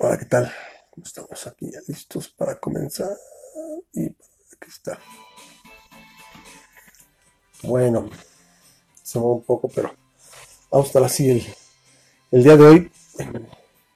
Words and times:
Hola, 0.00 0.16
¿qué 0.16 0.26
tal? 0.26 0.52
Estamos 1.02 1.44
aquí 1.48 1.72
ya 1.72 1.80
listos 1.88 2.28
para 2.28 2.60
comenzar. 2.60 3.16
Y 3.92 4.04
aquí 4.06 4.68
está. 4.68 4.96
Bueno, 7.64 8.08
se 9.02 9.18
mueve 9.18 9.34
un 9.34 9.42
poco, 9.42 9.68
pero 9.68 9.92
vamos 10.70 10.86
a 10.86 10.88
estar 10.88 11.02
así 11.02 11.44
el, 12.30 12.44
día 12.44 12.56
de 12.56 12.64
hoy. 12.64 12.92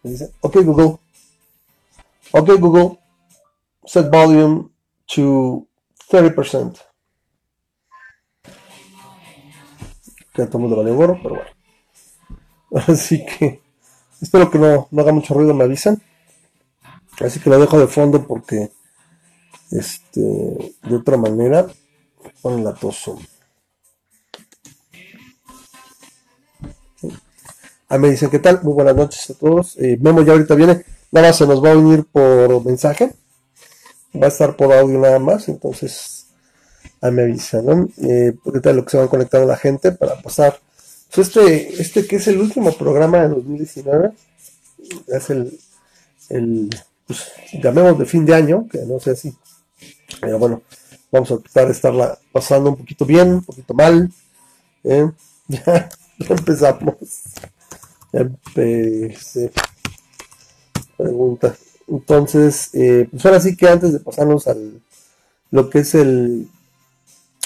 Me 0.03 0.11
dice, 0.11 0.33
ok 0.41 0.57
Google, 0.65 0.99
ok 2.33 2.51
Google, 2.59 2.99
set 3.85 4.11
volume 4.11 4.71
to 5.07 5.69
30%. 6.11 6.81
Que 10.35 10.47
todo 10.47 10.59
el 10.59 10.69
mundo 10.69 10.95
gorro, 10.97 11.21
pero 11.23 11.37
bueno. 11.37 11.51
Así 12.93 13.25
que 13.25 13.62
espero 14.23 14.51
que 14.51 14.59
no, 14.59 14.89
no 14.91 15.03
haga 15.03 15.13
mucho 15.13 15.35
ruido, 15.35 15.53
me 15.53 15.65
avisan. 15.65 16.01
Así 17.21 17.41
que 17.41 17.51
lo 17.51 17.59
dejo 17.59 17.79
de 17.79 17.89
fondo 17.89 18.27
porque 18.27 18.71
este 19.71 20.21
de 20.21 20.97
otra 20.97 21.17
manera 21.17 21.67
ponen 22.41 22.65
la 22.65 22.73
toso. 22.73 23.19
Ahí 27.89 27.99
me 27.99 28.11
dicen, 28.11 28.31
¿qué 28.31 28.39
tal? 28.39 28.61
Muy 28.63 28.73
buenas 28.73 28.97
noches 28.97 29.29
a 29.29 29.35
todos. 29.35 29.77
Eh, 29.79 29.99
Memo 30.01 30.23
ya 30.23 30.33
ahorita 30.33 30.55
viene. 30.55 30.83
Nada 31.11 31.29
más 31.29 31.37
se 31.37 31.47
nos 31.47 31.63
va 31.63 31.73
a 31.73 31.77
unir 31.77 32.07
por 32.11 32.65
mensaje. 32.65 33.13
Va 34.15 34.27
a 34.27 34.29
estar 34.29 34.57
por 34.57 34.73
audio 34.73 34.99
nada 34.99 35.19
más. 35.19 35.49
Entonces, 35.49 36.29
ahí 37.03 37.13
me 37.13 37.25
avisan, 37.25 37.67
¿no? 37.67 37.89
Eh, 37.99 38.33
ahorita 38.47 38.73
lo 38.73 38.85
que 38.85 38.93
se 38.93 38.97
van 38.97 39.09
conectando 39.09 39.47
la 39.47 39.59
gente 39.59 39.93
para 39.93 40.17
pasar. 40.23 40.59
Pues 41.15 41.29
este, 41.29 41.83
este 41.83 42.07
que 42.07 42.17
es 42.17 42.27
el 42.29 42.39
último 42.39 42.73
programa 42.73 43.21
de 43.21 43.29
2019. 43.29 44.13
Es 45.09 45.31
el, 45.31 45.59
el 46.31 46.71
pues, 47.07 47.33
llamemos 47.63 47.99
de 47.99 48.07
fin 48.07 48.25
de 48.25 48.35
año, 48.35 48.67
que 48.71 48.79
no 48.87 48.99
sé 48.99 49.15
si. 49.15 49.35
Pero 50.21 50.39
bueno, 50.39 50.63
vamos 51.11 51.31
a 51.31 51.39
tratar 51.39 51.67
de 51.67 51.73
estarla 51.73 52.19
pasando 52.33 52.71
un 52.71 52.77
poquito 52.77 53.05
bien, 53.05 53.35
un 53.35 53.45
poquito 53.45 53.75
mal. 53.75 54.11
¿eh? 54.85 55.11
Ya, 55.49 55.89
ya 56.19 56.35
empezamos. 56.35 56.95
Empecé. 58.13 59.51
Pregunta. 60.97 61.55
Entonces, 61.89 62.71
eh, 62.75 63.07
pues 63.11 63.27
ahora 63.27 63.41
sí 63.41 63.55
que 63.55 63.69
antes 63.69 63.93
de 63.93 64.01
pasarnos 64.01 64.47
al 64.47 64.81
lo 65.51 65.69
que 65.69 65.81
es 65.81 65.95
el, 65.95 66.49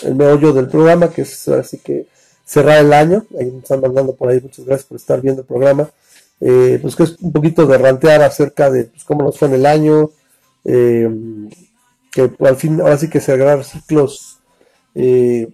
el 0.05 0.15
meollo 0.15 0.53
del 0.53 0.69
programa, 0.69 1.11
que 1.11 1.23
es 1.23 1.49
ahora 1.49 1.65
sí 1.65 1.79
que 1.79 2.07
cerrar 2.47 2.79
el 2.79 2.93
año, 2.93 3.27
ahí 3.39 3.51
me 3.51 3.59
están 3.59 3.81
mandando 3.81 4.15
por 4.15 4.29
ahí, 4.31 4.41
muchas 4.41 4.65
gracias 4.65 4.87
por 4.87 4.97
estar 4.97 5.21
viendo 5.21 5.43
el 5.43 5.47
programa, 5.47 5.91
eh, 6.41 6.79
pues 6.81 6.95
que 6.95 7.03
es 7.03 7.17
un 7.21 7.33
poquito 7.33 7.67
de 7.67 7.77
rantear 7.77 8.23
acerca 8.23 8.71
de 8.71 8.85
pues, 8.85 9.05
cómo 9.05 9.25
nos 9.25 9.37
fue 9.37 9.49
en 9.49 9.55
el 9.55 9.67
año, 9.67 10.11
eh, 10.65 11.11
que 12.13 12.31
al 12.41 12.57
fin, 12.57 12.81
ahora 12.81 12.97
sí 12.97 13.11
que 13.11 13.21
cerrar 13.21 13.65
ciclos, 13.65 14.39
eh, 14.95 15.49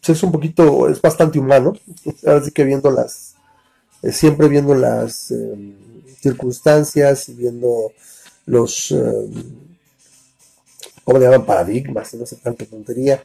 pues 0.00 0.16
es 0.16 0.22
un 0.22 0.30
poquito, 0.30 0.88
es 0.88 1.02
bastante 1.02 1.40
humano, 1.40 1.72
ahora 2.26 2.44
sí 2.44 2.52
que 2.52 2.64
viendo 2.64 2.90
las, 2.90 3.34
eh, 4.02 4.12
siempre 4.12 4.48
viendo 4.48 4.76
las 4.76 5.34
circunstancias 6.20 7.28
y 7.28 7.34
viendo 7.34 7.90
los, 8.46 8.94
¿cómo 11.04 11.18
le 11.18 11.24
llaman? 11.24 11.46
Paradigmas, 11.46 12.14
no 12.14 12.26
sé 12.26 12.36
tanta 12.36 12.64
tontería. 12.64 13.24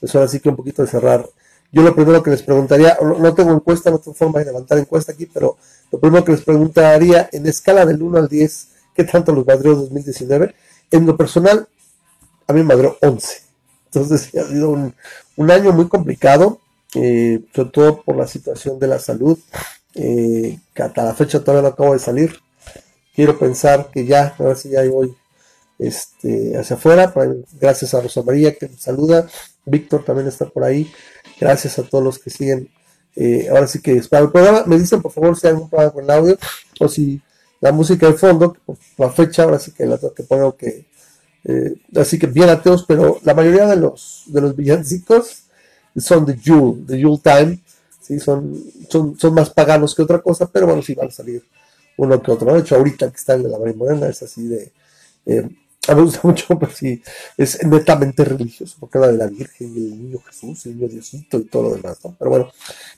Pues 0.00 0.14
ahora 0.14 0.28
sí 0.28 0.40
que 0.40 0.48
un 0.48 0.56
poquito 0.56 0.82
de 0.82 0.88
cerrar. 0.88 1.28
Yo 1.70 1.82
lo 1.82 1.94
primero 1.94 2.22
que 2.22 2.30
les 2.30 2.42
preguntaría, 2.42 2.96
no, 3.00 3.34
tengo 3.34 3.52
encuesta, 3.52 3.90
no 3.90 3.98
tengo 3.98 4.14
forma 4.14 4.38
de 4.38 4.46
levantar 4.46 4.78
encuesta 4.78 5.12
aquí, 5.12 5.26
pero 5.26 5.58
lo 5.92 6.00
primero 6.00 6.24
que 6.24 6.32
les 6.32 6.42
preguntaría, 6.42 7.28
en 7.30 7.46
escala 7.46 7.84
del 7.84 8.02
1 8.02 8.18
al 8.18 8.28
10, 8.28 8.68
¿qué 8.94 9.04
tanto 9.04 9.32
los 9.32 9.46
madreó 9.46 9.74
2019? 9.74 10.54
En 10.90 11.06
lo 11.06 11.16
personal, 11.16 11.68
a 12.46 12.52
mí 12.52 12.60
me 12.60 12.74
madreó 12.74 12.96
11. 13.02 13.42
Entonces 13.86 14.34
ha 14.34 14.48
sido 14.48 14.70
un, 14.70 14.94
un 15.36 15.50
año 15.50 15.72
muy 15.72 15.88
complicado, 15.88 16.60
eh, 16.94 17.40
sobre 17.54 17.70
todo 17.70 18.02
por 18.02 18.16
la 18.16 18.26
situación 18.26 18.78
de 18.78 18.86
la 18.86 18.98
salud 18.98 19.38
eh, 19.94 20.58
que 20.74 20.82
hasta 20.82 21.04
la 21.04 21.14
fecha 21.14 21.40
todavía 21.40 21.62
no 21.62 21.74
acabo 21.74 21.92
de 21.92 21.98
salir. 21.98 22.38
Quiero 23.14 23.38
pensar 23.38 23.90
que 23.92 24.04
ya, 24.06 24.34
ahora 24.38 24.54
sí 24.54 24.70
ya 24.70 24.88
voy 24.88 25.14
este, 25.78 26.56
hacia 26.56 26.76
afuera. 26.76 27.12
Gracias 27.60 27.94
a 27.94 28.00
Rosa 28.00 28.22
María 28.22 28.54
que 28.54 28.68
me 28.68 28.76
saluda. 28.76 29.26
Víctor 29.64 30.04
también 30.04 30.28
está 30.28 30.46
por 30.46 30.64
ahí. 30.64 30.90
Gracias 31.40 31.78
a 31.78 31.82
todos 31.82 32.04
los 32.04 32.18
que 32.18 32.30
siguen. 32.30 32.68
Eh, 33.16 33.48
ahora 33.50 33.66
sí 33.66 33.80
que 33.80 34.00
para 34.08 34.24
el 34.24 34.30
programa, 34.30 34.64
me 34.66 34.78
dicen 34.78 35.02
por 35.02 35.10
favor 35.10 35.36
si 35.36 35.46
hay 35.46 35.54
algún 35.54 35.68
problema 35.68 35.92
con 35.92 36.04
el 36.04 36.10
audio 36.10 36.38
o 36.78 36.88
si 36.88 37.20
la 37.60 37.72
música 37.72 38.06
de 38.06 38.12
fondo, 38.12 38.56
la 38.96 39.10
fecha, 39.10 39.42
ahora 39.42 39.58
sí 39.58 39.72
que 39.72 39.86
la 39.86 39.98
que 39.98 40.22
poner 40.22 40.52
que. 40.54 40.86
Eh, 41.44 41.74
así 41.96 42.18
que 42.18 42.26
bien 42.26 42.48
ateos, 42.48 42.84
pero 42.86 43.18
la 43.24 43.34
mayoría 43.34 43.66
de 43.66 43.76
los, 43.76 44.24
de 44.26 44.40
los 44.40 44.54
villancicos 44.54 45.44
son 45.96 46.26
de 46.26 46.36
Yule, 46.36 46.84
de 46.84 46.98
Yule 46.98 47.20
Time 47.22 47.60
¿sí? 48.00 48.18
Son, 48.20 48.54
son, 48.88 49.18
son 49.18 49.34
más 49.34 49.50
paganos 49.50 49.94
que 49.94 50.02
otra 50.02 50.20
cosa, 50.20 50.50
pero 50.50 50.66
bueno, 50.66 50.82
sí 50.82 50.94
van 50.94 51.08
a 51.08 51.10
salir 51.10 51.44
uno 51.96 52.22
que 52.22 52.30
otro. 52.30 52.52
De 52.54 52.60
hecho, 52.60 52.76
ahorita 52.76 53.10
que 53.10 53.16
está 53.16 53.34
el 53.34 53.42
de 53.42 53.50
la 53.50 53.58
María 53.58 53.74
Morena 53.74 54.08
es 54.08 54.22
así 54.22 54.46
de... 54.46 54.72
Eh, 55.26 55.48
a 55.88 55.94
mí 55.94 56.00
me 56.00 56.06
gusta 56.06 56.20
mucho, 56.22 56.58
pero 56.58 56.72
sí, 56.72 57.02
es 57.36 57.64
netamente 57.66 58.24
religioso, 58.24 58.76
porque 58.78 58.98
habla 58.98 59.12
de 59.12 59.18
la 59.18 59.26
Virgen 59.26 59.74
el 59.74 60.02
niño 60.02 60.18
Jesús, 60.26 60.66
el 60.66 60.76
niño 60.76 60.88
Diosito 60.88 61.38
y 61.38 61.44
todo 61.44 61.70
lo 61.70 61.76
demás, 61.76 61.98
¿no? 62.04 62.14
Pero 62.18 62.30
bueno, 62.30 62.52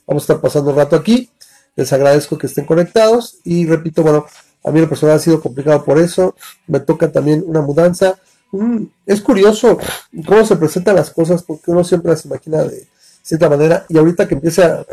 vamos 0.05 0.23
a 0.23 0.25
estar 0.25 0.41
pasando 0.41 0.71
un 0.71 0.77
rato 0.77 0.95
aquí. 0.95 1.29
Les 1.75 1.91
agradezco 1.93 2.37
que 2.37 2.47
estén 2.47 2.65
conectados 2.65 3.37
y 3.45 3.65
repito, 3.65 4.03
bueno, 4.03 4.25
a 4.63 4.71
mí 4.71 4.81
la 4.81 4.89
persona 4.89 5.13
ha 5.13 5.19
sido 5.19 5.41
complicado 5.41 5.83
por 5.85 5.97
eso. 5.97 6.35
Me 6.67 6.81
toca 6.81 7.11
también 7.11 7.43
una 7.47 7.61
mudanza. 7.61 8.19
Mm, 8.51 8.83
es 9.05 9.21
curioso 9.21 9.77
cómo 10.27 10.45
se 10.45 10.57
presentan 10.57 10.97
las 10.97 11.11
cosas 11.11 11.43
porque 11.43 11.71
uno 11.71 11.85
siempre 11.85 12.11
las 12.11 12.25
imagina 12.25 12.63
de 12.63 12.87
cierta 13.23 13.49
manera. 13.49 13.85
Y 13.87 13.97
ahorita 13.97 14.27
que 14.27 14.35
empiece 14.35 14.63
a, 14.63 14.85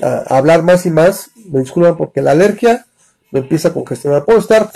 a 0.00 0.38
hablar 0.38 0.62
más 0.62 0.86
y 0.86 0.90
más, 0.90 1.30
me 1.50 1.60
disculpan 1.60 1.98
porque 1.98 2.22
la 2.22 2.30
alergia 2.30 2.86
me 3.30 3.40
empieza 3.40 3.68
a 3.68 3.74
congestionar. 3.74 4.24
Puedo 4.24 4.38
estar 4.38 4.70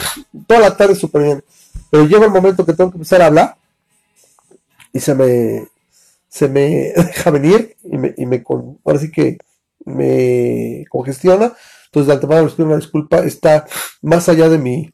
toda 0.47 0.61
la 0.61 0.77
tarde 0.77 0.95
súper 0.95 1.23
bien, 1.23 1.45
pero 1.91 2.07
llega 2.07 2.25
el 2.25 2.31
momento 2.31 2.65
que 2.65 2.73
tengo 2.73 2.91
que 2.91 2.97
empezar 2.97 3.23
a 3.23 3.27
hablar 3.27 3.57
y 4.93 5.01
se 5.01 5.15
me, 5.15 5.67
se 6.29 6.49
me 6.49 6.93
deja 6.97 7.31
venir 7.31 7.77
y 7.85 7.99
me, 7.99 8.15
y 8.17 8.27
me 8.27 8.43
ahora 8.85 8.99
sí 8.99 9.11
que 9.11 9.39
me 9.85 10.85
congestiona. 10.91 11.53
Entonces, 11.87 12.07
de 12.07 12.13
antemano 12.13 12.45
les 12.45 12.55
pido 12.55 12.69
una 12.69 12.77
disculpa, 12.77 13.19
está 13.19 13.67
más 14.03 14.29
allá 14.29 14.49
de 14.49 14.59
mi, 14.59 14.93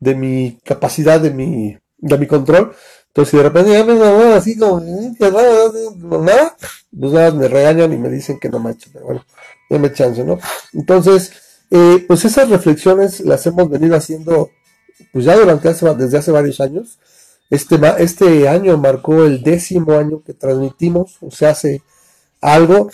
de 0.00 0.14
mi 0.14 0.58
capacidad, 0.64 1.20
de 1.20 1.30
mi, 1.30 1.76
de 1.98 2.18
mi 2.18 2.26
control. 2.26 2.74
Entonces, 3.08 3.30
si 3.30 3.36
de 3.36 3.42
repente 3.42 3.84
me 3.84 3.94
no, 3.94 4.34
así 4.34 4.56
como, 4.56 4.80
nada, 4.80 6.56
pues 6.98 7.34
me 7.34 7.48
regañan 7.48 7.92
y 7.92 7.98
me 7.98 8.08
dicen 8.08 8.38
que 8.40 8.48
no 8.48 8.58
mancho, 8.58 8.88
pero 8.90 9.04
bueno, 9.04 9.26
déme 9.68 9.92
chance, 9.92 10.24
¿no? 10.24 10.38
Entonces, 10.72 11.32
eh, 11.70 12.02
pues 12.08 12.24
esas 12.24 12.48
reflexiones 12.48 13.20
las 13.20 13.46
hemos 13.46 13.68
venido 13.68 13.96
haciendo, 13.96 14.50
pues 15.12 15.24
ya 15.24 15.36
durante 15.36 15.68
hace, 15.68 15.86
desde 15.94 16.18
hace 16.18 16.30
varios 16.30 16.60
años. 16.60 16.98
Este, 17.50 17.78
este 17.98 18.48
año 18.48 18.78
marcó 18.78 19.24
el 19.24 19.42
décimo 19.42 19.92
año 19.92 20.22
que 20.24 20.32
transmitimos, 20.32 21.18
o 21.20 21.30
sea, 21.30 21.50
hace 21.50 21.82
algo. 22.40 22.90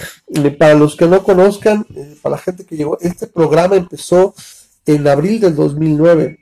Para 0.58 0.74
los 0.74 0.97
que 0.97 1.06
no 1.06 1.22
conozcan, 1.22 1.86
eh, 1.94 2.16
para 2.22 2.36
la 2.36 2.42
gente 2.42 2.64
que 2.64 2.76
llegó, 2.76 2.98
este 3.00 3.26
programa 3.26 3.76
empezó 3.76 4.34
en 4.86 5.06
abril 5.06 5.41
del 5.41 5.54
2009, 5.54 6.38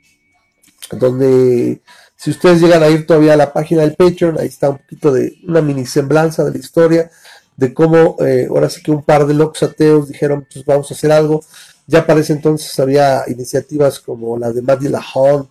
donde 0.91 1.81
si 2.15 2.31
ustedes 2.31 2.61
llegan 2.61 2.81
a 2.81 2.89
ir 2.89 3.05
todavía 3.05 3.33
a 3.33 3.37
la 3.37 3.53
página 3.53 3.81
del 3.81 3.95
Patreon, 3.95 4.39
ahí 4.39 4.47
está 4.47 4.71
un 4.71 4.77
poquito 4.77 5.11
de 5.11 5.37
una 5.47 5.61
mini 5.61 5.85
semblanza 5.85 6.43
de 6.43 6.51
la 6.51 6.57
historia, 6.57 7.11
de 7.55 7.73
cómo 7.73 8.15
eh, 8.19 8.47
ahora 8.49 8.69
sí 8.69 8.81
que 8.81 8.91
un 8.91 9.03
par 9.03 9.27
de 9.27 9.33
locos 9.33 9.63
ateos 9.63 10.07
dijeron, 10.07 10.47
pues 10.51 10.65
vamos 10.65 10.89
a 10.89 10.93
hacer 10.93 11.11
algo. 11.11 11.43
Ya 11.87 12.05
para 12.05 12.19
ese 12.19 12.33
entonces 12.33 12.77
había 12.79 13.23
iniciativas 13.27 13.99
como 13.99 14.37
la 14.37 14.51
de 14.51 14.61
Maddie 14.61 14.89
La 14.89 15.03
Hunt 15.15 15.49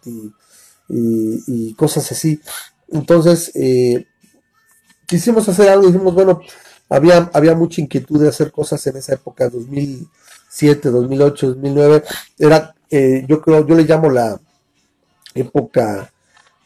y, 0.88 1.74
cosas 1.74 2.12
así. 2.12 2.40
Entonces, 2.88 3.50
eh, 3.54 4.06
quisimos 5.06 5.48
hacer 5.48 5.68
algo 5.70 5.84
y 5.84 5.92
dijimos, 5.92 6.14
bueno, 6.14 6.40
había, 6.88 7.30
había 7.32 7.54
mucha 7.54 7.80
inquietud 7.80 8.20
de 8.20 8.28
hacer 8.28 8.52
cosas 8.52 8.86
en 8.86 8.96
esa 8.96 9.14
época, 9.14 9.48
2007, 9.48 10.90
2008, 10.90 11.46
2009. 11.48 12.02
Era, 12.38 12.74
eh, 12.90 13.24
yo 13.28 13.40
creo, 13.40 13.66
yo 13.66 13.74
le 13.74 13.84
llamo 13.84 14.10
la 14.10 14.38
época 15.34 16.12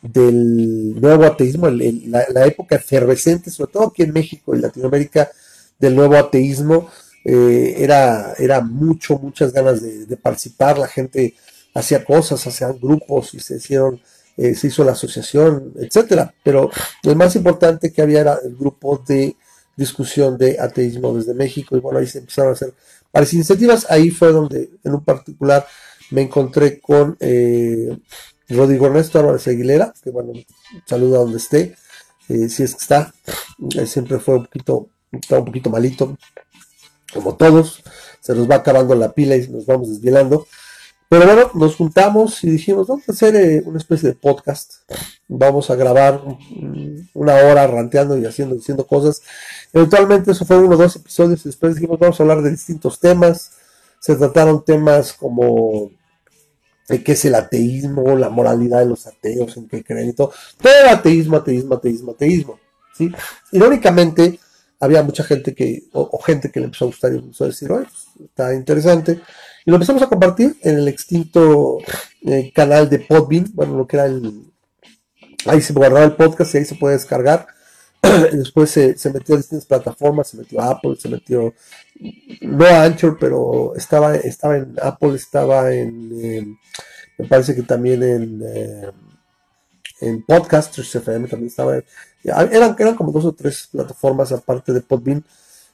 del 0.02 1.00
nuevo 1.00 1.24
ateísmo, 1.24 1.68
la, 1.68 2.24
la, 2.30 2.46
época 2.46 2.76
efervescente, 2.76 3.50
sobre 3.50 3.72
todo 3.72 3.88
aquí 3.88 4.02
en 4.02 4.12
México 4.12 4.54
y 4.54 4.60
Latinoamérica, 4.60 5.30
del 5.78 5.94
nuevo 5.94 6.16
ateísmo, 6.16 6.88
eh, 7.24 7.74
era, 7.78 8.34
era 8.38 8.60
mucho, 8.60 9.18
muchas 9.18 9.52
ganas 9.52 9.82
de, 9.82 10.16
participar, 10.16 10.78
la 10.78 10.88
gente 10.88 11.34
hacía 11.74 12.04
cosas, 12.04 12.46
hacían 12.46 12.78
grupos 12.80 13.34
y 13.34 13.40
se 13.40 13.56
hicieron, 13.56 14.00
eh, 14.36 14.54
se 14.54 14.68
hizo 14.68 14.84
la 14.84 14.92
asociación, 14.92 15.72
etcétera, 15.76 16.34
pero 16.42 16.70
lo 17.02 17.14
más 17.14 17.36
importante 17.36 17.92
que 17.92 18.02
había 18.02 18.20
era 18.20 18.38
el 18.42 18.56
grupo 18.56 19.02
de 19.06 19.36
discusión 19.76 20.36
de 20.36 20.58
ateísmo 20.58 21.14
desde 21.16 21.34
México. 21.34 21.76
Y 21.76 21.80
bueno, 21.80 21.98
ahí 21.98 22.06
se 22.06 22.18
empezaron 22.18 22.50
a 22.50 22.54
hacer 22.54 22.74
varias 23.12 23.32
iniciativas, 23.34 23.86
ahí 23.90 24.10
fue 24.10 24.32
donde 24.32 24.70
en 24.84 24.94
un 24.94 25.04
particular 25.04 25.66
me 26.10 26.22
encontré 26.22 26.80
con 26.80 27.16
eh, 27.20 27.96
Rodrigo 28.48 28.86
Ernesto 28.86 29.18
Álvarez 29.18 29.46
Aguilera, 29.46 29.92
que 30.02 30.10
bueno, 30.10 30.32
saluda 30.86 31.18
donde 31.18 31.38
esté, 31.38 31.76
eh, 32.28 32.48
si 32.48 32.62
es 32.62 32.74
que 32.74 32.82
está, 32.82 33.14
siempre 33.86 34.18
fue 34.18 34.36
un 34.36 34.44
poquito, 34.44 34.88
un 35.12 35.44
poquito 35.44 35.70
malito, 35.70 36.16
como 37.12 37.36
todos, 37.36 37.82
se 38.20 38.34
nos 38.34 38.50
va 38.50 38.56
acabando 38.56 38.94
la 38.94 39.12
pila 39.12 39.36
y 39.36 39.48
nos 39.48 39.66
vamos 39.66 39.88
desvielando. 39.90 40.46
Pero 41.10 41.26
bueno, 41.26 41.50
nos 41.54 41.74
juntamos 41.74 42.44
y 42.44 42.50
dijimos, 42.50 42.86
vamos 42.86 43.08
a 43.08 43.12
hacer 43.12 43.34
eh, 43.34 43.62
una 43.64 43.78
especie 43.78 44.10
de 44.10 44.14
podcast. 44.14 44.74
Vamos 45.26 45.68
a 45.68 45.74
grabar 45.74 46.22
una 47.14 47.34
hora 47.34 47.66
ranteando 47.66 48.16
y 48.16 48.24
haciendo, 48.26 48.54
diciendo 48.54 48.86
cosas. 48.86 49.20
Eventualmente 49.72 50.30
eso 50.30 50.44
fue 50.44 50.58
uno 50.58 50.76
o 50.76 50.78
dos 50.78 50.94
episodios 50.94 51.40
y 51.40 51.48
después 51.48 51.74
dijimos, 51.74 51.98
vamos 51.98 52.20
a 52.20 52.22
hablar 52.22 52.42
de 52.42 52.52
distintos 52.52 53.00
temas. 53.00 53.50
Se 53.98 54.14
trataron 54.14 54.64
temas 54.64 55.12
como 55.12 55.90
de 56.88 57.02
qué 57.02 57.12
es 57.12 57.24
el 57.24 57.34
ateísmo, 57.34 58.16
la 58.16 58.28
moralidad 58.28 58.78
de 58.78 58.86
los 58.86 59.08
ateos, 59.08 59.56
en 59.56 59.66
qué 59.66 59.82
creen 59.82 60.10
y 60.10 60.12
todo. 60.12 60.32
Todo 60.62 60.90
ateísmo, 60.90 61.38
ateísmo, 61.38 61.74
ateísmo, 61.74 62.12
ateísmo. 62.12 62.60
¿sí? 62.96 63.12
Irónicamente, 63.50 64.38
había 64.80 65.02
mucha 65.02 65.22
gente 65.22 65.54
que, 65.54 65.84
o, 65.92 66.18
gente 66.18 66.50
que 66.50 66.58
le 66.58 66.66
empezó 66.66 66.86
a 66.86 66.88
gustar 66.88 67.12
y 67.12 67.18
empezó 67.18 67.44
a 67.44 67.48
decir, 67.48 67.70
oye, 67.70 67.84
pues, 67.84 68.28
está 68.28 68.54
interesante. 68.54 69.20
Y 69.64 69.70
lo 69.70 69.76
empezamos 69.76 70.02
a 70.02 70.08
compartir 70.08 70.56
en 70.62 70.78
el 70.78 70.88
extinto 70.88 71.78
eh, 72.22 72.50
canal 72.54 72.88
de 72.88 73.00
Podbean, 73.00 73.50
bueno, 73.52 73.76
lo 73.76 73.86
que 73.86 73.96
era 73.96 74.06
el... 74.06 74.46
Ahí 75.46 75.60
se 75.60 75.72
guardaba 75.72 76.04
el 76.04 76.16
podcast 76.16 76.54
y 76.54 76.58
ahí 76.58 76.64
se 76.64 76.74
puede 76.74 76.94
descargar. 76.94 77.46
Después 78.32 78.70
se, 78.70 78.96
metió 79.12 79.34
a 79.34 79.38
distintas 79.38 79.66
plataformas, 79.66 80.28
se 80.28 80.38
metió 80.38 80.60
a 80.60 80.70
Apple, 80.70 80.96
se 80.98 81.08
metió, 81.08 81.54
no 82.40 82.64
a 82.64 82.84
Anchor, 82.84 83.18
pero 83.20 83.74
estaba, 83.76 84.16
estaba 84.16 84.56
en 84.56 84.76
Apple, 84.82 85.14
estaba 85.14 85.72
en, 85.72 86.58
me 87.18 87.26
parece 87.28 87.54
que 87.54 87.62
también 87.62 88.02
en, 88.02 88.42
eh, 88.42 88.90
en 90.00 90.22
Podcasters 90.22 90.94
FM 90.94 91.28
también 91.28 91.48
estaba, 91.48 91.80
eran, 92.24 92.76
eran 92.78 92.94
como 92.94 93.12
dos 93.12 93.24
o 93.24 93.32
tres 93.32 93.68
plataformas 93.70 94.32
aparte 94.32 94.72
de 94.72 94.80
Podbean. 94.80 95.24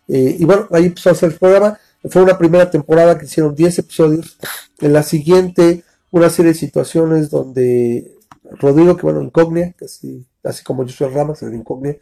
y 0.08 0.44
bueno, 0.44 0.68
ahí 0.70 0.86
empezó 0.86 1.10
a 1.10 1.12
hacer 1.12 1.30
el 1.30 1.38
programa 1.38 1.78
fue 2.08 2.22
una 2.22 2.38
primera 2.38 2.70
temporada 2.70 3.18
que 3.18 3.26
hicieron 3.26 3.54
10 3.54 3.78
episodios. 3.80 4.38
En 4.80 4.92
la 4.92 5.02
siguiente, 5.02 5.84
una 6.10 6.30
serie 6.30 6.52
de 6.52 6.58
situaciones 6.58 7.30
donde 7.30 8.14
Rodrigo, 8.44 8.96
que 8.96 9.02
bueno, 9.02 9.22
Incognia, 9.22 9.74
casi, 9.76 10.24
así 10.44 10.62
como 10.62 10.84
yo 10.84 10.92
soy 10.92 11.12
Ramas, 11.12 11.42
el 11.42 11.54
Incognia, 11.54 11.96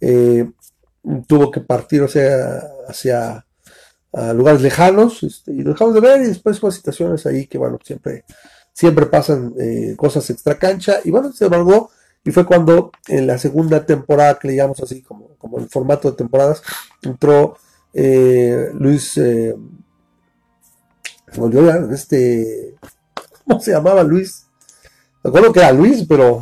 eh, 0.00 0.48
tuvo 1.26 1.50
que 1.50 1.60
partir, 1.60 2.02
o 2.02 2.08
sea, 2.08 2.62
hacia 2.88 3.44
lugares 4.34 4.60
lejanos, 4.60 5.22
este, 5.22 5.52
y 5.52 5.62
dejamos 5.62 5.94
de 5.94 6.00
ver, 6.00 6.20
y 6.22 6.26
después 6.26 6.60
hubo 6.62 6.70
situaciones 6.70 7.24
ahí 7.26 7.46
que, 7.46 7.58
bueno, 7.58 7.78
siempre, 7.82 8.24
siempre 8.72 9.06
pasan 9.06 9.54
eh, 9.58 9.94
cosas 9.96 10.28
extra 10.30 10.58
cancha, 10.58 11.00
y 11.04 11.10
bueno, 11.10 11.32
se 11.32 11.44
embargó, 11.44 11.90
y 12.24 12.30
fue 12.30 12.44
cuando 12.44 12.92
en 13.08 13.26
la 13.26 13.38
segunda 13.38 13.84
temporada, 13.86 14.38
que 14.38 14.48
le 14.48 14.56
llamamos 14.56 14.80
así, 14.80 15.02
como, 15.02 15.36
como 15.38 15.58
el 15.58 15.68
formato 15.68 16.10
de 16.10 16.16
temporadas, 16.16 16.62
entró 17.02 17.56
eh, 17.92 18.70
Luis, 18.74 19.16
eh, 19.18 19.56
volvió 21.36 21.68
este, 21.92 22.76
¿cómo 23.46 23.60
se 23.60 23.72
llamaba 23.72 24.02
Luis? 24.02 24.46
Me 25.22 25.28
acuerdo 25.28 25.52
que 25.52 25.60
era 25.60 25.72
Luis, 25.72 26.04
pero 26.08 26.40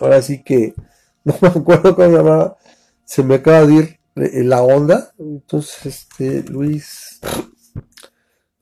ahora 0.00 0.22
sí 0.22 0.42
que 0.42 0.74
no 1.24 1.36
me 1.40 1.48
acuerdo 1.48 1.94
cómo 1.94 2.08
se 2.08 2.16
llamaba, 2.16 2.56
se 3.04 3.22
me 3.22 3.36
acaba 3.36 3.66
de 3.66 3.74
ir 3.74 4.00
eh, 4.16 4.44
la 4.44 4.62
onda, 4.62 5.12
entonces 5.18 5.86
este, 5.86 6.42
Luis, 6.44 7.20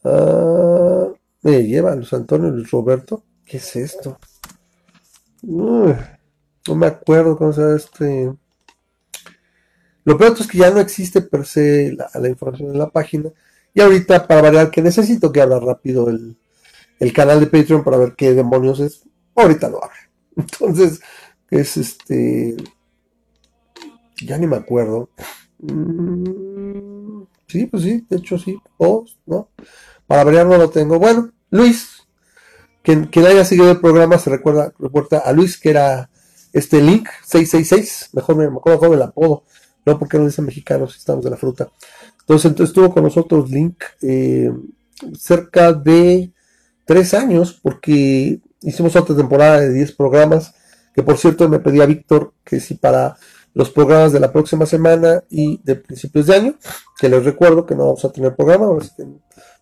ah, 0.05 1.09
me 1.43 1.63
lleva 1.65 1.95
Luis 1.95 2.13
Antonio, 2.13 2.51
Luis 2.51 2.71
Roberto, 2.71 3.25
¿qué 3.45 3.59
es 3.59 3.77
esto? 3.77 4.19
no 5.43 6.77
me 6.77 6.87
acuerdo 6.87 7.37
cómo 7.37 7.53
se 7.53 7.75
este, 7.75 8.33
lo 10.05 10.19
peor 10.19 10.37
es 10.39 10.47
que 10.47 10.59
ya 10.59 10.71
no 10.71 10.81
existe 10.81 11.21
per 11.21 11.47
se 11.47 11.97
la, 11.97 12.29
información 12.29 12.71
en 12.71 12.79
la 12.79 12.91
página. 12.91 13.31
Y 13.75 13.81
ahorita, 13.81 14.27
para 14.27 14.43
variar, 14.43 14.71
que 14.71 14.83
necesito 14.83 15.31
que 15.33 15.41
abra 15.41 15.61
rápido 15.61 16.09
el, 16.11 16.37
canal 17.13 17.41
de 17.41 17.47
Patreon 17.47 17.85
para 17.85 17.97
ver 17.97 18.15
qué 18.17 18.35
demonios 18.35 18.81
es. 18.81 19.05
Ahorita 19.35 19.69
lo 19.69 19.83
abre. 19.83 19.97
Entonces, 20.37 21.01
es 21.51 21.77
este. 21.77 22.57
Ya 24.25 24.39
ni 24.39 24.47
me 24.47 24.57
acuerdo. 24.57 25.11
Mm, 25.59 27.23
sí, 27.47 27.67
pues 27.67 27.83
sí, 27.85 28.05
de 28.09 28.17
hecho 28.17 28.39
sí. 28.39 28.59
Post, 28.77 29.19
¿no? 29.27 29.49
Para 30.13 30.25
variar 30.25 30.47
no 30.47 30.59
lo 30.59 30.69
tengo. 30.69 30.99
Bueno, 30.99 31.31
Luis, 31.49 32.03
quien, 32.83 33.09
haya 33.27 33.47
seguido 33.47 33.71
el 33.71 33.81
programa 33.81 34.19
se 34.19 34.29
recuerda, 34.29 34.71
recuerda 34.79 35.21
a 35.21 35.33
Luis, 35.33 35.57
que 35.57 35.71
era 35.71 36.11
este 36.53 36.83
link 36.83 37.09
666. 37.25 38.11
Mejor 38.13 38.37
me, 38.37 38.45
acuerdo 38.45 38.79
mejor 38.79 38.95
el 38.95 39.03
apodo 39.05 39.45
no, 39.87 39.99
porque 39.99 40.19
no 40.19 40.27
dicen 40.27 40.45
mexicanos, 40.45 40.99
estamos 40.99 41.25
de 41.25 41.31
la 41.31 41.39
fruta. 41.39 41.71
Entonces, 42.21 42.51
entonces 42.51 42.69
estuvo 42.69 42.93
con 42.93 43.05
nosotros 43.05 43.51
Link 43.51 43.83
eh, 44.03 44.53
cerca 45.19 45.73
de 45.73 46.31
tres 46.85 47.15
años, 47.15 47.59
porque 47.63 48.39
hicimos 48.61 48.95
otra 48.95 49.17
temporada 49.17 49.61
de 49.61 49.73
10 49.73 49.93
programas, 49.93 50.53
que 50.95 51.03
por 51.03 51.17
cierto 51.17 51.49
me 51.49 51.59
pedía 51.59 51.87
Víctor 51.87 52.35
que 52.45 52.61
si 52.61 52.75
para 52.75 53.17
los 53.55 53.71
programas 53.71 54.13
de 54.13 54.21
la 54.21 54.31
próxima 54.31 54.67
semana 54.67 55.25
y 55.31 55.59
de 55.65 55.77
principios 55.77 56.27
de 56.27 56.35
año, 56.35 56.55
que 56.99 57.09
les 57.09 57.25
recuerdo 57.25 57.65
que 57.65 57.75
no 57.75 57.87
vamos 57.87 58.05
a 58.05 58.13
tener 58.13 58.37
programa, 58.37 58.67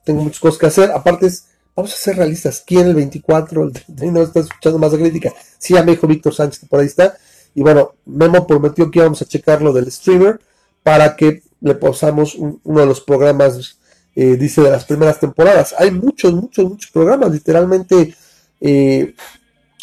tengo 0.05 0.23
muchas 0.23 0.41
cosas 0.41 0.58
que 0.58 0.67
hacer, 0.67 0.91
aparte 0.91 1.26
es, 1.26 1.47
vamos 1.75 1.93
a 1.93 1.97
ser 1.97 2.17
realistas, 2.17 2.62
¿quién 2.67 2.87
el 2.87 2.94
24, 2.94 3.64
el 3.64 3.73
31 3.73 4.23
está 4.23 4.41
escuchando 4.41 4.79
más 4.79 4.93
de 4.93 4.99
crítica? 4.99 5.32
Sí, 5.58 5.75
ya 5.75 5.82
me 5.82 5.93
dijo 5.93 6.06
Víctor 6.06 6.35
Sánchez 6.35 6.61
que 6.61 6.67
por 6.67 6.81
ahí 6.81 6.87
está, 6.87 7.17
y 7.55 7.62
bueno, 7.62 7.94
Memo 8.06 8.47
prometió 8.47 8.91
que 8.91 9.00
íbamos 9.00 9.23
a 9.23 9.26
checar 9.26 9.62
lo 9.62 9.73
del 9.73 9.91
streamer 9.91 10.41
para 10.82 11.17
que 11.17 11.43
le 11.61 11.75
posamos 11.75 12.35
uno 12.37 12.81
de 12.81 12.87
los 12.87 13.00
programas, 13.00 13.79
eh, 14.14 14.37
dice, 14.37 14.62
de 14.62 14.70
las 14.70 14.85
primeras 14.85 15.20
temporadas. 15.20 15.75
Hay 15.79 15.91
muchos, 15.91 16.32
muchos, 16.32 16.64
muchos 16.64 16.91
programas, 16.91 17.31
literalmente. 17.31 18.14
Eh, 18.61 19.14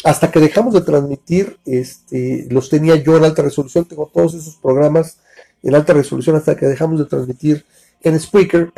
hasta 0.04 0.30
que 0.30 0.40
dejamos 0.40 0.74
de 0.74 0.82
transmitir, 0.82 1.58
este, 1.64 2.46
los 2.50 2.68
tenía 2.68 2.96
yo 2.96 3.16
en 3.16 3.24
alta 3.24 3.42
resolución, 3.42 3.84
tengo 3.84 4.10
todos 4.12 4.34
esos 4.34 4.56
programas 4.56 5.18
en 5.62 5.74
alta 5.74 5.92
resolución 5.92 6.36
hasta 6.36 6.56
que 6.56 6.66
dejamos 6.66 7.00
de 7.00 7.06
transmitir 7.06 7.64
en 8.02 8.18
Spreaker. 8.18 8.72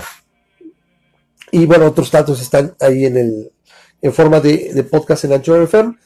Y 1.52 1.66
bueno, 1.66 1.86
otros 1.86 2.10
datos 2.10 2.40
están 2.40 2.74
ahí 2.80 3.06
en 3.06 3.16
el 3.16 3.52
en 4.02 4.12
forma 4.12 4.40
de, 4.40 4.86
podcast 4.90 5.24
en 5.24 5.32
Anchor 5.32 5.62
FM. 5.62 5.96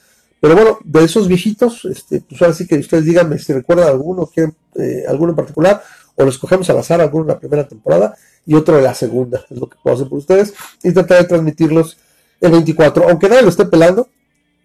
Pero 0.41 0.55
bueno, 0.55 0.79
de 0.85 1.05
esos 1.05 1.27
viejitos, 1.27 1.85
este, 1.87 2.21
pues 2.21 2.41
ahora 2.43 2.55
sí 2.55 2.67
que 2.67 2.77
ustedes 2.77 3.05
díganme 3.05 3.39
si 3.39 3.53
recuerdan 3.53 3.89
alguno, 3.89 4.27
quieren 4.27 4.55
eh, 4.75 5.05
alguno 5.09 5.31
en 5.31 5.37
particular, 5.37 5.83
o 6.17 6.23
lo 6.23 6.29
escogemos 6.29 6.69
al 6.69 6.79
azar, 6.79 7.01
alguno 7.01 7.25
en 7.25 7.29
la 7.29 7.39
primera 7.39 7.67
temporada 7.67 8.15
y 8.47 8.55
otro 8.55 8.77
de 8.77 8.83
la 8.83 8.95
segunda, 8.95 9.45
es 9.51 9.57
lo 9.57 9.69
que 9.69 9.79
puedo 9.83 9.97
hacer 9.97 10.09
por 10.09 10.19
ustedes, 10.19 10.53
y 10.83 10.93
tratar 10.93 11.23
de 11.23 11.29
transmitirlos 11.29 11.97
el 12.41 12.51
24, 12.51 13.09
aunque 13.09 13.29
nadie 13.29 13.43
lo 13.43 13.49
esté 13.49 13.65
pelando, 13.65 14.09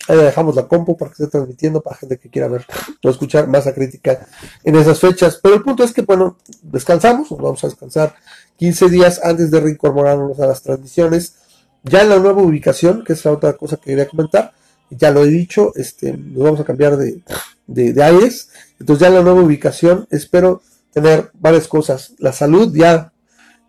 ahí 0.10 0.18
dejamos 0.18 0.56
la 0.56 0.68
compu 0.68 0.98
para 0.98 1.12
que 1.12 1.24
esté 1.24 1.28
transmitiendo 1.28 1.82
para 1.82 1.96
gente 1.96 2.18
que 2.18 2.30
quiera 2.30 2.50
ver 2.50 2.66
o 3.02 3.10
escuchar 3.10 3.48
más 3.48 3.68
a 3.68 3.74
crítica 3.74 4.28
en 4.64 4.76
esas 4.76 5.00
fechas. 5.00 5.40
Pero 5.42 5.56
el 5.56 5.62
punto 5.62 5.84
es 5.84 5.94
que, 5.94 6.02
bueno, 6.02 6.38
descansamos, 6.62 7.30
vamos 7.30 7.64
a 7.64 7.68
descansar 7.68 8.16
15 8.60 8.90
días 8.90 9.22
antes 9.24 9.50
de 9.50 9.60
reincorporarnos 9.60 10.40
a 10.40 10.46
las 10.46 10.62
transmisiones, 10.62 11.36
ya 11.84 12.04
en 12.04 12.10
la 12.10 12.20
nueva 12.20 12.42
ubicación, 12.42 13.04
que 13.04 13.14
es 13.14 13.26
la 13.26 13.32
otra 13.32 13.54
cosa 13.54 13.78
que 13.78 13.92
quería 13.92 14.08
comentar 14.08 14.54
ya 14.90 15.12
lo 15.12 15.24
he 15.24 15.28
dicho, 15.28 15.72
este, 15.76 16.14
nos 16.18 16.44
vamos 16.44 16.60
a 16.60 16.66
cambiar 16.66 16.98
de, 16.98 17.22
de, 17.68 18.04
aires. 18.04 18.50
Entonces 18.80 19.02
ya 19.02 19.08
en 19.08 19.16
la 19.16 19.22
nueva 19.22 19.42
ubicación 19.42 20.08
espero 20.10 20.62
tener 20.92 21.30
varias 21.34 21.68
cosas. 21.68 22.14
La 22.18 22.34
salud 22.34 22.74
ya 22.76 23.12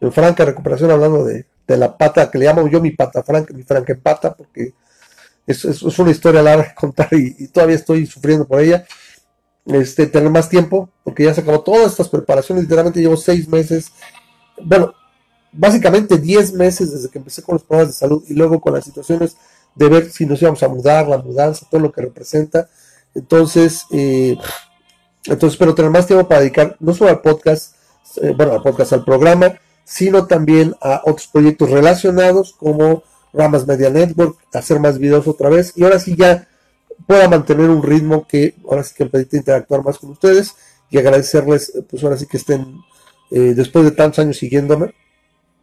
en 0.00 0.12
franca 0.12 0.44
recuperación, 0.44 0.90
hablando 0.90 1.24
de, 1.24 1.46
la 1.66 1.96
pata 1.96 2.28
que 2.32 2.38
le 2.38 2.46
llamo 2.46 2.66
yo 2.66 2.80
mi 2.80 2.90
pata 2.90 3.22
franca, 3.22 3.54
mi 3.54 3.62
franca 3.62 3.96
pata, 4.02 4.34
porque 4.34 4.74
es, 5.46 5.64
es, 5.64 5.98
una 6.00 6.10
historia 6.10 6.42
larga 6.42 6.64
de 6.64 6.74
contar 6.74 7.08
y, 7.12 7.46
todavía 7.46 7.76
estoy 7.76 8.06
sufriendo 8.06 8.44
por 8.46 8.60
ella. 8.60 8.84
Este, 9.66 10.08
tener 10.08 10.30
más 10.30 10.48
tiempo, 10.48 10.90
porque 11.04 11.24
ya 11.24 11.34
se 11.34 11.42
acabó 11.42 11.60
todas 11.60 11.92
estas 11.92 12.08
preparaciones, 12.08 12.64
literalmente 12.64 13.00
llevo 13.00 13.16
seis 13.16 13.46
meses, 13.46 13.92
bueno, 14.64 14.94
básicamente 15.52 16.18
diez 16.18 16.52
meses 16.52 16.92
desde 16.92 17.08
que 17.08 17.18
empecé 17.18 17.42
con 17.42 17.54
los 17.54 17.64
problemas 17.64 17.94
de 17.94 17.98
salud 17.98 18.24
y 18.28 18.34
luego 18.34 18.60
con 18.60 18.74
las 18.74 18.84
situaciones 18.84 19.36
de 19.74 19.88
ver 19.88 20.10
si 20.10 20.26
nos 20.26 20.40
íbamos 20.42 20.62
a 20.62 20.68
mudar, 20.68 21.08
la 21.08 21.18
mudanza, 21.18 21.66
todo 21.70 21.80
lo 21.80 21.92
que 21.92 22.02
representa. 22.02 22.68
Entonces, 23.14 23.84
eh, 23.90 24.36
entonces 25.24 25.54
espero 25.54 25.74
tener 25.74 25.90
más 25.90 26.06
tiempo 26.06 26.28
para 26.28 26.40
dedicar 26.40 26.76
no 26.80 26.94
solo 26.94 27.10
al 27.10 27.20
podcast, 27.20 27.74
eh, 28.22 28.32
bueno, 28.36 28.52
al 28.52 28.62
podcast, 28.62 28.92
al 28.92 29.04
programa, 29.04 29.54
sino 29.84 30.26
también 30.26 30.74
a 30.80 31.02
otros 31.04 31.26
proyectos 31.26 31.70
relacionados 31.70 32.52
como 32.52 33.02
Ramas 33.32 33.66
Media 33.66 33.90
Network, 33.90 34.38
hacer 34.52 34.80
más 34.80 34.98
videos 34.98 35.26
otra 35.26 35.48
vez 35.48 35.72
y 35.76 35.84
ahora 35.84 35.98
sí 35.98 36.16
ya 36.16 36.48
pueda 37.06 37.28
mantener 37.28 37.70
un 37.70 37.82
ritmo 37.82 38.26
que 38.26 38.54
ahora 38.68 38.84
sí 38.84 38.94
que 38.96 39.04
me 39.04 39.10
permite 39.10 39.36
interactuar 39.38 39.84
más 39.84 39.98
con 39.98 40.10
ustedes 40.10 40.54
y 40.90 40.98
agradecerles, 40.98 41.72
pues 41.88 42.02
ahora 42.02 42.16
sí 42.16 42.26
que 42.26 42.36
estén, 42.36 42.80
eh, 43.30 43.54
después 43.54 43.84
de 43.84 43.92
tantos 43.92 44.18
años 44.20 44.38
siguiéndome, 44.38 44.94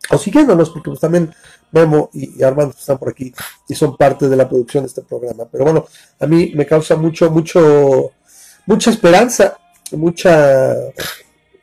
o 0.10 0.18
siguiéndonos, 0.18 0.70
porque 0.70 0.90
pues 0.90 1.00
también 1.00 1.34
Memo 1.72 2.10
y, 2.14 2.42
Armando 2.42 2.74
están 2.78 2.98
por 2.98 3.10
aquí 3.10 3.34
y 3.68 3.76
son 3.76 3.98
parte 3.98 4.30
de 4.30 4.36
la 4.36 4.48
producción 4.48 4.84
de 4.84 4.88
este 4.88 5.02
programa. 5.02 5.46
Pero 5.52 5.66
bueno, 5.66 5.86
a 6.20 6.26
mí 6.26 6.54
me 6.56 6.66
causa 6.66 6.96
mucho, 6.96 7.30
mucho, 7.30 8.12
mucha 8.66 8.90
esperanza, 8.90 9.58
mucha, 9.92 10.76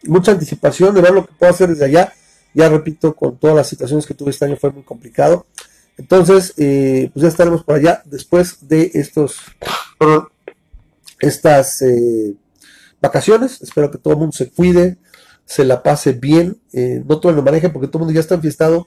mucha 0.05 0.33
anticipación 0.33 0.95
de 0.95 1.01
ver 1.01 1.13
lo 1.13 1.27
que 1.27 1.33
puedo 1.39 1.53
hacer 1.53 1.69
desde 1.69 1.87
allá. 1.87 2.13
Ya 2.53 2.69
repito, 2.69 3.15
con 3.15 3.39
todas 3.39 3.57
las 3.57 3.69
situaciones 3.69 4.07
que 4.07 4.15
tuve 4.15 4.31
este 4.31 4.45
año 4.45 4.57
fue 4.57 4.71
muy 4.71 4.83
complicado. 4.83 5.47
Entonces, 5.97 6.55
eh, 6.57 7.11
pues 7.13 7.23
ya 7.23 7.29
estaremos 7.29 7.65
por 7.65 7.77
allá 7.77 8.03
después 8.05 8.69
de 8.69 8.91
estos, 8.95 9.39
estas 11.21 11.83
eh, 11.83 12.35
vacaciones. 13.01 13.63
Espero 13.63 13.91
que 13.91 13.99
todo 13.99 14.15
el 14.15 14.21
mundo 14.21 14.37
se 14.37 14.51
cuide, 14.51 14.99
se 15.47 15.65
la 15.65 15.83
pase 15.83 16.13
bien, 16.13 16.61
eh, 16.73 17.03
no 17.07 17.21
todo 17.21 17.33
lo 17.33 17.43
maneje 17.43 17.69
porque 17.69 17.89
todo 17.89 17.99
el 17.99 18.01
mundo 18.07 18.15
ya 18.15 18.21
está 18.21 18.35
enfiestado. 18.35 18.87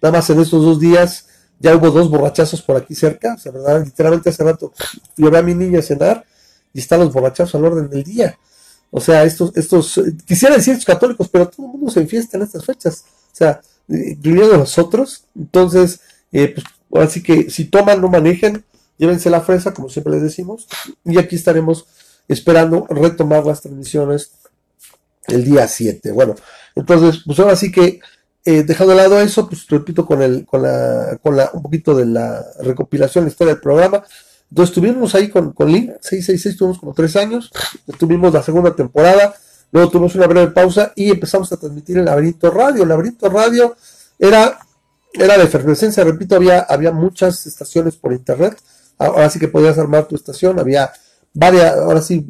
Nada 0.00 0.18
más 0.18 0.28
en 0.30 0.40
estos 0.40 0.62
dos 0.62 0.80
días 0.80 1.26
ya 1.60 1.76
hubo 1.76 1.90
dos 1.90 2.10
borrachazos 2.10 2.60
por 2.62 2.76
aquí 2.76 2.94
cerca. 2.94 3.34
O 3.34 3.38
sea, 3.38 3.52
¿verdad? 3.52 3.84
literalmente 3.84 4.30
hace 4.30 4.42
rato 4.42 4.72
llevé 5.16 5.38
a 5.38 5.42
mi 5.42 5.54
niña 5.54 5.78
a 5.78 5.82
cenar 5.82 6.24
y 6.72 6.80
están 6.80 7.00
los 7.00 7.12
borrachazos 7.12 7.54
al 7.54 7.64
orden 7.64 7.88
del 7.88 8.02
día. 8.02 8.36
O 8.90 9.00
sea, 9.00 9.24
estos, 9.24 9.56
estos, 9.56 10.00
quisiera 10.26 10.56
decir 10.56 10.72
estos 10.72 10.86
católicos, 10.86 11.28
pero 11.30 11.48
todo 11.48 11.66
el 11.66 11.72
mundo 11.72 11.90
se 11.90 12.00
enfiesta 12.00 12.36
en 12.36 12.42
estas 12.42 12.64
fechas. 12.64 13.04
O 13.32 13.36
sea, 13.36 13.60
incluyendo 13.88 14.56
nosotros. 14.56 15.24
Entonces, 15.34 16.00
eh, 16.32 16.54
pues, 16.88 17.08
así 17.08 17.22
que 17.22 17.48
si 17.48 17.66
toman, 17.66 18.00
no 18.00 18.08
manejen, 18.08 18.64
llévense 18.98 19.30
la 19.30 19.40
fresa, 19.40 19.72
como 19.72 19.88
siempre 19.88 20.14
les 20.14 20.22
decimos. 20.22 20.66
Y 21.04 21.18
aquí 21.18 21.36
estaremos 21.36 21.86
esperando 22.28 22.86
retomar 22.88 23.46
las 23.46 23.62
transmisiones 23.62 24.32
el 25.26 25.44
día 25.44 25.68
7. 25.68 26.12
Bueno, 26.12 26.34
entonces, 26.74 27.22
pues 27.24 27.38
ahora 27.38 27.56
sí 27.56 27.70
que 27.70 28.00
eh, 28.44 28.64
dejando 28.64 28.92
de 28.94 29.02
lado 29.02 29.20
eso, 29.20 29.48
pues 29.48 29.66
repito 29.68 30.04
con 30.04 30.20
el, 30.20 30.44
con 30.44 30.62
la, 30.62 31.18
con 31.22 31.36
la, 31.36 31.50
un 31.52 31.62
poquito 31.62 31.94
de 31.94 32.06
la 32.06 32.44
recopilación, 32.60 33.24
la 33.24 33.30
historia 33.30 33.54
del 33.54 33.62
programa. 33.62 34.02
Entonces 34.50 34.70
estuvimos 34.70 35.14
ahí 35.14 35.30
con, 35.30 35.52
con 35.52 35.70
Link 35.70 35.92
666, 36.00 36.56
tuvimos 36.56 36.78
como 36.78 36.92
tres 36.92 37.16
años, 37.16 37.50
tuvimos 37.98 38.34
la 38.34 38.42
segunda 38.42 38.74
temporada, 38.74 39.34
luego 39.70 39.90
tuvimos 39.90 40.14
una 40.16 40.26
breve 40.26 40.50
pausa 40.50 40.92
y 40.96 41.10
empezamos 41.10 41.52
a 41.52 41.56
transmitir 41.56 41.98
el 41.98 42.04
Laberinto 42.04 42.50
Radio. 42.50 42.82
El 42.82 42.88
Laberinto 42.88 43.30
Radio 43.30 43.76
era, 44.18 44.58
era 45.14 45.38
de 45.38 45.44
efervescencia, 45.44 46.02
repito, 46.04 46.34
había, 46.34 46.60
había 46.60 46.90
muchas 46.90 47.46
estaciones 47.46 47.96
por 47.96 48.12
internet, 48.12 48.60
ahora 48.98 49.30
sí 49.30 49.38
que 49.38 49.48
podías 49.48 49.78
armar 49.78 50.06
tu 50.06 50.16
estación, 50.16 50.58
había 50.58 50.92
varias, 51.32 51.76
ahora 51.76 52.02
sí, 52.02 52.26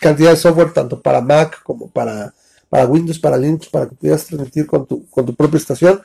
cantidad 0.00 0.30
de 0.30 0.36
software 0.36 0.72
tanto 0.72 1.00
para 1.00 1.20
Mac 1.20 1.62
como 1.62 1.88
para, 1.88 2.32
para 2.68 2.86
Windows, 2.86 3.18
para 3.18 3.36
Linux, 3.36 3.68
para 3.68 3.88
que 3.88 3.94
pudieras 3.94 4.26
transmitir 4.26 4.66
con 4.66 4.86
tu, 4.86 5.06
con 5.10 5.26
tu 5.26 5.34
propia 5.34 5.58
estación. 5.58 6.00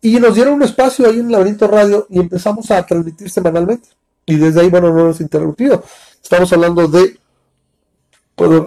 Y 0.00 0.18
nos 0.18 0.34
dieron 0.34 0.54
un 0.54 0.62
espacio 0.62 1.06
ahí 1.06 1.18
en 1.18 1.30
Laberinto 1.30 1.66
Radio 1.66 2.06
y 2.08 2.20
empezamos 2.20 2.70
a 2.70 2.84
transmitir 2.86 3.28
semanalmente. 3.30 3.88
Y 4.24 4.36
desde 4.36 4.60
ahí, 4.60 4.70
bueno, 4.70 4.92
no 4.92 5.00
hemos 5.00 5.20
interrumpido. 5.20 5.82
Estamos 6.22 6.52
hablando 6.52 6.86
de 6.86 7.18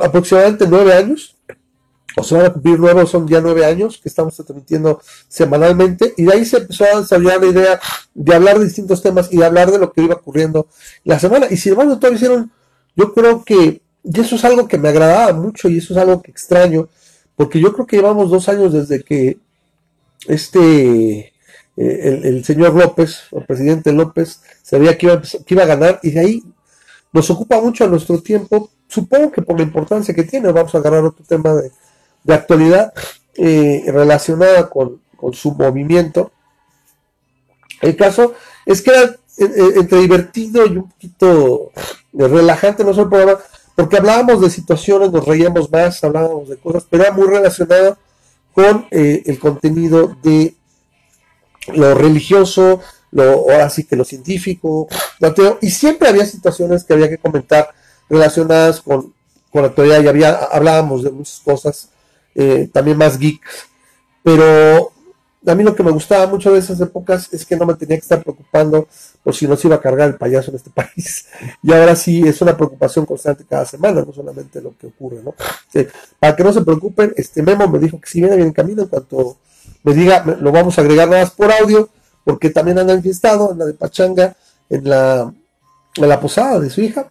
aproximadamente 0.01 0.67
nueve 0.67 0.93
años. 0.93 1.31
O 2.17 2.23
se 2.23 2.33
van 2.33 2.45
a 2.45 2.53
cumplir 2.53 2.79
nueve, 2.79 3.05
son 3.07 3.27
ya 3.27 3.41
nueve 3.41 3.65
años 3.65 3.99
que 4.01 4.07
estamos 4.07 4.35
transmitiendo 4.37 5.01
semanalmente. 5.27 6.13
Y 6.15 6.23
de 6.23 6.33
ahí 6.33 6.45
se 6.45 6.57
empezó 6.57 6.85
a 6.85 7.01
desarrollar 7.01 7.41
la 7.41 7.47
idea 7.47 7.79
de 8.13 8.35
hablar 8.35 8.57
de 8.57 8.65
distintos 8.65 9.01
temas 9.01 9.31
y 9.33 9.37
de 9.37 9.45
hablar 9.45 9.69
de 9.69 9.79
lo 9.79 9.91
que 9.91 10.01
iba 10.01 10.15
ocurriendo 10.15 10.67
la 11.03 11.19
semana. 11.19 11.47
Y 11.49 11.57
sin 11.57 11.73
embargo, 11.73 11.97
todavía 11.97 12.17
hicieron 12.17 12.51
yo 12.95 13.13
creo 13.13 13.43
que, 13.43 13.81
y 14.05 14.19
eso 14.19 14.35
es 14.35 14.45
algo 14.45 14.67
que 14.67 14.77
me 14.77 14.89
agradaba 14.89 15.33
mucho 15.33 15.67
y 15.67 15.79
eso 15.79 15.93
es 15.93 15.99
algo 15.99 16.21
que 16.21 16.31
extraño, 16.31 16.87
porque 17.35 17.59
yo 17.59 17.73
creo 17.73 17.87
que 17.87 17.97
llevamos 17.97 18.29
dos 18.29 18.47
años 18.47 18.71
desde 18.71 19.03
que 19.03 19.39
este, 20.27 21.33
eh, 21.75 22.21
el, 22.23 22.45
señor 22.45 22.75
López, 22.75 23.23
el 23.31 23.45
presidente 23.45 23.91
López, 23.91 24.41
sabía 24.61 24.97
que 24.97 25.07
iba, 25.07 25.21
que 25.21 25.53
iba 25.53 25.63
a 25.63 25.67
ganar 25.67 25.99
y 26.03 26.11
de 26.11 26.19
ahí 26.19 26.43
nos 27.11 27.29
ocupa 27.31 27.59
mucho 27.59 27.83
a 27.83 27.87
nuestro 27.87 28.21
tiempo, 28.21 28.69
supongo 28.87 29.31
que 29.31 29.41
por 29.41 29.57
la 29.57 29.63
importancia 29.63 30.13
que 30.13 30.23
tiene, 30.23 30.51
vamos 30.51 30.75
a 30.75 30.77
agarrar 30.77 31.03
otro 31.03 31.25
tema 31.25 31.53
de, 31.53 31.71
actualidad 32.33 32.93
eh, 33.35 33.83
relacionada 33.87 34.69
con, 34.69 35.01
con 35.15 35.33
su 35.33 35.51
movimiento. 35.53 36.31
El 37.81 37.95
caso 37.95 38.33
es 38.65 38.81
que 38.81 38.91
era 38.91 39.15
entre 39.37 39.99
divertido 39.99 40.65
y 40.65 40.77
un 40.77 40.89
poquito 40.89 41.71
relajante 42.13 42.83
no 42.83 42.91
el 42.91 43.09
programa, 43.09 43.39
porque 43.75 43.97
hablábamos 43.97 44.41
de 44.41 44.49
situaciones, 44.49 45.11
nos 45.11 45.25
reíamos 45.25 45.69
más, 45.69 46.03
hablábamos 46.03 46.47
de 46.47 46.57
cosas, 46.57 46.85
pero 46.89 47.03
era 47.03 47.11
muy 47.11 47.27
relacionado 47.27 47.97
con 48.53 48.87
eh, 48.89 49.21
el 49.25 49.37
contenido 49.37 50.15
de 50.23 50.55
lo 51.73 51.93
religioso, 51.93 52.79
lo, 53.11 53.23
ahora 53.51 53.69
sí 53.69 53.83
que 53.83 53.97
lo 53.97 54.05
científico, 54.05 54.87
lo 55.19 55.27
ateo, 55.27 55.59
y 55.61 55.69
siempre 55.69 56.07
había 56.07 56.25
situaciones 56.25 56.85
que 56.85 56.93
había 56.93 57.09
que 57.09 57.17
comentar 57.17 57.69
relacionadas 58.09 58.79
con, 58.81 59.13
con 59.51 59.63
la 59.63 59.67
actualidad, 59.69 60.01
y 60.01 60.07
había, 60.07 60.35
hablábamos 60.35 61.03
de 61.03 61.11
muchas 61.11 61.41
cosas, 61.43 61.89
eh, 62.33 62.69
también 62.71 62.97
más 62.97 63.17
geeks, 63.17 63.67
pero 64.23 64.93
a 65.45 65.55
mí 65.55 65.63
lo 65.63 65.75
que 65.75 65.83
me 65.83 65.91
gustaba 65.91 66.27
mucho 66.27 66.51
de 66.51 66.59
esas 66.59 66.79
épocas 66.81 67.29
es 67.31 67.45
que 67.45 67.55
no 67.55 67.65
me 67.65 67.73
tenía 67.75 67.97
que 67.97 68.01
estar 68.01 68.21
preocupando 68.21 68.87
por 69.23 69.35
si 69.35 69.47
no 69.47 69.55
se 69.55 69.67
iba 69.67 69.75
a 69.75 69.81
cargar 69.81 70.09
el 70.09 70.15
payaso 70.15 70.51
en 70.51 70.57
este 70.57 70.69
país. 70.75 71.27
Y 71.61 71.73
ahora 71.73 71.95
sí 71.95 72.21
es 72.27 72.41
una 72.41 72.55
preocupación 72.55 73.05
constante 73.05 73.45
cada 73.47 73.65
semana, 73.65 74.03
no 74.05 74.13
solamente 74.13 74.61
lo 74.61 74.73
que 74.77 74.87
ocurre, 74.87 75.21
¿no? 75.23 75.33
para 76.19 76.35
que 76.35 76.43
no 76.43 76.53
se 76.53 76.61
preocupen, 76.61 77.13
este 77.17 77.41
Memo 77.43 77.67
me 77.67 77.79
dijo 77.79 77.99
que 77.99 78.09
si 78.09 78.19
viene 78.19 78.35
bien 78.35 78.47
en 78.47 78.53
camino, 78.53 78.83
en 78.83 78.87
cuanto 78.87 79.37
me 79.83 79.93
diga, 79.93 80.23
lo 80.23 80.51
vamos 80.51 80.77
a 80.77 80.81
agregar 80.81 81.09
nada 81.09 81.23
más 81.23 81.31
por 81.31 81.51
audio, 81.51 81.89
porque 82.23 82.49
también 82.49 82.79
anda 82.79 82.93
enfiestado, 82.93 83.51
anda 83.51 83.65
de 83.65 83.73
pachanga 83.73 84.35
en 84.69 84.89
la, 84.89 85.33
en 85.95 86.09
la 86.09 86.19
posada 86.19 86.59
de 86.59 86.69
su 86.69 86.81
hija, 86.81 87.09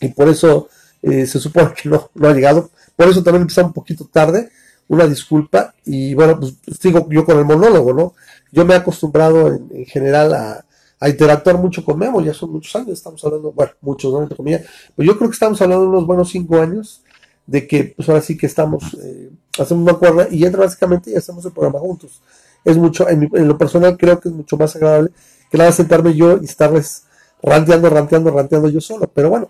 y 0.00 0.08
por 0.08 0.28
eso 0.28 0.68
eh, 1.02 1.26
se 1.26 1.38
supone 1.40 1.72
que 1.74 1.88
no, 1.88 2.10
no 2.14 2.28
ha 2.28 2.32
llegado. 2.32 2.70
Por 2.94 3.08
eso 3.08 3.22
también 3.22 3.42
empezó 3.42 3.64
un 3.64 3.72
poquito 3.72 4.08
tarde 4.10 4.50
una 4.88 5.06
disculpa 5.06 5.74
y 5.84 6.14
bueno, 6.14 6.38
pues 6.38 6.54
sigo 6.80 7.06
yo 7.10 7.24
con 7.24 7.38
el 7.38 7.44
monólogo, 7.44 7.92
¿no? 7.92 8.14
Yo 8.52 8.64
me 8.64 8.74
he 8.74 8.76
acostumbrado 8.76 9.48
en, 9.48 9.86
general 9.86 10.34
a, 10.34 10.62
interactuar 11.08 11.58
mucho 11.58 11.84
con 11.84 11.98
Memo, 11.98 12.20
ya 12.22 12.32
son 12.32 12.52
muchos 12.52 12.74
años, 12.74 12.90
estamos 12.90 13.22
hablando, 13.24 13.52
bueno, 13.52 13.72
muchos, 13.82 14.12
¿no? 14.12 14.22
Entre 14.22 14.36
comillas, 14.36 14.62
pero 14.94 15.06
yo 15.06 15.16
creo 15.16 15.28
que 15.28 15.34
estamos 15.34 15.60
hablando 15.60 15.84
de 15.84 15.90
unos 15.90 16.06
buenos 16.06 16.30
cinco 16.30 16.60
años 16.60 17.02
de 17.46 17.66
que 17.66 17.94
pues 17.96 18.08
ahora 18.08 18.22
sí 18.22 18.36
que 18.36 18.46
estamos, 18.46 18.94
eh, 19.02 19.30
hacemos 19.58 19.82
una 19.82 19.94
cuerda 19.94 20.26
y 20.30 20.44
entra 20.44 20.62
básicamente 20.62 21.10
y 21.10 21.16
hacemos 21.16 21.44
el 21.44 21.52
programa 21.52 21.78
juntos. 21.78 22.20
Es 22.64 22.76
mucho, 22.76 23.08
en, 23.08 23.28
lo 23.30 23.56
personal 23.56 23.96
creo 23.96 24.18
que 24.18 24.28
es 24.28 24.34
mucho 24.34 24.56
más 24.56 24.74
agradable 24.74 25.10
que 25.50 25.58
nada 25.58 25.70
sentarme 25.70 26.14
yo 26.14 26.38
y 26.40 26.46
estarles 26.46 27.04
ranteando, 27.42 27.88
ranteando, 27.88 28.30
ranteando 28.30 28.68
yo 28.68 28.80
solo, 28.80 29.08
pero 29.12 29.30
bueno, 29.30 29.48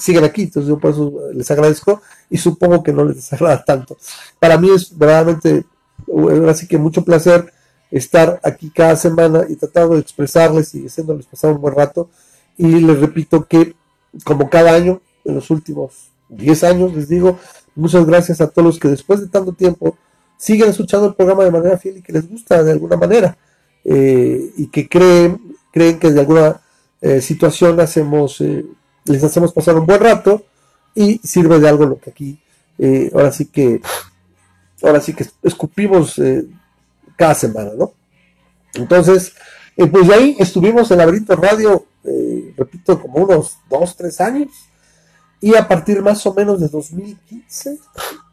siguen 0.00 0.24
aquí, 0.24 0.42
entonces 0.42 0.68
yo 0.68 0.78
por 0.78 0.90
eso 0.92 1.12
les 1.32 1.50
agradezco 1.50 2.00
y 2.28 2.38
supongo 2.38 2.82
que 2.82 2.92
no 2.92 3.04
les 3.04 3.16
desagrada 3.16 3.64
tanto. 3.64 3.96
Para 4.38 4.58
mí 4.58 4.70
es 4.70 4.96
verdaderamente, 4.96 5.64
así 6.48 6.66
que 6.66 6.78
mucho 6.78 7.04
placer 7.04 7.52
estar 7.90 8.40
aquí 8.42 8.70
cada 8.70 8.96
semana 8.96 9.44
y 9.48 9.56
tratando 9.56 9.94
de 9.94 10.00
expresarles 10.00 10.74
y 10.74 10.86
haciéndoles 10.86 11.26
pasar 11.26 11.52
un 11.52 11.60
buen 11.60 11.74
rato. 11.74 12.08
Y 12.56 12.66
les 12.66 13.00
repito 13.00 13.46
que, 13.46 13.74
como 14.24 14.48
cada 14.48 14.72
año, 14.72 15.00
en 15.24 15.34
los 15.34 15.50
últimos 15.50 16.10
10 16.28 16.64
años, 16.64 16.94
les 16.94 17.08
digo, 17.08 17.38
muchas 17.74 18.06
gracias 18.06 18.40
a 18.40 18.48
todos 18.48 18.66
los 18.66 18.78
que 18.78 18.88
después 18.88 19.20
de 19.20 19.28
tanto 19.28 19.52
tiempo 19.52 19.96
siguen 20.36 20.70
escuchando 20.70 21.06
el 21.06 21.14
programa 21.14 21.44
de 21.44 21.50
manera 21.50 21.78
fiel 21.78 21.98
y 21.98 22.02
que 22.02 22.12
les 22.12 22.28
gusta 22.28 22.62
de 22.62 22.72
alguna 22.72 22.96
manera 22.96 23.36
eh, 23.84 24.52
y 24.56 24.66
que 24.68 24.88
creen, 24.88 25.56
creen 25.72 25.98
que 25.98 26.10
de 26.10 26.20
alguna 26.20 26.60
eh, 27.00 27.20
situación 27.20 27.80
hacemos 27.80 28.40
eh, 28.40 28.64
les 29.10 29.24
hacemos 29.24 29.52
pasar 29.52 29.76
un 29.76 29.86
buen 29.86 30.00
rato 30.00 30.44
y 30.94 31.18
sirve 31.18 31.58
de 31.58 31.68
algo 31.68 31.86
lo 31.86 31.98
que 31.98 32.10
aquí, 32.10 32.38
eh, 32.78 33.10
ahora 33.14 33.32
sí 33.32 33.46
que, 33.46 33.80
ahora 34.82 35.00
sí 35.00 35.14
que 35.14 35.26
escupimos 35.42 36.18
eh, 36.18 36.46
cada 37.16 37.34
semana, 37.34 37.70
¿no? 37.76 37.92
Entonces, 38.74 39.32
eh, 39.76 39.86
pues 39.86 40.08
de 40.08 40.14
ahí 40.14 40.36
estuvimos 40.38 40.90
en 40.90 40.98
Laberinto 40.98 41.36
Radio, 41.36 41.86
repito, 42.56 43.00
como 43.00 43.24
unos 43.24 43.58
dos, 43.68 43.96
tres 43.96 44.20
años, 44.20 44.48
y 45.40 45.54
a 45.54 45.66
partir 45.66 46.02
más 46.02 46.24
o 46.26 46.34
menos 46.34 46.60
de 46.60 46.68
2015, 46.68 47.78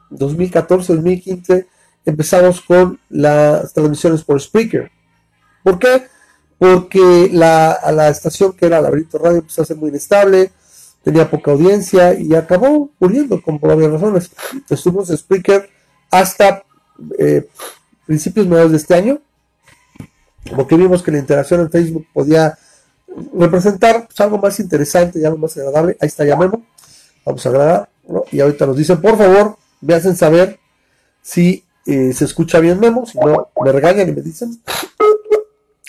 2014, 0.10 0.94
2015, 0.94 1.68
empezamos 2.06 2.62
con 2.62 3.00
las 3.10 3.74
transmisiones 3.74 4.24
por 4.24 4.42
Spreaker. 4.42 4.92
¿Por 5.64 5.80
qué? 5.80 6.08
Porque 6.58 7.30
la, 7.32 7.80
la 7.94 8.10
estación 8.10 8.54
que 8.54 8.66
era 8.66 8.82
Laberinto 8.82 9.18
Radio 9.18 9.40
empezó 9.40 9.62
a 9.62 9.66
ser 9.66 9.78
muy 9.78 9.90
inestable, 9.90 10.52
tenía 11.08 11.32
poca 11.32 11.52
audiencia 11.52 12.14
y 12.20 12.36
acabó 12.36 12.92
muriendo 13.00 13.42
con 13.42 13.62
varias 13.62 13.94
razones. 13.94 14.30
Estuvimos 14.70 15.10
en 15.10 15.18
Spreaker 15.18 15.70
hasta 16.12 16.66
eh, 17.18 17.48
principios 18.06 18.46
mediados 18.46 18.72
de 18.72 18.78
este 18.78 18.94
año, 18.94 19.22
porque 20.54 20.76
vimos 20.76 21.02
que 21.02 21.12
la 21.12 21.20
interacción 21.20 21.62
en 21.62 21.72
Facebook 21.72 22.06
podía 22.14 22.58
representar 23.34 24.06
pues, 24.06 24.20
algo 24.20 24.38
más 24.38 24.60
interesante 24.60 25.18
y 25.20 25.24
algo 25.24 25.38
más 25.38 25.56
agradable. 25.56 25.96
Ahí 26.02 26.08
está, 26.08 26.26
llamemos. 26.26 26.60
Vamos 27.26 27.46
a 27.46 27.52
grabar. 27.52 27.90
Y 28.34 28.42
ahorita 28.42 28.66
nos 28.66 28.76
dicen, 28.76 29.00
por 29.00 29.18
favor, 29.18 29.56
me 29.80 29.94
hacen 29.94 30.18
saber 30.18 30.60
si 31.22 31.64
eh, 31.86 32.12
se 32.12 32.26
escucha 32.26 32.60
bien 32.60 32.82
Memo, 32.82 33.06
si 33.06 33.18
no 33.18 33.48
me 33.64 33.72
regañan 33.72 34.10
y 34.10 34.12
me 34.12 34.22
dicen. 34.22 34.62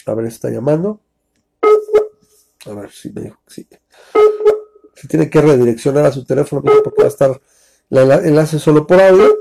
A 0.06 0.14
ver, 0.14 0.26
está 0.26 0.48
llamando. 0.48 1.00
A 2.66 2.70
ver 2.70 2.92
si 2.92 3.10
me 3.10 3.22
dijo 3.22 3.40
que 3.48 3.52
sí. 3.52 3.68
Si 5.00 5.06
tiene 5.06 5.30
que 5.30 5.40
redireccionar 5.40 6.06
a 6.06 6.12
su 6.12 6.24
teléfono 6.24 6.62
porque 6.82 7.02
va 7.02 7.04
a 7.04 7.08
estar 7.08 7.40
el 7.90 8.10
enlace 8.10 8.58
solo 8.58 8.84
por 8.84 9.00
audio. 9.00 9.32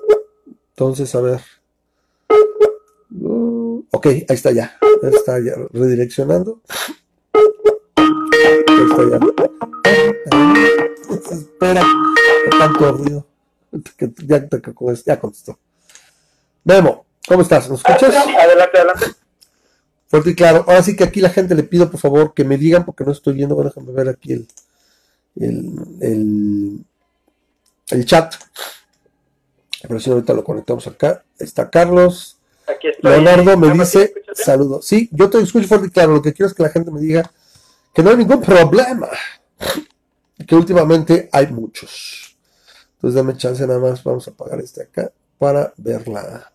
Entonces, 0.70 1.14
a 1.16 1.22
ver. 1.22 1.42
Uh, 3.20 3.84
ok, 3.92 4.06
ahí 4.06 4.26
está 4.30 4.52
ya. 4.52 4.78
Está 5.02 5.40
ya 5.40 5.54
redireccionando. 5.74 6.62
Ahí 7.34 8.86
está 8.92 9.10
ya. 9.10 9.20
Espera, 11.32 11.84
tanto 12.60 12.92
ruido. 12.92 13.28
Ya, 14.28 14.48
ya 15.06 15.20
contestó. 15.20 15.58
Memo, 16.64 17.08
¿cómo 17.28 17.42
estás? 17.42 17.68
¿Nos 17.68 17.80
escuchas? 17.80 18.16
Adelante, 18.16 18.78
adelante. 18.78 19.06
Fuerte 20.06 20.30
y 20.30 20.36
claro. 20.36 20.66
Ahora 20.68 20.84
sí 20.84 20.96
que 20.96 21.04
aquí 21.04 21.20
la 21.20 21.32
gente 21.32 21.56
le 21.56 21.64
pido 21.64 21.90
por 21.90 22.00
favor 22.00 22.36
que 22.36 22.44
me 22.44 22.58
digan, 22.58 22.86
porque 22.86 23.04
no 23.04 23.12
estoy 23.12 23.34
viendo, 23.34 23.56
bueno, 23.56 23.72
déjame 23.72 23.92
ver 23.92 24.10
aquí 24.10 24.34
el, 24.34 24.48
el, 25.40 25.74
el, 26.02 26.86
el 27.90 28.06
chat. 28.06 28.34
Pero 29.82 30.00
si 30.00 30.10
ahorita 30.10 30.34
lo 30.34 30.44
conectamos 30.44 30.88
acá. 30.88 31.24
Está 31.38 31.70
Carlos. 31.70 32.38
Aquí 32.68 32.88
estoy. 32.88 33.12
Leonardo 33.12 33.58
me 33.58 33.72
dice 33.72 34.14
saludos. 34.34 34.86
Sí, 34.86 35.10
yo 35.12 35.30
te 35.30 35.40
escucho 35.40 35.68
fuerte 35.68 35.88
y 35.88 35.92
claro. 35.92 36.14
Lo 36.14 36.22
que 36.22 36.34
quiero 36.34 36.48
es 36.48 36.54
que 36.54 36.64
la 36.64 36.70
gente 36.70 36.92
me 36.92 37.00
diga 37.00 37.32
que 37.94 38.04
no 38.04 38.10
hay 38.10 38.18
ningún 38.18 38.42
problema. 38.42 39.10
Que 40.46 40.56
últimamente 40.56 41.30
hay 41.32 41.48
muchos. 41.48 42.38
Entonces 42.94 43.16
dame 43.16 43.36
chance 43.36 43.66
nada 43.66 43.80
más. 43.80 44.04
Vamos 44.04 44.28
a 44.28 44.32
apagar 44.32 44.60
este 44.60 44.84
acá 44.84 45.12
para 45.40 45.74
ver 45.78 46.08
la, 46.08 46.54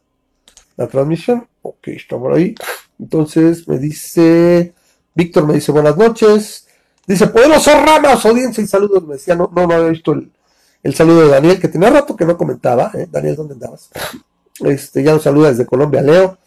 la 0.76 0.86
transmisión. 0.86 1.48
Ok, 1.62 1.88
está 1.88 2.16
por 2.16 2.32
ahí. 2.32 2.54
Entonces 2.98 3.66
me 3.66 3.78
dice, 3.78 4.72
Víctor 5.14 5.46
me 5.48 5.54
dice 5.54 5.72
buenas 5.72 5.96
noches. 5.96 6.62
Dice, 7.06 7.26
poderoso 7.26 7.71
Ramas, 7.73 8.25
audiencia 8.25 8.62
y 8.62 8.66
saludos. 8.66 9.04
Me 9.04 9.14
decía, 9.14 9.35
no, 9.35 9.50
no, 9.54 9.66
no 9.66 9.75
había 9.75 9.88
visto 9.88 10.12
el, 10.12 10.30
el 10.82 10.94
saludo 10.94 11.23
de 11.23 11.28
Daniel, 11.28 11.61
que 11.61 11.68
tenía 11.68 11.90
rato 11.90 12.16
que 12.16 12.25
no 12.25 12.37
comentaba. 12.37 12.90
¿eh? 12.94 13.06
Daniel, 13.11 13.37
¿dónde 13.37 13.54
andabas? 13.54 13.90
Este, 14.61 15.02
ya 15.02 15.12
nos 15.12 15.23
saluda 15.23 15.50
desde 15.50 15.66
Colombia, 15.66 16.02
Leo. 16.02 16.38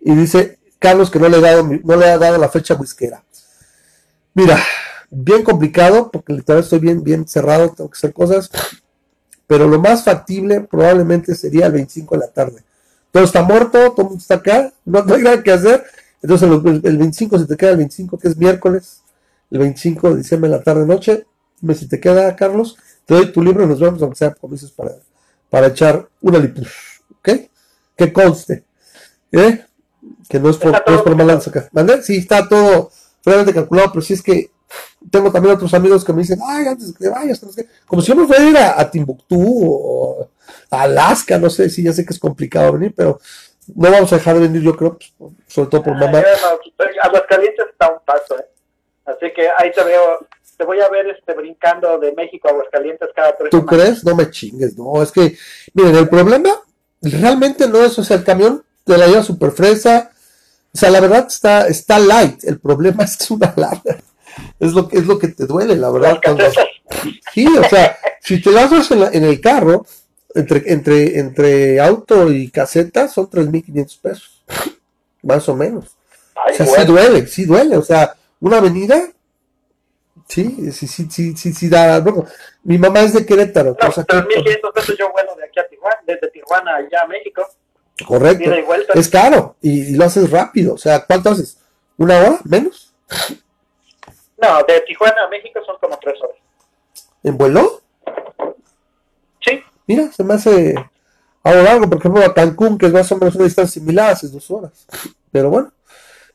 Y 0.00 0.14
dice, 0.14 0.58
Carlos, 0.78 1.10
que 1.10 1.18
no 1.18 1.28
le, 1.28 1.38
he 1.38 1.40
dado, 1.40 1.68
no 1.84 1.96
le 1.96 2.06
ha 2.06 2.18
dado 2.18 2.38
la 2.38 2.48
fecha 2.48 2.74
whiskera. 2.74 3.22
Mira, 4.34 4.58
bien 5.10 5.42
complicado, 5.42 6.10
porque 6.10 6.32
literal 6.32 6.62
estoy 6.62 6.78
bien, 6.78 7.02
bien 7.02 7.28
cerrado, 7.28 7.70
tengo 7.70 7.90
que 7.90 7.96
hacer 7.96 8.12
cosas. 8.12 8.50
Pero 9.46 9.66
lo 9.66 9.80
más 9.80 10.04
factible 10.04 10.60
probablemente 10.60 11.34
sería 11.34 11.66
el 11.66 11.72
25 11.72 12.14
de 12.14 12.20
la 12.20 12.28
tarde 12.28 12.64
todo 13.10 13.24
está 13.24 13.42
muerto, 13.42 13.92
todo 13.92 14.02
el 14.02 14.08
mundo 14.08 14.18
está 14.18 14.34
acá, 14.36 14.72
no, 14.84 15.04
hay 15.12 15.22
nada 15.22 15.42
que 15.42 15.52
hacer. 15.52 15.84
Entonces 16.22 16.48
el, 16.48 16.98
25, 16.98 17.38
si 17.38 17.46
te 17.46 17.56
queda 17.56 17.70
el 17.70 17.78
25, 17.78 18.18
que 18.18 18.28
es 18.28 18.36
miércoles, 18.36 19.00
el 19.50 19.58
25 19.58 20.10
de 20.10 20.16
diciembre 20.18 20.50
en 20.50 20.56
la 20.56 20.62
tarde 20.62 20.86
noche, 20.86 21.26
me 21.60 21.74
si 21.74 21.88
te 21.88 22.00
queda, 22.00 22.34
Carlos, 22.36 22.76
te 23.04 23.14
doy 23.14 23.32
tu 23.32 23.42
libro 23.42 23.64
y 23.64 23.66
nos 23.66 23.80
vemos, 23.80 24.00
aunque 24.02 24.16
sea 24.16 24.34
como 24.34 24.54
dices, 24.54 24.70
para, 24.70 24.92
para 25.48 25.68
echar 25.68 26.08
una 26.20 26.38
lipus, 26.38 27.02
¿ok? 27.18 27.28
Que 27.96 28.12
conste, 28.12 28.64
¿eh? 29.32 29.64
Que 30.28 30.38
no 30.38 30.50
es 30.50 30.56
por, 30.56 30.72
no 30.72 30.94
es 30.94 31.02
por 31.02 31.16
malanza 31.16 31.50
acá. 31.50 31.68
¿Vale? 31.72 32.02
Sí, 32.02 32.18
está 32.18 32.48
todo 32.48 32.90
realmente 33.24 33.52
calculado, 33.52 33.90
pero 33.92 34.02
si 34.02 34.14
es 34.14 34.22
que 34.22 34.50
tengo 35.10 35.32
también 35.32 35.54
otros 35.54 35.74
amigos 35.74 36.04
que 36.04 36.12
me 36.12 36.22
dicen, 36.22 36.38
ay, 36.46 36.66
antes 36.66 36.92
de 36.92 36.98
que 36.98 37.08
vayas, 37.08 37.40
como 37.86 38.00
si 38.00 38.08
yo 38.08 38.16
me 38.16 38.26
fuera 38.26 38.44
a 38.44 38.48
ir 38.48 38.56
a, 38.56 38.90
Timbuktu 38.90 39.36
o 39.38 40.30
a 40.70 40.82
Alaska, 40.82 41.38
no 41.38 41.50
sé, 41.50 41.68
si 41.68 41.82
ya 41.82 41.92
sé 41.92 42.04
que 42.04 42.12
es 42.12 42.18
complicado 42.18 42.74
venir, 42.74 42.94
pero 42.96 43.20
no 43.74 43.90
vamos 43.90 44.12
a 44.12 44.16
dejar 44.16 44.36
de 44.36 44.42
venir, 44.42 44.62
yo 44.62 44.76
creo, 44.76 44.96
pues, 44.96 45.32
sobre 45.48 45.68
todo 45.68 45.82
por 45.82 45.94
mamá. 45.94 46.22
Aguascalientes 47.02 47.66
está 47.72 47.92
un 47.92 47.98
paso, 48.04 48.38
¿eh? 48.38 48.44
Así 49.04 49.32
que 49.34 49.48
ahí 49.58 49.72
te 49.72 49.82
veo, 49.82 50.26
te 50.56 50.64
voy 50.64 50.80
a 50.80 50.88
ver 50.88 51.08
este 51.08 51.34
brincando 51.34 51.98
de 51.98 52.12
México 52.12 52.48
a 52.48 52.52
Aguascalientes 52.52 53.08
cada 53.14 53.36
tres 53.36 53.50
¿Tú 53.50 53.64
crees? 53.64 54.04
No 54.04 54.14
me 54.14 54.30
chingues, 54.30 54.76
no, 54.76 55.02
es 55.02 55.10
que, 55.10 55.36
miren, 55.74 55.96
el 55.96 56.08
problema 56.08 56.50
realmente 57.02 57.66
no 57.66 57.82
es, 57.82 57.98
o 57.98 58.04
sea, 58.04 58.18
el 58.18 58.24
camión 58.24 58.64
te 58.84 58.96
la 58.96 59.06
lleva 59.06 59.22
súper 59.22 59.52
fresa, 59.52 60.10
o 60.72 60.78
sea, 60.78 60.90
la 60.90 61.00
verdad 61.00 61.26
está, 61.26 61.66
está 61.66 61.98
light, 61.98 62.44
el 62.44 62.60
problema 62.60 63.04
es 63.04 63.16
que 63.16 63.24
es 63.24 63.30
una 63.30 63.52
larga 63.56 63.98
es 64.58 64.72
lo 64.72 64.88
que 64.88 64.98
es 64.98 65.06
lo 65.06 65.18
que 65.18 65.28
te 65.28 65.46
duele, 65.46 65.76
la 65.76 65.90
verdad. 65.90 66.20
Sí, 67.32 67.46
o 67.46 67.64
sea, 67.68 67.96
si 68.20 68.40
te 68.40 68.52
das 68.52 68.90
en, 68.90 69.02
en 69.12 69.24
el 69.24 69.40
carro, 69.40 69.86
entre, 70.34 70.72
entre, 70.72 71.18
entre 71.18 71.80
auto 71.80 72.30
y 72.30 72.50
caseta, 72.50 73.08
son 73.08 73.28
3.500 73.28 74.00
pesos, 74.00 74.44
más 75.22 75.48
o 75.48 75.56
menos. 75.56 75.96
o 76.34 76.54
sea, 76.54 76.66
sí 76.66 76.84
duele, 76.86 77.26
sí 77.26 77.44
duele, 77.44 77.76
o 77.76 77.82
sea, 77.82 78.14
una 78.40 78.58
avenida, 78.58 79.02
sí, 80.26 80.72
sí, 80.72 80.86
sí, 80.86 81.08
sí, 81.10 81.36
sí, 81.36 81.52
sí 81.52 81.68
da, 81.68 82.02
mi 82.64 82.78
mamá 82.78 83.00
es 83.00 83.12
de 83.12 83.26
Querétaro. 83.26 83.76
No, 83.80 83.88
3.500 83.88 84.72
pesos 84.72 84.96
yo 84.98 85.12
vuelo 85.12 85.34
de 85.36 85.44
aquí 85.44 85.60
a 85.60 85.68
Tijuana, 85.68 85.98
desde 86.06 86.30
Tijuana 86.30 86.76
allá 86.76 87.02
a 87.02 87.06
México. 87.06 87.46
Correcto, 88.06 88.50
es 88.94 89.08
caro 89.10 89.56
y, 89.60 89.92
y, 89.92 89.96
lo 89.96 90.06
haces 90.06 90.30
rápido, 90.30 90.74
o 90.74 90.78
sea, 90.78 91.04
¿cuánto 91.04 91.30
haces? 91.30 91.58
¿Una 91.98 92.18
hora? 92.18 92.38
¿Menos? 92.44 92.94
No, 94.38 94.62
de 94.66 94.80
Tijuana 94.80 95.24
a 95.24 95.28
México 95.28 95.60
son 95.66 95.76
como 95.78 95.98
tres 95.98 96.18
horas. 96.22 96.36
¿En 97.22 97.36
vuelo? 97.36 97.82
Sí. 99.44 99.62
Mira, 99.86 100.10
se 100.10 100.24
me 100.24 100.32
hace 100.32 100.74
algo 101.42 101.62
largo, 101.62 101.90
por 101.90 101.98
ejemplo, 101.98 102.24
a 102.24 102.32
Cancún, 102.32 102.78
que 102.78 102.86
es 102.86 102.92
más 102.92 103.12
o 103.12 103.16
menos 103.18 103.34
una 103.34 103.44
distancia 103.44 103.80
similar, 103.80 104.12
hace 104.12 104.28
dos 104.28 104.50
horas. 104.50 104.86
Pero 105.30 105.50
bueno, 105.50 105.70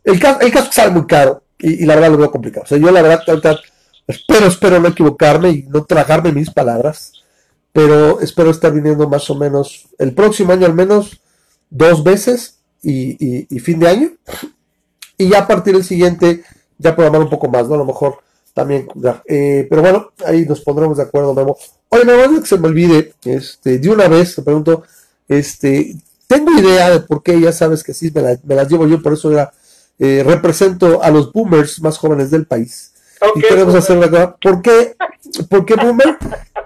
el 0.04 0.20
caso, 0.20 0.42
el 0.42 0.52
caso 0.52 0.72
sale 0.72 0.92
muy 0.92 1.08
caro 1.08 1.42
y, 1.66 1.86
la 1.86 1.96
verdad 1.96 2.12
lo 2.12 2.18
veo 2.18 2.32
complicado. 2.32 2.64
O 2.64 2.68
sea, 2.68 2.78
yo 2.78 2.92
la 2.92 3.02
verdad, 3.02 3.22
espero, 4.08 4.46
espero 4.46 4.80
no 4.80 4.90
equivocarme 4.90 5.50
y 5.50 5.64
no 5.64 5.84
tragarme 5.84 6.32
mis 6.32 6.52
palabras, 6.52 7.12
pero 7.72 8.22
espero 8.22 8.52
estar 8.52 8.72
viniendo 8.72 9.10
más 9.10 9.30
o 9.30 9.36
menos 9.36 9.88
el 9.98 10.14
próximo 10.14 10.54
año 10.54 10.66
al 10.66 10.74
menos 10.74 11.20
dos 11.70 12.04
veces 12.04 12.60
y, 12.82 13.60
fin 13.60 13.80
de 13.80 13.88
año. 13.88 14.12
Y 15.18 15.30
ya 15.30 15.40
a 15.40 15.48
partir 15.48 15.74
del 15.74 15.84
siguiente 15.84 16.44
ya 16.78 16.96
programar 16.96 17.22
un 17.22 17.30
poco 17.30 17.48
más, 17.48 17.68
¿no? 17.68 17.76
A 17.76 17.80
lo 17.80 17.86
mejor 17.86 18.20
también 18.54 18.88
eh, 19.28 19.68
pero 19.70 19.82
bueno, 19.82 20.12
ahí 20.26 20.46
nos 20.46 20.62
pondremos 20.62 20.98
de 20.98 21.04
acuerdo, 21.04 21.34
Memo. 21.34 21.58
Oye, 21.90 22.06
Memo, 22.06 22.40
que 22.40 22.48
se 22.48 22.58
me 22.58 22.68
olvide, 22.68 23.14
este, 23.26 23.80
de 23.80 23.90
una 23.90 24.08
vez 24.08 24.36
te 24.36 24.42
pregunto, 24.42 24.84
este, 25.28 25.96
tengo 26.28 26.52
idea 26.52 26.90
de 26.90 27.00
por 27.02 27.22
qué, 27.22 27.40
ya 27.40 27.52
sabes 27.52 27.84
que 27.84 27.94
sí, 27.94 28.12
me, 28.14 28.56
las 28.56 28.70
llevo 28.70 28.88
yo, 28.88 29.02
por 29.02 29.14
eso 29.14 29.32
ya 29.32 29.52
eh, 30.00 30.24
represento 30.26 31.02
a 31.02 31.10
los 31.10 31.32
boomers 31.32 31.82
más 31.82 31.98
jóvenes 31.98 32.32
del 32.32 32.46
país. 32.46 32.94
y 33.36 33.42
queremos 33.42 33.74
hacer 33.76 33.98
cosa. 33.98 34.36
¿Por 34.42 34.62
qué? 34.62 34.96
¿Por 35.50 35.66
qué 35.66 35.76
boomer? 35.76 36.18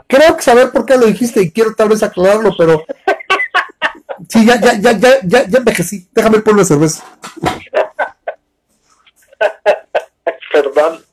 Creo 0.07 0.35
que 0.35 0.41
saber 0.41 0.71
por 0.71 0.85
qué 0.85 0.97
lo 0.97 1.05
dijiste 1.05 1.41
y 1.41 1.51
quiero 1.51 1.75
tal 1.75 1.89
vez 1.89 2.01
aclararlo, 2.01 2.51
pero 2.57 2.83
sí, 4.27 4.45
ya, 4.45 4.59
ya, 4.59 4.73
ya, 4.73 4.91
ya, 4.93 5.19
ya, 5.23 5.47
ya 5.47 5.57
envejecí. 5.59 6.09
Déjame 6.11 6.39
poner 6.39 6.55
una 6.55 6.65
cerveza. 6.65 7.03
perdón, 10.51 11.05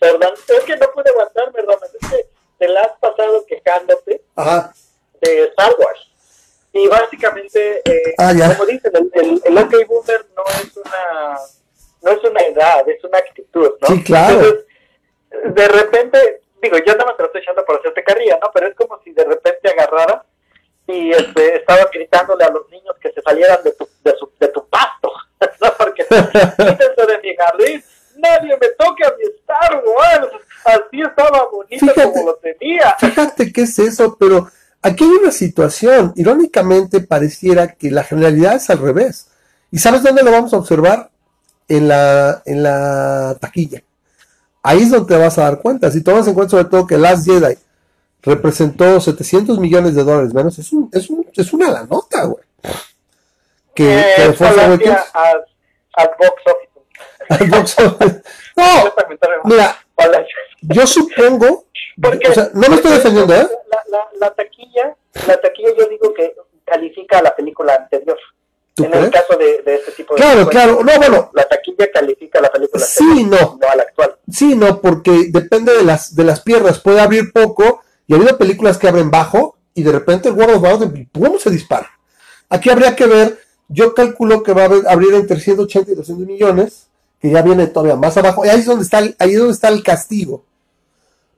perdón, 0.00 0.32
es 0.48 0.64
que 0.64 0.76
no 0.76 0.86
pude 0.94 1.10
aguantar, 1.10 1.52
perdón, 1.52 1.78
es 2.00 2.08
que 2.08 2.28
te 2.58 2.68
la 2.68 2.80
has 2.82 2.98
pasado 3.00 3.44
quejándote 3.46 4.22
de 5.20 5.44
Star 5.44 5.72
Wars. 5.78 6.07
Y 6.78 6.88
básicamente, 6.88 7.82
eh, 7.84 8.14
ah, 8.18 8.32
como 8.56 8.66
dicen, 8.66 8.92
el, 8.94 9.10
el, 9.14 9.42
el 9.44 9.58
OK 9.58 9.74
Boomer 9.88 10.26
no 10.36 10.44
es 10.62 10.76
una 10.76 11.36
no 12.00 12.10
es 12.12 12.24
una 12.24 12.40
edad, 12.42 12.88
es 12.88 13.02
una 13.02 13.18
actitud, 13.18 13.72
¿no? 13.80 13.88
Sí, 13.88 14.04
claro. 14.04 14.34
Entonces, 14.34 14.64
de 15.54 15.68
repente, 15.68 16.42
digo, 16.62 16.76
yo 16.86 16.94
no 16.94 17.06
me 17.06 17.12
lo 17.18 17.24
estoy 17.26 17.40
echando 17.40 17.64
por 17.64 17.80
hacerte 17.80 18.04
carrilla, 18.04 18.38
¿no? 18.40 18.50
Pero 18.54 18.68
es 18.68 18.74
como 18.76 19.00
si 19.02 19.12
de 19.12 19.24
repente 19.24 19.68
agarrara 19.68 20.24
y 20.86 21.10
este, 21.10 21.56
estaba 21.56 21.88
gritándole 21.92 22.44
a 22.44 22.50
los 22.50 22.68
niños 22.70 22.94
que 23.00 23.10
se 23.10 23.20
salieran 23.22 23.62
de 23.64 23.72
tu, 23.72 23.88
de, 24.04 24.14
su, 24.16 24.30
de 24.38 24.48
tu 24.48 24.68
pasto, 24.68 25.10
¿no? 25.60 25.72
Porque 25.76 26.04
quítense 26.04 27.06
de 27.06 27.18
mi 27.22 27.36
jardín 27.36 27.84
nadie 28.18 28.56
me 28.60 28.68
toque 28.70 29.04
a 29.04 29.14
mi 29.16 29.24
Star 29.40 29.82
Wars. 29.84 30.28
Así 30.64 31.00
estaba 31.00 31.48
bonito 31.50 31.86
como 31.94 32.26
lo 32.26 32.34
tenía. 32.36 32.96
Fíjate 32.98 33.52
qué 33.52 33.62
es 33.62 33.78
eso, 33.78 34.16
pero 34.18 34.48
aquí 34.88 35.04
hay 35.04 35.10
una 35.10 35.30
situación. 35.30 36.12
Irónicamente, 36.16 37.00
pareciera 37.00 37.68
que 37.68 37.90
la 37.90 38.04
generalidad 38.04 38.56
es 38.56 38.70
al 38.70 38.78
revés. 38.78 39.28
¿Y 39.70 39.78
sabes 39.78 40.02
dónde 40.02 40.22
lo 40.22 40.30
vamos 40.30 40.52
a 40.52 40.58
observar? 40.58 41.10
En 41.68 41.88
la, 41.88 42.42
en 42.46 42.62
la 42.62 43.36
taquilla. 43.40 43.82
Ahí 44.62 44.82
es 44.82 44.90
donde 44.90 45.14
te 45.14 45.20
vas 45.20 45.38
a 45.38 45.42
dar 45.42 45.60
cuenta. 45.60 45.90
Si 45.90 46.02
tomas 46.02 46.26
en 46.26 46.34
cuenta 46.34 46.52
sobre 46.52 46.64
todo 46.64 46.86
que 46.86 46.96
Last 46.96 47.26
Jedi 47.26 47.56
representó 48.22 49.00
700 49.00 49.58
millones 49.58 49.94
de 49.94 50.04
dólares 50.04 50.34
menos, 50.34 50.58
es, 50.58 50.72
un, 50.72 50.90
es, 50.92 51.08
un, 51.10 51.26
es 51.32 51.52
una 51.52 51.70
la 51.70 51.84
nota, 51.84 52.24
güey. 52.24 52.44
Que, 53.74 54.00
eh, 54.00 54.04
que 54.16 54.32
fue 54.32 54.48
al 54.48 54.78
box 56.18 56.42
office 56.46 56.68
no, 58.56 58.92
mira, 59.44 59.76
yo 60.62 60.86
supongo, 60.86 61.66
Porque, 62.00 62.28
o 62.28 62.34
sea, 62.34 62.50
no 62.54 62.68
me 62.68 62.76
estoy 62.76 62.92
defendiendo, 62.92 63.34
¿eh? 63.34 63.48
La, 63.68 63.78
la, 63.88 63.98
la, 64.20 64.34
taquilla, 64.34 64.96
la 65.26 65.40
taquilla 65.40 65.70
yo 65.76 65.88
digo 65.88 66.14
que 66.14 66.34
califica 66.64 67.18
a 67.18 67.22
la 67.22 67.34
película 67.34 67.74
anterior. 67.74 68.18
en 68.76 68.94
el 68.94 69.10
caso 69.10 69.36
de, 69.36 69.62
este 69.66 69.92
tipo 69.92 70.14
de 70.14 70.20
Claro, 70.20 70.48
claro, 70.48 70.84
no, 70.84 70.96
bueno. 70.96 71.30
La 71.34 71.44
taquilla 71.48 71.90
califica 71.92 72.40
la 72.40 72.50
película. 72.50 72.84
Sí, 72.84 73.24
no. 73.24 73.58
No 73.60 73.68
a 73.68 73.76
la 73.76 73.82
actual. 73.82 74.16
Sí, 74.30 74.54
no, 74.54 74.80
porque 74.80 75.28
depende 75.30 75.76
de 75.76 75.82
las, 75.82 76.14
de 76.14 76.24
las 76.24 76.40
piernas. 76.40 76.78
Puede 76.78 77.00
abrir 77.00 77.32
poco, 77.32 77.82
y 78.06 78.14
ha 78.14 78.16
habido 78.16 78.38
películas 78.38 78.78
que 78.78 78.88
abren 78.88 79.10
bajo, 79.10 79.56
y 79.74 79.82
de 79.82 79.92
repente 79.92 80.28
el 80.28 80.34
World 80.34 80.56
of 80.56 80.62
Warcraft, 80.62 80.96
¿cómo 81.12 81.38
se 81.38 81.50
dispara? 81.50 81.90
Aquí 82.48 82.70
habría 82.70 82.94
que 82.94 83.06
ver, 83.06 83.38
yo 83.68 83.94
calculo 83.94 84.42
que 84.42 84.52
va 84.52 84.64
a 84.64 84.92
abrir 84.92 85.14
entre 85.14 85.40
180 85.40 85.92
y 85.92 85.94
200 85.94 86.26
millones, 86.26 86.88
que 87.20 87.30
ya 87.30 87.42
viene 87.42 87.66
todavía 87.66 87.96
más 87.96 88.16
abajo, 88.16 88.44
y 88.44 88.48
ahí 88.48 88.60
es 88.60 88.66
donde 88.66 88.84
está 88.84 89.00
el, 89.00 89.16
ahí 89.18 89.32
es 89.32 89.38
donde 89.38 89.54
está 89.54 89.68
el 89.68 89.82
castigo. 89.82 90.44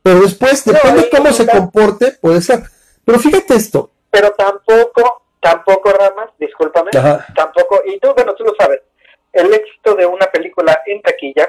Pero 0.02 0.20
después, 0.20 0.64
depende 0.64 1.02
de 1.02 1.10
cómo 1.10 1.32
se 1.32 1.46
comporte, 1.46 2.12
puede 2.20 2.40
ser. 2.40 2.62
Pero 3.04 3.18
fíjate 3.18 3.54
esto. 3.54 3.90
Pero 4.10 4.32
tampoco, 4.32 5.22
tampoco, 5.40 5.92
Ramas, 5.92 6.30
discúlpame, 6.38 6.90
tampoco, 7.34 7.80
y 7.86 7.98
tú, 7.98 8.12
bueno, 8.14 8.34
tú 8.34 8.44
lo 8.44 8.54
sabes, 8.58 8.80
el 9.32 9.52
éxito 9.52 9.94
de 9.94 10.06
una 10.06 10.26
película 10.26 10.82
en 10.86 11.00
taquilla 11.02 11.48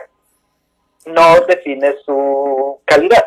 no 1.06 1.42
define 1.48 1.96
su 2.06 2.80
calidad, 2.86 3.26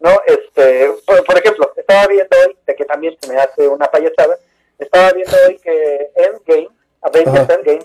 ¿no? 0.00 0.10
Este, 0.26 0.90
por, 1.06 1.38
ejemplo, 1.38 1.72
estaba 1.76 2.06
viendo 2.08 2.36
hoy, 2.44 2.56
de 2.66 2.74
que 2.74 2.84
también 2.84 3.16
se 3.20 3.32
me 3.32 3.38
hace 3.38 3.68
una 3.68 3.90
payasada, 3.90 4.36
estaba 4.78 5.12
viendo 5.12 5.36
hoy 5.46 5.58
que 5.58 6.10
Endgame, 6.16 6.68
Avengers 7.02 7.50
Endgame, 7.50 7.84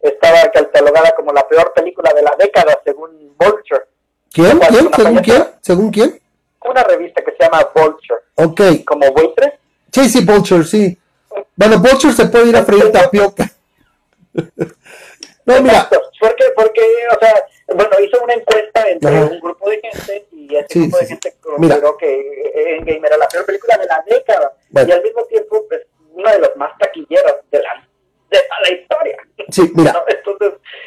estaba 0.00 0.50
catalogada 0.50 1.12
como 1.16 1.32
la 1.32 1.46
peor 1.46 1.72
película 1.74 2.12
de 2.14 2.22
la 2.22 2.34
década 2.38 2.80
según 2.84 3.34
Vulture. 3.36 3.84
¿Quién? 4.32 4.58
¿Quién? 4.58 4.90
¿Según 4.94 5.18
quién? 5.18 5.44
¿Según 5.60 5.90
quién? 5.90 6.20
Una 6.64 6.82
revista 6.84 7.22
que 7.22 7.32
se 7.32 7.44
llama 7.44 7.68
Vulture. 7.74 8.20
Ok. 8.34 8.84
¿Como 8.84 9.12
Buitre? 9.12 9.58
Sí, 9.92 10.08
sí, 10.08 10.24
Vulture, 10.24 10.64
sí. 10.64 10.98
Bueno, 11.56 11.78
Vulture 11.78 12.12
se 12.12 12.26
puede 12.26 12.48
ir 12.48 12.56
a 12.56 12.64
freír 12.64 12.90
tapioca. 12.92 13.50
no, 14.32 15.62
mira. 15.62 15.88
Porque, 16.20 16.44
porque, 16.56 16.82
o 17.14 17.18
sea, 17.20 17.34
bueno, 17.74 17.90
hizo 18.00 18.22
una 18.22 18.34
encuesta 18.34 18.88
entre 18.88 19.22
un 19.22 19.40
grupo 19.40 19.70
de 19.70 19.80
gente 19.82 20.26
y 20.32 20.56
ese 20.56 20.80
grupo 20.80 20.98
de 20.98 21.06
gente 21.06 21.34
consideró 21.40 21.96
que 21.96 22.52
Endgame 22.54 23.06
era 23.06 23.16
la 23.18 23.28
peor 23.28 23.46
película 23.46 23.76
de 23.76 23.86
la 23.86 24.04
década. 24.06 24.52
Y 24.74 24.90
al 24.90 25.02
mismo 25.02 25.24
tiempo, 25.24 25.64
pues, 25.68 25.82
una 26.12 26.32
de 26.32 26.40
las 26.40 26.56
más 26.56 26.76
taquilleras 26.78 27.36
de 27.50 27.62
la, 27.62 27.88
de 28.30 28.38
la 28.62 28.80
historia. 28.80 29.16
Sí, 29.50 29.70
mira. 29.74 29.92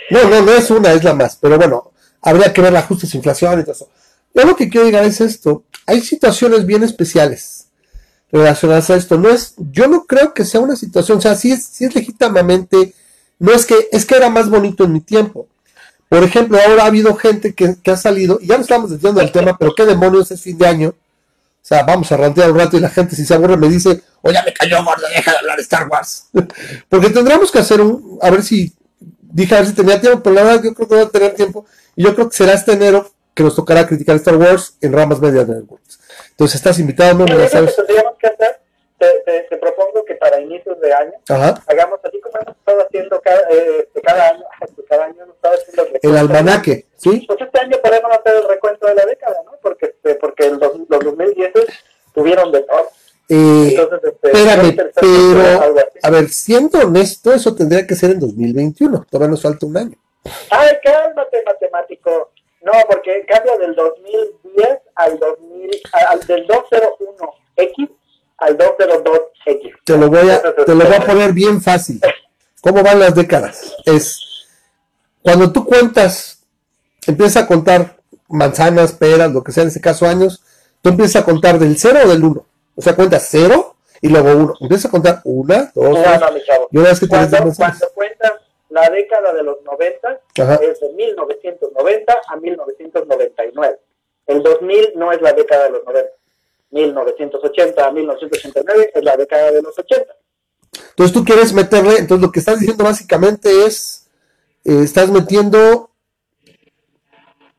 ¿No? 0.10 0.24
no, 0.24 0.42
no, 0.42 0.52
es 0.52 0.70
una, 0.70 0.92
es 0.92 1.04
la 1.04 1.14
más. 1.14 1.38
Pero 1.38 1.58
bueno, 1.58 1.92
habría 2.22 2.52
que 2.52 2.62
ver 2.62 2.74
la 2.74 2.82
justa 2.82 3.08
inflación 3.16 3.60
y 3.60 3.64
todo 3.64 3.72
eso. 3.72 3.90
Yo 4.34 4.46
lo 4.46 4.56
que 4.56 4.70
quiero 4.70 4.86
llegar 4.86 5.06
es 5.06 5.22
esto. 5.22 5.64
Hay 5.86 6.02
situaciones 6.02 6.66
bien 6.66 6.84
especiales 6.84 7.68
relacionadas 8.32 8.90
a 8.90 8.96
esto. 8.96 9.18
No 9.18 9.30
es, 9.30 9.56
yo 9.58 9.88
no 9.88 10.06
creo 10.06 10.34
que 10.34 10.46
sea 10.46 10.62
una 10.62 10.76
situación, 10.76 11.18
o 11.18 11.22
sea, 11.22 11.36
sí 11.36 11.52
es, 11.52 11.64
sí 11.64 11.86
es 11.86 11.96
legítimamente, 11.96 12.94
no 13.40 13.52
es 13.52 13.66
que, 13.66 13.90
es 13.92 14.06
que 14.06 14.16
era 14.16 14.30
más 14.30 14.50
bonito 14.50 14.86
en 14.86 14.94
mi 14.94 15.02
tiempo. 15.02 15.48
Por 16.08 16.24
ejemplo, 16.24 16.60
ahora 16.60 16.84
ha 16.84 16.88
habido 16.88 17.16
gente 17.16 17.54
que, 17.54 17.78
ha 17.86 17.98
salido, 17.98 18.38
y 18.42 18.48
ya 18.48 18.58
no 18.58 18.64
estamos 18.64 18.90
desviando 18.90 19.22
el 19.22 19.32
tema, 19.32 19.58
pero 19.58 19.74
qué 19.76 19.86
demonios 19.86 20.30
es 20.32 20.42
fin 20.42 20.58
de 20.58 20.68
año. 20.68 20.90
O 20.90 21.64
sea, 21.64 21.84
vamos 21.84 22.12
a 22.12 22.18
rantear 22.18 22.52
un 22.52 22.58
rato 22.58 22.76
y 22.76 22.80
la 22.80 22.90
gente 22.90 23.16
si 23.16 23.26
se 23.26 23.34
aburre 23.34 23.56
me 23.56 23.70
dice, 23.70 24.02
oye, 24.22 24.38
me 24.46 24.54
cayó 24.54 24.84
gordo, 24.84 25.08
deja 25.16 25.32
de 25.32 25.38
hablar 25.38 25.58
de 25.58 25.64
Star 25.64 25.88
Wars. 25.88 26.26
Porque 26.90 27.10
tendríamos 27.12 27.52
que 27.52 27.60
hacer 27.60 27.80
un, 27.82 28.18
a 28.22 28.30
ver 28.30 28.44
si, 28.44 28.74
dije 29.22 29.56
a 29.56 29.60
ver 29.60 29.68
si 29.68 29.74
tenía 29.74 30.02
tiempo, 30.02 30.22
pero 30.24 30.36
la 30.36 30.44
verdad 30.44 30.64
yo 30.64 30.74
creo 30.74 30.88
que 30.88 30.96
voy 30.96 31.04
a 31.06 31.10
tener 31.10 31.36
tiempo. 31.36 31.66
Y 31.96 32.04
yo 32.04 32.14
creo 32.16 32.30
que 32.30 32.36
será 32.36 32.54
este 32.54 32.74
enero 32.74 33.10
que 33.34 33.44
nos 33.44 33.56
tocará 33.56 33.88
criticar 33.88 34.16
Star 34.18 34.36
Wars 34.36 34.78
en 34.82 34.94
ramas 34.94 35.20
medias 35.20 35.48
de 35.48 35.56
Networks. 35.56 36.00
Entonces 36.32 36.56
estás 36.56 36.80
invitado, 36.80 37.20
¿no? 37.20 37.26
¿Qué 37.26 37.34
tendríamos 37.34 38.18
que 38.18 38.28
hacer? 38.28 38.60
Te, 38.98 39.58
propongo 39.58 40.06
que 40.06 40.14
para 40.16 40.40
inicios 40.40 40.80
de 40.80 40.94
año 40.94 41.14
hagamos 41.28 42.00
así 42.04 42.20
como 42.22 42.38
hemos 42.40 42.56
estado 42.56 42.82
haciendo 42.82 43.20
cada, 43.22 43.42
eh, 43.50 43.90
cada 44.04 44.30
año, 44.30 44.44
cada 44.90 45.06
año 45.06 45.24
hemos 45.24 45.36
estado 45.36 45.56
haciendo 45.56 45.84
el, 45.84 46.10
el 46.12 46.18
almanaque, 46.18 46.86
¿sí? 46.98 47.26
Pues 47.28 47.42
este 47.42 47.60
año 47.60 47.78
podemos 47.84 48.12
hacer 48.12 48.36
el 48.36 48.48
recuento 48.48 48.86
de 48.88 48.96
la 48.96 49.06
década, 49.06 49.38
¿no? 49.46 49.54
Porque, 49.62 49.88
este, 49.88 50.16
porque 50.16 50.50
los, 50.52 50.78
los 50.88 51.00
2010 51.04 51.52
tuvieron 52.14 52.52
de 52.52 52.62
todo. 52.62 52.90
Eh, 53.30 53.70
Entonces, 53.70 54.00
este, 54.04 54.28
espérame, 54.28 54.76
pero, 55.00 55.86
a 56.04 56.10
ver, 56.10 56.30
siendo 56.30 56.80
honesto, 56.80 57.34
eso 57.34 57.56
tendría 57.56 57.88
que 57.88 57.96
ser 57.96 58.12
en 58.12 58.20
2021. 58.20 59.06
Todavía 59.10 59.32
nos 59.32 59.42
falta 59.42 59.66
un 59.66 59.78
año. 59.78 59.98
Ay, 60.50 60.72
cálmate, 60.84 61.42
matemático. 61.46 62.32
No, 62.64 62.72
porque 62.88 63.26
cambia 63.28 63.58
del 63.58 63.76
2010 63.76 64.80
al 64.96 65.20
2000, 65.20 65.82
al, 66.10 66.20
del 66.28 66.48
201X 66.48 67.90
al 68.38 68.58
202X. 68.58 69.76
Te 69.86 69.98
lo 69.98 70.10
voy 70.10 70.30
a, 70.30 70.42
te 70.42 70.76
lo 70.76 70.86
voy 70.86 70.96
a 70.96 71.06
poner 71.06 71.32
bien 71.32 71.62
fácil. 71.62 72.02
¿Cómo 72.62 72.84
van 72.84 73.00
las 73.00 73.16
décadas? 73.16 73.76
Es 73.86 74.20
cuando 75.22 75.52
tú 75.52 75.66
cuentas, 75.66 76.44
empiezas 77.06 77.44
a 77.44 77.48
contar 77.48 77.98
manzanas, 78.28 78.94
peras, 78.94 79.32
lo 79.32 79.44
que 79.44 79.52
sea, 79.52 79.64
en 79.64 79.70
este 79.70 79.82
caso 79.82 80.08
años, 80.08 80.44
tú 80.82 80.90
empiezas 80.90 81.22
a 81.22 81.26
contar 81.26 81.60
del 81.60 81.78
0 81.78 82.00
o 82.06 82.10
del 82.10 82.24
1. 82.24 82.46
O 82.76 82.82
sea, 82.82 82.96
cuentas 82.96 83.28
0 83.30 83.76
y 84.02 84.10
luego 84.10 84.32
1. 84.32 84.54
Empiezas 84.62 84.86
a 84.86 84.90
contar 84.90 85.22
1, 85.24 85.72
2, 85.76 86.00
3. 86.04 86.22
Y 86.72 86.78
una 86.78 86.90
vez 86.90 87.00
que 87.00 87.08
cuando, 87.08 87.38
cuando 87.56 87.88
cuentas 87.94 88.32
la 88.72 88.90
década 88.90 89.34
de 89.34 89.44
los 89.44 89.62
90 89.64 90.22
es 90.62 90.80
de 90.80 90.90
1990 90.94 92.18
a 92.28 92.36
1999. 92.38 93.80
El 94.28 94.42
2000 94.42 94.94
no 94.96 95.12
es 95.12 95.22
la 95.22 95.34
década 95.34 95.66
de 95.66 95.72
los 95.72 95.86
90. 95.86 96.10
1980 96.72 97.86
a 97.86 97.92
1989 97.92 98.92
es 98.96 99.04
la 99.04 99.18
década 99.18 99.52
de 99.52 99.62
los 99.62 99.78
80. 99.78 100.16
Entonces 100.92 101.14
tú 101.14 101.26
quieres 101.26 101.54
meterle, 101.54 101.98
entonces 101.98 102.26
lo 102.26 102.32
que 102.32 102.40
estás 102.40 102.60
diciendo 102.60 102.86
básicamente 102.86 103.66
es, 103.66 104.08
eh, 104.64 104.82
estás 104.84 105.10
metiendo, 105.10 105.92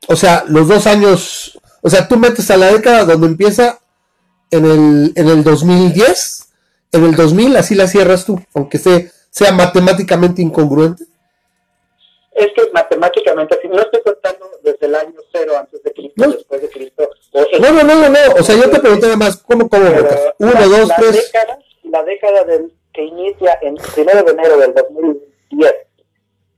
o 0.07 0.15
sea, 0.15 0.45
los 0.47 0.67
dos 0.67 0.87
años, 0.87 1.59
o 1.81 1.89
sea, 1.89 2.07
tú 2.07 2.17
metes 2.17 2.49
a 2.49 2.57
la 2.57 2.73
década 2.73 3.05
donde 3.05 3.27
empieza 3.27 3.79
en 4.49 4.65
el, 4.65 5.13
en 5.15 5.27
el 5.27 5.43
2010, 5.43 6.47
en 6.91 7.03
el 7.03 7.15
2000 7.15 7.55
así 7.55 7.75
la 7.75 7.87
cierras 7.87 8.25
tú, 8.25 8.41
aunque 8.55 8.79
sea, 8.79 9.03
sea 9.33 9.51
matemáticamente 9.51 10.43
incongruente. 10.43 11.03
Es 12.33 12.47
que 12.55 12.69
matemáticamente, 12.71 13.59
si 13.61 13.67
no 13.67 13.79
estoy 13.79 14.01
contando 14.01 14.49
desde 14.63 14.85
el 14.85 14.95
año 14.95 15.19
cero 15.31 15.53
antes 15.57 15.81
de 15.83 15.91
Cristo, 15.91 16.31
después 16.31 16.61
de 16.61 16.69
Cristo. 16.69 17.09
no, 17.59 17.71
no, 17.71 17.83
no, 17.83 18.09
no, 18.09 18.19
o 18.39 18.43
sea, 18.43 18.55
yo 18.55 18.69
te 18.69 18.79
pregunté 18.79 19.07
nada 19.07 19.17
más, 19.17 19.37
¿cómo, 19.37 19.67
cómo 19.67 19.85
Uno, 20.37 20.69
dos, 20.69 20.87
la 20.87 20.95
tres. 20.95 21.31
Década, 21.31 21.59
la 21.83 22.03
década 22.03 22.43
del, 22.43 22.73
que 22.93 23.03
inicia 23.03 23.57
en 23.61 23.73
1 23.75 24.23
de 24.23 24.31
enero 24.31 24.57
del 24.57 24.73
2010 24.73 25.73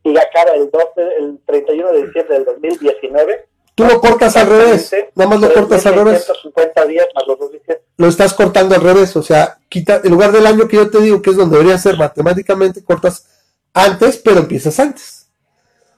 y 0.04 0.18
acaba 0.18 0.52
el, 0.52 0.70
12, 0.70 0.86
el 1.18 1.40
31 1.46 1.92
de 1.94 2.06
diciembre 2.06 2.36
del 2.36 2.46
2019. 2.46 3.46
Tú 3.76 3.84
lo 3.84 4.00
cortas 4.00 4.38
al 4.38 4.48
revés, 4.48 4.90
nada 5.16 5.30
más 5.30 5.42
lo 5.42 5.54
cortas 5.54 5.86
al 5.86 5.96
revés. 5.96 6.24
150 6.24 6.86
días 6.86 7.08
más 7.14 7.28
los 7.28 7.38
Lo 7.98 8.08
estás 8.08 8.34
cortando 8.34 8.74
al 8.74 8.82
revés, 8.82 9.14
o 9.18 9.22
sea, 9.22 9.58
quita, 9.68 10.00
en 10.02 10.12
lugar 10.12 10.32
del 10.32 10.48
año 10.48 10.66
que 10.66 10.78
yo 10.78 10.90
te 10.90 11.00
digo 11.02 11.22
que 11.22 11.32
es 11.32 11.36
donde 11.36 11.58
debería 11.58 11.78
ser 11.78 11.98
matemáticamente, 11.98 12.84
cortas 12.86 13.28
antes, 13.74 14.18
pero 14.18 14.40
empiezas 14.40 14.80
antes. 14.80 15.28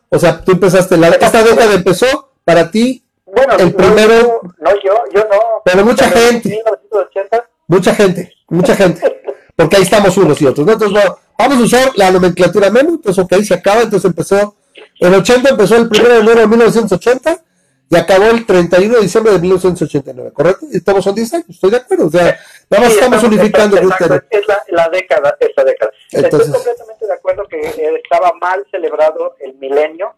O 0.09 0.17
sea, 0.17 0.43
tú 0.43 0.53
empezaste, 0.53 0.97
la, 0.97 1.09
esta 1.09 1.43
década 1.43 1.73
empezó 1.73 2.31
para 2.43 2.71
ti 2.71 3.03
bueno, 3.25 3.53
el 3.59 3.73
primero. 3.73 4.41
No, 4.57 4.71
yo, 4.83 4.93
yo 5.13 5.21
no. 5.29 5.39
Pero 5.63 5.85
mucha 5.85 6.09
gente. 6.09 6.49
1980. 6.49 7.49
Mucha 7.67 7.93
gente, 7.93 8.33
mucha 8.47 8.75
gente. 8.75 9.21
Porque 9.55 9.75
ahí 9.75 9.83
estamos 9.83 10.17
unos 10.17 10.41
y 10.41 10.47
otros. 10.47 10.67
Entonces, 10.67 11.03
vamos 11.37 11.57
a 11.57 11.61
usar 11.61 11.91
la 11.95 12.09
nomenclatura 12.09 12.71
menos, 12.71 12.93
entonces, 12.93 13.23
ok, 13.23 13.33
se 13.43 13.53
acaba. 13.53 13.81
Entonces 13.81 14.05
empezó, 14.05 14.55
el 14.99 15.13
80 15.13 15.49
empezó 15.49 15.75
el 15.75 15.87
1 15.87 16.09
de 16.09 16.19
enero 16.19 16.39
de 16.39 16.47
1980 16.47 17.43
y 17.89 17.95
acabó 17.95 18.25
el 18.25 18.45
31 18.45 18.95
de 18.95 19.01
diciembre 19.01 19.31
de 19.33 19.39
1989, 19.39 20.31
¿correcto? 20.33 20.65
Y 20.71 20.77
estamos 20.77 21.07
en 21.07 21.15
10 21.15 21.33
años, 21.35 21.49
estoy 21.49 21.71
de 21.71 21.77
acuerdo. 21.77 22.07
O 22.07 22.09
sea, 22.09 22.37
nada 22.69 22.83
más 22.83 22.93
estamos, 22.93 23.23
unificando. 23.23 23.77
es 23.77 24.47
la, 24.47 24.61
la, 24.67 24.89
década, 24.89 25.37
década. 25.39 25.91
Entonces, 26.11 26.47
estoy 26.49 26.51
completamente 26.51 27.07
de 27.07 27.13
acuerdo 27.13 27.47
que 27.47 27.59
estaba 28.03 28.33
mal 28.41 28.65
celebrado 28.71 29.35
el 29.39 29.55
milenio 29.55 30.15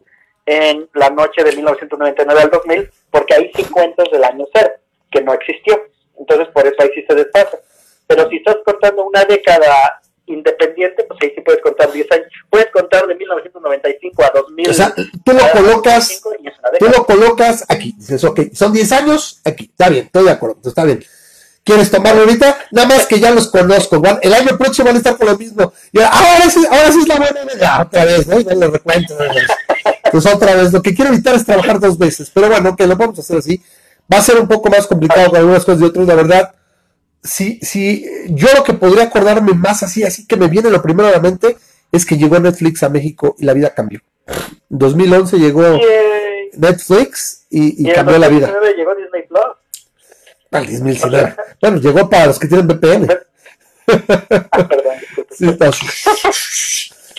en 0.47 0.89
la 0.95 1.11
noche 1.11 1.43
de 1.43 1.51
1999 1.55 2.41
al 2.41 2.49
2000, 2.49 2.91
porque 3.11 3.35
ahí 3.35 3.51
sí 3.55 3.63
cuentas 3.65 4.07
del 4.11 4.23
año 4.23 4.45
cero, 4.51 4.71
que 5.11 5.21
no 5.21 5.33
existió. 5.33 5.79
Entonces, 6.17 6.47
por 6.47 6.65
eso 6.65 6.75
ahí 6.79 6.89
sí 6.95 7.05
se 7.07 7.13
despasa. 7.13 7.59
Pero 8.07 8.27
si 8.29 8.37
estás 8.37 8.57
contando 8.65 9.03
una 9.05 9.25
década 9.25 10.01
independiente, 10.29 11.03
pues 11.03 11.19
ahí 11.21 11.31
sí 11.35 11.41
puedes 11.41 11.61
contar 11.61 11.91
10 11.91 12.11
años. 12.11 12.27
Puedes 12.49 12.71
contar 12.71 13.07
de 13.07 13.15
1995 13.15 14.23
a 14.23 14.31
2000. 14.33 14.69
O 14.69 14.73
sea, 14.73 14.93
tú 14.95 15.33
lo 15.33 15.51
colocas, 15.51 16.21
tú 16.79 16.85
lo 16.85 17.05
colocas 17.05 17.65
aquí. 17.67 17.95
Dices, 17.97 18.23
ok, 18.23 18.41
son 18.53 18.73
10 18.73 18.91
años, 18.91 19.41
aquí. 19.43 19.65
Está 19.65 19.89
bien, 19.89 20.05
estoy 20.05 20.23
de 20.25 20.31
acuerdo, 20.31 20.57
está 20.63 20.83
bien. 20.83 21.03
¿Quieres 21.63 21.91
tomarlo 21.91 22.21
ahorita? 22.21 22.57
Nada 22.71 22.87
más 22.87 23.05
que 23.05 23.19
ya 23.19 23.31
los 23.31 23.47
conozco. 23.49 24.01
El 24.21 24.33
año 24.33 24.57
próximo 24.57 24.87
van 24.87 24.95
a 24.95 24.97
estar 24.97 25.17
con 25.17 25.27
lo 25.27 25.37
mismo. 25.37 25.71
Y 25.91 25.99
ahora, 25.99 26.49
sí, 26.49 26.65
ahora 26.67 26.91
sí 26.91 26.99
es 27.01 27.07
la 27.07 27.17
buena. 27.17 27.41
Ya, 27.59 27.81
otra 27.83 28.05
vez, 28.05 28.25
¿no? 28.25 28.39
Ya 28.39 28.55
lo 28.55 28.71
recuento. 28.71 29.15
Pues 30.11 30.25
otra 30.25 30.55
vez. 30.55 30.73
Lo 30.73 30.81
que 30.81 30.95
quiero 30.95 31.13
evitar 31.13 31.35
es 31.35 31.45
trabajar 31.45 31.79
dos 31.79 31.97
veces. 31.97 32.31
Pero 32.33 32.49
bueno, 32.49 32.75
que 32.75 32.87
lo 32.87 32.95
vamos 32.95 33.19
a 33.19 33.21
hacer 33.21 33.37
así. 33.37 33.61
Va 34.11 34.17
a 34.17 34.21
ser 34.21 34.39
un 34.39 34.47
poco 34.47 34.67
más 34.69 34.87
complicado 34.87 35.29
con 35.29 35.37
algunas 35.37 35.63
cosas 35.63 35.81
y 35.81 35.85
otras, 35.85 36.07
la 36.07 36.15
verdad. 36.15 36.55
Si, 37.23 37.59
si 37.61 38.05
yo 38.29 38.47
lo 38.55 38.63
que 38.63 38.73
podría 38.73 39.03
acordarme 39.03 39.53
más 39.53 39.83
así, 39.83 40.03
así 40.03 40.25
que 40.25 40.37
me 40.37 40.47
viene 40.47 40.69
lo 40.69 40.81
primero 40.81 41.09
a 41.09 41.11
la 41.11 41.19
mente, 41.19 41.57
es 41.91 42.05
que 42.05 42.17
llegó 42.17 42.39
Netflix 42.39 42.83
a 42.83 42.89
México 42.89 43.35
y 43.39 43.45
la 43.45 43.53
vida 43.53 43.73
cambió. 43.73 44.01
En 44.27 44.77
2011 44.77 45.37
llegó 45.37 45.63
Netflix 46.53 47.45
y, 47.49 47.91
cambió 47.91 48.17
la 48.17 48.27
vida. 48.27 48.53
Llegó 48.75 48.95
Disney 48.95 49.27
Plus. 49.27 49.41
Al 50.51 50.65
2019. 50.65 51.35
Bueno, 51.61 51.77
llegó 51.77 52.09
para 52.09 52.27
los 52.27 52.39
que 52.39 52.47
tienen 52.47 52.67
VPN. 52.67 53.07
ah, 54.51 54.67
perdón, 54.67 54.93
sí, 55.31 55.45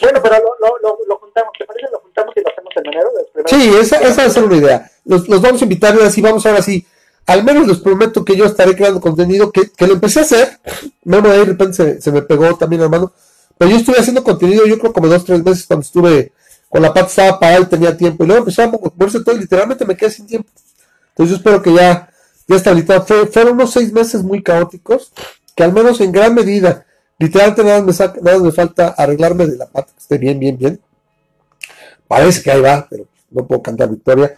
bueno, 0.01 0.23
pero 0.23 0.37
lo, 0.61 0.79
lo, 0.83 0.99
lo, 1.07 1.17
juntamos, 1.19 1.53
¿te 1.59 1.65
parece? 1.65 1.87
Lo 1.93 2.01
juntamos 2.01 2.35
y 2.37 2.41
lo 2.41 2.49
hacemos 2.49 2.73
en 2.77 2.87
enero. 2.87 3.11
Sí, 3.47 3.75
esa, 3.79 4.01
esa 4.01 4.25
es 4.25 4.37
una 4.37 4.57
idea. 4.57 4.91
Los, 5.05 5.29
los 5.29 5.43
vamos 5.43 5.61
a 5.61 5.65
invitar 5.65 5.95
y 5.97 6.05
así 6.05 6.23
vamos 6.23 6.47
ahora 6.47 6.63
sí. 6.63 6.87
Al 7.31 7.45
menos 7.45 7.69
les 7.69 7.79
prometo 7.79 8.25
que 8.25 8.35
yo 8.35 8.45
estaré 8.45 8.75
creando 8.75 9.01
contenido 9.01 9.53
que, 9.53 9.71
que 9.71 9.87
lo 9.87 9.93
empecé 9.93 10.19
a 10.19 10.23
hacer. 10.23 10.59
Memo 11.05 11.29
de 11.29 11.35
ahí 11.35 11.39
de 11.39 11.45
repente 11.45 12.01
se, 12.01 12.11
me 12.11 12.23
pegó 12.23 12.57
también, 12.57 12.83
hermano. 12.83 13.13
Pero 13.57 13.71
yo 13.71 13.77
estuve 13.77 14.01
haciendo 14.01 14.25
contenido, 14.25 14.67
yo 14.67 14.81
creo 14.81 14.93
como 14.93 15.07
dos, 15.07 15.25
tres 15.25 15.45
meses 15.45 15.65
cuando 15.65 15.83
estuve 15.83 16.33
con 16.69 16.83
la 16.83 16.93
pata 16.93 17.07
estaba 17.07 17.39
parada 17.39 17.61
y 17.61 17.67
tenía 17.67 17.97
tiempo. 17.97 18.25
Y 18.25 18.27
luego 18.27 18.41
empezó 18.41 18.65
a 18.65 18.67
moverse 18.67 19.21
todo 19.23 19.37
y 19.37 19.39
literalmente 19.39 19.85
me 19.85 19.97
quedé 19.97 20.11
sin 20.11 20.27
tiempo. 20.27 20.51
Entonces 21.11 21.31
yo 21.31 21.37
espero 21.37 21.63
que 21.63 21.73
ya, 21.73 22.11
ya 22.49 22.57
estabilizado. 22.57 23.07
Fue, 23.07 23.25
fueron 23.29 23.53
unos 23.53 23.71
seis 23.71 23.93
meses 23.93 24.25
muy 24.25 24.43
caóticos, 24.43 25.13
que 25.55 25.63
al 25.63 25.73
menos 25.73 26.01
en 26.01 26.11
gran 26.11 26.35
medida, 26.35 26.85
literalmente 27.17 27.63
nada 27.63 27.81
me, 27.81 27.93
nada 28.23 28.39
me 28.41 28.51
falta 28.51 28.89
arreglarme 28.89 29.47
de 29.47 29.57
la 29.57 29.67
pata, 29.67 29.93
que 29.93 30.01
esté 30.01 30.19
bien, 30.19 30.41
bien, 30.41 30.59
bien. 30.59 30.81
Parece 32.09 32.43
que 32.43 32.51
ahí 32.51 32.61
va, 32.61 32.89
pero 32.91 33.07
no 33.31 33.47
puedo 33.47 33.63
cantar 33.63 33.89
victoria. 33.89 34.35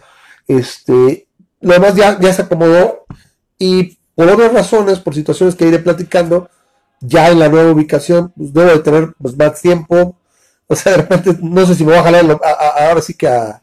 Este, 0.47 1.25
lo 1.63 1.73
demás 1.73 1.95
ya, 1.95 2.19
ya 2.19 2.33
se 2.33 2.43
acomodó 2.43 3.05
y 3.57 3.97
por 4.15 4.29
otras 4.29 4.53
razones, 4.53 4.99
por 4.99 5.15
situaciones 5.15 5.55
que 5.55 5.67
iré 5.67 5.79
platicando, 5.79 6.49
ya 6.99 7.29
en 7.29 7.39
la 7.39 7.49
nueva 7.49 7.71
ubicación, 7.71 8.31
pues 8.35 8.53
debo 8.53 8.69
de 8.69 8.79
tener 8.79 9.13
pues, 9.21 9.35
más 9.37 9.61
tiempo. 9.61 10.17
O 10.67 10.75
sea, 10.75 10.93
de 10.93 10.97
repente, 10.99 11.37
no 11.41 11.65
sé 11.65 11.75
si 11.75 11.83
me 11.83 11.91
voy 11.91 11.99
a 11.99 12.03
jalar 12.03 12.39
ahora 12.79 13.01
sí 13.01 13.13
que 13.13 13.27
a, 13.27 13.61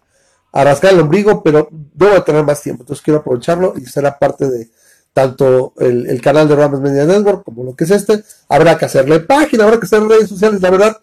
rascar 0.52 0.92
el 0.92 1.00
ombligo, 1.00 1.42
pero 1.42 1.68
debo 1.70 2.14
de 2.14 2.20
tener 2.22 2.44
más 2.44 2.62
tiempo. 2.62 2.82
Entonces 2.82 3.02
quiero 3.02 3.20
aprovecharlo 3.20 3.74
y 3.76 3.86
será 3.86 4.18
parte 4.18 4.48
de 4.48 4.70
tanto 5.12 5.74
el, 5.78 6.20
canal 6.20 6.48
de 6.48 6.56
Ramos 6.56 6.80
Media 6.80 7.04
Network 7.04 7.44
como 7.44 7.64
lo 7.64 7.74
que 7.76 7.84
es 7.84 7.90
este. 7.90 8.24
Habrá 8.48 8.76
que 8.76 8.86
hacerle 8.86 9.20
página, 9.20 9.64
habrá 9.64 9.78
que 9.78 9.86
hacer 9.86 10.02
redes 10.02 10.28
sociales. 10.28 10.60
La 10.60 10.70
verdad, 10.70 10.96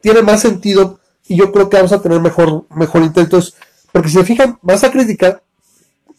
tiene 0.00 0.22
más 0.22 0.40
sentido 0.40 1.00
y 1.26 1.36
yo 1.36 1.50
creo 1.52 1.68
que 1.68 1.76
vamos 1.76 1.92
a 1.92 2.00
tener 2.00 2.20
mejor, 2.20 2.66
mejor 2.70 3.02
intentos. 3.02 3.54
Porque 3.90 4.08
si 4.08 4.14
se 4.14 4.24
fijan, 4.24 4.58
más 4.62 4.84
a 4.84 4.90
crítica, 4.90 5.42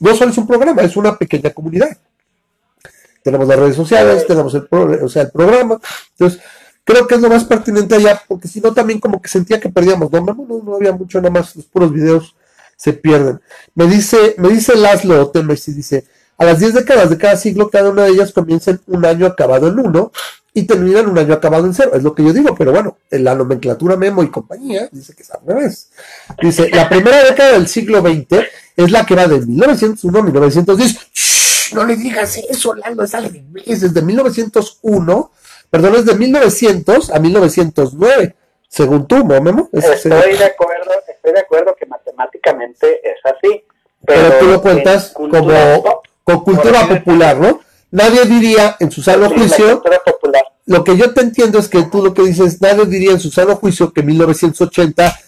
no 0.03 0.15
solo 0.15 0.31
es 0.31 0.37
un 0.37 0.47
programa, 0.47 0.81
es 0.81 0.95
una 0.95 1.17
pequeña 1.17 1.49
comunidad 1.51 1.97
tenemos 3.23 3.47
las 3.47 3.57
redes 3.57 3.75
sociales, 3.75 4.27
tenemos 4.27 4.53
el, 4.53 4.67
o 4.71 5.09
sea, 5.09 5.23
el 5.23 5.31
programa. 5.31 5.79
Entonces, 6.11 6.41
creo 6.83 7.07
que 7.07 7.15
es 7.15 7.21
lo 7.21 7.29
más 7.29 7.45
pertinente 7.45 7.95
allá, 7.95 8.21
porque 8.27 8.47
si 8.47 8.59
no, 8.59 8.73
también 8.73 8.99
como 8.99 9.21
que 9.21 9.29
sentía 9.29 9.59
que 9.59 9.69
perdíamos. 9.69 10.11
No, 10.11 10.21
no, 10.21 10.61
no, 10.63 10.75
había 10.75 10.91
mucho, 10.91 11.19
nada 11.19 11.31
más 11.31 11.55
los 11.55 11.65
puros 11.65 11.91
videos 11.91 12.35
se 12.75 12.93
pierden. 12.93 13.39
Me 13.73 13.87
dice, 13.87 14.35
me 14.37 14.49
dice 14.49 14.75
Laszlo 14.75 15.31
y 15.33 15.71
dice, 15.71 16.05
a 16.37 16.45
las 16.45 16.59
10 16.59 16.73
décadas 16.73 17.09
de 17.09 17.17
cada 17.17 17.37
siglo, 17.37 17.69
cada 17.69 17.89
una 17.89 18.03
de 18.03 18.11
ellas 18.11 18.33
comienza 18.33 18.71
en 18.71 18.81
un 18.87 19.05
año 19.05 19.25
acabado 19.25 19.69
en 19.69 19.79
uno 19.79 20.11
y 20.53 20.63
termina 20.63 20.99
en 20.99 21.07
un 21.07 21.17
año 21.17 21.33
acabado 21.33 21.65
en 21.65 21.73
cero. 21.73 21.91
Es 21.93 22.03
lo 22.03 22.13
que 22.13 22.23
yo 22.23 22.33
digo, 22.33 22.53
pero 22.55 22.71
bueno, 22.71 22.97
en 23.09 23.23
la 23.23 23.33
nomenclatura 23.33 23.95
Memo 23.95 24.21
y 24.21 24.29
compañía 24.29 24.87
dice 24.91 25.15
que 25.15 25.23
es 25.23 25.31
al 25.31 25.39
revés. 25.45 25.89
Dice, 26.41 26.69
la 26.69 26.89
primera 26.89 27.23
década 27.23 27.53
del 27.53 27.67
siglo 27.67 28.01
XX 28.01 28.43
es 28.75 28.91
la 28.91 29.05
que 29.05 29.15
va 29.15 29.27
de 29.27 29.39
1901 29.45 30.19
a 30.19 30.21
1910 30.23 30.97
no 31.73 31.86
le 31.86 31.95
digas 31.95 32.38
eso, 32.38 32.75
Lalo, 32.75 33.03
es 33.03 33.15
al 33.15 33.25
revés, 33.25 33.81
desde 33.81 34.01
1901, 34.01 35.31
perdón, 35.69 35.95
es 35.95 36.05
de 36.05 36.15
1900 36.15 37.09
a 37.09 37.19
1909, 37.19 38.36
según 38.67 39.07
tú, 39.07 39.23
¿no, 39.23 39.41
Memo? 39.41 39.69
Estoy 39.71 40.12
de 40.12 40.45
acuerdo, 40.45 40.91
estoy 41.07 41.33
de 41.33 41.39
acuerdo 41.39 41.75
que 41.79 41.86
matemáticamente 41.86 42.99
es 43.03 43.17
así. 43.23 43.63
Pero, 44.05 44.39
tú 44.39 44.45
lo 44.47 44.62
cuentas 44.62 45.13
como 45.13 46.03
con 46.23 46.43
cultura 46.43 46.88
popular, 46.88 47.38
¿no? 47.38 47.62
Nadie 47.91 48.25
diría 48.25 48.75
en 48.79 48.91
su 48.91 49.01
sano 49.01 49.29
juicio, 49.29 49.81
lo 50.65 50.83
que 50.83 50.97
yo 50.97 51.13
te 51.13 51.21
entiendo 51.21 51.59
es 51.59 51.67
que 51.67 51.83
tú 51.83 52.03
lo 52.03 52.13
que 52.13 52.23
dices, 52.23 52.59
nadie 52.62 52.86
diría 52.86 53.12
en 53.12 53.19
su 53.19 53.29
sano 53.29 53.55
juicio 53.55 53.93
que 53.93 54.01
1980 54.01 55.19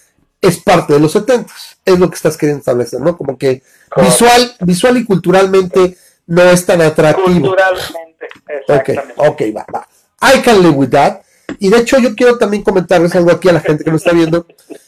es 0.41 0.58
parte 0.58 0.93
de 0.93 1.00
los 1.00 1.12
70, 1.12 1.52
es 1.86 2.00
lo 2.00 2.10
que 2.10 2.15
estás 2.15 2.38
queriendo 2.38 2.60
establecer, 2.60 3.00
¿no? 3.00 3.17
Como 3.17 3.38
que 3.38 3.63
visual, 3.98 4.56
visual 4.62 4.98
y 4.98 5.06
culturalmente 5.06 5.98
no 6.28 6.41
es 6.43 6.65
tan 6.65 6.82
atractivo. 6.82 7.48
Culturalmente, 7.48 8.28
exactamente. 8.48 9.13
Ok, 9.17 9.41
va, 9.56 9.65
va. 9.74 9.88
I 10.21 10.41
can 10.41 10.62
live 10.62 10.76
with 10.76 10.89
that. 10.89 11.21
Y 11.60 11.69
de 11.69 11.78
hecho 11.78 12.00
yo 12.00 12.15
quiero 12.15 12.38
también 12.38 12.63
comentarles 12.63 13.15
algo 13.15 13.32
aquí 13.32 13.50
a 13.50 13.54
la 13.54 13.60
gente 13.60 13.84
que 13.84 13.91
nos 13.91 14.02
está 14.02 14.13
viendo, 14.13 14.45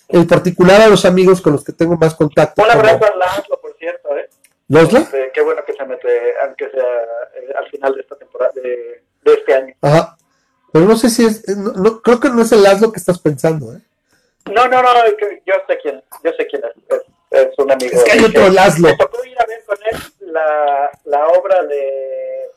en 0.10 0.28
particular 0.28 0.82
a 0.82 0.88
los 0.88 1.06
amigos 1.06 1.42
con 1.42 1.54
los 1.54 1.64
que 1.64 1.74
tengo 1.74 1.96
más 1.98 2.16
contacto. 2.16 2.64
Un 2.64 2.72
abrazo 2.72 3.06
a 3.06 3.16
Laszlo, 3.16 3.60
por 3.62 3.76
cierto, 3.78 4.16
¿eh? 4.16 4.30
¿Losla? 4.68 5.00
Este, 5.00 5.32
qué 5.34 5.42
bueno 5.42 5.62
que 5.66 5.74
se 5.74 5.86
mete, 5.86 6.08
aunque 6.44 6.70
sea 6.70 6.82
eh, 6.82 7.54
al 7.58 7.70
final 7.70 7.94
de 7.94 8.02
esta 8.02 8.16
temporada, 8.16 8.52
de, 8.56 9.04
de, 9.24 9.34
este 9.34 9.54
año. 9.54 9.74
Ajá. 9.82 10.18
Pero 10.74 10.86
no 10.86 10.98
sé 10.98 11.10
si 11.10 11.26
es, 11.26 11.48
no, 11.58 12.02
creo 12.02 12.20
que 12.20 12.30
no 12.30 12.42
es 12.42 12.52
el 12.52 12.64
Laszlo 12.64 12.92
que 12.92 13.00
estás 13.00 13.20
pensando, 13.20 13.74
¿eh? 13.74 13.82
No, 14.54 14.68
no, 14.68 14.82
no, 14.82 14.90
yo 15.46 15.54
sé 15.68 15.78
quién, 15.82 16.04
yo 16.24 16.32
sé 16.38 16.48
quién 16.48 16.62
es, 16.66 17.02
es, 17.32 17.58
un 17.58 17.72
amigo. 17.72 17.92
Es 17.94 18.04
que 18.04 18.12
hay 18.12 18.24
otro 18.24 18.50
Laszlo. 18.50 18.90
Me 18.90 18.98
tocó 18.98 19.24
ir 19.26 19.40
a 19.40 19.46
ver 19.46 19.64
con 19.66 19.78
él 19.92 19.98
la, 20.32 20.92
la 21.06 21.28
obra 21.28 21.64
de, 21.64 22.52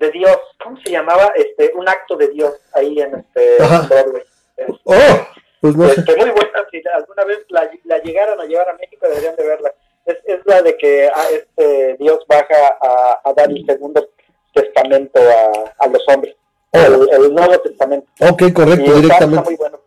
de 0.00 0.10
Dios, 0.10 0.36
¿cómo 0.62 0.76
se 0.82 0.90
llamaba? 0.90 1.32
Este, 1.36 1.72
un 1.74 1.88
acto 1.88 2.16
de 2.16 2.28
Dios 2.28 2.54
ahí 2.74 3.00
en 3.00 3.14
este 3.14 3.56
Broadway. 3.58 4.22
Este, 4.56 4.76
oh, 4.84 5.26
pues 5.60 5.76
no 5.76 5.86
este, 5.86 6.16
muy 6.16 6.30
buena, 6.30 6.66
si 6.70 6.82
alguna 6.92 7.24
vez 7.24 7.38
la, 7.48 7.70
la, 7.84 7.98
llegaran 7.98 8.40
a 8.40 8.44
llevar 8.44 8.68
a 8.68 8.74
México 8.74 9.06
deberían 9.08 9.36
de 9.36 9.46
verla. 9.46 9.72
Es, 10.04 10.18
es 10.24 10.40
la 10.44 10.60
de 10.62 10.76
que 10.76 11.08
ah, 11.08 11.28
este 11.30 11.96
Dios 12.00 12.24
baja 12.26 12.76
a, 12.80 13.20
a, 13.24 13.32
dar 13.32 13.48
el 13.48 13.64
segundo 13.64 14.08
testamento 14.52 15.20
a, 15.20 15.84
a 15.84 15.86
los 15.86 16.02
hombres. 16.08 16.34
Oh. 16.72 16.78
El, 16.78 17.34
Nuevo 17.34 17.58
Testamento. 17.60 18.08
Ok, 18.20 18.52
correcto, 18.52 18.94
directamente. 18.94 19.44
muy 19.44 19.56
bueno. 19.56 19.81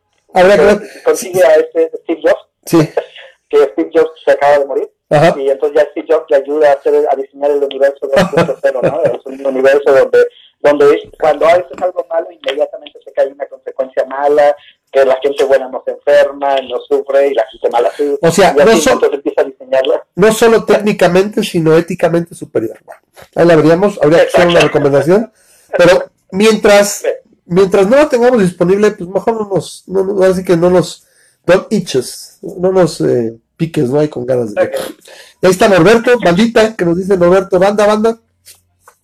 Consigue 1.03 1.43
a 1.43 1.55
este 1.55 1.91
Steve 2.03 2.21
Jobs. 2.23 2.47
Sí. 2.65 2.77
que 3.49 3.57
Steve 3.57 3.91
Jobs 3.93 4.11
se 4.23 4.31
acaba 4.31 4.59
de 4.59 4.65
morir. 4.65 4.89
Y 5.37 5.49
entonces 5.49 5.77
ya 5.77 5.89
Steve 5.91 6.07
Jobs 6.09 6.25
le 6.29 6.37
ayuda 6.37 6.69
a, 6.69 6.73
hacer, 6.73 7.07
a 7.09 7.15
diseñar 7.15 7.51
el 7.51 7.63
universo 7.63 8.07
de 8.07 8.21
cero, 8.61 8.79
¿no? 8.81 9.03
Es 9.13 9.25
un 9.25 9.45
universo 9.45 9.91
donde, 9.91 10.25
donde 10.59 11.11
cuando 11.19 11.45
haces 11.45 11.65
algo 11.81 12.05
malo, 12.09 12.27
inmediatamente 12.31 12.99
se 13.03 13.13
cae 13.13 13.27
una 13.27 13.45
consecuencia 13.45 14.03
mala, 14.05 14.55
que 14.91 15.05
la 15.05 15.17
gente 15.21 15.43
buena 15.43 15.69
no 15.69 15.83
se 15.85 15.91
enferma, 15.91 16.55
no 16.61 16.79
sufre, 16.81 17.27
y 17.27 17.33
la 17.33 17.45
gente 17.47 17.69
mala 17.69 17.91
sí. 17.95 18.15
O 18.19 18.31
sea, 18.31 18.53
no, 18.53 18.75
solo, 18.77 19.13
empieza 19.13 19.41
a 19.41 19.43
diseñarla. 19.43 20.07
no 20.15 20.31
solo 20.31 20.65
técnicamente, 20.65 21.43
sino 21.43 21.77
éticamente 21.77 22.33
superior. 22.33 22.79
Bueno, 22.83 23.01
ahí 23.35 23.45
la 23.45 23.55
veríamos, 23.55 23.99
habría 24.01 24.21
que 24.23 24.37
hacer 24.37 24.47
una 24.47 24.61
recomendación, 24.61 25.31
pero 25.77 26.05
mientras, 26.31 27.05
mientras 27.45 27.87
no 27.87 27.95
la 27.95 28.09
tengamos 28.09 28.41
disponible, 28.41 28.91
pues 28.91 29.09
mejor 29.09 29.41
no 29.41 29.49
nos, 29.55 29.83
no, 29.87 30.23
así 30.23 30.43
que 30.43 30.57
no 30.57 30.69
nos, 30.69 31.05
don't 31.45 31.71
itches, 31.71 32.39
no 32.41 32.71
nos... 32.71 33.01
Eh, 33.01 33.37
piques, 33.57 33.89
¿no? 33.89 33.99
hay 33.99 34.07
con 34.07 34.25
ganas 34.25 34.53
de... 34.53 34.61
Ahí 34.61 35.51
está 35.51 35.67
Norberto, 35.67 36.17
bandita, 36.19 36.75
que 36.75 36.85
nos 36.85 36.97
dice 36.97 37.17
Norberto, 37.17 37.59
banda, 37.59 37.85
banda. 37.85 38.19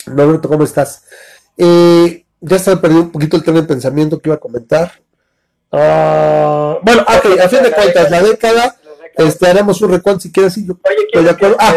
Norberto, 0.07 0.49
¿cómo 0.49 0.63
estás? 0.63 1.03
Eh, 1.57 2.25
ya 2.39 2.59
se 2.59 2.71
me 2.71 2.77
perdido 2.77 3.01
un 3.01 3.11
poquito 3.11 3.37
el 3.37 3.43
tema 3.43 3.61
de 3.61 3.67
pensamiento 3.67 4.19
que 4.19 4.29
iba 4.29 4.35
a 4.35 4.39
comentar. 4.39 4.91
Uh, 5.71 6.83
bueno, 6.83 7.03
ok, 7.03 7.39
a 7.39 7.47
fin 7.47 7.63
de 7.63 7.71
cuentas, 7.71 8.09
la 8.09 8.21
década, 8.23 8.75
este, 9.15 9.47
haremos 9.47 9.81
un 9.81 9.91
recuento 9.91 10.21
si 10.21 10.31
quieres. 10.31 10.55
yo 10.55 10.73
Oye, 10.83 11.05
estoy 11.05 11.23
de 11.23 11.29
acuerdo. 11.29 11.57
ah, 11.59 11.75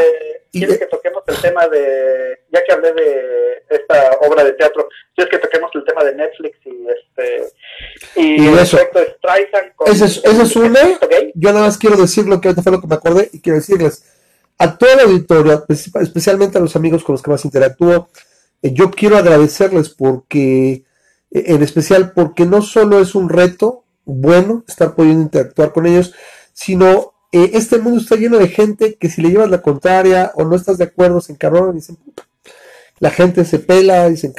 ¿Quieres 0.61 0.79
que 0.79 0.87
toquemos 0.87 1.23
el 1.27 1.40
tema 1.40 1.67
de, 1.69 2.40
ya 2.53 2.64
que 2.64 2.73
hablé 2.73 2.93
de 2.93 3.64
esta 3.69 4.11
obra 4.21 4.45
de 4.45 4.53
teatro, 4.53 4.88
¿quieres 5.14 5.31
que 5.31 5.38
toquemos 5.38 5.71
el 5.75 5.85
tema 5.85 6.05
de 6.05 6.14
Netflix 6.14 6.59
y 6.64 6.87
este 6.88 7.53
y, 8.17 8.43
y 8.43 8.49
eso? 8.59 8.79
Ese 9.87 10.05
es, 10.05 10.25
ese 10.25 10.43
es 10.43 10.57
una, 10.57 10.81
yo 11.35 11.53
nada 11.53 11.67
más 11.67 11.79
quiero 11.79 11.97
decir 11.97 12.27
lo 12.27 12.40
que 12.40 12.49
ahorita 12.49 12.62
fue 12.62 12.73
lo 12.73 12.81
que 12.81 12.87
me 12.87 12.95
acordé 12.95 13.31
y 13.33 13.40
quiero 13.40 13.59
decirles 13.59 14.05
a 14.59 14.79
toda 14.79 14.97
la 14.97 15.03
auditoría, 15.03 15.64
especialmente 15.69 16.59
a 16.59 16.61
los 16.61 16.77
amigos 16.77 17.03
con 17.03 17.14
los 17.14 17.23
que 17.23 17.31
más 17.31 17.45
interactúo, 17.45 18.09
eh, 18.62 18.73
yo 18.73 18.90
quiero 18.90 19.17
agradecerles 19.17 19.90
porque, 19.90 20.85
eh, 21.31 21.45
en 21.47 21.62
especial 21.62 22.12
porque 22.12 22.47
no 22.47 22.62
solo 22.62 23.01
es 23.01 23.14
un 23.14 23.29
reto 23.29 23.85
bueno 24.05 24.64
estar 24.69 24.95
pudiendo 24.95 25.23
interactuar 25.23 25.73
con 25.73 25.87
ellos, 25.87 26.14
sino 26.53 27.13
eh, 27.35 27.51
este 27.55 27.81
mundo 27.81 28.01
está 28.01 28.14
lleno 28.14 28.38
de 28.38 28.47
gente 28.47 28.94
que 28.94 29.11
si 29.11 29.20
le 29.20 29.31
llevas 29.31 29.51
la 29.51 29.61
contraria 29.61 30.31
o 30.37 30.44
no 30.44 30.55
estás 30.55 30.79
de 30.79 30.85
acuerdo 30.85 31.20
se 31.20 31.33
encarronan 31.33 31.73
y 31.73 31.81
dicen, 31.81 31.99
la 33.01 33.11
gente 33.11 33.44
se 33.44 33.59
pela 33.59 34.09
y 34.09 34.16
se, 34.16 34.33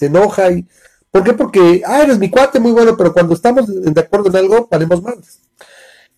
enoja. 0.00 0.50
Y, 0.52 0.66
¿Por 1.10 1.24
qué? 1.24 1.34
Porque, 1.34 1.82
ah, 1.84 2.02
eres 2.02 2.18
mi 2.18 2.30
cuate, 2.30 2.58
muy 2.58 2.72
bueno, 2.72 2.96
pero 2.96 3.12
cuando 3.12 3.34
estamos 3.34 3.66
de 3.66 4.00
acuerdo 4.00 4.30
en 4.30 4.36
algo, 4.36 4.66
valemos 4.70 5.02
más. 5.02 5.40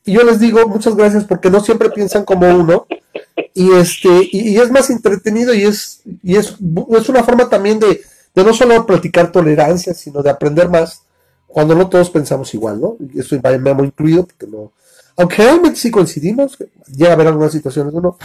Y 0.05 0.13
yo 0.13 0.23
les 0.23 0.39
digo, 0.39 0.69
muchas 0.69 0.95
gracias, 0.95 1.25
porque 1.25 1.51
no 1.51 1.59
siempre 1.59 1.91
piensan 1.91 2.25
como 2.25 2.49
uno. 2.49 2.87
Y 3.53 3.73
este, 3.73 4.29
y, 4.31 4.57
es 4.57 4.71
más 4.71 4.89
entretenido 4.89 5.53
y 5.53 5.65
es, 5.65 6.03
y 6.23 6.37
es, 6.37 6.55
es 6.91 7.09
una 7.09 7.25
forma 7.25 7.49
también 7.49 7.81
de, 7.81 8.03
de 8.37 8.45
no 8.45 8.55
solo 8.55 8.87
practicar 8.87 9.33
tolerancia, 9.33 9.95
sino 9.95 10.23
de 10.23 10.31
aprender 10.31 10.69
más 10.69 11.03
cuando 11.49 11.75
no 11.75 11.89
todos 11.89 12.09
pensamos 12.09 12.55
igual, 12.55 12.81
¿no? 12.81 12.97
Y 13.13 13.19
eso 13.19 13.37
va 13.45 13.51
Memo 13.59 13.85
incluido, 13.85 14.27
porque 14.27 14.47
no. 14.47 14.71
Aunque 15.21 15.43
realmente 15.43 15.79
sí 15.79 15.91
coincidimos, 15.91 16.57
llega 16.97 17.11
a 17.11 17.13
haber 17.13 17.27
algunas 17.27 17.53
situaciones, 17.53 17.93
uno. 17.93 18.17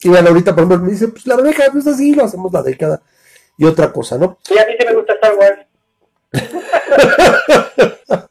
Y 0.00 0.08
bueno, 0.08 0.28
ahorita, 0.28 0.54
por 0.54 0.64
ejemplo, 0.64 0.86
me 0.86 0.92
dice, 0.92 1.08
pues 1.08 1.26
la 1.26 1.36
década 1.36 1.70
no 1.74 1.80
es 1.80 1.86
así, 1.86 2.14
lo 2.14 2.24
hacemos 2.24 2.50
la 2.50 2.62
década 2.62 3.02
y 3.58 3.66
otra 3.66 3.92
cosa, 3.92 4.16
¿no? 4.16 4.38
Sí, 4.48 4.54
a 4.58 4.64
mí 4.64 4.72
sí 4.78 4.86
me 4.86 4.94
gusta 4.94 5.12
Star 5.12 5.34
Wars. 5.34 5.58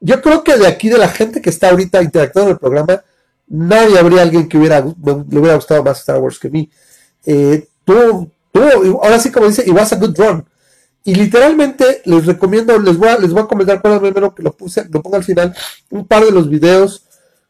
Yo 0.00 0.22
creo 0.22 0.42
que 0.42 0.56
de 0.56 0.66
aquí, 0.66 0.88
de 0.88 0.96
la 0.96 1.08
gente 1.08 1.42
que 1.42 1.50
está 1.50 1.68
ahorita 1.68 2.02
interactuando 2.02 2.52
en 2.52 2.54
el 2.54 2.58
programa, 2.58 3.04
nadie 3.48 3.98
habría 3.98 4.22
alguien 4.22 4.48
que 4.48 4.56
hubiera, 4.56 4.80
le 4.80 5.38
hubiera 5.38 5.56
gustado 5.56 5.84
más 5.84 5.98
Star 5.98 6.20
Wars 6.20 6.38
que 6.38 6.48
mí. 6.48 6.70
Eh, 7.26 7.68
tú, 7.84 8.30
tú, 8.50 8.62
ahora 9.02 9.18
sí 9.18 9.30
como 9.30 9.46
dice, 9.46 9.62
it 9.66 9.74
was 9.74 9.92
a 9.92 9.96
good 9.96 10.16
run. 10.16 10.42
Y 11.04 11.14
literalmente 11.14 12.00
les 12.06 12.24
recomiendo, 12.24 12.78
les 12.78 12.96
voy 12.96 13.08
a, 13.08 13.18
les 13.18 13.30
voy 13.30 13.42
a 13.42 13.46
comentar 13.46 13.82
primero 13.82 14.34
que 14.34 14.42
lo 14.42 14.52
puse, 14.52 14.86
lo 14.88 15.02
pongo 15.02 15.16
al 15.16 15.24
final, 15.24 15.54
un 15.90 16.06
par 16.06 16.24
de 16.24 16.30
los 16.30 16.48
videos 16.48 17.07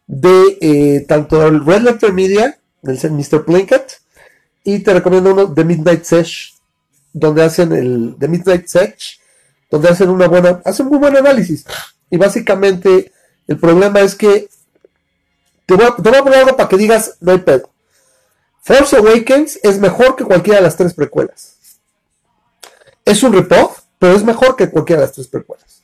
de 0.09 0.59
eh, 0.61 1.05
tanto 1.07 1.47
el 1.47 1.64
Red 1.64 1.83
Letter 1.83 2.12
Media, 2.12 2.59
del 2.83 2.99
Mr. 2.99 3.44
Plinkett, 3.44 4.01
y 4.64 4.81
te 4.81 4.94
recomiendo 4.94 5.33
uno 5.33 5.47
de 5.47 5.64
Midnight 5.64 6.03
Sesh, 6.03 6.57
donde 7.12 7.44
hacen 7.44 7.73
el 7.73 8.18
de 8.18 8.27
Midnight 8.29 8.66
Sesh, 8.66 9.21
donde 9.71 9.88
hacen 9.88 10.09
una 10.09 10.27
buena, 10.27 10.61
hacen 10.64 10.87
muy 10.87 10.99
buen 10.99 11.16
análisis. 11.16 11.64
Y 12.11 12.16
básicamente 12.16 13.12
el 13.47 13.59
problema 13.59 14.01
es 14.01 14.14
que 14.14 14.49
te 15.66 15.75
voy, 15.75 15.85
a, 15.85 15.94
poner 15.94 16.38
algo 16.38 16.57
para 16.57 16.68
que 16.68 16.79
digas, 16.79 17.16
no 17.21 17.33
hay 17.33 17.38
pedo. 17.38 17.71
Force 18.62 18.97
Awakens 18.97 19.61
es 19.62 19.79
mejor 19.79 20.16
que 20.16 20.25
cualquiera 20.25 20.59
de 20.59 20.64
las 20.64 20.77
tres 20.77 20.94
precuelas. 20.94 21.57
Es 23.05 23.23
un 23.23 23.35
rip-off, 23.35 23.81
pero 23.99 24.14
es 24.14 24.25
mejor 24.25 24.57
que 24.57 24.71
cualquiera 24.71 25.03
de 25.03 25.07
las 25.09 25.14
tres 25.14 25.29
precuelas. 25.29 25.83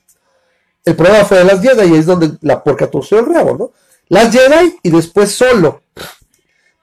El 0.84 0.96
problema 0.96 1.24
fue 1.24 1.38
de 1.38 1.44
las 1.44 1.60
Jedi 1.60 1.94
y 1.94 1.98
es 1.98 2.06
donde 2.06 2.38
la 2.40 2.62
porca 2.62 2.90
torció 2.90 3.18
el 3.18 3.26
rabo, 3.26 3.56
¿no? 3.56 3.72
Las 4.08 4.32
Jedi 4.32 4.76
y 4.82 4.90
después 4.90 5.32
solo. 5.32 5.82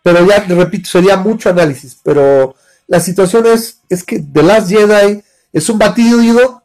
Pero 0.03 0.25
ya, 0.25 0.39
repito, 0.39 0.89
sería 0.89 1.17
mucho 1.17 1.49
análisis. 1.49 1.97
Pero 2.03 2.55
la 2.88 2.99
situación 2.99 3.45
es, 3.45 3.79
es 3.89 4.03
que 4.03 4.19
The 4.19 4.43
Last 4.43 4.69
Jedi 4.69 5.23
es 5.53 5.69
un 5.69 5.77
batido 5.77 6.62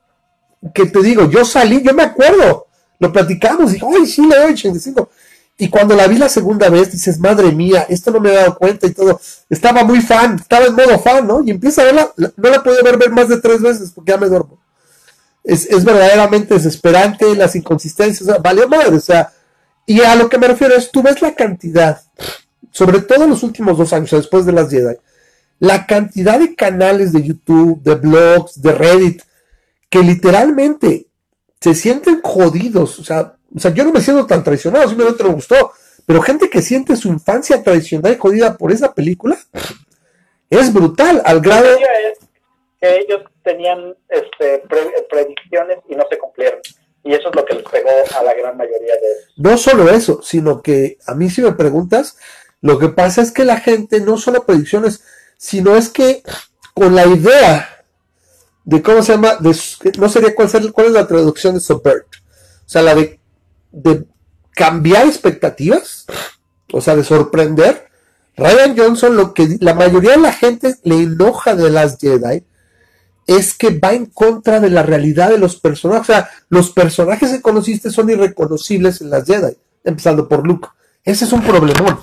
que 0.74 0.86
te 0.86 1.02
digo, 1.02 1.30
yo 1.30 1.44
salí, 1.44 1.82
yo 1.82 1.92
me 1.94 2.02
acuerdo, 2.02 2.66
lo 2.98 3.12
platicamos, 3.12 3.74
y 3.74 3.80
ay, 3.84 4.06
sí, 4.06 4.26
le 4.26 4.36
doy 4.36 4.52
85. 4.52 5.10
Y 5.58 5.68
cuando 5.68 5.94
la 5.94 6.06
vi 6.06 6.18
la 6.18 6.28
segunda 6.28 6.68
vez, 6.68 6.92
dices, 6.92 7.18
madre 7.18 7.50
mía, 7.52 7.86
esto 7.88 8.10
no 8.10 8.20
me 8.20 8.30
he 8.30 8.34
dado 8.34 8.56
cuenta 8.56 8.86
y 8.86 8.90
todo. 8.90 9.18
Estaba 9.48 9.84
muy 9.84 10.00
fan, 10.02 10.36
estaba 10.36 10.66
en 10.66 10.74
modo 10.74 10.98
fan, 10.98 11.26
¿no? 11.26 11.42
Y 11.42 11.50
empieza 11.50 11.82
a 11.82 11.86
verla, 11.86 12.12
no 12.16 12.50
la 12.50 12.62
puedo 12.62 12.82
ver, 12.82 13.10
más 13.10 13.28
de 13.28 13.40
tres 13.40 13.60
veces 13.62 13.90
porque 13.94 14.12
ya 14.12 14.18
me 14.18 14.28
duermo. 14.28 14.58
Es, 15.42 15.64
es 15.66 15.84
verdaderamente 15.84 16.54
desesperante, 16.54 17.34
las 17.36 17.54
inconsistencias, 17.56 18.22
o 18.22 18.32
sea, 18.32 18.38
vale 18.38 18.66
madre, 18.66 18.96
o 18.96 19.00
sea, 19.00 19.32
y 19.86 20.00
a 20.00 20.16
lo 20.16 20.28
que 20.28 20.38
me 20.38 20.48
refiero 20.48 20.74
es, 20.74 20.90
tú 20.90 21.02
ves 21.02 21.22
la 21.22 21.34
cantidad, 21.34 22.02
sobre 22.72 23.00
todo 23.00 23.24
en 23.24 23.30
los 23.30 23.42
últimos 23.42 23.78
dos 23.78 23.92
años, 23.92 24.10
después 24.10 24.44
de 24.44 24.52
las 24.52 24.68
Jedi, 24.68 24.96
la 25.58 25.86
cantidad 25.86 26.38
de 26.38 26.54
canales 26.54 27.12
de 27.12 27.22
YouTube, 27.22 27.80
de 27.82 27.94
blogs, 27.94 28.60
de 28.60 28.72
Reddit, 28.72 29.22
que 29.88 30.00
literalmente 30.00 31.06
se 31.60 31.74
sienten 31.74 32.20
jodidos. 32.22 32.98
O 32.98 33.04
sea, 33.04 33.36
o 33.54 33.58
sea 33.58 33.72
yo 33.72 33.84
no 33.84 33.92
me 33.92 34.00
siento 34.00 34.26
tan 34.26 34.44
traicionado, 34.44 34.88
simplemente 34.88 35.24
me 35.24 35.34
gustó. 35.34 35.72
Pero 36.04 36.22
gente 36.22 36.50
que 36.50 36.62
siente 36.62 36.94
su 36.94 37.08
infancia 37.08 37.62
tradicional 37.62 38.12
y 38.12 38.18
jodida 38.18 38.56
por 38.56 38.70
esa 38.70 38.94
película 38.94 39.36
es 40.50 40.72
brutal, 40.72 41.20
al 41.24 41.40
grado. 41.40 41.76
que 42.80 42.98
ellos 42.98 43.22
tenían 43.42 43.94
este, 44.08 44.62
predicciones 45.08 45.78
y 45.88 45.96
no 45.96 46.04
se 46.08 46.18
cumplieron. 46.18 46.60
Y 47.06 47.14
eso 47.14 47.28
es 47.28 47.36
lo 47.36 47.44
que 47.44 47.54
les 47.54 47.64
pegó 47.64 47.88
a 48.18 48.22
la 48.24 48.34
gran 48.34 48.56
mayoría 48.56 48.94
de. 48.94 49.08
No 49.36 49.56
solo 49.56 49.88
eso, 49.88 50.20
sino 50.22 50.60
que 50.60 50.98
a 51.06 51.14
mí 51.14 51.30
si 51.30 51.40
me 51.40 51.52
preguntas, 51.52 52.16
lo 52.60 52.80
que 52.80 52.88
pasa 52.88 53.22
es 53.22 53.30
que 53.30 53.44
la 53.44 53.60
gente 53.60 54.00
no 54.00 54.18
solo 54.18 54.44
predicciones, 54.44 55.02
sino 55.38 55.76
es 55.76 55.88
que 55.88 56.24
con 56.74 56.96
la 56.96 57.06
idea 57.06 57.84
de 58.64 58.82
cómo 58.82 59.04
se 59.04 59.12
llama, 59.12 59.38
no 59.40 60.08
sería 60.08 60.34
cuál, 60.34 60.72
cuál 60.72 60.86
es 60.88 60.92
la 60.92 61.06
traducción 61.06 61.54
de 61.54 61.60
subvert, 61.60 62.06
o 62.06 62.68
sea, 62.68 62.82
la 62.82 62.96
de, 62.96 63.20
cambiar 64.50 65.06
expectativas, 65.06 66.06
o 66.72 66.80
sea, 66.80 66.96
de 66.96 67.04
sorprender. 67.04 67.86
Ryan 68.36 68.76
Johnson, 68.76 69.16
lo 69.16 69.32
que 69.32 69.58
la 69.60 69.74
mayoría 69.74 70.12
de 70.12 70.18
la 70.18 70.32
gente 70.32 70.74
le 70.82 71.02
enoja 71.02 71.54
de 71.54 71.70
las 71.70 71.98
Jedi, 71.98 72.44
es 73.26 73.56
que 73.56 73.78
va 73.78 73.92
en 73.92 74.06
contra 74.06 74.60
de 74.60 74.70
la 74.70 74.82
realidad 74.82 75.30
de 75.30 75.38
los 75.38 75.56
personajes. 75.56 76.10
O 76.10 76.12
sea, 76.12 76.30
los 76.48 76.70
personajes 76.70 77.30
que 77.30 77.42
conociste 77.42 77.90
son 77.90 78.10
irreconocibles 78.10 79.00
en 79.00 79.10
las 79.10 79.26
Jedi, 79.26 79.56
empezando 79.84 80.28
por 80.28 80.46
Luke. 80.46 80.68
Ese 81.04 81.24
es 81.24 81.32
un 81.32 81.42
problemón. 81.42 81.98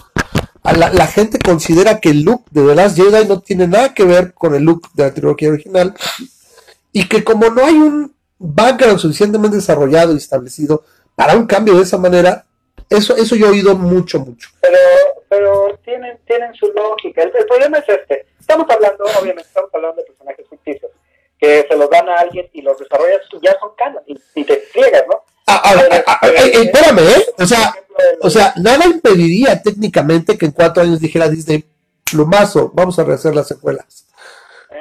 la, 0.63 1.07
gente 1.07 1.39
considera 1.39 1.99
que 1.99 2.09
el 2.09 2.23
look 2.23 2.45
de 2.51 2.65
The 2.65 2.75
Last 2.75 2.97
Jedi 2.97 3.27
no 3.27 3.41
tiene 3.41 3.67
nada 3.67 3.93
que 3.93 4.05
ver 4.05 4.33
con 4.33 4.55
el 4.55 4.63
look 4.63 4.89
de 4.93 5.03
la 5.03 5.13
trilogía 5.13 5.49
original 5.49 5.93
y 6.93 7.07
que 7.09 7.23
como 7.23 7.49
no 7.49 7.65
hay 7.65 7.75
un 7.75 8.15
background 8.37 8.99
suficientemente 8.99 9.57
desarrollado 9.57 10.13
y 10.13 10.17
establecido 10.17 10.83
para 11.15 11.35
un 11.35 11.45
cambio 11.45 11.75
de 11.75 11.83
esa 11.83 11.97
manera, 11.97 12.45
eso, 12.89 13.15
eso 13.15 13.35
yo 13.35 13.47
he 13.47 13.51
oído 13.51 13.75
mucho, 13.75 14.19
mucho. 14.19 14.49
Pero, 14.61 14.77
pero 15.29 15.79
tienen, 15.83 16.17
tienen 16.25 16.53
su 16.53 16.67
lógica. 16.71 17.23
El, 17.23 17.31
problema 17.47 17.77
es 17.79 17.89
este. 17.89 18.25
Estamos 18.39 18.67
hablando, 18.69 19.03
obviamente, 19.19 19.47
estamos 19.47 19.69
hablando 19.73 20.01
de 20.01 20.07
personajes 20.07 20.45
ficticios, 20.49 20.91
que 21.43 21.67
se 21.69 21.75
los 21.75 21.89
dan 21.89 22.07
a 22.07 22.15
alguien 22.15 22.49
y 22.53 22.61
los 22.61 22.77
desarrollas 22.77 23.19
y 23.29 23.45
ya 23.45 23.53
son 23.59 23.71
canon, 23.75 24.01
y, 24.05 24.43
te 24.45 24.61
friegas, 24.71 25.03
¿no? 25.09 25.23
Ah, 25.45 25.61
ah, 25.65 26.03
ah, 26.07 26.27
eh, 26.27 26.51
espérame, 26.53 26.99
¿eh? 26.99 27.25
O 27.37 27.45
sea, 27.45 27.75
o 28.21 28.29
sea, 28.29 28.53
nada 28.61 28.85
impediría 28.85 29.61
técnicamente 29.61 30.37
que 30.37 30.45
en 30.45 30.53
cuatro 30.53 30.83
años 30.83 31.01
dijera 31.01 31.27
Disney, 31.27 31.65
plumazo, 32.09 32.71
vamos 32.73 32.97
a 32.97 33.03
rehacer 33.03 33.35
las 33.35 33.49
secuelas. 33.49 34.05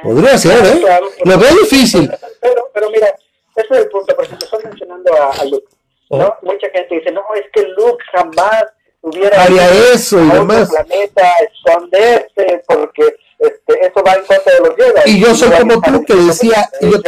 Podría 0.05 0.38
ser, 0.38 0.64
¿eh? 0.64 1.01
Lo 1.25 1.37
veo 1.37 1.53
difícil. 1.62 2.09
Pero, 2.40 2.70
pero 2.72 2.90
mira, 2.90 3.09
ese 3.57 3.66
es 3.68 3.79
el 3.79 3.88
punto, 3.88 4.14
por 4.14 4.25
ejemplo, 4.25 4.44
estás 4.44 4.64
mencionando 4.64 5.12
a, 5.20 5.44
Luke, 5.46 5.66
¿no? 6.11 6.27
Oh. 6.27 6.37
Mucha 6.42 6.70
gente 6.70 6.94
dice, 6.94 7.11
no, 7.11 7.22
es 7.35 7.46
que 7.53 7.66
Luke 7.77 8.05
jamás 8.12 8.66
hubiera 9.01 9.42
haría 9.42 9.68
eso 9.92 10.22
y 10.22 10.31
demás. 10.31 10.70
planeta, 10.70 11.29
esconderse, 11.53 12.62
porque 12.68 13.16
este, 13.42 13.87
eso 13.87 14.02
va 14.07 14.14
en 14.14 14.24
contra 14.24 14.52
de 14.55 14.61
los 14.61 14.76
Jedi. 14.76 15.16
Y 15.16 15.20
yo 15.20 15.35
soy 15.35 15.50
como 15.50 15.81
tú 15.81 16.05
que 16.05 16.14
decía, 16.14 16.70
y 16.81 16.90
yo, 16.90 16.98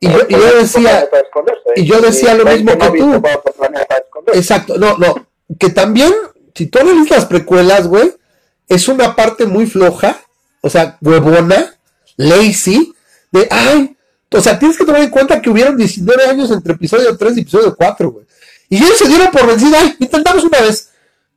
y 0.00 0.10
yo, 0.10 0.18
y 0.28 0.32
yo 0.32 0.56
decía, 0.56 1.08
y 1.76 1.84
yo 1.84 2.00
decía 2.00 2.34
lo 2.34 2.44
mismo 2.44 2.72
que 2.76 2.98
tú. 2.98 3.22
Exacto, 4.34 4.76
no, 4.76 4.98
no, 4.98 5.26
que 5.58 5.70
también, 5.70 6.12
si 6.54 6.66
tú 6.66 6.78
lees 6.84 7.10
las 7.10 7.26
precuelas, 7.26 7.86
güey, 7.86 8.12
es 8.68 8.88
una 8.88 9.14
parte 9.14 9.46
muy 9.46 9.66
floja, 9.66 10.20
o 10.60 10.68
sea, 10.68 10.98
huevona, 11.00 11.78
lazy, 12.16 12.92
de, 13.30 13.46
ay, 13.50 13.96
o 14.32 14.40
sea, 14.40 14.58
tienes 14.58 14.76
que 14.76 14.84
tomar 14.84 15.02
en 15.02 15.10
cuenta 15.10 15.40
que 15.40 15.50
hubieron 15.50 15.76
19 15.76 16.24
años 16.24 16.50
entre 16.50 16.74
episodio 16.74 17.16
3 17.16 17.36
y 17.36 17.40
episodio 17.40 17.74
4, 17.76 18.10
güey. 18.10 18.26
Y 18.68 18.76
ellos 18.76 18.98
se 18.98 19.08
dieron 19.08 19.30
por 19.30 19.46
vencida, 19.46 19.78
ay, 19.80 19.96
intentamos 19.98 20.44
una 20.44 20.60
vez. 20.60 20.90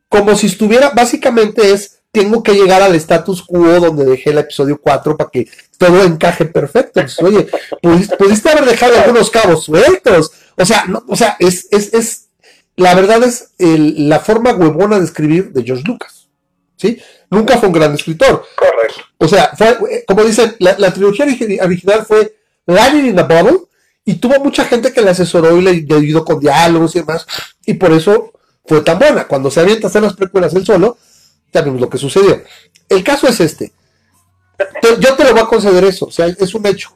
Como 0.07 0.35
si 0.35 0.45
estuviera, 0.45 0.91
básicamente 0.91 1.71
es, 1.71 1.99
tengo 2.13 2.43
que 2.43 2.53
llegar 2.53 2.83
al 2.83 2.93
status 2.93 3.41
quo 3.41 3.79
donde 3.79 4.05
dejé 4.05 4.29
el 4.29 4.37
episodio 4.37 4.79
4 4.79 5.17
para 5.17 5.31
que 5.31 5.49
todo 5.79 6.03
encaje 6.03 6.45
perfecto. 6.45 7.01
oye, 7.23 7.47
pudiste, 7.81 8.49
haber 8.51 8.65
dejado 8.65 8.95
algunos 8.99 9.31
cabos 9.31 9.65
sueltos. 9.65 10.31
O 10.55 10.63
sea, 10.63 10.85
no, 10.85 11.03
o 11.07 11.15
sea, 11.15 11.35
es, 11.39 11.67
es, 11.71 11.91
es, 11.91 12.27
la 12.75 12.93
verdad 12.93 13.23
es 13.23 13.49
la 13.57 14.19
forma 14.19 14.53
huevona 14.53 14.99
de 14.99 15.05
escribir 15.05 15.51
de 15.51 15.63
George 15.63 15.83
Lucas. 15.87 16.29
¿Sí? 16.77 17.01
Nunca 17.31 17.57
fue 17.57 17.69
un 17.69 17.73
gran 17.73 17.95
escritor. 17.95 18.45
Correcto. 18.55 19.01
O 19.17 19.27
sea, 19.27 19.51
fue, 19.57 20.03
como 20.07 20.23
dicen, 20.23 20.55
la, 20.59 20.93
trilogía 20.93 21.25
original 21.25 22.05
fue 22.05 22.35
Lightning 22.67 23.07
in 23.07 23.19
a 23.19 23.23
Bubble 23.23 23.61
y 24.05 24.15
tuvo 24.15 24.39
mucha 24.39 24.65
gente 24.65 24.93
que 24.93 25.01
le 25.01 25.09
asesoró 25.09 25.57
y 25.57 25.61
le, 25.61 25.95
ayudó 25.95 26.23
con 26.23 26.39
diálogos 26.39 26.95
y 26.95 26.99
demás, 26.99 27.25
y 27.65 27.73
por 27.73 27.91
eso 27.91 28.33
fue 28.65 28.81
tan 28.81 28.99
buena. 28.99 29.27
Cuando 29.27 29.49
se 29.49 29.61
avienta 29.61 29.87
a 29.87 29.89
hacer 29.89 30.03
las 30.03 30.13
precuelas 30.13 30.53
él 30.53 30.63
solo, 30.63 30.97
ya 31.53 31.61
vimos 31.61 31.79
lo 31.79 31.89
que 31.89 31.97
sucedió. 31.97 32.41
El 32.89 33.03
caso 33.03 33.27
es 33.27 33.39
este. 33.39 33.73
Yo 34.99 35.15
te 35.15 35.23
lo 35.23 35.31
voy 35.31 35.41
a 35.41 35.45
conceder 35.45 35.83
eso, 35.83 36.05
o 36.05 36.11
sea, 36.11 36.27
es 36.27 36.53
un 36.53 36.65
hecho. 36.65 36.95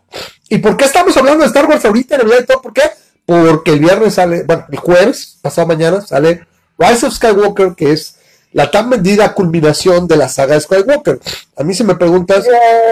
¿Y 0.49 0.57
por 0.59 0.77
qué 0.77 0.85
estamos 0.85 1.15
hablando 1.17 1.41
de 1.41 1.47
Star 1.47 1.65
Wars 1.65 1.83
ahorita 1.85 2.15
en 2.15 2.27
de 2.27 2.43
todo? 2.43 2.61
¿Por 2.61 2.73
qué? 2.73 2.83
Porque 3.25 3.71
el 3.71 3.79
viernes 3.79 4.13
sale, 4.13 4.43
bueno, 4.43 4.65
el 4.71 4.77
jueves, 4.77 5.37
pasado 5.41 5.67
mañana, 5.67 6.01
sale 6.01 6.45
Rise 6.77 7.05
of 7.05 7.13
Skywalker, 7.13 7.73
que 7.75 7.91
es 7.91 8.15
la 8.53 8.71
tan 8.71 8.89
vendida 8.89 9.33
culminación 9.33 10.07
de 10.07 10.15
la 10.15 10.29
saga 10.29 10.59
Skywalker. 10.59 11.19
A 11.57 11.63
mí 11.63 11.73
si 11.73 11.83
me 11.83 11.95
preguntas, 11.95 12.45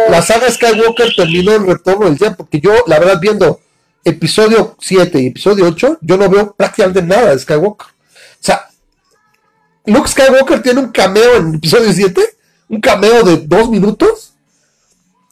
la 0.10 0.22
saga 0.22 0.50
Skywalker 0.52 1.14
terminó 1.16 1.54
en 1.54 1.66
Retorno 1.66 2.06
del 2.06 2.18
Jedi, 2.18 2.36
porque 2.36 2.60
yo, 2.60 2.74
la 2.88 3.00
verdad, 3.00 3.20
viendo 3.20 3.62
episodio 4.04 4.76
7 4.80 5.20
y 5.20 5.28
episodio 5.28 5.66
8, 5.68 6.00
yo 6.02 6.18
no 6.18 6.30
veo 6.30 6.54
prácticamente 6.54 7.02
nada 7.02 7.32
de 7.32 7.40
Skywalker. 7.40 7.88
Luke 9.86 10.10
Skywalker 10.10 10.62
tiene 10.62 10.80
un 10.80 10.92
cameo 10.92 11.36
en 11.36 11.56
episodio 11.56 11.92
7, 11.92 12.22
un 12.70 12.82
cameo 12.82 13.24
de 13.24 13.38
dos 13.38 13.70
minutos, 13.70 14.34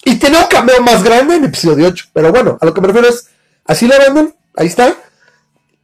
y 0.06 0.16
tiene 0.16 0.38
un 0.38 0.46
cameo 0.46 0.82
más 0.82 1.04
grande 1.04 1.36
en 1.36 1.46
episodio 1.46 1.88
8. 1.88 2.06
Pero 2.14 2.32
bueno, 2.32 2.58
a 2.60 2.66
lo 2.66 2.74
que 2.74 2.82
me 2.82 2.88
refiero 2.88 3.08
es, 3.08 3.28
así 3.66 3.88
lo 3.88 3.98
venden, 3.98 4.36
ahí 4.56 4.68
está. 4.68 4.96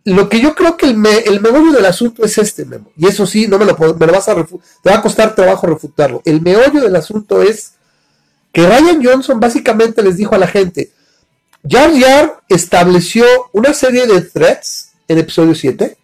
lo 0.05 0.29
que 0.29 0.39
yo 0.39 0.55
creo 0.55 0.77
que 0.77 0.85
el, 0.85 0.95
me, 0.95 1.19
el 1.19 1.41
meollo 1.41 1.71
del 1.71 1.85
asunto 1.85 2.23
es 2.23 2.37
este, 2.37 2.65
Memo. 2.65 2.91
Y 2.97 3.07
eso 3.07 3.25
sí, 3.25 3.47
no 3.47 3.57
me 3.57 3.65
lo, 3.65 3.75
vas 3.75 4.29
a 4.29 4.35
te 4.35 4.89
va 4.89 4.95
a 4.95 5.01
costar 5.01 5.35
trabajo 5.35 5.67
refutarlo. 5.67 6.21
El 6.25 6.41
meollo 6.41 6.81
del 6.81 6.95
asunto 6.95 7.41
es 7.41 7.73
que 8.51 8.65
Ryan 8.65 9.03
Johnson 9.03 9.39
básicamente 9.39 10.01
les 10.01 10.17
dijo 10.17 10.35
a 10.35 10.39
la 10.39 10.47
gente, 10.47 10.91
Jar 11.67 11.91
Jar 11.93 12.41
estableció 12.47 13.25
una 13.51 13.73
serie 13.73 14.07
de 14.07 14.21
threats 14.21 14.91
en 15.07 15.17
episodio 15.17 15.53
7 15.53 15.97
que 15.97 15.98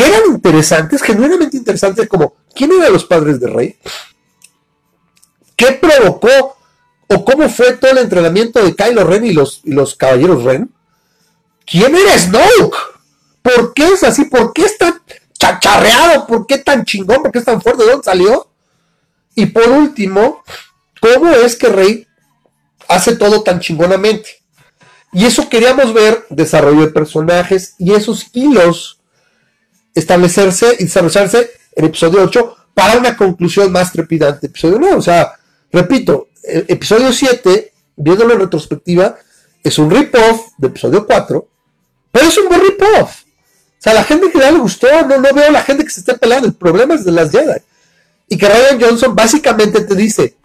eran 0.00 0.22
interesantes, 0.28 1.02
genuinamente 1.02 1.56
interesantes, 1.56 2.08
como 2.08 2.34
¿quién 2.54 2.72
eran 2.72 2.92
los 2.92 3.04
padres 3.04 3.40
de 3.40 3.48
Rey? 3.48 3.78
¿Qué 5.56 5.72
provocó 5.72 6.56
o 7.08 7.24
cómo 7.24 7.48
fue 7.48 7.72
todo 7.74 7.90
el 7.90 7.98
entrenamiento 7.98 8.64
de 8.64 8.74
Kylo 8.74 9.04
Ren 9.04 9.26
y 9.26 9.32
los, 9.32 9.60
y 9.64 9.72
los 9.72 9.94
caballeros 9.94 10.44
Ren? 10.44 10.70
¿Quién 11.66 11.94
era 11.94 12.18
Snoke? 12.18 12.76
¿Por 13.42 13.74
qué 13.74 13.88
es 13.88 14.02
así? 14.04 14.24
¿Por 14.24 14.52
qué 14.52 14.62
es 14.64 14.78
tan 14.78 15.00
chacharreado? 15.38 16.26
¿Por 16.26 16.46
qué 16.46 16.58
tan 16.58 16.84
chingón? 16.84 17.22
¿Por 17.22 17.32
qué 17.32 17.40
es 17.40 17.44
tan 17.44 17.60
fuerte? 17.60 17.84
¿De 17.84 17.90
dónde 17.90 18.04
salió? 18.04 18.48
Y 19.34 19.46
por 19.46 19.68
último, 19.68 20.42
¿cómo 21.00 21.30
es 21.30 21.56
que 21.56 21.68
Rey 21.68 22.06
hace 22.88 23.16
todo 23.16 23.42
tan 23.42 23.60
chingonamente? 23.60 24.42
Y 25.12 25.26
eso 25.26 25.48
queríamos 25.48 25.92
ver, 25.92 26.24
desarrollo 26.30 26.80
de 26.80 26.92
personajes 26.92 27.74
y 27.78 27.92
esos 27.92 28.28
hilos 28.32 29.01
establecerse 29.94 30.76
y 30.78 30.84
desarrollarse 30.84 31.50
en 31.74 31.84
episodio 31.86 32.22
8 32.22 32.56
para 32.74 32.98
una 32.98 33.16
conclusión 33.16 33.70
más 33.72 33.92
trepidante. 33.92 34.46
Episodio 34.46 34.78
9, 34.80 34.96
o 34.96 35.02
sea, 35.02 35.32
repito, 35.70 36.28
episodio 36.42 37.12
7, 37.12 37.72
viéndolo 37.96 38.34
en 38.34 38.40
retrospectiva, 38.40 39.16
es 39.62 39.78
un 39.78 39.90
rip-off 39.90 40.48
de 40.58 40.68
episodio 40.68 41.06
4, 41.06 41.48
pero 42.10 42.26
es 42.26 42.38
un 42.38 42.48
buen 42.48 42.60
rip-off. 42.60 43.22
O 43.22 43.82
sea, 43.82 43.94
la 43.94 44.04
gente 44.04 44.30
que 44.30 44.38
le 44.38 44.52
gustó, 44.52 44.86
no, 45.08 45.18
no 45.18 45.32
veo 45.34 45.48
a 45.48 45.50
la 45.50 45.62
gente 45.62 45.84
que 45.84 45.90
se 45.90 46.00
esté 46.00 46.14
peleando, 46.14 46.46
el 46.46 46.54
problema 46.54 46.94
es 46.94 47.04
de 47.04 47.12
las 47.12 47.30
Jedi. 47.30 47.60
Y 48.28 48.38
que 48.38 48.48
Ryan 48.48 48.80
Johnson 48.80 49.14
básicamente 49.14 49.82
te 49.82 49.94
dice, 49.94 50.36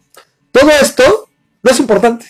todo 0.51 0.69
esto 0.81 1.29
no 1.61 1.71
es 1.71 1.79
importante. 1.79 2.25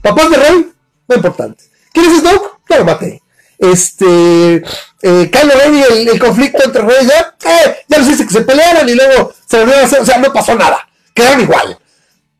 Papás 0.00 0.30
de 0.30 0.36
Rey, 0.36 0.72
no 1.08 1.14
es 1.14 1.16
importante. 1.16 1.64
¿Quieres 1.92 2.20
Snoke? 2.20 2.60
No 2.70 2.78
lo 2.78 2.84
maté. 2.84 3.22
Este, 3.62 4.56
eh, 4.56 5.30
Kylo 5.30 5.52
y 5.72 6.08
el, 6.08 6.18
conflicto 6.18 6.64
entre 6.64 6.82
Rey 6.82 7.06
ya, 7.06 7.36
eh, 7.48 7.76
ya 7.86 7.98
dice 8.00 8.26
que 8.26 8.32
se 8.32 8.40
pelearon 8.40 8.88
y 8.88 8.94
luego 8.94 9.32
se 9.46 9.58
volvieron 9.58 9.84
a 9.84 9.86
hacer, 9.86 10.00
o 10.00 10.04
sea, 10.04 10.18
no 10.18 10.32
pasó 10.32 10.56
nada. 10.56 10.88
Quedaron 11.14 11.42
igual. 11.42 11.78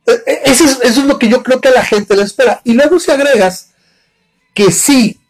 Eh, 0.04 0.20
eh, 0.26 0.42
eso 0.46 0.64
es, 0.64 0.80
eso 0.82 1.00
es 1.02 1.06
lo 1.06 1.20
que 1.20 1.28
yo 1.28 1.44
creo 1.44 1.60
que 1.60 1.70
la 1.70 1.84
gente 1.84 2.16
le 2.16 2.24
espera. 2.24 2.60
Y 2.64 2.72
luego 2.72 2.98
si 2.98 3.12
agregas 3.12 3.70
que 4.52 4.72
sí, 4.72 5.20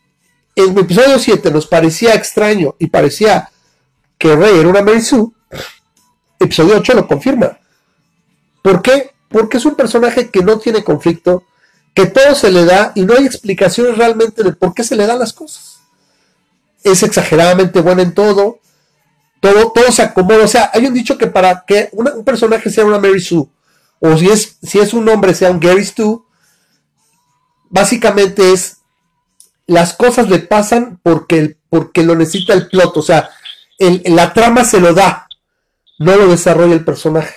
en 0.56 0.70
el 0.70 0.78
episodio 0.78 1.18
7 1.18 1.50
nos 1.50 1.66
parecía 1.66 2.14
extraño 2.14 2.74
y 2.78 2.86
parecía 2.86 3.50
que 4.16 4.34
Rey 4.34 4.60
era 4.60 4.68
una 4.68 4.80
Mary 4.80 5.02
episodio 6.40 6.78
8 6.78 6.94
lo 6.94 7.06
confirma. 7.06 7.58
¿Por 8.62 8.80
qué? 8.80 9.10
Porque 9.28 9.58
es 9.58 9.66
un 9.66 9.74
personaje 9.74 10.30
que 10.30 10.42
no 10.42 10.58
tiene 10.58 10.82
conflicto, 10.82 11.44
que 11.92 12.06
todo 12.06 12.34
se 12.34 12.50
le 12.50 12.64
da 12.64 12.92
y 12.94 13.02
no 13.02 13.14
hay 13.14 13.26
explicaciones 13.26 13.98
realmente 13.98 14.42
de 14.42 14.52
por 14.52 14.72
qué 14.72 14.84
se 14.84 14.96
le 14.96 15.06
dan 15.06 15.18
las 15.18 15.34
cosas. 15.34 15.71
Es 16.84 17.02
exageradamente 17.02 17.80
bueno 17.80 18.02
en 18.02 18.14
todo, 18.14 18.60
todo, 19.40 19.72
todo 19.72 19.90
se 19.92 20.02
acomoda. 20.02 20.44
O 20.44 20.48
sea, 20.48 20.70
hay 20.72 20.86
un 20.86 20.94
dicho 20.94 21.18
que 21.18 21.26
para 21.26 21.64
que 21.66 21.88
un 21.92 22.24
personaje 22.24 22.70
sea 22.70 22.84
una 22.84 22.98
Mary 22.98 23.20
Sue, 23.20 23.46
o 24.04 24.16
si 24.16 24.28
es, 24.28 24.58
si 24.62 24.80
es 24.80 24.92
un 24.94 25.08
hombre 25.08 25.32
sea 25.32 25.50
un 25.50 25.60
Gary 25.60 25.84
Stu, 25.84 26.26
básicamente 27.70 28.52
es 28.52 28.78
las 29.66 29.94
cosas 29.94 30.28
le 30.28 30.40
pasan 30.40 30.98
porque, 31.02 31.56
porque 31.70 32.02
lo 32.02 32.16
necesita 32.16 32.52
el 32.52 32.68
plot, 32.68 32.96
o 32.96 33.02
sea, 33.02 33.30
la 33.78 34.32
trama 34.32 34.64
se 34.64 34.80
lo 34.80 34.92
da, 34.92 35.28
no 35.98 36.16
lo 36.16 36.26
desarrolla 36.26 36.74
el 36.74 36.84
personaje. 36.84 37.34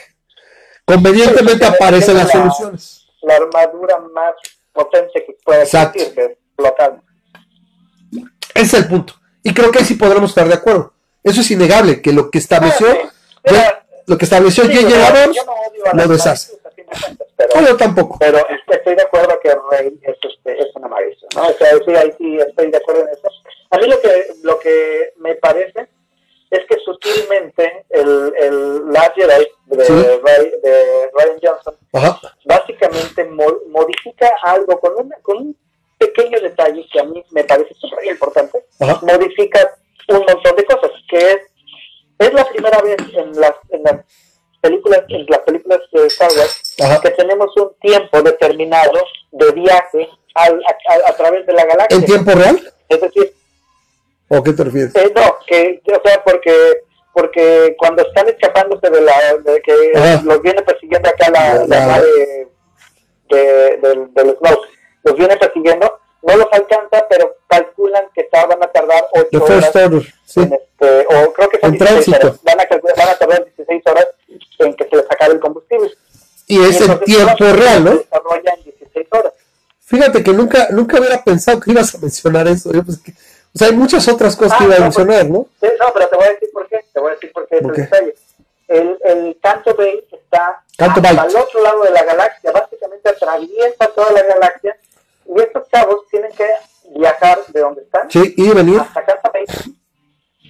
Convenientemente 0.86 1.66
aparecen 1.66 2.18
las 2.18 2.32
soluciones. 2.32 3.08
La 3.22 3.36
armadura 3.36 3.98
más 4.14 4.34
potente 4.74 5.24
que 5.26 5.38
puede 5.44 5.64
existir, 5.64 6.14
que 6.14 6.38
Ese 8.54 8.64
es 8.64 8.74
el 8.74 8.88
punto. 8.88 9.14
Y 9.46 9.54
creo 9.54 9.72
que 9.72 9.78
ahí 9.78 9.86
sí 9.86 9.94
podremos 9.94 10.32
estar 10.32 10.48
de 10.48 10.56
acuerdo. 10.56 10.92
Eso 11.24 11.42
es 11.42 11.52
innegable, 11.52 12.02
que 12.02 12.12
lo 12.12 12.32
que 12.32 12.40
estableció, 12.40 12.88
ah, 13.48 13.84
lo 14.08 14.18
que 14.18 14.26
estableció 14.26 14.64
J.J. 14.64 15.94
lo 15.94 16.08
deshace. 16.08 16.54
Pero, 17.38 17.68
yo 17.68 17.78
tampoco. 17.78 18.18
Pero 18.20 18.40
estoy 18.72 18.96
de 18.96 19.04
acuerdo 19.04 19.40
que 19.44 19.56
Rey 19.70 20.00
es, 20.02 20.16
este, 20.20 20.60
es 20.60 20.76
una 20.76 20.88
maestra, 20.88 21.28
¿no? 21.36 21.50
O 21.50 21.54
sea, 21.54 21.78
sí, 21.86 21.96
ahí 21.96 22.12
sí 22.18 22.38
estoy 22.38 22.72
de 22.72 22.78
acuerdo 22.78 23.02
en 23.04 23.10
eso. 23.10 23.30
A 23.70 23.78
mí 23.78 23.88
lo 23.88 24.02
que, 24.02 24.28
lo 24.42 24.60
que 24.60 25.14
me 25.18 25.36
parece 25.36 25.90
es 26.50 26.66
que 26.68 26.78
sutilmente 26.84 27.86
el, 27.90 28.34
el 28.40 28.92
Last 28.92 29.16
de, 29.16 29.28
de, 29.68 31.12
Ryan 31.14 31.40
Johnson 31.44 31.76
básicamente 32.46 33.26
modifica 33.26 34.32
algo 34.42 34.80
con, 34.80 35.06
una, 35.06 35.16
con 35.22 35.38
un 35.38 35.58
pequeño 36.08 36.40
detalle 36.40 36.88
que 36.92 37.00
a 37.00 37.04
mí 37.04 37.24
me 37.32 37.44
parece 37.44 37.74
súper 37.76 38.06
importante. 38.06 38.66
Modifica 38.80 39.76
un 40.10 40.20
montón 40.20 40.56
de 40.56 40.66
cosas, 40.66 40.92
que 41.10 41.18
es, 41.18 41.38
es 42.20 42.34
la 42.34 42.46
primera 42.46 42.82
vez 42.82 42.98
en 43.14 43.40
las, 43.40 43.54
en 43.70 43.84
las 43.84 44.06
películas, 44.62 45.04
en 45.10 45.26
las 45.28 45.40
películas 45.40 45.80
de 45.92 46.08
Star 46.08 46.32
Wars, 46.32 46.76
que 47.02 47.10
tenemos 47.12 47.56
un 47.58 47.72
tiempo 47.82 48.22
determinado 48.22 49.00
de 49.32 49.52
viaje 49.52 50.10
a, 50.36 51.14
través 51.18 51.46
de 51.46 51.54
la 51.54 51.66
galaxia. 51.66 51.98
¿En 51.98 52.06
tiempo 52.06 52.32
real? 52.32 52.74
Es 52.90 53.02
decir, 53.02 53.34
¿o 54.28 54.44
qué 54.44 54.54
te 54.54 54.64
refieres? 54.64 54.96
Eh, 54.96 55.12
no, 55.16 55.38
que, 55.48 55.82
o 55.88 56.08
sea, 56.08 56.24
porque 56.24 56.82
porque 57.14 57.76
cuando 57.80 58.02
están 58.06 58.28
escapándose 58.28 58.90
de 58.90 59.00
la 59.00 59.38
de 59.46 59.62
que 59.62 59.74
los 60.26 60.42
viene 60.42 60.62
persiguiendo 60.64 61.08
acá 61.08 61.30
la, 61.32 61.66
la, 61.66 61.86
nave 61.86 62.08
de, 63.30 63.78
del, 63.82 64.14
del 64.14 64.38
Snow, 64.38 64.60
los 65.06 65.16
viene 65.16 65.38
persiguiendo, 65.38 66.00
no 66.24 66.36
los 66.36 66.48
alcanza, 66.52 67.06
pero 67.08 67.38
calculan 67.48 68.06
que 68.14 68.28
van 68.32 68.62
a 68.62 68.68
tardar 68.68 69.06
8 69.14 69.44
horas. 69.44 69.72
sí. 70.26 70.42
en 70.42 70.54
este, 70.54 71.06
o 71.08 71.32
creo 71.34 71.50
que 71.50 71.60
son 71.60 71.72
16 71.72 72.24
horas. 72.24 72.40
Van 72.44 72.60
a, 72.60 72.68
van 72.98 73.10
a 73.10 73.16
tardar 73.16 73.46
16 73.46 73.84
horas 73.86 74.08
en 74.60 74.74
que 74.74 74.90
se 74.90 74.96
les 74.96 75.06
acabe 75.06 75.36
el 75.36 75.40
combustible. 75.40 75.92
Y 76.48 76.62
es 76.62 76.82
el 76.82 77.00
tiempo 77.02 77.46
real, 77.54 77.84
¿no? 77.86 77.92
en 77.92 78.64
16 78.64 79.08
horas. 79.12 79.34
Fíjate 79.86 80.24
que 80.24 80.34
nunca, 80.34 80.68
nunca 80.72 81.00
hubiera 81.00 81.24
pensado 81.24 81.60
que 81.60 81.72
ibas 81.72 81.94
a 81.94 82.00
mencionar 82.00 82.48
eso. 82.48 82.72
Pues 82.72 83.00
o 83.54 83.58
sea, 83.58 83.68
hay 83.68 83.76
muchas 83.76 84.08
otras 84.08 84.36
cosas 84.36 84.58
que 84.58 84.64
ah, 84.64 84.68
iba 84.68 84.76
a 84.76 84.78
pues, 84.78 84.98
mencionar, 84.98 85.26
¿no? 85.28 85.48
no, 85.62 85.94
pero 85.94 86.08
te 86.10 86.16
voy 86.16 86.26
a 86.26 86.30
decir 86.32 86.50
por 86.52 86.68
qué. 86.68 86.84
Te 86.92 87.00
voy 87.00 87.12
a 87.12 87.14
decir 87.14 87.32
por 87.32 87.48
qué. 87.48 87.58
Okay. 87.58 87.84
detalle. 87.84 88.16
El, 88.68 88.98
el 89.04 89.38
Canto 89.42 89.76
Bay 89.76 90.04
está 90.12 90.64
al 90.80 91.36
otro 91.36 91.62
lado 91.62 91.84
de 91.84 91.92
la 91.92 92.04
galaxia, 92.04 92.52
básicamente 92.52 93.10
atraviesa 93.10 93.88
toda 93.96 94.12
la 94.12 94.24
galaxia 94.24 94.76
y 95.28 95.42
estos 95.42 95.68
chavos 95.70 96.08
tienen 96.10 96.32
que 96.34 96.48
viajar 96.98 97.40
de 97.48 97.60
donde 97.60 97.82
están 97.82 98.10
sí, 98.10 98.34
y 98.38 98.50
venir. 98.52 98.80
hasta 98.80 99.04
Canto 99.04 99.32
Bay, 99.34 99.46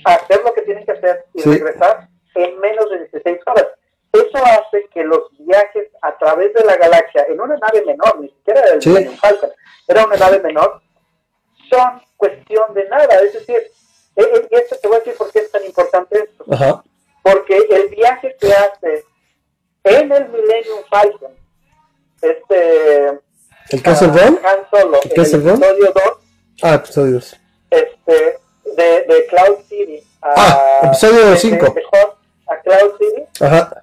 hacer 0.06 0.44
lo 0.44 0.54
que 0.54 0.62
tienen 0.62 0.86
que 0.86 0.92
hacer 0.92 1.26
y 1.34 1.42
regresar 1.42 2.10
en 2.36 2.60
menos 2.60 2.90
de 2.90 3.00
16 3.12 3.40
horas. 3.48 3.68
Eso 4.12 4.38
hace 4.46 4.88
que 4.94 5.04
los 5.04 5.30
viajes 5.40 5.90
a 6.02 6.18
través 6.18 6.54
de 6.54 6.64
la 6.64 6.78
galaxia, 6.78 7.26
en 7.28 7.40
una 7.40 7.58
nave 7.58 7.84
menor, 7.86 8.20
ni 8.20 8.30
siquiera 8.30 8.62
el 8.74 8.82
sí. 8.82 8.94
Falcon, 9.20 9.50
era 9.88 10.06
una 10.06 10.16
nave 10.16 10.40
menor, 10.40 10.82
son 11.70 12.02
cuestión 12.16 12.74
de 12.74 12.88
nada. 12.88 13.20
Es 13.22 13.34
decir, 13.34 13.58
eh, 13.58 14.24
eh, 14.24 14.48
y 14.52 14.56
esto 14.56 14.78
te 14.82 14.88
voy 14.88 14.98
a 14.98 15.00
decir 15.00 15.16
por 15.18 15.32
qué 15.32 15.40
es 15.40 15.52
tan 15.52 15.66
importante 15.66 16.18
esto. 16.18 16.46
Porque 17.22 17.58
el 17.72 17.90
viaje 17.90 18.36
que 18.40 18.54
hace 18.54 19.04
en 19.84 20.12
el 20.12 20.30
Millennium 20.30 20.84
Falcon, 20.90 21.32
este. 22.22 23.20
¿El 23.70 23.82
Castle 23.82 24.10
Han 24.10 24.38
Solo, 24.70 25.00
¿El, 25.04 25.12
el 25.12 25.20
episodio 25.20 25.58
2. 25.58 26.02
Ah, 26.62 26.76
episodio 26.76 27.14
2. 27.14 27.38
Este, 27.72 28.40
de, 28.78 29.04
de 29.04 29.26
Cloud 29.28 29.58
City. 29.68 30.04
A, 30.22 30.34
ah, 30.36 30.80
episodio 30.88 31.36
5 31.36 31.76
a 32.48 32.58
Cloud 32.62 32.98
City 33.00 33.24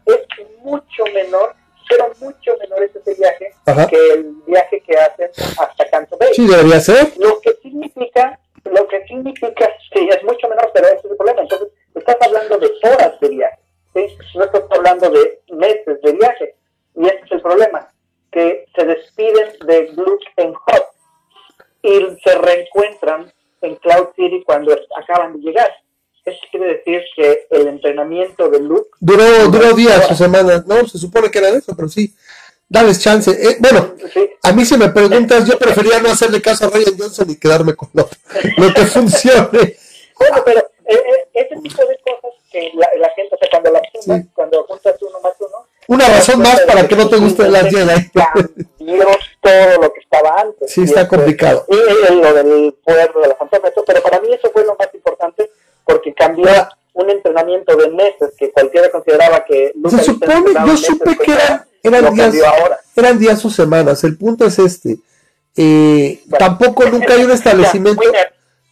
es 0.06 0.62
mucho 0.62 1.04
menor, 1.12 1.54
pero 1.88 2.12
mucho 2.20 2.56
menor 2.60 2.82
es 2.84 2.94
ese 2.94 3.14
viaje 3.14 3.54
que 3.90 4.12
el 4.14 4.34
viaje 4.46 4.80
que 4.82 4.96
hacen 4.96 5.30
hasta 5.58 5.90
Canto 5.90 6.16
Bay. 6.16 6.32
Sí, 6.34 6.46
debería 6.46 6.80
ser. 6.80 7.12
Lo 7.18 7.40
que 7.40 7.54
significa, 7.62 8.38
lo 8.64 8.86
que 8.86 9.04
significa, 9.06 9.68
sí, 9.92 10.08
es 10.08 10.22
mucho 10.22 10.48
menor, 10.48 10.70
pero 10.72 10.86
ese 10.86 10.98
es 10.98 11.10
el 11.10 11.16
problema. 11.16 11.42
Entonces, 11.42 11.68
estás 11.94 12.16
hablando 12.20 12.58
de 12.58 12.70
horas 12.84 13.20
de 13.20 13.28
viaje, 13.28 13.58
¿sí? 13.94 14.16
no 14.36 14.44
estás 14.44 14.62
hablando 14.70 15.10
de 15.10 15.40
meses 15.48 16.00
de 16.02 16.12
viaje. 16.12 16.54
Y 16.94 17.06
ese 17.06 17.20
es 17.24 17.32
el 17.32 17.42
problema, 17.42 17.91
que 18.32 18.66
se 18.74 18.84
despiden 18.84 19.52
de 19.66 19.92
Luke 19.92 20.24
en 20.36 20.54
Hot 20.54 20.86
y 21.82 21.98
se 22.24 22.38
reencuentran 22.38 23.32
en 23.60 23.76
Cloud 23.76 24.08
City 24.16 24.42
cuando 24.44 24.76
acaban 25.00 25.34
de 25.34 25.40
llegar. 25.40 25.70
Eso 26.24 26.38
quiere 26.50 26.74
decir 26.74 27.02
que 27.16 27.46
el 27.50 27.66
entrenamiento 27.68 28.48
de 28.48 28.60
Luke... 28.60 28.90
Duró, 29.00 29.24
duró 29.48 29.72
días 29.74 30.10
o 30.10 30.14
semanas, 30.14 30.66
¿no? 30.66 30.86
Se 30.86 30.98
supone 30.98 31.30
que 31.30 31.38
era 31.38 31.48
eso, 31.50 31.74
pero 31.76 31.88
sí. 31.88 32.14
Dales 32.68 33.00
chance. 33.02 33.30
Eh, 33.30 33.56
bueno, 33.60 33.94
a 34.42 34.52
mí 34.52 34.64
si 34.64 34.78
me 34.78 34.88
preguntas, 34.88 35.46
yo 35.46 35.58
prefería 35.58 36.00
no 36.00 36.10
hacerle 36.10 36.40
caso 36.40 36.64
a 36.66 36.70
Ryan 36.70 36.96
Johnson 36.98 37.28
y 37.28 37.36
quedarme 37.36 37.74
con 37.74 37.90
lo, 37.92 38.08
lo 38.56 38.72
que 38.72 38.86
funcione. 38.86 39.76
Bueno, 40.18 40.42
pero 40.44 40.60
eh, 40.86 40.94
eh, 40.94 41.28
ese 41.34 41.56
tipo 41.60 41.84
de 41.84 41.98
cosas 41.98 42.38
que 42.50 42.70
la, 42.74 42.88
la 42.98 43.10
gente, 43.10 43.34
o 43.34 43.38
sea, 43.38 43.50
cuando 43.50 43.72
la 43.72 43.80
sumas, 43.92 44.22
Sí. 44.22 44.28
cuando 44.32 44.64
juntas 44.64 44.94
uno 45.02 45.20
más 45.20 45.34
uno, 45.40 45.66
Una 45.92 46.08
razón 46.08 46.40
más 46.40 46.60
para 46.62 46.88
que 46.88 46.96
no 46.96 47.08
te 47.08 47.16
guste 47.18 47.48
las 47.48 47.64
Jedi. 47.64 48.10
todo 49.40 49.82
lo 49.82 49.92
que 49.92 50.00
estaba 50.00 50.40
antes. 50.40 50.72
Sí, 50.72 50.84
está 50.84 51.02
este, 51.02 51.16
complicado. 51.16 51.66
Y 51.68 52.14
lo 52.14 52.32
del 52.32 52.74
poder 52.82 53.12
de 53.12 53.28
la 53.28 53.68
eso, 53.68 53.84
pero 53.86 54.02
para 54.02 54.20
mí 54.20 54.28
eso 54.32 54.50
fue 54.52 54.64
lo 54.64 54.74
más 54.78 54.88
importante 54.94 55.50
porque 55.84 56.14
cambió 56.14 56.46
un 56.94 57.10
entrenamiento 57.10 57.76
de 57.76 57.90
meses 57.90 58.30
que 58.38 58.50
cualquiera 58.50 58.90
consideraba 58.90 59.44
que 59.44 59.72
Se 59.74 59.78
Lucas 59.78 60.04
supone, 60.06 60.52
yo 60.66 60.76
supe 60.76 61.16
que 61.18 61.32
eran, 61.32 61.64
eran 61.82 62.04
lo 62.04 62.10
días, 62.10 62.44
ahora. 62.44 62.80
eran 62.96 63.18
días 63.18 63.44
o 63.44 63.50
semanas. 63.50 64.02
El 64.04 64.16
punto 64.16 64.46
es 64.46 64.58
este. 64.58 64.98
Eh, 65.56 66.22
Bueno. 66.24 66.38
tampoco 66.38 66.88
nunca 66.88 67.12
hay 67.12 67.24
un 67.24 67.32
establecimiento. 67.32 68.02
Muy. 68.02 68.12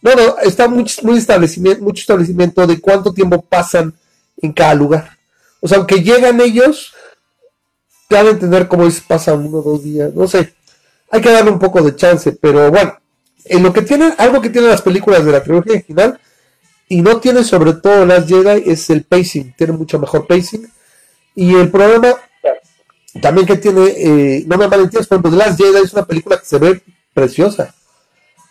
No, 0.01 0.15
no, 0.15 0.39
está 0.39 0.67
mucho, 0.67 1.01
muy 1.03 1.19
establecimiento, 1.19 1.83
mucho 1.83 2.01
establecimiento 2.01 2.65
de 2.65 2.81
cuánto 2.81 3.13
tiempo 3.13 3.43
pasan 3.47 3.93
en 4.41 4.51
cada 4.51 4.73
lugar. 4.73 5.11
O 5.59 5.67
sea, 5.67 5.77
aunque 5.77 6.01
llegan 6.01 6.41
ellos, 6.41 6.91
te 8.11 8.29
entender 8.29 8.67
cómo 8.67 8.85
es, 8.85 9.01
pasan 9.01 9.45
uno 9.45 9.59
o 9.59 9.61
dos 9.61 9.83
días, 9.83 10.13
no 10.13 10.27
sé. 10.27 10.53
Hay 11.09 11.21
que 11.21 11.31
darle 11.31 11.51
un 11.51 11.59
poco 11.59 11.81
de 11.81 11.95
chance, 11.95 12.31
pero 12.33 12.69
bueno, 12.69 12.97
en 13.45 13.63
lo 13.63 13.73
que 13.73 13.81
tienen, 13.81 14.13
algo 14.17 14.41
que 14.41 14.49
tienen 14.49 14.69
las 14.69 14.81
películas 14.81 15.25
de 15.25 15.31
la 15.31 15.43
trilogía 15.43 15.73
original, 15.73 16.19
y 16.87 17.01
no 17.01 17.19
tiene 17.19 17.43
sobre 17.43 17.73
todo 17.73 18.05
las 18.05 18.27
Jedi, 18.27 18.69
es 18.69 18.89
el 18.89 19.03
pacing, 19.03 19.53
tiene 19.57 19.73
mucho 19.73 19.97
mejor 19.97 20.27
pacing. 20.27 20.69
Y 21.35 21.55
el 21.55 21.71
problema 21.71 22.17
también 23.21 23.47
que 23.47 23.57
tiene, 23.57 23.85
eh, 23.85 24.43
no 24.45 24.57
me 24.57 24.67
malentiendas, 24.67 25.07
por 25.07 25.17
ejemplo, 25.17 25.31
The 25.31 25.37
Last 25.37 25.61
Jedi 25.61 25.83
es 25.83 25.93
una 25.93 26.05
película 26.05 26.37
que 26.37 26.45
se 26.45 26.59
ve 26.59 26.81
preciosa. 27.13 27.73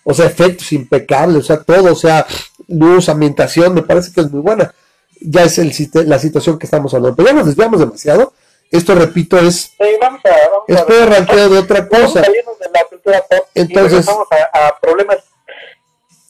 O 0.05 0.15
sea, 0.15 0.27
efectos 0.27 0.73
impecables, 0.73 1.37
o 1.37 1.43
sea, 1.43 1.63
todo, 1.63 1.93
o 1.93 1.95
sea, 1.95 2.27
luz, 2.69 3.09
ambientación, 3.09 3.75
me 3.75 3.83
parece 3.83 4.13
que 4.13 4.23
es 4.23 4.31
muy 4.31 4.41
buena. 4.41 4.75
Ya 5.21 5.45
es 5.45 5.59
el, 5.59 5.73
la 6.07 6.19
situación 6.19 6.59
que 6.59 6.67
estamos 6.67 6.95
hablando. 6.95 7.17
Pero 7.17 7.29
ya 7.29 7.35
nos 7.35 7.47
desviamos 7.47 7.81
demasiado. 7.81 8.33
Esto, 8.71 8.95
repito, 8.95 9.37
es, 9.39 9.73
Sí, 9.79 9.97
vamos 10.01 10.21
a, 10.25 10.31
vamos 10.51 10.65
es 10.69 10.77
a 10.79 11.49
de 11.49 11.59
otra 11.59 11.89
cosa. 11.89 12.21
a 12.21 12.23
de 12.23 12.45
la 12.73 12.85
cultura 12.89 13.25
pop 13.29 13.47
Entonces- 13.55 14.07
vamos 14.07 14.29
a, 14.31 14.67
a 14.69 14.79
problemas 14.79 15.19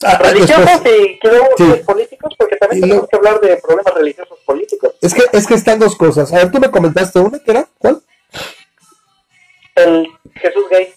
Ah, 0.03 0.17
religiosos 0.17 0.81
y 0.85 1.19
luego 1.21 1.45
Sí. 1.57 1.63
políticos, 1.85 2.33
porque 2.35 2.55
también 2.55 2.81
tenemos 2.81 3.07
que 3.07 3.15
hablar 3.17 3.39
de 3.39 3.57
problemas 3.57 3.93
religiosos 3.93 4.39
políticos. 4.45 4.95
es 4.99 5.13
que, 5.13 5.23
es 5.31 5.45
que 5.45 5.53
están 5.53 5.77
dos 5.77 5.95
cosas. 5.95 6.33
A 6.33 6.37
ver, 6.37 6.51
tú 6.51 6.59
me 6.59 6.71
comentaste 6.71 7.19
una, 7.19 7.37
que 7.37 7.51
era? 7.51 7.67
¿Cuál? 7.77 8.01
El 9.75 10.07
Jesús 10.35 10.65
gay. 10.71 10.93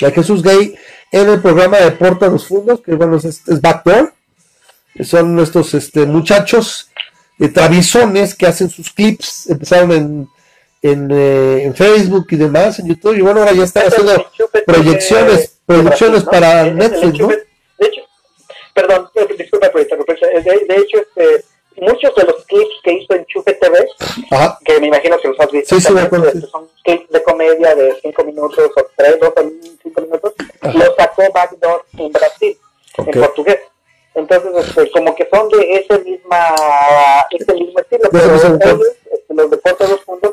La 0.00 0.10
Jesús 0.10 0.42
Gay 0.42 0.76
en 1.12 1.28
el 1.28 1.40
programa 1.40 1.78
de 1.78 1.90
Porta 1.92 2.28
los 2.28 2.46
Fundos, 2.46 2.80
que 2.80 2.94
bueno, 2.94 3.16
es, 3.16 3.24
es 3.24 3.60
Backdoor. 3.60 4.12
Son 5.02 5.38
estos 5.40 5.74
este, 5.74 6.06
muchachos 6.06 6.90
de 7.38 7.48
traviesones 7.48 8.34
que 8.34 8.46
hacen 8.46 8.70
sus 8.70 8.92
clips. 8.92 9.48
Empezaron 9.50 9.92
en, 9.92 10.28
en, 10.82 11.10
eh, 11.10 11.62
en 11.64 11.74
Facebook 11.74 12.26
y 12.30 12.36
demás, 12.36 12.78
en 12.78 12.88
YouTube. 12.88 13.16
Y 13.16 13.20
bueno, 13.22 13.40
ahora 13.40 13.52
ya 13.52 13.64
están 13.64 13.86
haciendo 13.86 14.24
proyecciones, 14.66 15.58
¿no? 15.66 16.30
para 16.30 16.62
el 16.62 16.76
Netflix, 16.76 17.18
¿no? 17.18 17.28
De 17.28 17.36
hecho, 17.80 18.00
perdón, 18.74 19.08
eh, 19.14 19.28
disculpa 19.36 19.70
por 19.70 19.80
interrumpir. 19.80 20.18
De, 20.20 20.42
de 20.42 20.76
hecho, 20.76 20.98
este, 20.98 21.44
muchos 21.80 22.14
de 22.14 22.24
los 22.24 22.44
clips 22.46 22.74
que 22.82 22.92
hizo 22.92 23.14
Enchufe 23.14 23.54
TV, 23.54 23.86
Ajá. 24.30 24.58
que 24.64 24.80
me 24.80 24.86
imagino 24.88 25.18
que 25.18 25.28
los 25.28 25.40
has 25.40 25.50
visto, 25.50 25.74
Sí, 25.74 25.80
sí, 25.80 25.86
también, 25.86 26.02
me 26.04 26.06
acuerdo, 26.06 26.26
este, 26.28 26.40
sí. 26.40 26.48
son 26.50 26.68
clips 26.84 27.10
de 27.10 27.22
comedia 27.22 27.74
de 27.74 27.96
5 28.02 28.24
minutos 28.24 28.70
o 28.76 28.86
3, 28.96 29.18
2 29.20 29.28
o 29.28 29.50
5 29.82 30.00
minutos, 30.00 30.32
Ajá. 30.60 30.72
los 30.78 30.94
sacó 30.96 31.22
Backdoor 31.32 31.84
en 31.98 32.12
Brasil, 32.12 32.58
en 32.98 33.20
portugués. 33.20 33.58
Entonces, 34.14 34.66
este, 34.66 34.90
como 34.90 35.14
que 35.14 35.28
son 35.32 35.48
de 35.50 35.74
ese 35.74 35.98
misma, 36.00 36.54
ese 37.30 37.52
mismo 37.54 37.78
estilo, 37.78 38.08
pero 38.10 38.24
ellos, 38.34 38.44
este, 39.12 39.34
los 39.34 39.50
de 39.50 39.56
Puerto 39.58 39.84
de 39.84 39.90
los 39.90 40.00
Fundos, 40.00 40.32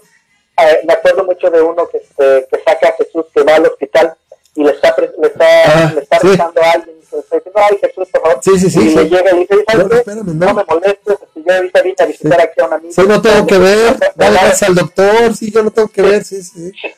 eh, 0.58 0.80
me 0.86 0.94
acuerdo 0.94 1.24
mucho 1.26 1.50
de 1.50 1.62
uno 1.62 1.88
que, 1.90 1.98
este, 1.98 2.48
que 2.52 2.64
saca 2.64 2.90
a 2.90 2.94
Jesús 2.94 3.26
que 3.34 3.44
va 3.44 3.56
al 3.56 3.66
hospital 3.66 4.16
y 4.56 4.64
le 4.64 4.72
está, 4.72 4.96
le 4.98 5.28
está, 5.28 5.46
Ah, 5.66 5.92
le 5.94 6.02
está 6.02 6.20
sí. 6.20 6.28
rezando 6.30 6.62
a 6.62 6.72
alguien 6.72 6.96
y 6.98 7.16
le 7.16 7.20
está 7.20 7.36
diciendo, 7.36 7.62
ay 7.70 7.78
Jesús, 7.82 8.08
por 8.10 8.22
favor. 8.22 8.40
Sí, 8.42 8.60
sí, 8.60 8.70
sí, 8.70 8.80
y 8.88 8.90
sí. 8.90 8.96
le 8.96 9.04
llega 9.10 9.32
y 9.36 9.40
dice, 9.40 9.56
¿sabes 9.70 9.88
No, 9.88 9.96
espérame, 9.96 10.26
no. 10.28 10.46
no. 10.46 10.54
me 10.54 10.64
molestes, 10.64 11.14
este, 11.22 11.44
yo 11.46 11.54
ahorita 11.56 11.82
vine 11.82 11.96
a 12.00 12.06
visitar 12.06 12.42
aquí 12.42 12.62
a 12.62 12.66
un 12.66 12.74
amigo. 12.74 12.94
Sí, 12.94 13.02
no 13.08 13.22
tengo 13.22 13.46
que 13.48 13.58
ver. 13.58 13.98
Dale 14.16 14.40
al 14.40 14.76
doctor. 14.76 15.36
Sí, 15.36 15.52
yo 15.52 15.64
no 15.64 15.72
tengo 15.72 15.88
que 15.90 16.02
ver. 16.02 16.24
Sí, 16.24 16.42
sí. 16.42 16.72
sí. 16.72 16.90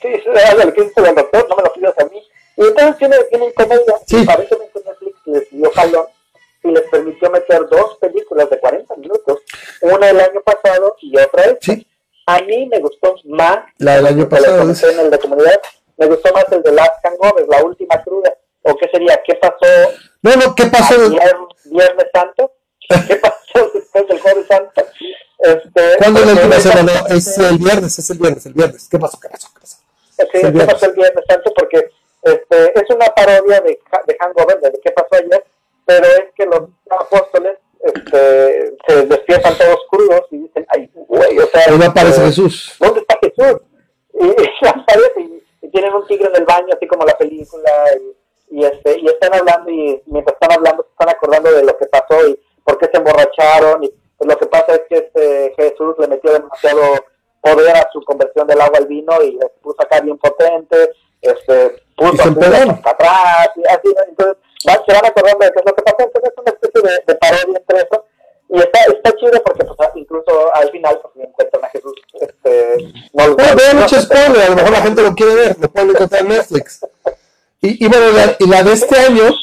Sí, 0.00 0.08
lo 0.56 0.72
que 0.74 0.82
dice 0.82 1.00
el 1.00 1.14
doctor, 1.14 1.46
no 1.48 1.56
me 1.56 1.62
lo 1.64 1.72
pidas 1.72 1.94
a 1.98 2.04
mí. 2.04 2.22
Y 2.56 2.62
entonces 2.62 2.96
tiene, 2.98 3.16
tienen 3.30 3.52
comedia, 3.52 3.94
Sí. 4.06 4.16
Netflix 4.16 5.14
les 5.26 5.50
dio 5.50 5.70
jalón 5.72 6.06
y 6.64 6.68
les 6.70 6.82
permitió 6.82 7.30
meter 7.30 7.68
dos 7.68 7.96
películas 8.00 8.50
de 8.50 8.58
40 8.58 8.96
minutos, 8.96 9.38
una 9.80 10.10
el 10.10 10.20
año 10.20 10.40
pasado 10.42 10.96
y 11.00 11.16
otra 11.18 11.44
esta. 11.44 11.72
Sí. 11.74 11.86
A 12.28 12.42
mí 12.42 12.66
me 12.66 12.78
gustó 12.80 13.14
más, 13.24 13.60
La 13.78 13.96
del 13.96 14.06
año 14.06 14.28
pasado. 14.28 14.58
comenté 14.58 14.92
en 14.92 15.00
el 15.00 15.10
de 15.10 15.18
comunidad, 15.18 15.60
me 15.96 16.06
gustó 16.08 16.30
más 16.34 16.44
el 16.52 16.62
de 16.62 16.72
Last 16.72 17.02
Hangover, 17.02 17.46
la 17.48 17.64
última 17.64 18.02
cruda, 18.04 18.34
o 18.64 18.76
qué 18.76 18.86
sería, 18.92 19.18
¿qué 19.26 19.34
pasó 19.36 19.64
No, 20.20 20.36
no, 20.36 20.54
¿qué 20.54 20.66
pasó? 20.66 20.94
ayer, 20.94 21.36
Viernes 21.64 22.06
Santo? 22.12 22.52
¿Qué 22.86 23.16
pasó 23.22 23.70
después 23.72 24.08
del 24.08 24.20
Jueves 24.20 24.46
Santo? 24.46 24.84
Este, 25.38 25.96
¿Cuándo 25.96 26.20
es 26.20 26.26
la 26.26 26.32
última 26.34 26.60
semana? 26.60 26.92
Es 27.08 27.38
el 27.38 27.56
viernes, 27.56 27.98
es 27.98 28.10
el 28.10 28.18
viernes, 28.18 28.44
el 28.44 28.52
viernes. 28.52 28.88
¿Qué 28.90 28.98
pasó? 28.98 29.18
¿Qué 29.18 29.28
pasó? 29.30 29.48
¿Qué 29.54 29.60
pasó? 29.60 29.76
Sí, 29.78 30.24
¿qué 30.30 30.38
viernes. 30.50 30.66
pasó 30.66 30.86
el 30.86 30.92
Viernes 30.92 31.24
Santo? 31.26 31.52
Porque 31.56 31.90
este, 32.24 32.78
es 32.78 32.90
una 32.94 33.06
parodia 33.06 33.60
de, 33.62 33.80
de 34.06 34.16
Hangover, 34.20 34.60
de 34.60 34.80
qué 34.84 34.90
pasó 34.90 35.08
ayer, 35.12 35.44
pero 35.86 36.04
es 36.04 36.24
que 36.36 36.44
los 36.44 36.62
apóstoles 36.90 37.56
este, 37.94 38.76
se 38.86 39.06
despiertan 39.06 39.56
todos 39.56 39.78
crudos 39.90 40.22
y 40.30 40.38
dicen, 40.38 40.66
ay, 40.68 40.90
güey, 40.94 41.38
o 41.38 41.46
sea... 41.46 41.62
Aparece 41.86 42.22
eh, 42.22 42.26
Jesús. 42.26 42.76
¿Dónde 42.78 43.00
está 43.00 43.18
Jesús? 43.22 43.60
Y, 44.14 44.26
y 44.64 44.68
aparece 44.68 45.20
y, 45.20 45.42
y 45.62 45.70
tienen 45.70 45.94
un 45.94 46.06
tigre 46.06 46.28
en 46.28 46.36
el 46.36 46.44
baño, 46.44 46.68
así 46.74 46.86
como 46.86 47.04
la 47.04 47.16
película, 47.16 47.70
y, 48.00 48.58
y, 48.58 48.64
este, 48.64 48.98
y 49.00 49.06
están 49.06 49.34
hablando 49.34 49.70
y 49.70 50.02
mientras 50.06 50.34
están 50.34 50.52
hablando 50.58 50.82
se 50.82 50.90
están 50.90 51.08
acordando 51.08 51.52
de 51.52 51.64
lo 51.64 51.76
que 51.76 51.86
pasó 51.86 52.26
y 52.26 52.40
por 52.64 52.78
qué 52.78 52.86
se 52.90 52.98
emborracharon 52.98 53.84
y 53.84 53.92
pues, 54.16 54.28
lo 54.28 54.38
que 54.38 54.46
pasa 54.46 54.74
es 54.74 54.82
que 54.88 54.96
este 54.96 55.54
Jesús 55.56 55.94
le 55.98 56.08
metió 56.08 56.32
demasiado 56.32 56.82
poder 57.40 57.76
a 57.76 57.88
su 57.92 58.02
conversión 58.02 58.46
del 58.46 58.60
agua 58.60 58.78
al 58.78 58.86
vino 58.86 59.22
y 59.22 59.32
les 59.32 59.50
puso 59.62 59.80
acá 59.80 60.00
bien 60.00 60.18
potente, 60.18 60.90
este, 61.20 61.82
puso 61.96 62.22
a 62.22 62.90
atrás, 62.90 63.50
y 63.56 63.62
así, 63.68 63.94
¿no? 63.94 64.02
entonces 64.08 64.36
va- 64.66 64.82
se 64.86 64.92
van 64.94 65.06
acordando 65.06 65.44
de 65.44 65.52
qué 65.52 65.58
es 65.60 65.66
lo 65.66 65.74
que 65.74 65.82
pasó, 65.82 65.96
entonces 66.00 66.30
es 66.32 66.38
una 66.38 66.50
especie 66.52 66.82
de, 66.82 67.02
de 67.06 67.14
parodia 67.18 67.58
entre 67.58 67.76
eso, 67.78 68.04
y 68.50 68.58
está, 68.60 68.78
está 68.84 69.12
chido 69.16 69.42
porque 69.44 69.64
pues, 69.64 69.88
incluso 69.96 70.54
al 70.54 70.70
final 70.70 71.00
pues, 71.02 71.28
encuentran 71.28 71.64
a 71.64 71.68
Jesús, 71.68 71.92
este, 72.20 72.92
no 73.12 73.26
lo 73.28 73.34
Bueno, 73.36 73.56
veo 73.56 73.74
no- 73.74 73.80
mucho 73.82 74.00
spoiler, 74.00 74.40
a 74.42 74.48
lo 74.50 74.56
mejor 74.56 74.70
la 74.72 74.82
gente 74.82 75.02
lo 75.02 75.14
quiere 75.14 75.34
ver, 75.34 75.56
lo 75.60 75.68
pueden 75.70 75.90
encontrar 75.90 76.22
en 76.22 76.28
Netflix. 76.28 76.80
Y, 77.60 77.84
y 77.84 77.88
bueno, 77.88 78.10
la, 78.12 78.36
y 78.38 78.46
la 78.46 78.62
de 78.62 78.72
este 78.72 78.98
año, 78.98 79.34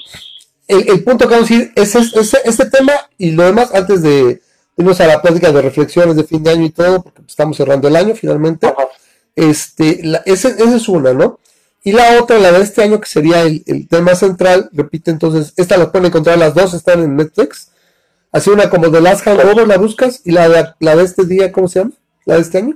el, 0.67 0.89
el 0.89 1.03
punto 1.03 1.27
que 1.27 1.35
vamos 1.35 1.51
a 1.51 1.53
decir 1.53 1.71
es, 1.75 1.95
es- 1.95 2.15
es- 2.15 2.45
este 2.45 2.65
tema 2.69 2.93
y 3.17 3.31
lo 3.31 3.43
demás 3.43 3.73
antes 3.75 4.01
de 4.01 4.41
irnos 4.77 4.99
a 5.01 5.07
la 5.07 5.21
plática 5.21 5.51
de 5.51 5.61
reflexiones 5.61 6.15
de 6.15 6.23
fin 6.23 6.43
de 6.43 6.51
año 6.51 6.65
y 6.65 6.69
todo, 6.71 7.03
porque 7.03 7.21
estamos 7.27 7.55
cerrando 7.57 7.87
el 7.87 7.95
año 7.95 8.15
finalmente. 8.15 8.67
Ajá. 8.67 8.87
Este, 9.35 9.99
la, 10.03 10.21
ese- 10.25 10.49
esa 10.57 10.75
es 10.77 10.87
una, 10.87 11.13
¿no? 11.13 11.39
Y 11.85 11.91
la 11.91 12.19
otra, 12.19 12.39
la 12.39 12.51
de 12.51 12.63
este 12.63 12.81
año, 12.81 12.99
que 12.99 13.07
sería 13.07 13.43
el, 13.43 13.63
el 13.67 13.87
tema 13.87 14.15
central, 14.15 14.69
repite 14.73 15.11
entonces, 15.11 15.53
esta 15.55 15.77
la 15.77 15.91
pueden 15.91 16.07
encontrar, 16.07 16.35
las 16.35 16.55
dos 16.55 16.73
están 16.73 17.03
en 17.03 17.15
Netflix. 17.15 17.71
Así 18.31 18.49
una 18.49 18.71
como 18.71 18.91
The 18.91 19.01
Last 19.01 19.23
Hangover, 19.23 19.67
la 19.67 19.77
buscas, 19.77 20.21
y 20.25 20.31
la 20.31 20.49
de, 20.49 20.65
la 20.79 20.95
de 20.95 21.03
este 21.03 21.25
día, 21.25 21.51
¿cómo 21.51 21.67
se 21.67 21.79
llama? 21.79 21.91
La 22.25 22.35
de 22.35 22.41
este 22.41 22.57
año. 22.57 22.75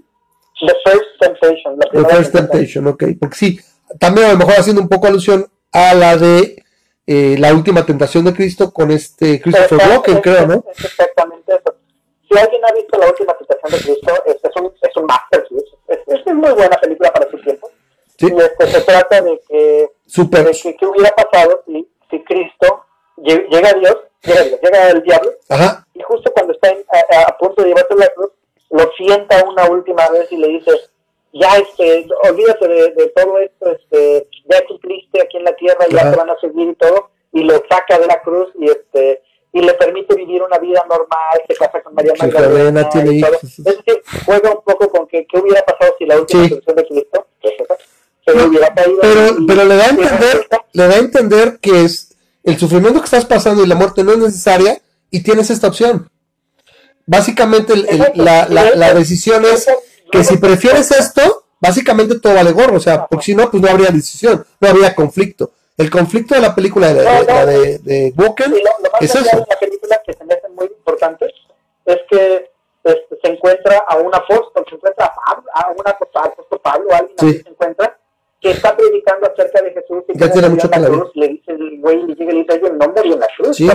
The 0.62 0.74
First 0.86 1.06
Temptation. 1.20 1.80
La 1.80 1.90
The 1.92 2.16
First. 2.16 2.32
Temptation, 2.34 2.88
ok. 2.88 3.04
Porque 3.20 3.36
sí, 3.36 3.60
también 4.00 4.28
a 4.28 4.32
lo 4.34 4.38
mejor 4.38 4.54
haciendo 4.54 4.82
un 4.82 4.88
poco 4.88 5.08
alusión 5.08 5.48
a 5.72 5.96
la 5.96 6.16
de 6.16 6.64
eh, 7.08 7.36
la 7.40 7.52
última 7.52 7.84
tentación 7.88 8.26
de 8.26 8.34
Cristo 8.36 8.72
con 8.72 8.92
este 8.92 9.42
Christopher 9.42 9.90
Walken, 9.90 10.22
creo, 10.22 10.46
¿no? 10.46 10.64
Es 10.72 10.86
exactamente 10.86 11.52
eso. 11.52 11.76
Si 12.30 12.38
alguien 12.38 12.62
ha 12.64 12.74
visto 12.76 12.96
la 13.00 13.08
última 13.08 13.34
tentación 13.36 13.72
de 13.72 13.86
Cristo, 13.86 14.24
es, 14.28 14.36
es 14.36 14.62
un, 14.62 14.72
es 14.80 14.98
un 14.98 15.06
masterpiece. 15.08 15.66
Es, 15.88 16.00
es 16.28 16.36
muy 16.36 16.52
buena 16.52 16.78
película 16.78 17.12
para 17.12 17.28
su 17.32 17.42
tiempo. 17.42 17.72
Sí, 18.20 18.28
Y 18.32 18.38
este, 18.42 18.68
se 18.68 18.82
trata 18.82 19.22
de 19.22 19.40
que, 19.48 19.92
de 20.44 20.52
que 20.62 20.76
qué 20.76 20.86
hubiera 20.86 21.10
pasado 21.12 21.64
si, 21.66 21.88
si 22.10 22.24
Cristo 22.24 22.84
lle- 23.18 23.48
llega 23.50 23.70
a 23.70 23.74
Dios, 23.74 23.98
llega 24.24 24.42
a 24.42 24.44
Dios, 24.44 24.60
llega 24.62 24.90
el 24.90 25.02
diablo, 25.04 25.32
Ajá, 25.48 25.86
y 25.94 26.02
justo 26.02 26.32
cuando 26.34 26.54
está 26.54 26.70
en- 26.70 26.84
a, 27.28 27.38
punto 27.38 27.62
de 27.64 27.70
llevarse 27.70 27.96
la 27.96 28.10
cruz, 28.10 28.32
lo 28.72 28.92
sienta 28.98 29.44
una 29.46 29.66
última 29.70 30.08
vez 30.10 30.32
y 30.32 30.38
le 30.38 30.48
dice, 30.50 30.72
ya 31.32 31.58
este, 31.58 32.08
olvídate 32.30 32.68
de, 32.68 32.92
de 32.92 33.08
todo 33.16 33.38
esto, 33.40 33.72
este, 33.72 34.28
ya 34.46 34.66
cumpliste 34.68 35.22
aquí 35.22 35.38
en 35.38 35.44
la 35.46 35.56
tierra, 35.56 35.86
ya 35.90 36.02
Ajá. 36.02 36.12
te 36.12 36.18
van 36.18 36.30
a 36.30 36.40
seguir 36.40 36.70
y 36.70 36.76
todo, 36.76 37.10
y 37.32 37.44
lo 37.44 37.54
saca 37.70 37.98
de 38.00 38.08
la 38.08 38.22
cruz 38.22 38.50
y 38.60 38.66
este 38.66 39.22
y 39.52 39.62
le 39.62 39.74
permite 39.74 40.14
vivir 40.16 40.44
una 40.44 40.60
vida 40.60 40.86
normal, 40.88 41.42
se 41.48 41.56
casa 41.56 41.82
con 41.82 41.96
María 41.96 42.14
Magdalena, 42.20 42.88
y 42.94 43.20
todo. 43.22 43.34
Es 43.42 43.64
decir, 43.64 44.04
juega 44.24 44.52
un 44.52 44.62
poco 44.64 44.90
con 44.90 45.08
que 45.08 45.26
qué 45.26 45.40
hubiera 45.40 45.64
pasado 45.64 45.96
si 45.98 46.06
la 46.06 46.20
última 46.20 46.44
Sí. 46.44 46.50
de 46.68 46.86
Cristo 46.88 47.26
Pero, 49.02 49.38
pero 49.48 49.66
le 49.66 49.76
da 49.76 49.86
a 49.86 49.90
entender, 49.90 50.48
le 50.74 50.88
da 50.88 50.96
a 50.96 51.00
entender 51.00 51.60
que 51.60 51.84
es 51.84 52.10
el 52.44 52.58
sufrimiento 52.58 53.00
que 53.00 53.06
estás 53.06 53.26
pasando 53.26 53.64
y 53.64 53.68
la 53.68 53.76
muerte 53.76 54.04
no 54.04 54.12
es 54.14 54.18
necesaria 54.18 54.82
y 55.12 55.22
tienes 55.22 55.50
esta 55.50 55.68
opción. 55.68 56.10
Básicamente 57.06 57.74
la, 58.16 58.94
decisión 58.94 59.46
es 59.46 59.68
que 60.12 60.24
si 60.24 60.38
prefieres 60.38 60.92
esto, 60.92 61.46
básicamente 61.60 62.20
todo 62.20 62.36
vale 62.36 62.52
gorro, 62.52 62.78
o 62.78 62.80
sea, 62.80 63.08
porque 63.08 63.26
si 63.26 63.36
no, 63.36 63.50
pues 63.50 63.62
no 63.62 63.70
habría 63.70 63.90
decisión, 63.90 64.46
no 64.60 64.70
habría 64.70 64.94
conflicto. 64.96 65.52
El 65.78 65.90
conflicto 65.90 66.36
de 66.36 66.42
la 66.42 66.54
película 66.54 66.94
de, 66.94 67.04
la 67.04 67.46
de, 67.46 67.80
de 67.80 68.14
Woken 68.16 68.54
es 69.00 69.16
eso. 69.16 69.46
la 69.50 69.60
película 69.60 70.02
que 70.06 70.14
se 70.14 70.24
me 70.26 70.34
hace 70.34 70.50
muy 70.50 70.66
importante 70.66 71.34
es 71.86 71.98
que 72.10 72.50
este, 72.84 73.20
se 73.22 73.32
encuentra 73.32 73.84
a 73.88 73.98
un 73.98 74.14
apóstol, 74.14 74.66
se 74.70 74.76
encuentra 74.76 75.06
a, 75.06 75.16
Pablo, 75.16 75.50
a 75.54 75.70
un 75.70 75.84
apóstol, 75.86 76.62
Pablo, 76.62 76.88
alguien 76.92 77.18
sí. 77.20 77.42
se 77.44 77.50
encuentra 77.50 77.99
que 78.42 78.52
está 78.52 78.76
predicando 78.76 79.28
acerca 79.28 79.62
de 79.62 79.72
Jesús 79.72 80.04
y 80.08 80.18
ya 80.18 80.32
tiene 80.32 80.50
mucho 80.50 80.70
la 80.70 80.86
cruz, 80.86 81.12
le 81.16 81.28
dice 81.28 81.52
el 81.52 81.80
güey, 81.80 82.04
le 82.04 82.16
llega 82.16 82.32
y 82.32 82.36
le 82.36 82.44
dice, 82.44 82.68
el 82.68 82.78
nombre 82.78 83.04
y 83.06 83.14
en 83.14 83.20
la 83.20 83.28
cruz, 83.38 83.58
sí. 83.58 83.70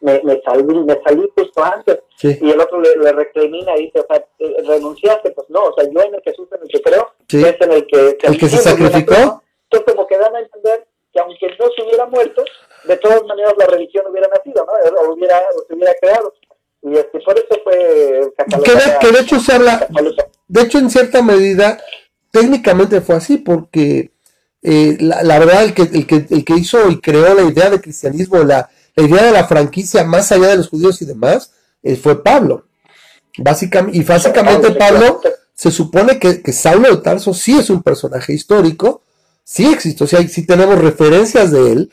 me, 0.00 0.20
me, 0.22 0.40
salí, 0.42 0.62
me 0.62 1.00
salí 1.02 1.30
justo 1.34 1.64
antes, 1.64 2.00
sí. 2.16 2.38
y 2.40 2.50
el 2.50 2.60
otro 2.60 2.80
le, 2.80 2.96
le, 2.96 3.12
recrimina 3.12 3.76
y 3.76 3.86
dice, 3.86 4.00
o 4.00 4.06
sea, 4.06 4.24
eh, 4.38 4.56
renunciaste, 4.66 5.30
pues 5.30 5.48
no, 5.48 5.64
o 5.64 5.74
sea, 5.74 5.84
yo 5.90 6.00
en 6.02 6.14
el 6.14 6.22
Jesús 6.22 6.48
en 6.52 6.62
el 6.62 6.68
que 6.68 6.82
creo, 6.82 7.12
sí. 7.28 7.42
es 7.42 7.60
en 7.60 7.72
el 7.72 7.86
que, 7.86 8.18
el 8.22 8.38
que 8.38 8.48
se 8.48 8.58
sacrificó, 8.58 9.42
entonces 9.70 9.94
como 9.94 10.06
que 10.06 10.18
dan 10.18 10.34
a 10.36 10.40
entender 10.40 10.86
que 11.12 11.20
aunque 11.20 11.48
no 11.58 11.66
se 11.74 11.82
hubiera 11.82 12.06
muerto, 12.06 12.44
de 12.84 12.96
todas 12.96 13.24
maneras 13.24 13.54
la 13.58 13.66
religión 13.66 14.04
hubiera 14.10 14.28
nacido, 14.28 14.64
¿no? 14.66 15.00
O, 15.00 15.14
hubiera, 15.14 15.40
o 15.56 15.66
se 15.66 15.74
hubiera 15.74 15.92
creado. 16.00 16.32
Y 16.82 16.96
este, 16.96 17.20
por 17.20 17.36
eso 17.36 17.60
fue 17.62 18.32
que 18.64 18.72
de, 18.72 18.98
que 19.00 19.12
de 19.12 19.20
hecho 19.20 19.38
se 19.38 19.52
habla, 19.52 19.86
de 20.48 20.62
hecho 20.62 20.78
en 20.78 20.88
cierta 20.88 21.22
medida, 21.22 21.78
técnicamente 22.30 23.00
fue 23.00 23.16
así, 23.16 23.36
porque 23.36 24.09
eh, 24.62 24.96
la, 25.00 25.22
la, 25.22 25.38
verdad 25.38 25.64
el 25.64 25.74
que, 25.74 25.82
el, 25.82 26.06
que, 26.06 26.26
el 26.28 26.44
que 26.44 26.54
hizo 26.54 26.90
y 26.90 27.00
creó 27.00 27.34
la 27.34 27.42
idea 27.42 27.70
de 27.70 27.80
cristianismo, 27.80 28.38
la, 28.38 28.68
la 28.94 29.04
idea 29.04 29.24
de 29.24 29.32
la 29.32 29.46
franquicia 29.46 30.04
más 30.04 30.30
allá 30.32 30.48
de 30.48 30.56
los 30.58 30.68
judíos 30.68 31.00
y 31.02 31.06
demás, 31.06 31.52
eh, 31.82 31.96
fue 31.96 32.22
Pablo. 32.22 32.66
Básicamente, 33.38 33.96
y 33.96 34.02
básicamente 34.02 34.72
Pablo 34.72 35.20
se 35.54 35.70
supone 35.70 36.18
que, 36.18 36.42
que 36.42 36.52
Saulo 36.52 36.90
de 36.90 37.02
Tarso 37.02 37.32
sí 37.32 37.58
es 37.58 37.70
un 37.70 37.82
personaje 37.82 38.32
histórico, 38.32 39.02
sí 39.44 39.66
existe, 39.66 40.04
o 40.04 40.06
sea, 40.06 40.26
sí 40.28 40.44
tenemos 40.44 40.78
referencias 40.78 41.50
de 41.50 41.72
él, 41.72 41.92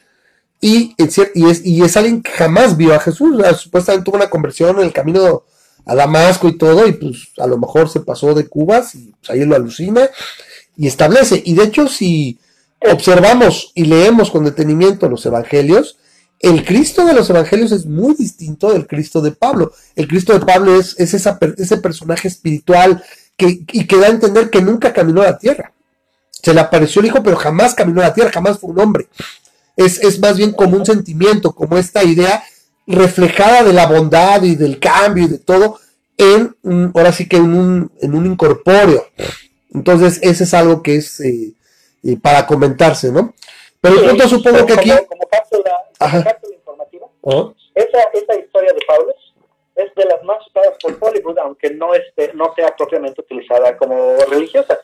y, 0.59 0.95
y, 0.97 1.45
es, 1.49 1.65
y 1.65 1.83
es 1.83 1.97
alguien 1.97 2.21
que 2.23 2.31
jamás 2.31 2.75
vio 2.75 2.93
a 2.93 2.99
Jesús, 2.99 3.41
supuestamente 3.57 4.05
tuvo 4.05 4.17
una 4.17 4.29
conversión 4.29 4.79
en 4.79 4.85
el 4.85 4.93
camino 4.93 5.43
a 5.85 5.95
Damasco 5.95 6.47
y 6.47 6.57
todo, 6.57 6.87
y 6.87 6.93
pues 6.93 7.29
a 7.37 7.45
lo 7.45 7.57
mejor 7.57 7.89
se 7.89 7.99
pasó 7.99 8.33
de 8.33 8.47
Cubas, 8.47 8.95
y 8.95 9.13
pues, 9.19 9.29
ahí 9.29 9.45
lo 9.45 9.55
alucina, 9.55 10.09
y 10.75 10.87
establece, 10.87 11.41
y 11.45 11.53
de 11.53 11.63
hecho 11.63 11.87
si 11.87 12.39
observamos 12.81 13.71
y 13.75 13.85
leemos 13.85 14.31
con 14.31 14.45
detenimiento 14.45 15.09
los 15.09 15.25
evangelios, 15.25 15.97
el 16.39 16.63
Cristo 16.63 17.05
de 17.05 17.13
los 17.13 17.29
evangelios 17.29 17.71
es 17.71 17.85
muy 17.85 18.13
distinto 18.13 18.71
del 18.71 18.85
Cristo 18.85 19.21
de 19.21 19.31
Pablo. 19.31 19.71
El 19.95 20.07
Cristo 20.07 20.33
de 20.33 20.45
Pablo 20.45 20.79
es, 20.79 20.95
es 20.99 21.13
ese 21.13 21.77
personaje 21.77 22.27
espiritual 22.27 23.03
que, 23.35 23.63
y 23.71 23.87
que 23.87 23.97
da 23.97 24.07
a 24.07 24.11
entender 24.11 24.49
que 24.49 24.61
nunca 24.61 24.93
caminó 24.93 25.21
a 25.21 25.25
la 25.25 25.37
tierra. 25.37 25.73
Se 26.31 26.53
le 26.53 26.59
apareció 26.59 26.99
el 27.01 27.07
Hijo, 27.07 27.23
pero 27.23 27.37
jamás 27.37 27.73
caminó 27.73 28.01
a 28.01 28.05
la 28.05 28.13
tierra, 28.13 28.31
jamás 28.31 28.59
fue 28.59 28.69
un 28.69 28.79
hombre. 28.79 29.07
Es, 29.75 29.99
es 30.03 30.19
más 30.19 30.37
bien 30.37 30.51
como 30.51 30.77
un 30.77 30.85
sentimiento, 30.85 31.53
como 31.53 31.77
esta 31.77 32.03
idea 32.03 32.43
reflejada 32.85 33.63
de 33.63 33.73
la 33.73 33.87
bondad 33.87 34.43
y 34.43 34.55
del 34.55 34.79
cambio 34.79 35.25
y 35.25 35.27
de 35.27 35.39
todo, 35.39 35.79
en 36.17 36.55
ahora 36.95 37.11
sí 37.11 37.27
que 37.27 37.37
en 37.37 37.53
un, 37.53 37.91
en 38.01 38.13
un 38.13 38.25
incorpóreo. 38.25 39.05
Entonces, 39.73 40.19
ese 40.21 40.45
es 40.45 40.53
algo 40.53 40.81
que 40.81 40.95
es 40.97 41.19
eh, 41.19 41.53
eh, 42.07 42.17
para 42.21 42.47
comentarse, 42.47 43.11
¿no? 43.11 43.33
Pero 43.81 43.99
el 43.99 44.09
punto 44.09 44.27
supongo 44.27 44.65
que 44.65 44.73
aquí... 44.73 44.91
Como, 45.07 45.27
cápsula, 45.27 45.71
cápsula 45.99 46.55
informativa, 46.55 47.07
¿Oh? 47.21 47.53
esa, 47.75 47.99
esa 48.13 48.39
historia 48.39 48.73
de 48.73 48.79
Pablo 48.87 49.13
es 49.75 49.93
de 49.93 50.05
las 50.05 50.23
más 50.23 50.37
usadas 50.47 50.77
por 50.81 50.97
Hollywood, 50.99 51.37
aunque 51.39 51.69
no, 51.71 51.93
esté, 51.93 52.31
no 52.33 52.53
sea 52.55 52.75
propiamente 52.75 53.21
utilizada 53.21 53.77
como 53.77 54.15
religiosa. 54.29 54.79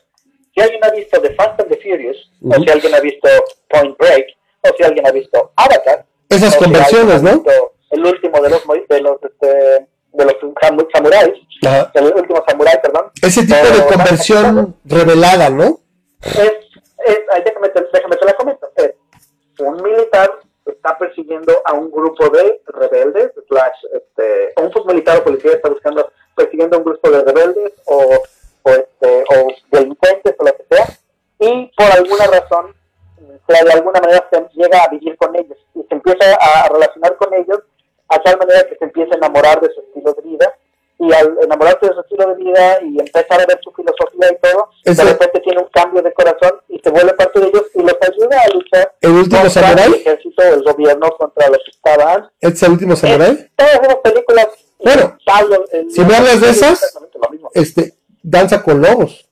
Si 0.53 0.61
alguien 0.61 0.84
ha 0.84 0.91
visto 0.91 1.19
The 1.19 1.34
Fast 1.34 1.61
and 1.61 1.69
the 1.69 1.78
Furious, 1.78 2.30
o 2.43 2.61
si 2.61 2.69
alguien 2.69 2.93
ha 2.93 2.99
visto 2.99 3.28
Point 3.69 3.97
Break, 3.97 4.28
o 4.61 4.69
si 4.78 4.84
alguien 4.84 5.07
ha 5.07 5.11
visto 5.11 5.51
Avatar, 5.55 6.05
esas 6.30 6.55
conversiones, 6.57 7.19
si 7.19 7.26
¿no? 7.26 7.43
El 7.89 8.05
último 8.05 8.41
de 8.41 8.49
los 8.49 8.63
de 8.89 9.01
los 9.01 9.17
este, 9.24 9.88
de 10.13 10.26
los 10.26 10.36
samuráis, 10.93 11.34
el 11.93 12.05
último 12.05 12.43
samurái, 12.47 12.78
perdón. 12.82 13.11
Ese 13.21 13.41
tipo 13.41 13.55
de 13.55 13.86
conversión 13.86 14.76
revelada, 14.86 15.49
¿no? 15.49 15.80
Es, 16.21 16.53
es 17.06 17.43
déjame, 17.43 17.72
déjame 17.91 18.16
te 18.16 18.26
la 18.26 18.34
comento. 18.34 18.70
Es 18.76 18.93
un 19.60 19.82
militar 19.82 20.39
está 20.66 20.97
persiguiendo 20.97 21.62
a 21.66 21.74
un 21.74 21.91
grupo 21.91 22.30
de 22.30 22.62
rebeldes, 22.68 23.32
slash, 23.47 23.86
este, 23.93 24.54
un 24.58 24.88
militar 24.88 25.18
o 25.18 25.24
policía 25.24 25.51
está 25.51 25.70
buscando, 25.70 26.10
persiguiendo 26.36 26.78
a 26.78 26.80
un 26.80 26.86
grupo 26.86 27.12
de 27.12 27.22
rebeldes 27.22 27.74
o 27.86 28.22
o, 28.64 28.70
este, 28.72 29.24
o 29.30 29.47
delincuentes 29.72 30.36
o 30.38 30.43
lo 30.43 30.56
que 30.56 30.66
sea, 30.70 30.88
y 31.39 31.72
por 31.76 31.91
alguna 31.91 32.28
razón, 32.28 32.76
de 33.47 33.74
alguna 33.74 33.99
manera 33.99 34.28
se 34.32 34.47
llega 34.54 34.84
a 34.84 34.88
vivir 34.89 35.18
con 35.18 35.36
ellos 35.36 35.58
y 35.76 35.84
se 35.84 35.93
empieza 35.93 36.36
a 36.39 36.70
relacionar 36.70 37.18
con 37.18 37.34
ellos 37.34 37.60
a 38.08 38.20
tal 38.20 38.38
manera 38.38 38.64
que 38.68 38.76
se 38.78 38.86
empieza 38.86 39.14
a 39.14 39.18
enamorar 39.18 39.60
de 39.60 39.70
su 39.74 39.82
estilo 39.82 40.14
de 40.14 40.22
vida 40.22 40.54
y 41.04 41.14
al 41.14 41.38
enamorarse 41.43 41.88
de 41.88 41.93
su 41.93 41.99
estilo 41.99 42.28
de 42.28 42.36
vida 42.36 42.80
y 42.82 42.99
empezar 42.99 43.41
a 43.41 43.45
ver 43.45 43.60
su 43.62 43.72
filosofía 43.72 44.32
y 44.32 44.38
todo, 44.41 44.70
de 44.84 45.12
repente 45.12 45.39
tiene 45.41 45.62
un 45.62 45.68
cambio 45.70 46.01
de 46.01 46.14
corazón 46.14 46.62
y 46.70 46.80
se 46.80 46.89
vuelve 46.89 47.14
parte 47.14 47.39
de 47.39 47.47
ellos 47.47 47.64
y 47.74 47.82
los 47.82 47.97
ayuda 48.01 48.41
a 48.41 48.49
luchar 48.54 48.95
¿El 49.01 49.12
último 49.12 49.41
contra 49.41 49.62
samurai? 49.62 49.88
el 49.88 49.93
ejército, 49.95 50.43
el 50.43 50.64
gobierno, 50.64 51.10
contra 51.18 51.49
los 51.49 51.58
que 51.58 51.72
estaban. 51.72 52.30
¿Es 52.39 52.64
el 52.64 52.72
último 52.72 52.95
samurai? 52.95 53.49
todas 53.56 53.74
esas 53.82 53.95
películas. 53.97 54.47
Bueno, 54.80 55.18
el, 55.72 55.91
si 55.91 56.01
me 56.01 56.16
hablas 56.16 56.41
de 56.41 56.49
esas, 56.49 56.99
este, 57.54 57.93
Danza 58.22 58.64
con 58.64 58.82
Lobos. 58.82 59.30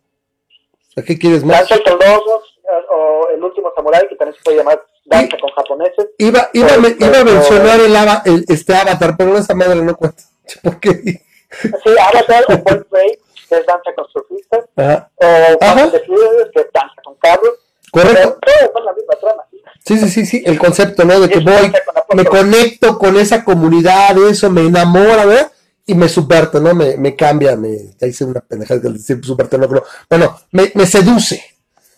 O 0.97 1.01
¿Qué 1.03 1.17
quieres 1.17 1.43
más? 1.43 1.69
Danza 1.69 1.84
con 1.84 1.99
Lobos, 1.99 2.59
o 2.89 3.28
El 3.34 3.43
último 3.43 3.72
Samurai, 3.76 4.07
que 4.07 4.15
también 4.15 4.36
se 4.36 4.43
puede 4.43 4.57
llamar 4.57 4.86
Danza 5.05 5.38
con 5.39 5.49
Japoneses. 5.51 6.07
Iba, 6.17 6.49
iba, 6.53 6.76
o, 6.76 6.82
me, 6.82 6.95
iba 6.99 7.19
a 7.19 7.24
mencionar 7.24 7.80
el, 7.80 7.95
el, 8.34 8.45
este 8.47 8.76
Avatar, 8.76 9.15
pero 9.17 9.38
esa 9.38 9.55
madre 9.55 9.82
no 9.82 9.95
cuenta. 9.95 10.24
¿Por 10.63 10.80
qué? 10.80 11.22
Sí, 11.62 11.89
Avatar 12.14 12.45
o 12.47 12.64
Point 12.64 12.89
Break, 12.89 13.20
que 13.49 13.58
es 13.58 13.66
Danza 13.66 13.91
con 13.95 14.08
Surfistas. 14.08 14.66
O 14.76 15.91
de 15.91 15.99
Furious, 16.06 16.49
que 16.54 16.62
es 16.62 16.68
Danza 16.74 17.02
con 17.04 17.16
Carros. 17.16 17.54
Correcto. 17.91 18.39
Pero 18.45 18.72
todos 18.72 18.86
la 18.86 18.93
misma 18.93 19.16
trama. 19.20 19.43
Sí, 19.84 19.97
sí, 19.97 20.10
sí, 20.10 20.26
sí, 20.26 20.43
el 20.45 20.58
concepto, 20.58 21.04
¿no? 21.04 21.20
De 21.20 21.28
que 21.28 21.39
voy, 21.39 21.74
me 22.16 22.26
conecto 22.26 22.97
con 22.97 23.18
esa 23.18 23.43
comunidad, 23.43 24.16
eso 24.30 24.49
me 24.49 24.62
enamora, 24.62 25.26
¿verdad? 25.26 25.52
y 25.86 25.95
me 25.95 26.08
subverte, 26.08 26.60
¿no? 26.62 26.74
Me, 26.74 26.95
me 26.97 27.16
cambia, 27.16 27.56
me, 27.56 27.93
ya 27.99 28.08
hice 28.08 28.24
una 28.24 28.39
pendejada 28.39 28.80
de 28.80 28.93
decir 28.93 29.20
subverte, 29.24 29.58
no, 29.58 29.68
pero, 29.68 29.84
bueno, 30.10 30.39
me, 30.52 30.72
me 30.76 30.86
seduce, 30.86 31.43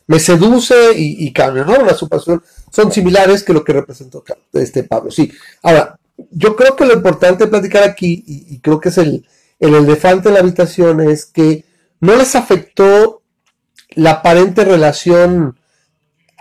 me 0.07 0.19
seduce 0.19 0.93
y, 0.95 1.27
y 1.27 1.33
cambia, 1.33 1.63
¿no? 1.63 1.77
La 1.83 1.93
superstición 1.93 2.43
son 2.71 2.91
similares 2.91 3.43
que 3.43 3.53
lo 3.53 3.63
que 3.63 3.73
representó 3.73 4.23
este 4.53 4.83
Pablo, 4.83 5.11
sí. 5.11 5.31
Ahora, 5.61 5.99
yo 6.31 6.55
creo 6.55 6.75
que 6.75 6.85
lo 6.85 6.93
importante 6.93 7.43
de 7.43 7.49
platicar 7.51 7.83
aquí, 7.83 8.23
y, 8.25 8.55
y 8.55 8.59
creo 8.61 8.79
que 8.79 8.89
es 8.89 8.97
el, 8.97 9.25
el 9.63 9.75
elefante 9.75 10.27
en 10.27 10.33
la 10.35 10.41
habitación, 10.41 10.99
es 10.99 11.25
que 11.25 11.63
no 12.01 12.15
les 12.17 12.35
afectó 12.35 13.21
la 13.91 14.11
aparente 14.11 14.65
relación 14.65 15.57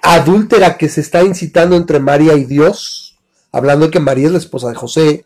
adúltera 0.03 0.77
que 0.77 0.89
se 0.89 1.03
está 1.03 1.23
incitando 1.23 1.77
entre 1.77 2.01
María 2.01 2.35
y 2.35 2.45
Dios, 2.45 3.17
hablando 3.53 3.87
de 3.87 3.93
que 3.93 4.01
María 4.01 4.27
es 4.27 4.33
la 4.33 4.39
esposa 4.39 4.69
de 4.71 4.75
José, 4.75 5.25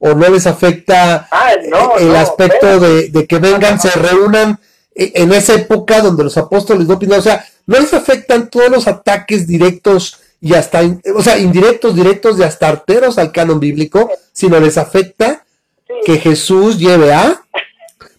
o 0.00 0.14
no 0.14 0.28
les 0.28 0.46
afecta 0.48 1.28
ah, 1.30 1.52
no, 1.70 1.96
el 1.98 2.08
no, 2.08 2.18
aspecto 2.18 2.80
de, 2.80 3.10
de, 3.10 3.26
que 3.28 3.38
vengan, 3.38 3.80
se 3.80 3.90
reúnan 3.90 4.58
en 4.92 5.32
esa 5.32 5.54
época 5.54 6.00
donde 6.00 6.24
los 6.24 6.36
apóstoles 6.36 6.88
no 6.88 6.94
opinan, 6.94 7.20
o 7.20 7.22
sea, 7.22 7.46
no 7.66 7.78
les 7.78 7.94
afectan 7.94 8.50
todos 8.50 8.70
los 8.70 8.88
ataques 8.88 9.46
directos 9.46 10.18
y 10.40 10.54
hasta, 10.54 10.80
o 11.14 11.22
sea, 11.22 11.38
indirectos, 11.38 11.94
directos 11.94 12.38
y 12.38 12.42
hasta 12.42 12.68
arteros 12.68 13.18
al 13.18 13.30
canon 13.30 13.60
bíblico, 13.60 14.10
sino 14.32 14.58
les 14.58 14.76
afecta 14.78 15.45
sí. 15.86 15.94
que 16.04 16.18
Jesús 16.18 16.78
lleve 16.78 17.12
a, 17.12 17.42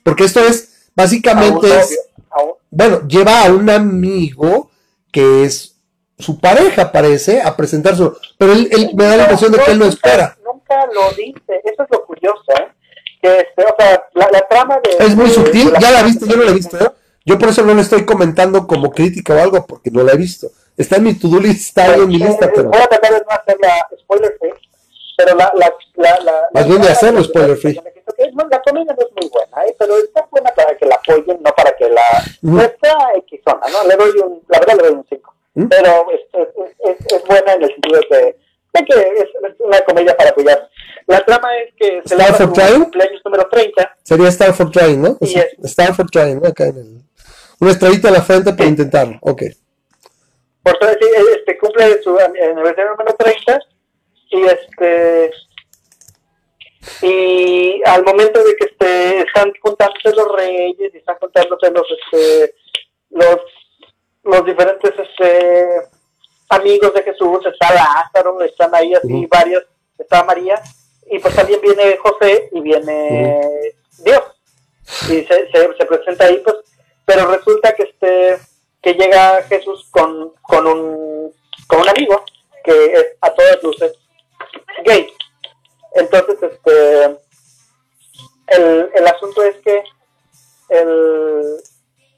porque 0.04 0.26
esto 0.26 0.40
es, 0.42 0.90
básicamente 0.96 1.72
a 1.72 1.82
es, 1.82 2.00
bueno, 2.70 3.08
lleva 3.08 3.46
a 3.46 3.52
un 3.52 3.70
amigo 3.70 4.72
que 5.12 5.44
es 5.44 5.76
su 6.18 6.40
pareja, 6.40 6.92
parece, 6.92 7.42
a 7.42 7.56
presentar 7.56 7.96
su, 7.96 8.16
pero 8.38 8.54
él, 8.54 8.68
él 8.72 8.92
me 8.96 9.06
da 9.06 9.18
la 9.18 9.24
impresión 9.24 9.52
de 9.52 9.60
que 9.60 9.72
él 9.72 9.80
no 9.80 9.86
espera 9.86 10.38
lo 10.94 11.10
dice, 11.12 11.62
eso 11.64 11.84
es 11.84 11.90
lo 11.92 12.06
curioso, 12.06 12.44
¿eh? 12.60 12.68
Que, 13.22 13.40
este, 13.40 13.64
o 13.64 13.76
sea, 13.78 14.08
la, 14.14 14.30
la, 14.32 14.42
trama 14.48 14.80
de... 14.84 15.06
Es 15.06 15.16
muy 15.16 15.28
de, 15.28 15.32
sutil, 15.32 15.72
de 15.72 15.80
ya 15.80 15.92
la 15.92 16.04
viste, 16.04 16.28
yo 16.28 16.38
no 16.38 16.44
la 16.44 16.52
he 16.52 16.56
visto, 16.56 16.78
¿eh? 16.78 16.92
Yo 17.26 17.38
por 17.38 17.50
eso 17.50 17.64
no 17.64 17.74
le 17.74 17.82
estoy 17.82 18.06
comentando 18.06 18.66
como 18.68 18.92
crítica 18.92 19.34
o 19.34 19.40
algo, 19.40 19.66
porque 19.66 19.92
no 19.92 20.02
la 20.04 20.14
he 20.14 20.18
visto. 20.18 20.48
Está 20.78 20.98
en 20.98 21.04
mi 21.04 21.14
to-do 21.14 21.40
list, 21.40 21.62
está 21.62 21.96
en 21.96 22.08
mi 22.08 22.18
lista, 22.18 22.50
pero... 22.54 22.70
Voy 22.70 22.82
a 22.82 22.88
tratar 22.88 23.14
de 23.14 23.20
no 23.20 23.26
hacerla 23.30 23.88
spoiler 24.00 24.38
free, 24.40 24.52
pero 25.18 25.36
la... 25.36 25.52
la, 25.56 25.74
la, 25.96 26.20
la 26.24 26.48
Más 26.54 26.68
bien 26.68 26.82
de 26.82 26.90
hacerlo 26.90 27.24
spoiler 27.24 27.58
free. 27.58 27.74
La 27.74 28.62
comedia 28.62 28.94
no 28.94 29.06
es 29.06 29.12
muy 29.20 29.30
buena, 29.30 29.66
¿eh? 29.66 29.76
pero 29.78 29.98
está 29.98 30.26
buena 30.32 30.50
para 30.52 30.78
que 30.78 30.86
la 30.86 30.96
apoyen, 30.96 31.40
no 31.42 31.52
para 31.54 31.72
que 31.76 31.90
la... 31.90 32.24
No 32.42 32.62
está 32.62 32.96
Xona, 33.44 33.68
¿no? 33.72 33.88
Le 33.88 33.96
doy 33.96 34.12
un... 34.24 34.44
La 34.48 34.60
verdad 34.60 34.76
le 34.78 34.88
doy 34.88 34.98
un 34.98 35.06
5. 35.10 35.36
¿Mm? 35.56 35.68
Pero 35.68 36.06
es, 36.12 36.22
es, 36.34 36.48
es, 36.86 37.14
es 37.14 37.26
buena 37.26 37.54
en 37.54 37.64
el 37.64 37.70
sentido 37.70 38.00
de 38.00 38.08
que 38.08 38.38
sé 38.74 38.86
que 38.86 38.94
es, 38.94 39.30
una 39.60 39.82
comedia 39.82 40.16
para 40.16 40.30
apoyar. 40.30 40.70
La 41.08 41.26
trama 41.26 41.50
es 41.58 41.74
que 41.76 42.02
se 42.06 42.16
le 42.16 42.24
su 42.26 42.84
cumpleaños 42.84 43.22
número 43.26 43.50
30. 43.50 43.98
Sería 44.04 44.28
Star 44.30 44.54
for 44.54 44.70
Trying, 44.70 45.02
¿no? 45.02 45.18
Star 45.64 45.96
for 45.96 46.10
Trying, 46.10 46.42
¿no? 46.42 46.48
Acá 46.48 46.68
en 46.68 46.78
el... 46.78 47.02
Una 47.60 47.72
estrellita 47.72 48.10
a 48.10 48.12
la 48.12 48.22
frente 48.22 48.54
para 48.54 48.70
intentarlo, 48.70 49.18
ok. 49.22 49.44
Por 50.62 50.78
todo 50.78 50.92
este, 50.92 51.58
cumple 51.58 52.02
su 52.04 52.18
aniversario 52.20 52.92
número 52.92 53.16
30 53.18 53.60
y 54.30 54.44
este 54.44 55.32
y 57.02 57.82
al 57.86 58.04
momento 58.04 58.44
de 58.44 58.56
que 58.56 58.66
este, 58.66 59.20
están 59.22 59.52
juntándose 59.62 60.16
los 60.16 60.36
reyes 60.36 60.94
y 60.94 60.98
están 60.98 61.18
juntándose 61.20 61.72
los 61.72 61.86
este, 61.92 62.56
los 63.10 63.40
los 64.24 64.46
diferentes 64.46 64.94
este 64.98 65.98
amigos 66.50 66.94
de 66.94 67.04
Jesús, 67.04 67.40
está 67.46 67.74
Lázaro, 67.74 68.42
están 68.42 68.74
ahí 68.74 68.94
así 68.94 69.26
varios, 69.26 69.66
está 69.98 70.24
María, 70.24 70.62
y 71.10 71.20
pues 71.20 71.36
también 71.36 71.60
viene 71.62 71.98
José 71.98 72.50
y 72.52 72.62
viene 72.62 73.42
Dios. 74.00 74.24
Y 75.10 75.24
se, 75.26 75.52
se, 75.52 75.86
presenta 75.86 76.26
ahí, 76.26 76.42
pues, 76.44 76.56
pero 77.06 77.26
resulta 77.28 77.74
que 77.74 77.84
este 77.84 78.38
que 78.82 78.94
llega 78.94 79.44
Jesús 79.44 79.88
con, 79.92 80.34
con 80.42 80.66
un 80.66 81.34
con 81.68 81.82
un 81.82 81.90
amigo 81.90 82.24
que 82.64 82.86
es 82.94 83.08
a 83.20 83.34
todas 83.34 83.62
luces 83.64 83.94
gay. 84.86 85.14
Entonces, 85.96 86.38
este 86.42 87.18
el, 88.48 88.90
el 88.96 89.08
asunto 89.08 89.44
es 89.44 89.58
que 89.58 89.84
el, 90.70 91.58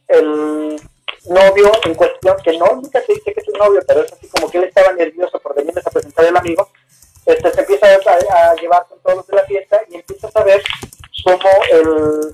el 0.08 0.82
novio 1.28 1.72
en 1.86 1.96
cuestión, 1.96 2.38
que 2.44 2.58
no, 2.58 2.76
nunca 2.76 3.02
se 3.02 3.14
dice 3.14 3.34
que 3.34 3.42
es 3.42 3.48
un 3.48 3.60
novio, 3.60 3.82
pero 3.88 4.02
es 4.02 4.14
así 4.14 4.28
como 4.30 4.50
que 4.50 4.60
él 4.60 4.64
estaba 4.66 4.94
nervioso 4.94 5.40
por 5.40 5.56
venirles 5.56 5.86
a 5.86 5.92
presentar 5.92 6.26
el 6.26 6.38
amigo, 6.38 6.70
este, 7.26 7.52
se 7.52 7.62
empieza 7.62 7.88
a, 7.88 8.56
llevar 8.56 8.86
con 8.88 9.00
todos 9.00 9.18
los 9.18 9.28
de 9.28 9.36
la 9.36 9.44
fiesta 9.44 9.82
y 9.90 9.96
empieza 9.96 10.28
a 10.28 10.32
saber 10.32 10.64
cómo 11.24 11.50
el, 11.72 12.32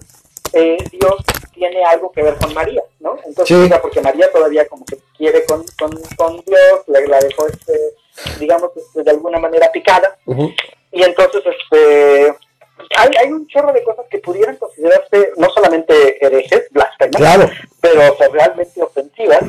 eh, 0.53 0.77
Dios 0.91 1.15
tiene 1.53 1.83
algo 1.85 2.11
que 2.11 2.23
ver 2.23 2.35
con 2.37 2.53
María, 2.53 2.83
¿no? 2.99 3.17
Entonces, 3.25 3.71
porque 3.81 4.01
María 4.01 4.31
todavía 4.31 4.67
como 4.67 4.85
que 4.85 4.97
quiere 5.17 5.45
con, 5.45 5.65
con, 5.79 5.91
con 6.15 6.41
Dios, 6.45 6.81
le, 6.87 7.07
la 7.07 7.19
dejó, 7.19 7.47
este, 7.47 7.95
digamos, 8.39 8.72
este, 8.76 9.03
de 9.03 9.11
alguna 9.11 9.39
manera 9.39 9.72
picada, 9.72 10.18
y 10.91 11.03
entonces, 11.03 11.43
este 11.45 12.36
hay, 12.97 13.09
hay 13.20 13.32
un 13.32 13.47
chorro 13.47 13.74
de 13.74 13.84
cosas 13.84 14.05
que 14.09 14.20
pudieran 14.20 14.57
considerarse 14.57 15.32
no 15.38 15.49
solamente 15.49 16.26
herejes, 16.26 16.68
blasfemas, 16.72 17.51
pero 17.82 18.18
realmente 18.32 18.82
ofensivas. 18.82 19.43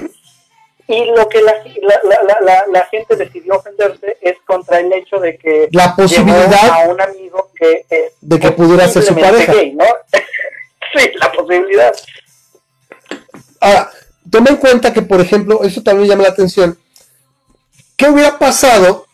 Y 0.88 1.04
lo 1.06 1.28
que 1.28 1.42
la, 1.42 1.52
la, 1.82 2.38
la, 2.40 2.64
la, 2.70 2.86
gente 2.86 3.16
decidió 3.16 3.56
ofenderse 3.56 4.18
es 4.20 4.36
contra 4.46 4.78
el 4.78 4.92
hecho 4.92 5.18
de 5.18 5.36
que 5.36 5.68
la 5.72 5.96
posibilidad 5.96 6.70
a 6.70 6.88
un 6.88 7.00
amigo 7.00 7.50
que 7.58 7.84
de 8.20 8.38
que 8.38 8.52
pudiera 8.52 8.86
ser 8.86 9.02
su 9.02 9.16
pareja. 9.16 9.52
¿no? 9.72 9.84
sí, 10.94 11.10
la 11.20 11.32
posibilidad. 11.32 11.92
Ahora, 13.60 13.90
toma 14.30 14.50
en 14.50 14.56
cuenta 14.58 14.92
que, 14.92 15.02
por 15.02 15.20
ejemplo, 15.20 15.64
eso 15.64 15.82
también 15.82 16.08
llama 16.08 16.22
la 16.22 16.28
atención. 16.28 16.78
¿Qué 17.96 18.08
hubiera 18.08 18.38
pasado 18.38 19.06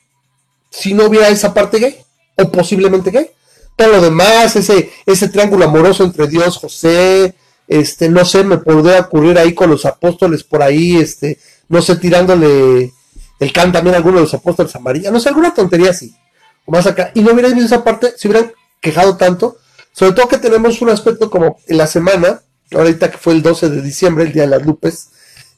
si 0.70 0.94
no 0.94 1.06
hubiera 1.06 1.28
esa 1.28 1.54
parte 1.54 1.78
gay? 1.78 1.96
O 2.36 2.50
posiblemente 2.50 3.10
gay. 3.10 3.30
Todo 3.76 3.88
lo 3.88 4.00
demás, 4.00 4.56
ese, 4.56 4.92
ese 5.06 5.28
triángulo 5.28 5.64
amoroso 5.64 6.04
entre 6.04 6.26
Dios, 6.26 6.58
José, 6.58 7.34
este, 7.68 8.08
no 8.08 8.24
sé, 8.24 8.44
me 8.44 8.58
podría 8.58 9.00
ocurrir 9.00 9.38
ahí 9.38 9.54
con 9.54 9.70
los 9.70 9.86
apóstoles 9.86 10.44
por 10.44 10.62
ahí, 10.62 10.96
este, 10.96 11.38
no 11.68 11.80
sé, 11.80 11.96
tirándole 11.96 12.92
el 13.40 13.52
can 13.52 13.72
también 13.72 13.94
a 13.94 13.98
alguno 13.98 14.16
de 14.16 14.22
los 14.22 14.34
apóstoles 14.34 14.74
a 14.76 14.78
María, 14.78 15.10
no 15.10 15.18
sé, 15.18 15.30
alguna 15.30 15.54
tontería 15.54 15.90
así, 15.90 16.14
o 16.66 16.72
más 16.72 16.86
acá, 16.86 17.12
y 17.14 17.22
no 17.22 17.32
hubieran 17.32 17.54
visto 17.54 17.74
esa 17.74 17.82
parte, 17.82 18.12
se 18.16 18.28
hubieran 18.28 18.52
quejado 18.80 19.16
tanto, 19.16 19.56
sobre 19.92 20.12
todo 20.12 20.28
que 20.28 20.38
tenemos 20.38 20.82
un 20.82 20.90
aspecto 20.90 21.30
como 21.30 21.58
en 21.66 21.78
la 21.78 21.86
semana, 21.86 22.42
ahorita 22.72 23.10
que 23.10 23.18
fue 23.18 23.32
el 23.32 23.42
12 23.42 23.70
de 23.70 23.82
diciembre, 23.82 24.24
el 24.24 24.32
Día 24.32 24.42
de 24.42 24.48
las 24.48 24.66
Lupes, 24.66 25.08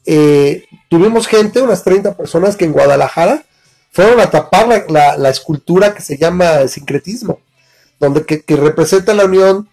eh, 0.05 0.65
tuvimos 0.89 1.27
gente, 1.27 1.61
unas 1.61 1.83
30 1.83 2.15
personas 2.15 2.55
que 2.55 2.65
en 2.65 2.73
Guadalajara 2.73 3.43
fueron 3.91 4.19
a 4.19 4.29
tapar 4.29 4.85
la, 4.89 5.17
la 5.17 5.29
escultura 5.29 5.93
que 5.93 6.01
se 6.01 6.17
llama 6.17 6.67
sincretismo 6.67 7.39
donde 7.99 8.25
que, 8.25 8.55
representa 8.55 9.13
la 9.13 9.25
unión 9.25 9.67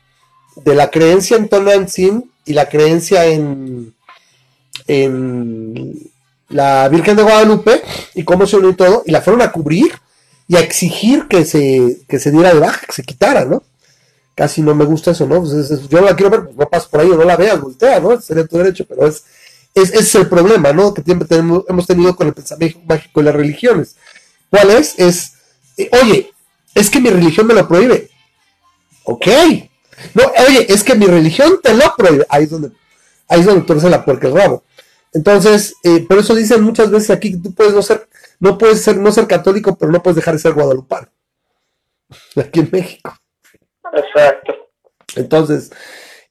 de 0.57 0.74
la 0.74 0.91
creencia 0.91 1.37
en 1.37 1.49
Tonantzin 1.49 2.30
y 2.45 2.53
la 2.53 2.68
creencia 2.68 3.26
en, 3.26 3.95
en 4.87 6.11
la 6.49 6.89
Virgen 6.89 7.16
de 7.16 7.22
Guadalupe 7.22 7.83
y 8.14 8.24
cómo 8.24 8.47
se 8.47 8.57
unió 8.57 8.74
todo, 8.76 9.03
y 9.07 9.12
la 9.12 9.22
fueron 9.22 9.43
a 9.43 9.53
cubrir 9.53 9.93
y 10.49 10.57
a 10.57 10.61
exigir 10.61 11.28
que 11.28 11.45
se, 11.45 11.99
que 12.09 12.18
se 12.18 12.30
diera 12.30 12.53
de 12.53 12.61
baja, 12.61 12.87
que 12.87 12.93
se 12.93 13.05
quitara, 13.05 13.45
¿no? 13.45 13.62
Casi 14.35 14.62
no 14.62 14.74
me 14.74 14.85
gusta 14.85 15.12
eso, 15.12 15.26
¿no? 15.26 15.41
Pues 15.41 15.89
yo 15.89 16.01
la 16.01 16.16
quiero 16.16 16.30
ver, 16.30 16.45
pues 16.45 16.57
no 16.57 16.68
paso 16.68 16.89
por 16.91 17.01
ahí 17.01 17.11
o 17.11 17.16
no 17.16 17.24
la 17.24 17.37
veas, 17.37 17.61
voltea, 17.61 18.01
¿no? 18.01 18.20
Sería 18.20 18.47
tu 18.47 18.59
derecho, 18.59 18.85
pero 18.89 19.07
es, 19.07 19.24
es, 19.75 19.91
ese 19.91 20.01
es 20.01 20.14
el 20.14 20.29
problema, 20.29 20.73
¿no? 20.73 20.93
Que 20.93 21.03
siempre 21.03 21.27
tenemos, 21.27 21.64
hemos 21.68 21.87
tenido 21.87 22.14
con 22.14 22.27
el 22.27 22.35
pensamiento 22.35 22.81
mágico 22.87 23.20
y 23.20 23.25
las 23.25 23.35
religiones. 23.35 23.97
¿Cuál 24.51 24.70
es? 24.70 24.99
Es, 24.99 25.35
eh, 25.77 25.89
oye, 26.03 26.33
es 26.75 26.91
que 26.91 27.01
mi 27.01 27.11
religión 27.11 27.47
me 27.47 27.55
lo 27.55 27.66
prohíbe. 27.66 28.11
Ok. 29.05 29.27
No, 30.14 30.25
oye, 30.49 30.66
es 30.73 30.83
que 30.83 30.95
mi 30.95 31.07
religión 31.07 31.61
te 31.62 31.75
lo 31.75 31.95
prohíbe. 31.97 32.27
Ahí 32.29 32.45
es 32.45 32.51
donde, 32.51 32.70
ahí 33.29 33.41
es 33.41 33.47
donde 33.47 33.66
torce 33.66 33.89
la 33.89 34.05
puerca 34.05 34.29
el 34.29 34.35
rabo. 34.35 34.62
Entonces, 35.12 35.75
eh, 35.83 36.05
por 36.09 36.18
eso 36.18 36.35
dicen 36.35 36.62
muchas 36.62 36.91
veces 36.91 37.11
aquí 37.11 37.33
que 37.33 37.39
tú 37.39 37.55
puedes 37.55 37.75
no 37.75 37.83
ser, 37.83 38.09
no 38.41 38.57
puedes 38.57 38.83
ser, 38.83 38.97
no 38.97 39.12
ser 39.12 39.27
católico, 39.27 39.77
pero 39.77 39.93
no 39.93 40.03
puedes 40.03 40.16
dejar 40.16 40.35
de 40.35 40.41
ser 40.41 40.53
guadalupano. 40.53 41.09
Aquí 42.37 42.61
en 42.61 42.68
México. 42.73 43.14
Exacto. 43.93 44.55
Entonces, 45.16 45.70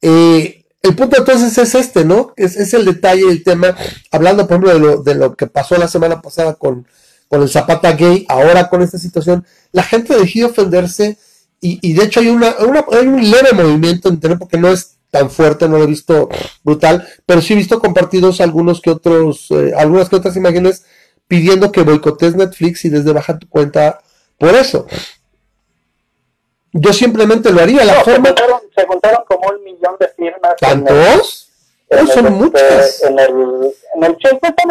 eh, 0.01 0.60
el 0.81 0.95
punto 0.95 1.17
entonces 1.17 1.57
es 1.57 1.75
este, 1.75 2.05
¿no? 2.05 2.33
Es, 2.35 2.55
es 2.55 2.73
el 2.73 2.85
detalle, 2.85 3.29
el 3.29 3.43
tema, 3.43 3.75
hablando 4.11 4.47
por 4.47 4.57
ejemplo 4.57 4.73
de 4.73 4.79
lo, 4.79 5.03
de 5.03 5.15
lo 5.15 5.35
que 5.35 5.47
pasó 5.47 5.77
la 5.77 5.87
semana 5.87 6.21
pasada 6.21 6.55
con, 6.55 6.87
con 7.27 7.41
el 7.41 7.49
Zapata 7.49 7.93
gay, 7.93 8.25
ahora 8.27 8.67
con 8.69 8.81
esta 8.81 8.97
situación, 8.97 9.45
la 9.71 9.83
gente 9.83 10.17
decidió 10.17 10.47
ofenderse 10.47 11.17
y, 11.63 11.93
de 11.93 12.03
hecho 12.05 12.19
hay, 12.19 12.27
una, 12.27 12.55
hay 12.91 13.07
un 13.07 13.29
leve 13.29 13.53
movimiento 13.53 14.07
en 14.09 14.15
Internet 14.15 14.39
porque 14.39 14.57
no 14.57 14.69
es 14.69 14.97
tan 15.11 15.29
fuerte, 15.29 15.69
no 15.69 15.77
lo 15.77 15.83
he 15.83 15.87
visto 15.87 16.27
brutal, 16.63 17.07
pero 17.27 17.39
sí 17.39 17.53
he 17.53 17.55
visto 17.55 17.79
compartidos 17.79 18.41
algunos 18.41 18.81
que 18.81 18.89
otros, 18.89 19.45
eh, 19.51 19.71
algunas 19.77 20.09
que 20.09 20.15
otras 20.15 20.35
imágenes 20.35 20.83
pidiendo 21.27 21.71
que 21.71 21.83
boicotes 21.83 22.35
Netflix 22.35 22.83
y 22.85 22.89
desde 22.89 23.13
baja 23.13 23.37
tu 23.37 23.47
cuenta 23.47 23.99
por 24.39 24.55
eso. 24.55 24.87
Yo 26.73 26.93
simplemente 26.93 27.51
lo 27.51 27.61
haría. 27.61 27.83
La 27.83 28.03
forma... 28.03 28.29
se, 28.75 28.85
contaron, 28.85 29.23
como 29.27 29.49
un 29.49 29.63
millón 29.63 29.95
de 29.99 30.07
firmas. 30.09 30.55
¿Tantos? 30.59 31.49
En 31.89 32.07
son 32.07 32.25
este, 32.25 32.29
muchas. 32.29 33.03
En 33.03 33.19
el, 33.19 33.73
en 33.95 34.03
el 34.03 34.17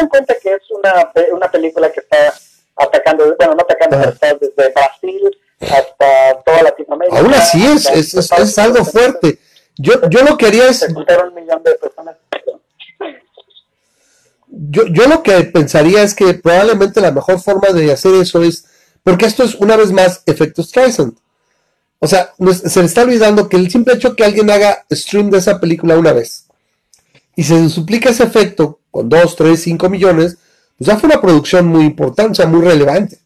en 0.00 0.08
cuenta 0.08 0.34
que 0.42 0.54
es 0.54 0.62
una, 0.70 1.12
una 1.32 1.50
película 1.50 1.92
que 1.92 2.00
está 2.00 2.32
atacando, 2.76 3.36
bueno, 3.36 3.54
no 3.54 3.62
atacando, 3.62 3.98
pero 3.98 4.10
está 4.10 4.34
desde 4.34 4.72
Brasil 4.72 5.38
hasta 5.60 6.42
toda 6.44 6.62
Latinoamérica. 6.62 7.18
Aún 7.18 7.34
así 7.34 7.66
es, 7.66 7.86
es, 7.90 8.14
es, 8.14 8.58
algo 8.58 8.84
fuerte. 8.86 9.38
Yo, 9.76 10.08
yo 10.08 10.22
lo 10.22 10.38
que 10.38 10.46
haría 10.46 10.68
es... 10.68 10.82
un 10.82 11.34
millón 11.34 11.62
de 11.62 11.74
personas. 11.74 12.16
Yo, 14.46 14.84
yo 14.86 15.06
lo 15.06 15.22
que 15.22 15.44
pensaría 15.44 16.02
es 16.02 16.14
que 16.14 16.34
probablemente 16.34 17.00
la 17.00 17.12
mejor 17.12 17.38
forma 17.40 17.68
de 17.68 17.92
hacer 17.92 18.14
eso 18.14 18.42
es, 18.42 18.64
porque 19.04 19.26
esto 19.26 19.44
es 19.44 19.54
una 19.54 19.76
vez 19.76 19.92
más 19.92 20.22
efectos 20.26 20.68
Streisand. 20.68 21.14
O 22.00 22.08
sea, 22.08 22.32
se 22.66 22.80
le 22.80 22.86
está 22.86 23.02
olvidando 23.02 23.48
que 23.48 23.56
el 23.56 23.70
simple 23.70 23.94
hecho 23.94 24.16
que 24.16 24.24
alguien 24.24 24.50
haga 24.50 24.84
stream 24.90 25.30
de 25.30 25.38
esa 25.38 25.60
película 25.60 25.98
una 25.98 26.12
vez 26.12 26.46
y 27.36 27.44
se 27.44 27.68
suplica 27.68 28.10
ese 28.10 28.24
efecto 28.24 28.80
con 28.90 29.08
2, 29.08 29.36
3, 29.36 29.62
5 29.62 29.88
millones, 29.88 30.36
pues 30.76 30.88
ya 30.88 30.96
fue 30.96 31.08
una 31.08 31.20
producción 31.20 31.66
muy 31.66 31.84
importante, 31.84 32.32
o 32.32 32.34
sea, 32.34 32.46
muy 32.46 32.62
relevante. 32.62 33.18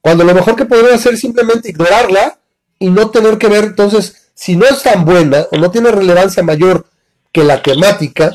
Cuando 0.00 0.24
lo 0.24 0.34
mejor 0.34 0.56
que 0.56 0.64
podría 0.64 0.94
hacer 0.94 1.14
es 1.14 1.20
simplemente 1.20 1.70
ignorarla 1.70 2.38
y 2.78 2.88
no 2.88 3.10
tener 3.10 3.36
que 3.38 3.48
ver, 3.48 3.64
entonces, 3.64 4.30
si 4.34 4.56
no 4.56 4.64
es 4.66 4.82
tan 4.82 5.04
buena 5.04 5.46
o 5.52 5.58
no 5.58 5.70
tiene 5.70 5.90
relevancia 5.90 6.42
mayor 6.42 6.86
que 7.32 7.44
la 7.44 7.62
temática, 7.62 8.32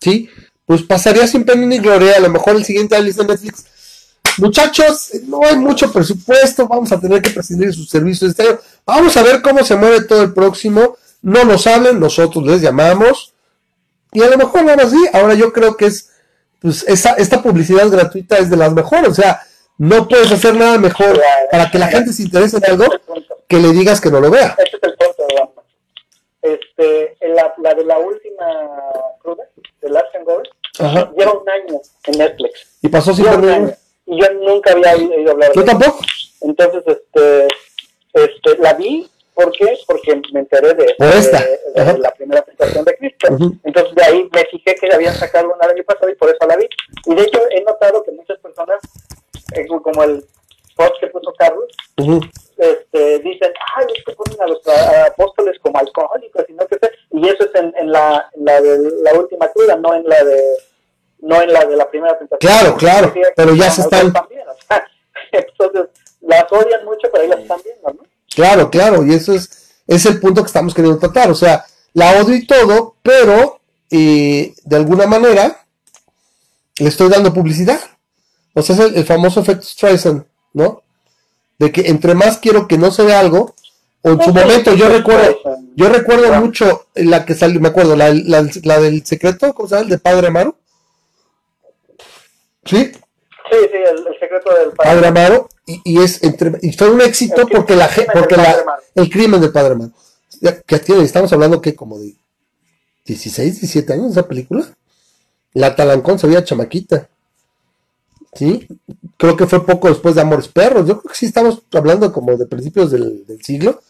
¿sí? 0.00 0.28
Pues 0.66 0.82
pasaría 0.82 1.26
sin 1.26 1.44
pena 1.44 1.66
ni 1.66 1.78
gloria, 1.78 2.16
a 2.16 2.20
lo 2.20 2.30
mejor 2.30 2.56
el 2.56 2.64
siguiente 2.64 2.96
año 2.96 3.12
de 3.12 3.24
Netflix. 3.24 3.64
Muchachos, 4.38 5.10
no 5.26 5.40
hay 5.44 5.56
mucho 5.56 5.92
presupuesto, 5.92 6.66
vamos 6.66 6.90
a 6.92 7.00
tener 7.00 7.22
que 7.22 7.30
prescindir 7.30 7.68
de 7.68 7.72
sus 7.72 7.88
servicios 7.88 8.30
este 8.30 8.42
año. 8.42 8.58
Vamos 8.84 9.16
a 9.16 9.22
ver 9.22 9.42
cómo 9.42 9.64
se 9.64 9.76
mueve 9.76 10.02
todo 10.04 10.22
el 10.22 10.32
próximo. 10.32 10.96
No 11.22 11.44
nos 11.44 11.66
hablen, 11.66 12.00
nosotros 12.00 12.44
les 12.44 12.60
llamamos. 12.60 13.32
Y 14.12 14.22
a 14.22 14.28
lo 14.28 14.36
mejor 14.36 14.64
nada 14.64 14.84
así. 14.84 14.98
Ahora 15.12 15.34
yo 15.34 15.52
creo 15.52 15.76
que 15.76 15.86
es, 15.86 16.10
pues, 16.60 16.84
esa, 16.88 17.14
esta 17.14 17.42
publicidad 17.42 17.88
gratuita 17.88 18.38
es 18.38 18.50
de 18.50 18.56
las 18.56 18.72
mejores. 18.72 19.08
O 19.10 19.14
sea, 19.14 19.40
no 19.78 20.08
puedes 20.08 20.30
hacer 20.30 20.54
nada 20.54 20.78
mejor 20.78 21.20
para 21.50 21.70
que 21.70 21.78
la 21.78 21.88
gente 21.88 22.12
se 22.12 22.22
interese 22.22 22.58
en 22.58 22.64
algo 22.64 22.86
que 23.48 23.58
le 23.58 23.72
digas 23.72 24.00
que 24.00 24.10
no 24.10 24.20
lo 24.20 24.30
vea. 24.30 24.56
Este 24.58 24.76
es 24.76 24.82
el 24.82 24.94
punto. 24.94 25.64
Este, 26.42 27.16
la, 27.34 27.54
la 27.62 27.74
de 27.74 27.84
la 27.84 27.98
última 27.98 28.44
cruda, 29.22 29.44
de 29.80 29.88
Last 29.88 30.14
and 30.14 31.16
lleva 31.16 31.32
un 31.32 31.48
año 31.48 31.80
en 32.04 32.18
Netflix. 32.18 32.66
Y 32.82 32.88
pasó 32.88 33.14
sin 33.14 33.26
un 33.26 33.48
año. 33.48 33.74
Y 34.06 34.20
yo 34.20 34.32
nunca 34.34 34.72
había 34.72 34.94
oído 34.94 35.32
hablar 35.32 35.50
de 35.50 35.56
Yo 35.56 35.64
tampoco. 35.64 36.00
Entonces, 36.40 36.82
este, 36.86 37.48
este, 38.12 38.58
la 38.58 38.74
vi, 38.74 39.08
¿por 39.32 39.50
qué? 39.52 39.78
Porque 39.86 40.20
me 40.32 40.40
enteré 40.40 40.74
de, 40.74 40.94
la 41.98 42.10
primera 42.12 42.42
presentación 42.42 42.84
de 42.84 42.96
Cristo. 42.96 43.28
Entonces, 43.64 43.94
de 43.94 44.04
ahí 44.04 44.28
me 44.32 44.44
fijé 44.46 44.74
que 44.74 44.92
habían 44.92 45.14
sacado 45.14 45.52
una 45.54 45.64
el 45.66 45.72
año 45.72 45.84
pasado 45.84 46.10
y 46.10 46.14
por 46.16 46.28
eso 46.28 46.46
la 46.46 46.56
vi. 46.56 46.68
Y 47.06 47.14
de 47.14 47.22
hecho, 47.22 47.40
he 47.50 47.62
notado 47.62 48.02
que 48.02 48.12
muchas 48.12 48.38
personas, 48.38 48.80
eh, 49.56 49.66
como 49.66 50.02
el 50.02 50.24
post 50.76 50.94
que 51.00 51.06
puso 51.06 51.32
Carlos, 51.38 51.66
este, 52.58 53.18
dicen, 53.20 53.52
ay, 53.76 53.86
es 53.96 54.04
que 54.04 54.12
ponen 54.12 54.40
a 54.40 54.46
los 54.46 54.60
apóstoles 55.06 55.58
como 55.60 55.78
alcohólicos 55.78 56.44
y 56.48 56.52
no 56.52 56.66
sé 56.68 56.78
y 57.10 57.28
eso 57.28 57.44
es 57.44 57.54
en, 57.54 57.92
la, 57.92 58.28
la 58.36 58.60
de 58.60 58.90
la 59.02 59.14
última 59.14 59.48
cruda, 59.48 59.76
no 59.76 59.94
en 59.94 60.04
la 60.08 60.24
de 60.24 60.40
no 61.24 61.42
en 61.42 61.52
la 61.52 61.64
de 61.64 61.76
la 61.76 61.88
primera 61.88 62.18
tentación. 62.18 62.38
Claro, 62.38 62.76
claro, 62.76 63.14
pero 63.36 63.54
ya 63.54 63.70
se 63.70 63.82
están... 63.82 64.12
entonces, 65.32 65.88
las 66.20 66.50
odian 66.50 66.84
mucho, 66.84 67.08
pero 67.12 67.22
ahí 67.22 67.28
las 67.28 67.40
están 67.40 67.60
viendo, 67.64 67.88
¿no? 67.88 68.08
Claro, 68.34 68.70
claro, 68.70 69.04
y 69.04 69.14
eso 69.14 69.32
es, 69.32 69.74
es 69.86 70.06
el 70.06 70.20
punto 70.20 70.42
que 70.42 70.48
estamos 70.48 70.74
queriendo 70.74 70.98
tratar, 70.98 71.30
o 71.30 71.34
sea, 71.34 71.64
la 71.92 72.20
odio 72.20 72.34
y 72.34 72.46
todo, 72.46 72.96
pero 73.02 73.60
eh, 73.90 74.54
de 74.64 74.76
alguna 74.76 75.06
manera 75.06 75.64
le 76.78 76.88
estoy 76.88 77.08
dando 77.08 77.32
publicidad. 77.32 77.80
O 78.54 78.62
sea, 78.62 78.74
es 78.74 78.80
el, 78.80 78.96
el 78.96 79.04
famoso 79.04 79.40
efecto 79.40 79.64
Streisand, 79.64 80.24
¿no? 80.52 80.84
de 81.58 81.72
que 81.72 81.82
entre 81.88 82.14
más 82.14 82.38
quiero 82.38 82.66
que 82.66 82.78
no 82.78 82.90
se 82.90 83.04
vea 83.04 83.20
algo, 83.20 83.54
o 84.02 84.10
en 84.10 84.22
su 84.22 84.34
momento 84.34 84.74
yo 84.74 84.88
recuerdo, 84.88 85.38
yo 85.76 85.88
recuerdo 85.88 86.32
mucho 86.40 86.86
la 86.94 87.24
que 87.24 87.34
salió, 87.34 87.60
me 87.60 87.68
acuerdo, 87.68 87.96
la, 87.96 88.12
la, 88.12 88.42
del 88.80 89.04
secreto, 89.06 89.54
¿cómo 89.54 89.68
se 89.68 89.76
llama? 89.76 89.84
El 89.84 89.90
de 89.90 89.98
Padre 89.98 90.26
Amaro. 90.28 90.56
¿Sí? 92.64 92.92
Sí, 93.50 93.58
sí, 93.70 93.78
el, 93.90 94.04
secreto 94.18 94.54
del 94.54 94.72
Padre, 94.72 95.06
Amaro, 95.06 95.48
y, 95.66 96.00
es 96.00 96.22
entre, 96.22 96.52
y 96.62 96.72
fue 96.72 96.90
un 96.90 97.00
éxito 97.00 97.46
porque 97.46 97.76
la 97.76 97.90
porque 98.12 98.36
la, 98.36 98.80
el 98.94 99.10
crimen 99.10 99.40
del 99.40 99.52
Padre 99.52 99.74
Amaro. 99.74 99.92
Que 100.66 100.78
tiene, 100.78 101.02
estamos 101.02 101.32
hablando 101.32 101.60
que 101.60 101.74
como 101.74 101.98
de 101.98 102.14
16, 103.04 103.60
17 103.60 103.92
años 103.92 104.12
esa 104.12 104.26
película. 104.26 104.66
La 105.52 105.76
Talancón 105.76 106.18
se 106.18 106.26
veía 106.26 106.44
chamaquita. 106.44 107.08
¿sí? 108.34 108.66
Creo 109.16 109.36
que 109.36 109.46
fue 109.46 109.64
poco 109.64 109.88
después 109.88 110.14
de 110.14 110.22
Amores 110.22 110.48
Perros. 110.48 110.86
Yo 110.86 110.98
creo 110.98 111.12
que 111.12 111.18
sí 111.18 111.26
estamos 111.26 111.62
hablando 111.72 112.12
como 112.12 112.36
de 112.36 112.46
principios 112.46 112.90
del, 112.90 113.24
siglo. 113.42 113.80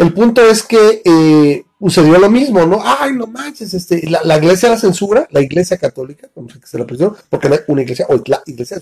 El 0.00 0.14
punto 0.14 0.40
es 0.40 0.62
que 0.62 1.02
eh, 1.04 1.66
sucedió 1.78 2.18
lo 2.18 2.30
mismo, 2.30 2.64
¿no? 2.64 2.80
Ay, 2.82 3.12
no 3.12 3.26
manches, 3.26 3.74
este, 3.74 4.08
la, 4.08 4.38
iglesia 4.38 4.70
la 4.70 4.78
censura, 4.78 5.28
la 5.30 5.42
iglesia 5.42 5.76
católica, 5.76 6.26
como 6.32 6.48
que 6.48 6.58
se 6.64 6.78
la 6.78 6.86
presión, 6.86 7.14
porque 7.28 7.50
no 7.50 7.56
hay 7.56 7.60
una 7.66 7.82
iglesia, 7.82 8.06
o 8.08 8.18
la 8.24 8.42
iglesia, 8.46 8.80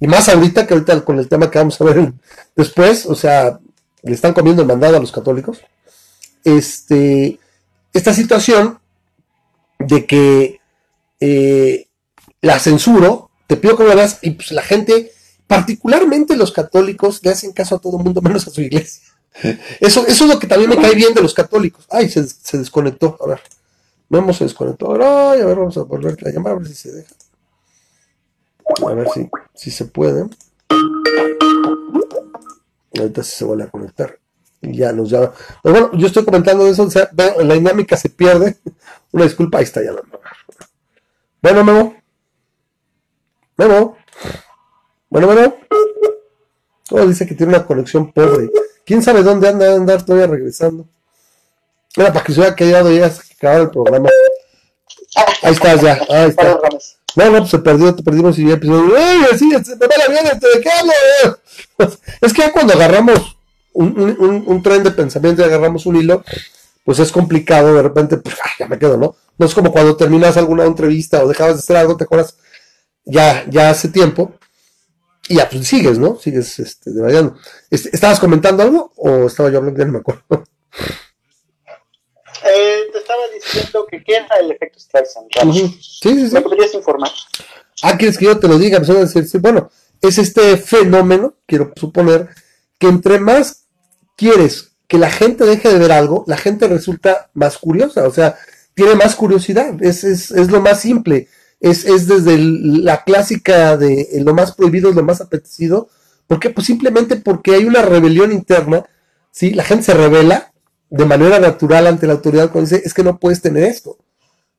y 0.00 0.08
más 0.08 0.28
ahorita 0.28 0.66
que 0.66 0.74
ahorita 0.74 1.04
con 1.04 1.20
el 1.20 1.28
tema 1.28 1.48
que 1.48 1.60
vamos 1.60 1.80
a 1.80 1.84
ver 1.84 2.12
después, 2.56 3.06
o 3.06 3.14
sea, 3.14 3.60
le 4.02 4.12
están 4.12 4.34
comiendo 4.34 4.62
el 4.62 4.66
mandado 4.66 4.96
a 4.96 5.00
los 5.00 5.12
católicos. 5.12 5.60
Este, 6.42 7.38
esta 7.92 8.12
situación 8.12 8.80
de 9.78 10.06
que 10.06 10.60
eh, 11.20 11.86
la 12.40 12.58
censuro 12.58 13.30
te 13.46 13.58
pido 13.58 13.76
que 13.76 13.84
lo 13.84 13.94
veas, 13.94 14.18
y 14.22 14.32
pues 14.32 14.50
la 14.50 14.62
gente, 14.62 15.12
particularmente 15.46 16.34
los 16.34 16.50
católicos, 16.50 17.20
le 17.22 17.30
hacen 17.30 17.52
caso 17.52 17.76
a 17.76 17.78
todo 17.78 17.96
el 17.98 18.02
mundo 18.02 18.20
menos 18.22 18.44
a 18.48 18.50
su 18.50 18.60
iglesia. 18.60 19.07
Eso, 19.80 20.06
eso 20.06 20.24
es 20.24 20.30
lo 20.30 20.38
que 20.38 20.46
también 20.46 20.70
me 20.70 20.76
cae 20.76 20.94
bien 20.94 21.14
de 21.14 21.22
los 21.22 21.34
católicos. 21.34 21.86
Ay, 21.90 22.08
se, 22.08 22.26
desconectó. 22.58 23.16
A 23.20 23.28
ver, 23.28 23.40
vamos, 24.08 24.36
se 24.36 24.44
desconectó. 24.44 24.92
Ay, 24.94 25.40
a 25.40 25.46
ver, 25.46 25.56
vamos 25.56 25.76
a 25.76 25.82
volver 25.82 26.16
a 26.26 26.30
llamar, 26.30 26.52
a 26.52 26.56
ver 26.56 26.68
si 26.68 26.74
se 26.74 26.92
deja. 26.92 27.14
A 28.86 28.94
ver 28.94 29.08
si, 29.14 29.28
si 29.54 29.70
se 29.70 29.84
puede. 29.84 30.28
Ahorita 32.98 33.22
sí 33.22 33.36
se 33.36 33.44
vuelve 33.44 33.64
a 33.64 33.70
conectar. 33.70 34.18
Y 34.60 34.76
ya 34.76 34.92
nos 34.92 35.10
llama. 35.10 35.32
Pero 35.62 35.72
bueno, 35.72 35.90
yo 35.98 36.06
estoy 36.06 36.24
comentando 36.24 36.66
eso, 36.66 36.82
o 36.82 36.90
sea, 36.90 37.08
la 37.14 37.54
dinámica 37.54 37.96
se 37.96 38.08
pierde. 38.08 38.56
Una 39.12 39.24
disculpa, 39.24 39.58
ahí 39.58 39.64
está 39.64 39.82
ya. 39.82 39.92
Bueno, 41.40 41.64
Memo. 41.64 41.94
Memo. 43.56 43.96
Bueno, 45.08 45.26
bueno. 45.28 45.54
Todo 46.88 47.06
dice 47.06 47.26
que 47.26 47.34
tiene 47.34 47.54
una 47.54 47.66
conexión 47.66 48.12
pobre. 48.12 48.50
¿Quién 48.88 49.02
sabe 49.02 49.22
dónde 49.22 49.46
anda 49.46 49.74
andar 49.74 50.02
todavía 50.02 50.26
regresando? 50.26 50.88
Era 51.94 52.10
para 52.10 52.24
que 52.24 52.32
se 52.32 52.40
hubiera 52.40 52.56
quedado 52.56 52.90
ya 52.90 53.04
hasta 53.04 53.22
que 53.22 53.34
acabara 53.34 53.60
el 53.64 53.70
programa. 53.70 54.08
Ahí 55.42 55.52
estás 55.52 55.82
ya. 55.82 56.00
Ahí 56.08 56.30
está. 56.30 56.58
No, 57.14 57.24
no, 57.26 57.38
pues 57.40 57.50
se 57.50 57.58
perdió, 57.58 57.94
te 57.94 58.02
perdimos 58.02 58.38
y 58.38 58.46
ya 58.46 58.54
empezó. 58.54 58.96
¡Ey, 58.96 59.26
así, 59.30 59.44
me 59.44 59.56
va 59.58 59.94
la 60.08 60.34
¿de 60.34 60.60
qué 60.62 60.70
hablo? 60.70 61.38
Es 62.22 62.32
que 62.32 62.40
ya 62.40 62.50
cuando 62.50 62.72
agarramos 62.72 63.36
un, 63.74 64.00
un, 64.00 64.44
un, 64.46 64.62
tren 64.62 64.82
de 64.82 64.90
pensamiento 64.90 65.42
y 65.42 65.44
agarramos 65.44 65.84
un 65.84 65.96
hilo, 65.96 66.24
pues 66.82 66.98
es 66.98 67.12
complicado, 67.12 67.74
de 67.74 67.82
repente, 67.82 68.16
pues, 68.16 68.36
ya 68.58 68.68
me 68.68 68.78
quedo, 68.78 68.96
¿no? 68.96 69.16
No 69.36 69.44
es 69.44 69.52
como 69.52 69.70
cuando 69.70 69.96
terminas 69.96 70.38
alguna 70.38 70.64
entrevista 70.64 71.22
o 71.22 71.28
dejabas 71.28 71.56
de 71.56 71.58
hacer 71.58 71.76
algo, 71.76 71.98
te 71.98 72.04
acuerdas 72.04 72.36
ya, 73.04 73.44
ya 73.50 73.68
hace 73.68 73.88
tiempo, 73.88 74.32
y 75.28 75.36
ya 75.36 75.48
pues 75.48 75.66
sigues, 75.66 75.98
¿no? 75.98 76.18
Sigues 76.18 76.58
este, 76.58 76.90
este, 77.70 77.90
¿Estabas 77.92 78.18
comentando 78.18 78.62
algo 78.62 78.92
o 78.96 79.26
estaba 79.26 79.50
yo 79.50 79.58
hablando? 79.58 79.78
Ya 79.78 79.86
no 79.86 79.92
me 79.92 79.98
acuerdo. 79.98 80.24
Eh, 82.44 82.88
te 82.92 82.98
estaba 82.98 83.20
diciendo 83.34 83.84
que 83.90 84.02
qué 84.04 84.14
era 84.14 84.36
el 84.40 84.52
efecto 84.52 84.78
Streisand. 84.78 85.26
Sí, 85.52 85.78
sí, 85.82 86.28
sí. 86.28 86.34
¿Me 86.34 86.40
podrías 86.40 86.72
informar? 86.72 87.10
Ah, 87.82 87.98
¿quieres 87.98 88.16
que 88.16 88.26
yo 88.26 88.38
te 88.38 88.46
lo 88.46 88.56
diga? 88.58 88.80
Pues, 88.80 89.42
bueno, 89.42 89.70
es 90.00 90.18
este 90.18 90.56
fenómeno, 90.56 91.34
quiero 91.46 91.72
suponer, 91.74 92.28
que 92.78 92.86
entre 92.86 93.18
más 93.18 93.66
quieres 94.16 94.70
que 94.86 94.98
la 94.98 95.10
gente 95.10 95.44
deje 95.44 95.68
de 95.68 95.78
ver 95.80 95.90
algo, 95.90 96.24
la 96.28 96.36
gente 96.36 96.68
resulta 96.68 97.28
más 97.34 97.58
curiosa, 97.58 98.06
o 98.06 98.12
sea, 98.12 98.38
tiene 98.72 98.94
más 98.94 99.16
curiosidad, 99.16 99.74
es, 99.82 100.04
es, 100.04 100.30
es 100.30 100.50
lo 100.50 100.60
más 100.60 100.80
simple 100.80 101.28
es, 101.60 101.84
es 101.84 102.06
desde 102.06 102.38
la 102.38 103.04
clásica 103.04 103.76
de 103.76 104.08
lo 104.22 104.34
más 104.34 104.52
prohibido 104.52 104.90
es 104.90 104.96
lo 104.96 105.02
más 105.02 105.20
apetecido. 105.20 105.88
¿Por 106.26 106.38
qué? 106.38 106.50
Pues 106.50 106.66
simplemente 106.66 107.16
porque 107.16 107.54
hay 107.54 107.64
una 107.64 107.82
rebelión 107.82 108.32
interna, 108.32 108.84
¿sí? 109.30 109.50
La 109.50 109.64
gente 109.64 109.84
se 109.84 109.94
revela 109.94 110.52
de 110.90 111.04
manera 111.04 111.38
natural 111.38 111.86
ante 111.86 112.06
la 112.06 112.14
autoridad 112.14 112.50
cuando 112.50 112.70
dice, 112.70 112.82
es 112.84 112.94
que 112.94 113.02
no 113.02 113.18
puedes 113.18 113.40
tener 113.40 113.64
esto. 113.64 113.98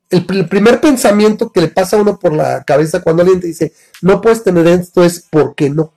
El, 0.09 0.25
primer 0.25 0.81
pensamiento 0.81 1.51
que 1.51 1.61
le 1.61 1.67
pasa 1.67 1.95
a 1.95 2.01
uno 2.01 2.17
por 2.17 2.33
la 2.33 2.63
cabeza 2.63 3.01
cuando 3.01 3.21
alguien 3.21 3.39
te 3.39 3.47
dice, 3.47 3.73
no 4.01 4.21
puedes 4.21 4.43
tener 4.43 4.65
esto 4.67 5.03
es, 5.03 5.19
¿por 5.19 5.53
qué 5.53 5.69
no? 5.69 5.93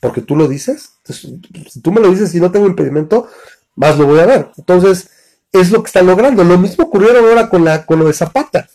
Porque 0.00 0.20
tú 0.20 0.36
lo 0.36 0.46
dices. 0.46 0.90
si 1.04 1.80
tú 1.82 1.90
me 1.90 2.02
lo 2.02 2.10
dices 2.10 2.34
y 2.34 2.40
no 2.40 2.52
tengo 2.52 2.66
impedimento, 2.66 3.28
más 3.76 3.98
lo 3.98 4.06
voy 4.06 4.20
a 4.20 4.26
ver. 4.26 4.50
Entonces, 4.58 5.08
es 5.50 5.70
lo 5.70 5.82
que 5.82 5.86
están 5.86 6.06
logrando. 6.06 6.44
Lo 6.44 6.58
mismo 6.58 6.84
ocurrió 6.84 7.18
ahora 7.18 7.48
con, 7.48 7.64
la, 7.64 7.86
con 7.86 7.98
lo 7.98 8.06
de 8.06 8.12
Zapata. 8.12 8.68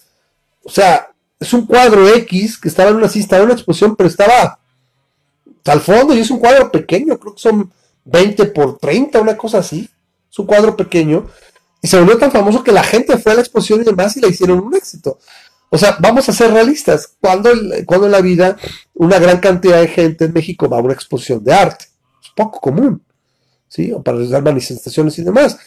O 0.64 0.70
sea, 0.70 1.12
es 1.40 1.54
un 1.54 1.66
cuadro 1.66 2.08
X 2.08 2.58
que 2.58 2.68
estaba 2.68 2.90
en 2.90 2.98
una, 2.98 3.08
sí, 3.08 3.26
en 3.30 3.42
una 3.42 3.54
exposición, 3.54 3.96
pero 3.96 4.10
estaba 4.10 4.60
al 5.66 5.82
fondo 5.82 6.16
y 6.16 6.20
es 6.20 6.32
un 6.32 6.40
cuadro 6.40 6.72
pequeño, 6.72 7.18
creo 7.18 7.34
que 7.36 7.42
son 7.42 7.72
20 8.06 8.46
por 8.48 8.78
30, 8.78 9.22
una 9.22 9.38
cosa 9.38 9.60
así. 9.60 9.90
Es 10.32 10.40
un 10.40 10.46
cuadro 10.46 10.76
pequeño. 10.76 11.28
Y 11.82 11.88
se 11.88 12.00
volvió 12.00 12.18
tan 12.18 12.32
famoso 12.32 12.64
que 12.64 12.72
la 12.72 12.84
gente 12.84 13.18
fue 13.18 13.32
a 13.32 13.36
la 13.36 13.42
exposición 13.42 13.82
y 13.82 13.86
demás 13.86 14.16
y 14.18 14.22
le 14.22 14.30
hicieron 14.30 14.60
un 14.60 14.76
éxito. 14.76 15.20
O 15.70 15.78
sea, 15.78 15.98
vamos 16.00 16.28
a 16.28 16.34
ser 16.34 16.52
realistas. 16.52 17.14
Cuando, 17.22 17.52
cuando 17.86 18.08
en 18.08 18.12
la 18.12 18.22
vida 18.22 18.58
una 18.94 19.20
gran 19.20 19.40
cantidad 19.40 19.80
de 19.80 19.88
gente 19.88 20.26
en 20.26 20.34
México 20.34 20.68
va 20.68 20.78
a 20.78 20.82
una 20.82 20.94
exposición 20.94 21.44
de 21.44 21.54
arte? 21.54 21.86
Es 22.22 22.32
poco 22.36 22.60
común. 22.60 23.02
¿Sí? 23.68 23.92
O 23.92 24.02
para 24.02 24.18
realizar 24.18 24.42
manifestaciones 24.42 25.18
y 25.20 25.24
demás. 25.24 25.58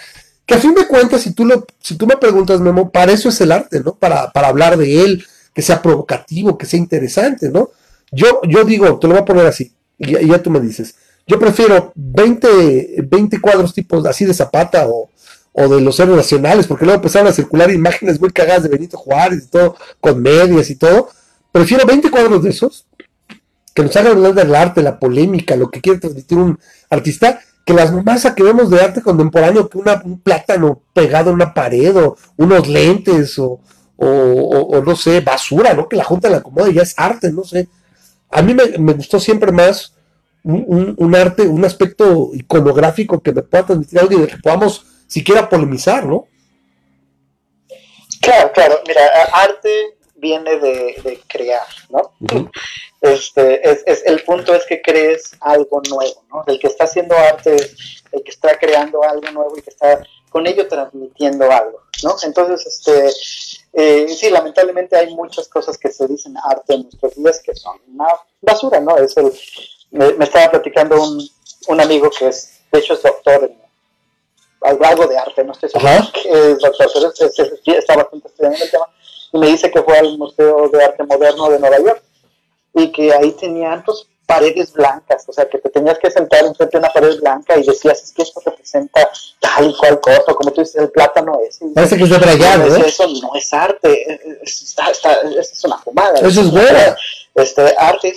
Que 0.44 0.54
a 0.54 0.58
fin 0.58 0.74
de 0.74 0.86
cuentas, 0.88 1.22
si 1.22 1.32
tú, 1.32 1.44
lo, 1.44 1.64
si 1.80 1.96
tú 1.96 2.06
me 2.06 2.16
preguntas, 2.16 2.60
Memo, 2.60 2.90
para 2.90 3.12
eso 3.12 3.28
es 3.28 3.40
el 3.40 3.52
arte, 3.52 3.80
¿no? 3.80 3.94
Para, 3.94 4.32
para 4.32 4.48
hablar 4.48 4.76
de 4.76 5.04
él, 5.04 5.24
que 5.54 5.62
sea 5.62 5.82
provocativo, 5.82 6.56
que 6.56 6.66
sea 6.66 6.78
interesante, 6.78 7.50
¿no? 7.50 7.70
Yo, 8.10 8.40
yo 8.48 8.64
digo, 8.64 8.98
te 8.98 9.06
lo 9.06 9.14
voy 9.14 9.22
a 9.22 9.24
poner 9.24 9.46
así, 9.46 9.72
y 9.98 10.26
ya, 10.26 10.42
tú 10.42 10.50
me 10.50 10.60
dices, 10.60 10.96
yo 11.26 11.38
prefiero 11.38 11.92
20, 11.94 13.04
20 13.08 13.40
cuadros 13.40 13.72
tipos 13.72 14.04
así 14.06 14.24
de 14.24 14.34
Zapata 14.34 14.86
o, 14.88 15.08
de 15.54 15.80
los 15.80 16.00
héroes 16.00 16.16
nacionales, 16.16 16.66
porque 16.66 16.84
luego 16.84 16.96
empezaron 16.96 17.28
a 17.28 17.32
circular 17.32 17.70
imágenes 17.70 18.20
muy 18.20 18.30
cagadas 18.30 18.64
de 18.64 18.70
Benito 18.70 18.96
Juárez 18.98 19.44
y 19.44 19.48
todo, 19.48 19.76
con 20.00 20.20
medias 20.20 20.70
y 20.70 20.76
todo. 20.76 21.10
Prefiero 21.52 21.86
20 21.86 22.10
cuadros 22.10 22.42
de 22.42 22.50
esos, 22.50 22.86
que 23.74 23.82
nos 23.82 23.94
hagan 23.96 24.12
hablar 24.12 24.34
del 24.34 24.54
arte, 24.54 24.82
la 24.82 24.98
polémica, 24.98 25.54
lo 25.56 25.70
que 25.70 25.80
quiere 25.80 26.00
transmitir 26.00 26.38
un 26.38 26.58
artista, 26.90 27.40
que 27.64 27.74
las 27.74 27.92
masas 27.92 28.34
que 28.34 28.42
vemos 28.42 28.70
de 28.70 28.80
arte 28.80 29.02
contemporáneo, 29.02 29.68
que 29.68 29.78
un 29.78 30.20
plátano 30.20 30.82
pegado 30.92 31.30
en 31.30 31.36
una 31.36 31.54
pared, 31.54 31.96
o 31.96 32.16
unos 32.36 32.66
lentes, 32.66 33.38
o, 33.38 33.60
o, 34.04 34.82
no 34.84 34.96
sé, 34.96 35.20
basura, 35.20 35.74
¿no? 35.74 35.88
Que 35.88 35.96
la 35.96 36.04
Junta 36.04 36.28
la 36.28 36.38
acomoda 36.38 36.68
y 36.68 36.74
ya 36.74 36.82
es 36.82 36.94
arte, 36.96 37.30
no 37.30 37.44
sé. 37.44 37.68
A 38.30 38.42
mí 38.42 38.54
me, 38.54 38.92
gustó 38.94 39.20
siempre 39.20 39.52
más 39.52 39.94
un, 40.42 41.14
arte, 41.14 41.46
un 41.46 41.64
aspecto 41.64 42.30
iconográfico 42.34 43.22
que 43.22 43.32
me 43.32 43.42
pueda 43.42 43.66
transmitir 43.66 44.00
algo 44.00 44.12
y 44.14 44.22
de 44.22 44.26
que 44.26 44.38
podamos 44.38 44.84
siquiera 45.06 45.48
polemizar, 45.48 46.04
¿no? 46.04 46.26
Claro, 48.20 48.52
claro, 48.52 48.80
mira, 48.86 49.02
arte 49.32 49.96
viene 50.16 50.56
de, 50.56 51.20
crear, 51.28 51.66
¿no? 51.90 52.12
es, 53.00 53.20
este, 53.20 53.68
es, 53.68 53.82
es, 53.86 54.02
el 54.06 54.22
punto 54.22 54.54
es 54.54 54.64
que 54.66 54.80
crees 54.80 55.36
algo 55.40 55.82
nuevo, 55.88 56.24
¿no? 56.30 56.44
El 56.46 56.58
que 56.58 56.68
está 56.68 56.84
haciendo 56.84 57.16
arte, 57.16 57.56
el 58.12 58.22
que 58.22 58.30
está 58.30 58.58
creando 58.58 59.02
algo 59.02 59.30
nuevo 59.32 59.58
y 59.58 59.62
que 59.62 59.70
está 59.70 60.04
con 60.32 60.46
ello 60.46 60.66
transmitiendo 60.66 61.44
algo, 61.50 61.82
¿no? 62.02 62.16
Entonces, 62.22 62.66
este, 62.66 63.12
eh, 63.74 64.08
sí, 64.08 64.30
lamentablemente 64.30 64.96
hay 64.96 65.14
muchas 65.14 65.46
cosas 65.48 65.76
que 65.76 65.92
se 65.92 66.06
dicen 66.08 66.34
arte 66.42 66.74
en 66.74 66.82
nuestros 66.82 67.14
días 67.14 67.40
que 67.44 67.54
son 67.54 67.78
una 67.94 68.06
basura, 68.40 68.80
¿no? 68.80 68.96
Es 68.96 69.16
el, 69.18 69.30
me, 69.90 70.24
estaba 70.24 70.50
platicando 70.50 71.00
un, 71.00 71.28
un, 71.68 71.80
amigo 71.80 72.10
que 72.10 72.28
es, 72.28 72.60
de 72.72 72.78
hecho 72.78 72.94
es 72.94 73.02
doctor 73.02 73.44
en 73.44 74.84
algo 74.84 75.06
de 75.06 75.18
arte, 75.18 75.44
no 75.44 75.52
estoy 75.52 75.68
seguro 75.68 75.90
que 76.14 76.52
es 76.52 76.58
doctor, 76.58 76.90
pero 76.94 77.78
está 77.78 77.96
bastante 77.96 78.28
estudiando 78.28 78.64
el 78.64 78.70
tema, 78.70 78.86
y 79.32 79.38
me 79.38 79.46
dice 79.48 79.70
que 79.70 79.82
fue 79.82 79.98
al 79.98 80.16
Museo 80.16 80.68
de 80.68 80.84
Arte 80.84 81.04
Moderno 81.04 81.50
de 81.50 81.58
Nueva 81.58 81.78
York 81.78 82.02
y 82.74 82.90
que 82.90 83.12
ahí 83.12 83.32
tenían 83.32 83.84
pues, 83.84 84.06
paredes 84.32 84.72
blancas, 84.72 85.24
o 85.28 85.32
sea, 85.32 85.48
que 85.48 85.58
te 85.58 85.68
tenías 85.68 85.98
que 85.98 86.10
sentar 86.10 86.44
enfrente 86.44 86.76
de 86.76 86.78
una 86.78 86.92
pared 86.92 87.20
blanca 87.20 87.56
y 87.58 87.62
decías, 87.62 88.02
es 88.02 88.12
que 88.12 88.22
esto 88.22 88.40
representa 88.44 89.08
tal 89.40 89.70
y 89.70 89.76
cual 89.76 90.00
cosa, 90.00 90.34
como 90.34 90.50
tú 90.52 90.62
dices, 90.62 90.76
el 90.76 90.90
plátano 90.90 91.38
es. 91.46 91.60
Parece 91.74 91.96
que 91.96 92.04
es 92.04 92.10
de 92.10 92.18
rayado, 92.18 92.76
¿eh? 92.76 92.82
Eso 92.86 93.06
no 93.20 93.34
es 93.34 93.52
arte, 93.52 94.40
es, 94.42 94.62
está, 94.62 94.90
está, 94.90 95.12
es 95.38 95.64
una 95.64 95.78
fumada. 95.78 96.18
Eso 96.18 96.40
es 96.40 96.50
bueno. 96.50 96.96
Este, 97.34 97.74
arte, 97.78 98.14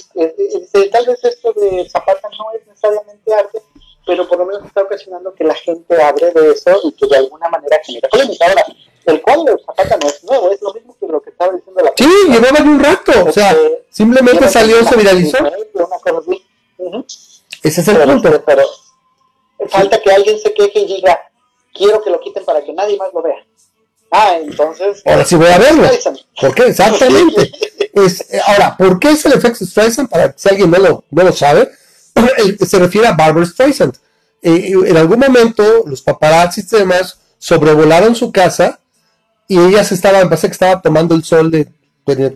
tal 0.91 1.05
vez 1.05 1.23
esto 1.23 1.53
de 1.53 1.87
Zapata 1.89 2.27
no 2.37 2.51
es 2.57 2.67
necesariamente 2.67 3.33
arte, 3.33 3.61
pero 4.05 4.27
por 4.27 4.37
lo 4.37 4.45
menos 4.45 4.65
está 4.65 4.83
ocasionando 4.83 5.33
que 5.33 5.43
la 5.43 5.55
gente 5.55 6.01
abre 6.01 6.31
de 6.31 6.51
eso 6.51 6.79
y 6.83 6.91
que 6.93 7.07
de 7.07 7.17
alguna 7.17 7.49
manera 7.49 7.79
genera 7.83 8.07
polémica. 8.09 8.45
Ahora, 8.47 8.65
el 9.05 9.21
cuadro 9.21 9.55
de 9.55 9.63
Zapata 9.63 9.97
no 10.01 10.07
es 10.07 10.23
nuevo, 10.23 10.51
es 10.51 10.61
lo 10.61 10.73
mismo 10.73 10.95
que 10.99 11.07
lo 11.07 11.21
que 11.21 11.29
estaba 11.31 11.53
diciendo 11.53 11.83
la 11.83 11.93
Sí, 11.95 12.09
llevaba 12.29 12.63
un 12.63 12.83
rato, 12.83 13.11
o 13.25 13.31
sea, 13.31 13.51
este, 13.51 13.85
simplemente 13.89 14.47
salió, 14.47 14.83
se 14.83 14.95
viralizó. 14.95 15.37
Ese 17.63 17.81
es 17.81 17.87
el 17.87 17.97
punto. 17.97 18.43
Pero, 18.45 18.63
falta 19.69 20.01
que 20.01 20.11
alguien 20.11 20.39
se 20.39 20.53
queje 20.53 20.79
y 20.79 20.87
diga, 20.87 21.19
quiero 21.73 22.01
que 22.01 22.09
lo 22.09 22.19
quiten 22.19 22.45
para 22.45 22.63
que 22.63 22.73
nadie 22.73 22.97
más 22.97 23.09
lo 23.13 23.21
vea. 23.21 23.43
Ah, 24.11 24.37
entonces... 24.39 25.01
Ahora 25.05 25.25
sí 25.25 25.35
voy 25.35 25.47
a 25.47 25.57
verlo. 25.57 25.87
¿Por 26.39 26.55
qué? 26.55 26.67
Exactamente. 26.67 27.51
es, 27.93 28.33
eh, 28.33 28.39
ahora, 28.45 28.75
¿por 28.77 28.99
qué 28.99 29.11
es 29.11 29.25
el 29.25 29.33
efecto 29.33 29.65
Streisand? 29.65 30.09
Para 30.09 30.33
si 30.37 30.49
alguien 30.49 30.71
no 30.71 30.77
lo, 30.77 31.03
no 31.09 31.23
lo 31.23 31.31
sabe, 31.31 31.69
se 32.65 32.79
refiere 32.79 33.07
a 33.07 33.13
Barbara 33.13 33.45
Streisand. 33.45 33.95
Eh, 34.41 34.73
en 34.85 34.97
algún 34.97 35.19
momento 35.19 35.83
los 35.87 36.01
paparazzis 36.01 36.71
y 36.71 36.77
demás 36.77 37.17
sobrevolaron 37.37 38.15
su 38.15 38.31
casa 38.31 38.79
y 39.47 39.59
ella 39.59 39.83
se 39.83 39.95
estaba, 39.95 40.21
parece 40.23 40.47
que 40.47 40.53
estaba 40.53 40.81
tomando 40.81 41.15
el 41.15 41.23
sol 41.23 41.51
de, 41.51 41.67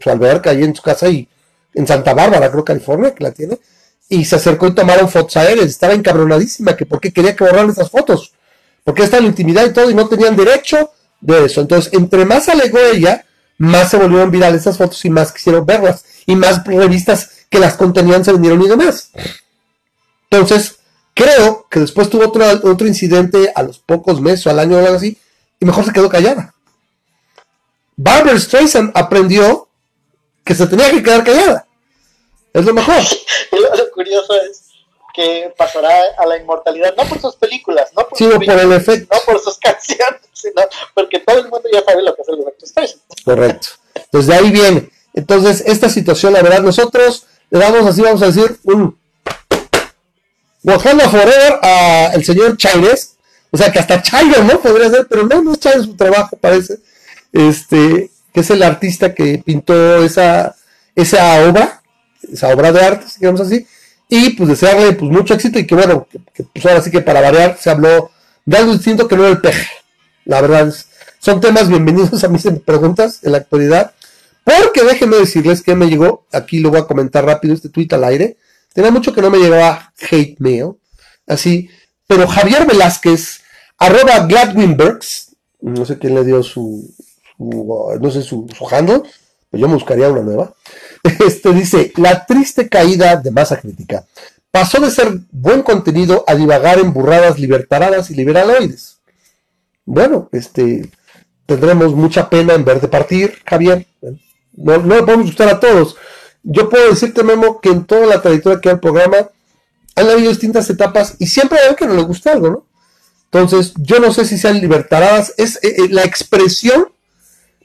su 0.01 0.09
alberca 0.09 0.51
ahí 0.51 0.63
en 0.63 0.75
su 0.75 0.81
casa 0.81 1.07
y 1.09 1.27
en 1.73 1.87
Santa 1.87 2.13
Bárbara, 2.13 2.49
creo 2.51 2.65
California, 2.65 3.13
que 3.13 3.23
la 3.23 3.31
tiene, 3.31 3.59
y 4.07 4.25
se 4.25 4.35
acercó 4.35 4.67
y 4.67 4.75
tomaron 4.75 5.07
fotos 5.09 5.37
a 5.37 5.49
él, 5.49 5.59
estaba 5.59 5.93
encabronadísima, 5.93 6.75
que 6.75 6.85
por 6.85 6.99
qué 6.99 7.13
quería 7.13 7.35
que 7.35 7.43
borraran 7.43 7.69
esas 7.69 7.89
fotos, 7.89 8.33
porque 8.83 9.03
en 9.03 9.25
intimidad 9.25 9.65
y 9.65 9.73
todo, 9.73 9.89
y 9.89 9.93
no 9.93 10.07
tenían 10.07 10.35
derecho 10.35 10.91
de 11.21 11.45
eso. 11.45 11.61
Entonces, 11.61 11.93
entre 11.93 12.25
más 12.25 12.49
alegó 12.49 12.79
ella, 12.79 13.25
más 13.57 13.91
se 13.91 13.97
volvieron 13.97 14.31
virales 14.31 14.61
esas 14.61 14.77
fotos 14.77 15.03
y 15.05 15.09
más 15.09 15.31
quisieron 15.31 15.65
verlas, 15.65 16.05
y 16.25 16.35
más 16.35 16.63
revistas 16.65 17.29
que 17.49 17.59
las 17.59 17.75
contenían 17.75 18.25
se 18.25 18.31
vendieron 18.31 18.61
y 18.63 18.67
demás. 18.67 19.11
Entonces, 20.29 20.79
creo 21.13 21.67
que 21.69 21.79
después 21.79 22.09
tuvo 22.09 22.27
otro, 22.27 22.45
otro 22.63 22.87
incidente 22.87 23.51
a 23.55 23.63
los 23.63 23.79
pocos 23.79 24.21
meses 24.21 24.45
o 24.45 24.49
al 24.49 24.59
año 24.59 24.77
o 24.77 24.79
algo 24.79 24.95
así, 24.95 25.17
y 25.59 25.65
mejor 25.65 25.85
se 25.85 25.93
quedó 25.93 26.09
callada. 26.09 26.53
Barbara 27.95 28.39
Streisand 28.39 28.91
aprendió 28.95 29.67
que 30.45 30.55
se 30.55 30.67
tenía 30.67 30.89
que 30.89 31.03
quedar 31.03 31.23
callada. 31.23 31.67
Es 32.53 32.65
lo 32.65 32.73
mejor. 32.73 32.95
lo, 33.51 33.91
curioso 33.91 34.33
es 34.49 34.63
que 35.13 35.53
pasará 35.57 35.93
a 36.17 36.25
la 36.25 36.37
inmortalidad, 36.37 36.95
no 36.95 37.03
por 37.03 37.19
sus 37.19 37.35
películas, 37.35 37.89
no 37.95 38.07
por, 38.07 38.17
sí, 38.17 38.25
por 38.25 38.59
el 38.59 38.71
efecto. 38.71 39.15
no 39.15 39.21
por 39.25 39.41
sus 39.41 39.57
canciones, 39.59 40.21
sino 40.31 40.61
porque 40.93 41.19
todo 41.19 41.39
el 41.39 41.49
mundo 41.49 41.67
ya 41.71 41.83
sabe 41.83 42.03
lo 42.03 42.15
que 42.15 42.21
es 42.21 42.29
el 42.29 42.39
efecto 42.39 42.65
Streisand. 42.65 43.01
Correcto. 43.25 43.67
Entonces 43.95 44.27
de 44.27 44.35
ahí 44.35 44.51
viene. 44.51 44.89
Entonces, 45.13 45.63
esta 45.65 45.89
situación, 45.89 46.33
la 46.33 46.41
verdad, 46.41 46.61
nosotros 46.61 47.25
le 47.49 47.59
damos 47.59 47.85
así, 47.85 48.01
vamos 48.01 48.21
a 48.21 48.27
decir, 48.27 48.57
un 48.63 48.97
Wakanda 50.63 51.09
Forever 51.09 51.59
a 51.61 52.11
el 52.13 52.23
señor 52.23 52.57
Chávez. 52.57 53.15
O 53.51 53.57
sea, 53.57 53.71
que 53.71 53.79
hasta 53.79 54.01
Chávez, 54.01 54.43
¿no? 54.43 54.59
Podría 54.59 54.89
ser, 54.89 55.07
pero 55.09 55.25
no, 55.25 55.41
no 55.41 55.53
es 55.53 55.59
Chávez 55.59 55.83
su 55.83 55.95
trabajo, 55.95 56.37
parece 56.37 56.79
este, 57.33 58.11
que 58.33 58.39
es 58.39 58.49
el 58.49 58.63
artista 58.63 59.13
que 59.13 59.41
pintó 59.43 60.03
esa, 60.03 60.55
esa 60.95 61.47
obra, 61.47 61.81
esa 62.31 62.49
obra 62.49 62.71
de 62.71 62.81
arte, 62.81 63.05
digamos 63.19 63.41
así, 63.41 63.65
y 64.07 64.31
pues 64.31 64.49
desearle 64.49 64.93
pues 64.93 65.11
mucho 65.11 65.33
éxito 65.33 65.59
y 65.59 65.67
que 65.67 65.75
bueno, 65.75 66.07
que, 66.33 66.43
pues 66.43 66.65
ahora 66.65 66.81
sí 66.81 66.91
que 66.91 67.01
para 67.01 67.21
variar 67.21 67.57
se 67.59 67.69
habló 67.69 68.11
de 68.45 68.57
algo 68.57 68.73
distinto 68.73 69.07
que 69.07 69.15
no 69.15 69.23
era 69.23 69.31
el 69.31 69.41
peje. 69.41 69.67
La 70.25 70.41
verdad, 70.41 70.73
son 71.19 71.41
temas 71.41 71.69
bienvenidos 71.69 72.23
a 72.23 72.27
mis 72.27 72.43
preguntas 72.65 73.19
en 73.23 73.33
la 73.33 73.39
actualidad, 73.39 73.93
porque 74.43 74.83
déjenme 74.83 75.17
decirles 75.17 75.61
que 75.61 75.75
me 75.75 75.87
llegó, 75.87 76.25
aquí 76.31 76.59
lo 76.59 76.71
voy 76.71 76.79
a 76.79 76.85
comentar 76.85 77.25
rápido 77.25 77.53
este 77.53 77.69
tweet 77.69 77.89
al 77.91 78.03
aire, 78.03 78.37
tenía 78.73 78.91
mucho 78.91 79.13
que 79.13 79.21
no 79.21 79.29
me 79.29 79.37
llegaba 79.37 79.93
hate 80.09 80.37
mail, 80.39 80.73
así, 81.27 81.69
pero 82.07 82.27
Javier 82.27 82.65
Velázquez, 82.65 83.41
arroba 83.77 84.19
Gladwinbergs, 84.25 85.35
no 85.61 85.85
sé 85.85 85.97
quién 85.97 86.15
le 86.15 86.23
dio 86.23 86.41
su, 86.43 86.93
no 87.37 88.11
sé, 88.11 88.21
su, 88.21 88.47
handle, 88.71 89.03
pues 89.49 89.61
yo 89.61 89.67
me 89.67 89.75
buscaría 89.75 90.09
una 90.09 90.21
nueva. 90.21 90.53
Este 91.25 91.53
dice, 91.53 91.93
la 91.95 92.25
triste 92.25 92.67
caída 92.67 93.15
de 93.15 93.31
masa 93.31 93.59
crítica. 93.59 94.05
Pasó 94.51 94.81
de 94.81 94.91
ser 94.91 95.19
buen 95.31 95.61
contenido 95.61 96.23
a 96.27 96.35
divagar 96.35 96.79
en 96.79 96.91
burradas 96.91 97.39
libertaradas 97.39 98.09
y 98.09 98.15
liberaloides. 98.15 98.97
Bueno, 99.85 100.29
este, 100.31 100.89
tendremos 101.45 101.93
mucha 101.93 102.29
pena 102.29 102.53
en 102.53 102.65
ver 102.65 102.81
de 102.81 102.87
partir, 102.87 103.39
Javier. 103.45 103.85
No, 104.53 104.77
no 104.77 104.95
le 104.95 105.03
podemos 105.03 105.27
gustar 105.27 105.49
a 105.49 105.59
todos. 105.59 105.95
Yo 106.43 106.69
puedo 106.69 106.89
decirte, 106.89 107.23
Memo, 107.23 107.59
que 107.59 107.69
en 107.69 107.85
toda 107.85 108.05
la 108.05 108.21
trayectoria 108.21 108.61
que 108.61 108.69
hay 108.69 108.75
el 108.75 108.79
programa 108.79 109.29
han 109.95 110.09
habido 110.09 110.29
distintas 110.29 110.69
etapas 110.69 111.15
y 111.19 111.27
siempre 111.27 111.59
hay 111.59 111.67
alguien 111.67 111.77
que 111.77 111.93
no 111.93 111.99
le 111.99 112.07
gusta 112.07 112.31
algo, 112.31 112.49
¿no? 112.49 112.65
Entonces, 113.31 113.73
yo 113.77 113.99
no 113.99 114.11
sé 114.11 114.25
si 114.25 114.37
sean 114.37 114.59
libertaradas. 114.59 115.33
Es 115.37 115.57
eh, 115.57 115.75
eh, 115.77 115.89
la 115.89 116.03
expresión 116.03 116.89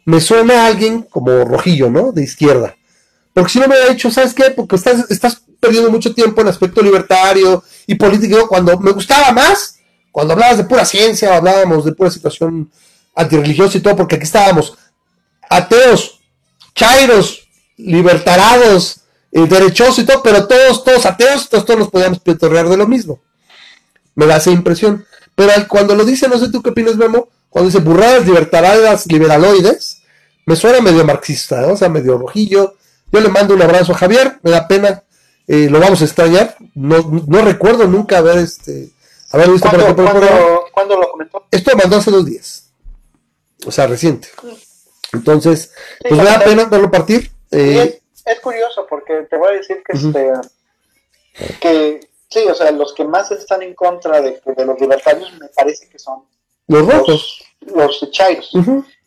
me 0.05 0.21
suena 0.21 0.65
a 0.65 0.67
alguien 0.67 1.03
como 1.03 1.45
rojillo, 1.45 1.91
¿no? 1.91 2.13
De 2.13 2.23
izquierda. 2.23 2.77
Porque 3.33 3.51
si 3.51 3.59
no 3.59 3.69
me 3.69 3.77
ha 3.77 3.89
dicho, 3.89 4.11
¿sabes 4.11 4.35
qué? 4.35 4.51
Porque 4.51 4.77
estás, 4.77 5.11
estás 5.11 5.43
perdiendo 5.59 5.91
mucho 5.91 6.15
tiempo 6.15 6.43
en 6.43 6.49
aspecto 6.49 6.83
libertario 6.83 7.65
y 7.87 7.95
político, 7.95 8.47
cuando 8.49 8.79
me 8.79 8.93
gustaba 8.93 9.33
más, 9.33 9.77
cuando 10.13 10.35
hablabas 10.35 10.59
de 10.59 10.65
pura 10.65 10.85
ciencia, 10.85 11.37
hablábamos 11.37 11.85
de 11.85 11.93
pura 11.93 12.11
situación 12.11 12.71
antirreligiosa 13.15 13.79
y 13.79 13.81
todo, 13.81 13.97
porque 13.97 14.17
aquí 14.17 14.25
estábamos 14.25 14.77
ateos, 15.49 16.21
chairos, 16.75 17.44
libertarados, 17.77 19.01
eh, 19.33 19.47
derechosos 19.47 19.99
y 19.99 20.05
todo, 20.05 20.23
pero 20.23 20.47
todos, 20.47 20.85
todos 20.85 21.07
ateos, 21.07 21.49
todos, 21.49 21.65
todos 21.65 21.81
nos 21.81 21.91
podíamos 21.91 22.21
petorrear 22.21 22.69
de 22.69 22.77
lo 22.77 22.87
mismo. 22.87 23.21
Me 24.15 24.27
da 24.27 24.37
esa 24.37 24.51
impresión. 24.51 25.05
Pero 25.35 25.53
cuando 25.69 25.95
lo 25.95 26.05
dice, 26.05 26.29
no 26.29 26.39
sé 26.39 26.51
tú 26.51 26.63
qué 26.63 26.71
opinas, 26.71 26.97
Memo, 26.97 27.29
cuando 27.51 27.71
dice 27.71 27.83
burradas 27.83 28.27
libertarias 28.27 29.07
liberaloides, 29.07 30.03
me 30.47 30.57
suena 30.57 30.81
medio 30.81 31.05
marxista, 31.05 31.67
o 31.67 31.77
sea, 31.77 31.89
medio 31.89 32.19
rojillo. 32.19 32.77
Yo 33.11 33.21
le 33.21 33.29
mando 33.29 33.55
un 33.55 33.63
abrazo 33.63 33.93
a 33.93 33.97
Javier, 33.97 34.39
me 34.43 34.51
da 34.51 34.69
pena, 34.69 35.03
eh, 35.47 35.69
lo 35.71 35.81
vamos 35.81 36.01
a 36.03 36.05
extrañar. 36.05 36.57
No, 36.75 37.25
no 37.27 37.43
recuerdo 37.43 37.87
nunca 37.87 38.19
haber 38.19 38.39
este 38.39 38.91
haber 39.31 39.51
visto 39.51 39.69
¿Cuándo, 39.69 39.97
por 39.97 40.05
¿cuándo, 40.05 40.65
¿Cuándo 40.73 40.97
lo 40.97 41.11
comentó? 41.11 41.47
Esto 41.51 41.73
lo 41.73 41.79
mandó 41.79 41.97
hace 41.97 42.11
dos 42.11 42.25
días. 42.25 42.71
O 43.67 43.73
sea, 43.73 43.87
reciente. 43.87 44.29
Entonces, 45.13 45.73
pues 46.01 46.13
me 46.13 46.25
da 46.25 46.39
pena 46.41 46.65
verlo 46.67 46.91
partir. 46.91 47.34
Eh, 47.55 48.01
es, 48.27 48.41
curioso 48.41 48.87
porque 48.89 49.27
te 49.31 49.37
voy 49.37 49.49
a 49.49 49.57
decir 49.57 49.83
que, 49.85 49.93
este, 49.93 50.33
que 51.61 52.01
sí, 52.29 52.41
o 52.49 52.55
sea, 52.55 52.71
los 52.73 52.93
que 52.95 53.05
más 53.05 53.31
están 53.31 53.63
en 53.63 53.75
contra 53.75 54.21
de, 54.21 54.41
de 54.45 54.65
los 54.65 54.81
libertarios 54.81 55.33
me 55.39 55.49
parece 55.49 55.89
que 55.89 55.99
son 55.99 56.25
los 56.67 56.87
rojos. 56.87 57.45
Los, 57.61 58.11
chairos. 58.11 58.53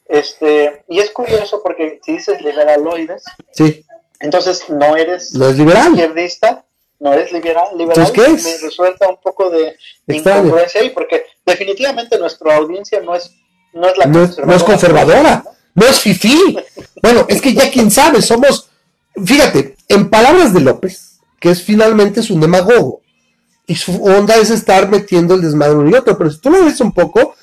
este, 0.06 0.84
y 0.88 1.00
es 1.00 1.12
curioso 1.12 1.62
porque 1.62 2.00
si 2.04 2.14
dices 2.14 2.42
liberaloides, 2.42 3.24
sí. 3.52 3.86
entonces 4.20 4.68
no 4.70 4.96
eres 4.96 5.34
izquierdista, 5.34 6.66
no 7.00 7.14
eres 7.14 7.32
liberal, 7.32 7.68
liberal 7.78 8.12
¿qué 8.12 8.24
es? 8.26 8.44
me 8.44 8.68
resuelta 8.68 9.08
un 9.08 9.18
poco 9.18 9.50
de 9.50 9.78
incongruencia 10.08 10.82
ahí, 10.82 10.90
porque 10.90 11.26
definitivamente 11.46 12.18
nuestra 12.18 12.56
audiencia 12.56 13.00
no 13.02 13.16
es, 13.16 13.32
no 13.74 13.88
es 13.88 13.98
la 13.98 14.06
no, 14.08 14.28
no 14.46 14.54
es 14.56 14.64
conservadora, 14.64 15.44
no 15.76 15.86
es 15.86 16.00
fifí. 16.00 16.58
bueno, 17.02 17.26
es 17.28 17.42
que 17.42 17.54
ya 17.54 17.70
quién 17.70 17.92
sabe, 17.92 18.22
somos, 18.22 18.70
fíjate, 19.24 19.76
en 19.88 20.10
palabras 20.10 20.54
de 20.54 20.62
López, 20.62 21.20
que 21.40 21.52
es 21.52 21.62
finalmente 21.62 22.24
su 22.24 22.40
demagogo, 22.40 23.02
y 23.66 23.76
su 23.76 24.04
onda 24.04 24.36
es 24.38 24.50
estar 24.50 24.90
metiendo 24.90 25.36
el 25.36 25.42
desmadre 25.42 25.76
uno 25.76 25.90
y 25.90 25.94
otro, 25.94 26.18
pero 26.18 26.32
si 26.32 26.40
tú 26.40 26.50
lo 26.50 26.64
ves 26.64 26.80
un 26.80 26.94
poco, 26.94 27.36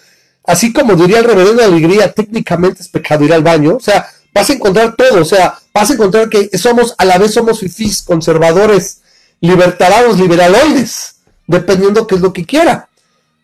así 0.44 0.72
como 0.72 0.94
diría 0.94 1.18
el 1.18 1.24
reverendo 1.24 1.60
de 1.60 1.64
alegría, 1.64 2.12
técnicamente 2.12 2.82
es 2.82 2.88
pecado 2.88 3.24
ir 3.24 3.32
al 3.32 3.42
baño, 3.42 3.76
o 3.76 3.80
sea, 3.80 4.08
vas 4.32 4.48
a 4.50 4.54
encontrar 4.54 4.96
todo, 4.96 5.20
o 5.20 5.24
sea, 5.24 5.58
vas 5.72 5.90
a 5.90 5.94
encontrar 5.94 6.28
que 6.28 6.56
somos, 6.58 6.94
a 6.98 7.04
la 7.04 7.18
vez 7.18 7.34
somos 7.34 7.60
fifís, 7.60 8.02
conservadores, 8.02 9.02
libertarios, 9.40 10.18
liberaloides, 10.18 11.16
dependiendo 11.46 12.06
qué 12.06 12.14
es 12.16 12.20
lo 12.22 12.32
que 12.32 12.44
quiera. 12.46 12.88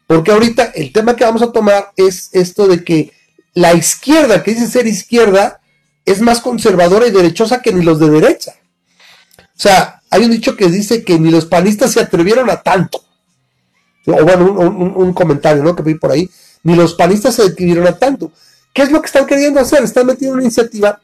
Porque 0.07 0.33
ahorita 0.33 0.73
el 0.75 0.93
tema 0.93 1.15
que 1.15 1.25
vamos 1.25 1.43
a 1.43 1.53
tomar 1.53 1.93
es 1.97 2.31
esto 2.33 2.67
de 2.67 2.83
que 2.83 3.13
la 3.55 3.75
izquierda, 3.75 4.43
que 4.43 4.53
dice 4.55 4.67
ser 4.67 4.87
izquierda, 4.87 5.60
es 6.05 6.21
más 6.21 6.41
conservadora 6.41 7.07
y 7.07 7.11
derechosa 7.11 7.63
que 7.63 7.73
ni 7.73 7.83
los 7.83 7.99
de 7.99 8.11
derecha. 8.11 8.55
O 9.39 9.63
sea, 9.63 10.01
hay 10.11 10.25
un 10.25 10.31
dicho 10.31 10.57
que 10.57 10.69
dice 10.69 11.05
que 11.05 11.19
ni 11.19 11.31
los 11.31 11.47
panistas 11.47 11.93
se 11.93 12.01
atrevieron 12.01 12.49
a 12.51 12.57
tanto. 12.63 13.03
O 14.07 14.25
bueno, 14.25 14.45
un, 14.47 15.13
comentario, 15.13 15.63
¿no? 15.63 15.77
Que 15.77 15.83
vi 15.83 15.95
por 15.95 16.11
ahí. 16.11 16.29
Ni 16.63 16.75
los 16.75 16.95
panistas 16.95 17.35
se 17.35 17.43
atrevieron 17.43 17.87
a 17.87 17.97
tanto. 17.99 18.33
¿Qué 18.73 18.83
es 18.83 18.91
lo 18.91 19.01
que 19.01 19.07
están 19.07 19.27
queriendo 19.27 19.61
hacer? 19.61 19.83
Están 19.83 20.07
metiendo 20.07 20.35
una 20.35 20.43
iniciativa. 20.43 21.01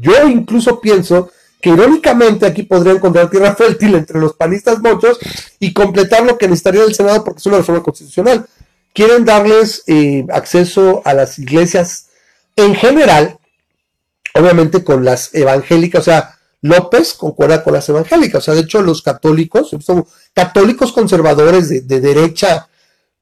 Yo 0.00 0.26
incluso 0.26 0.80
pienso 0.80 1.30
que 1.60 1.70
irónicamente 1.70 2.46
aquí 2.46 2.62
podría 2.62 2.92
encontrar 2.92 3.30
tierra 3.30 3.54
fértil 3.54 3.94
entre 3.94 4.18
los 4.18 4.34
panistas 4.34 4.80
muchos 4.80 5.18
y 5.58 5.72
completar 5.72 6.22
lo 6.24 6.38
que 6.38 6.46
necesitaría 6.46 6.84
el 6.84 6.94
Senado 6.94 7.24
porque 7.24 7.38
es 7.38 7.46
una 7.46 7.58
reforma 7.58 7.82
constitucional. 7.82 8.46
Quieren 8.92 9.24
darles 9.24 9.82
eh, 9.86 10.26
acceso 10.32 11.02
a 11.04 11.14
las 11.14 11.38
iglesias 11.38 12.06
en 12.56 12.74
general, 12.74 13.38
obviamente 14.38 14.84
con 14.84 15.04
las 15.04 15.34
evangélicas, 15.34 16.02
o 16.02 16.04
sea, 16.04 16.38
López 16.60 17.14
concuerda 17.14 17.62
con 17.62 17.72
las 17.72 17.88
evangélicas, 17.88 18.42
o 18.42 18.44
sea, 18.44 18.54
de 18.54 18.62
hecho 18.62 18.82
los 18.82 19.02
católicos, 19.02 19.70
son 19.80 20.06
católicos 20.34 20.92
conservadores 20.92 21.68
de, 21.68 22.00
derecha 22.00 22.68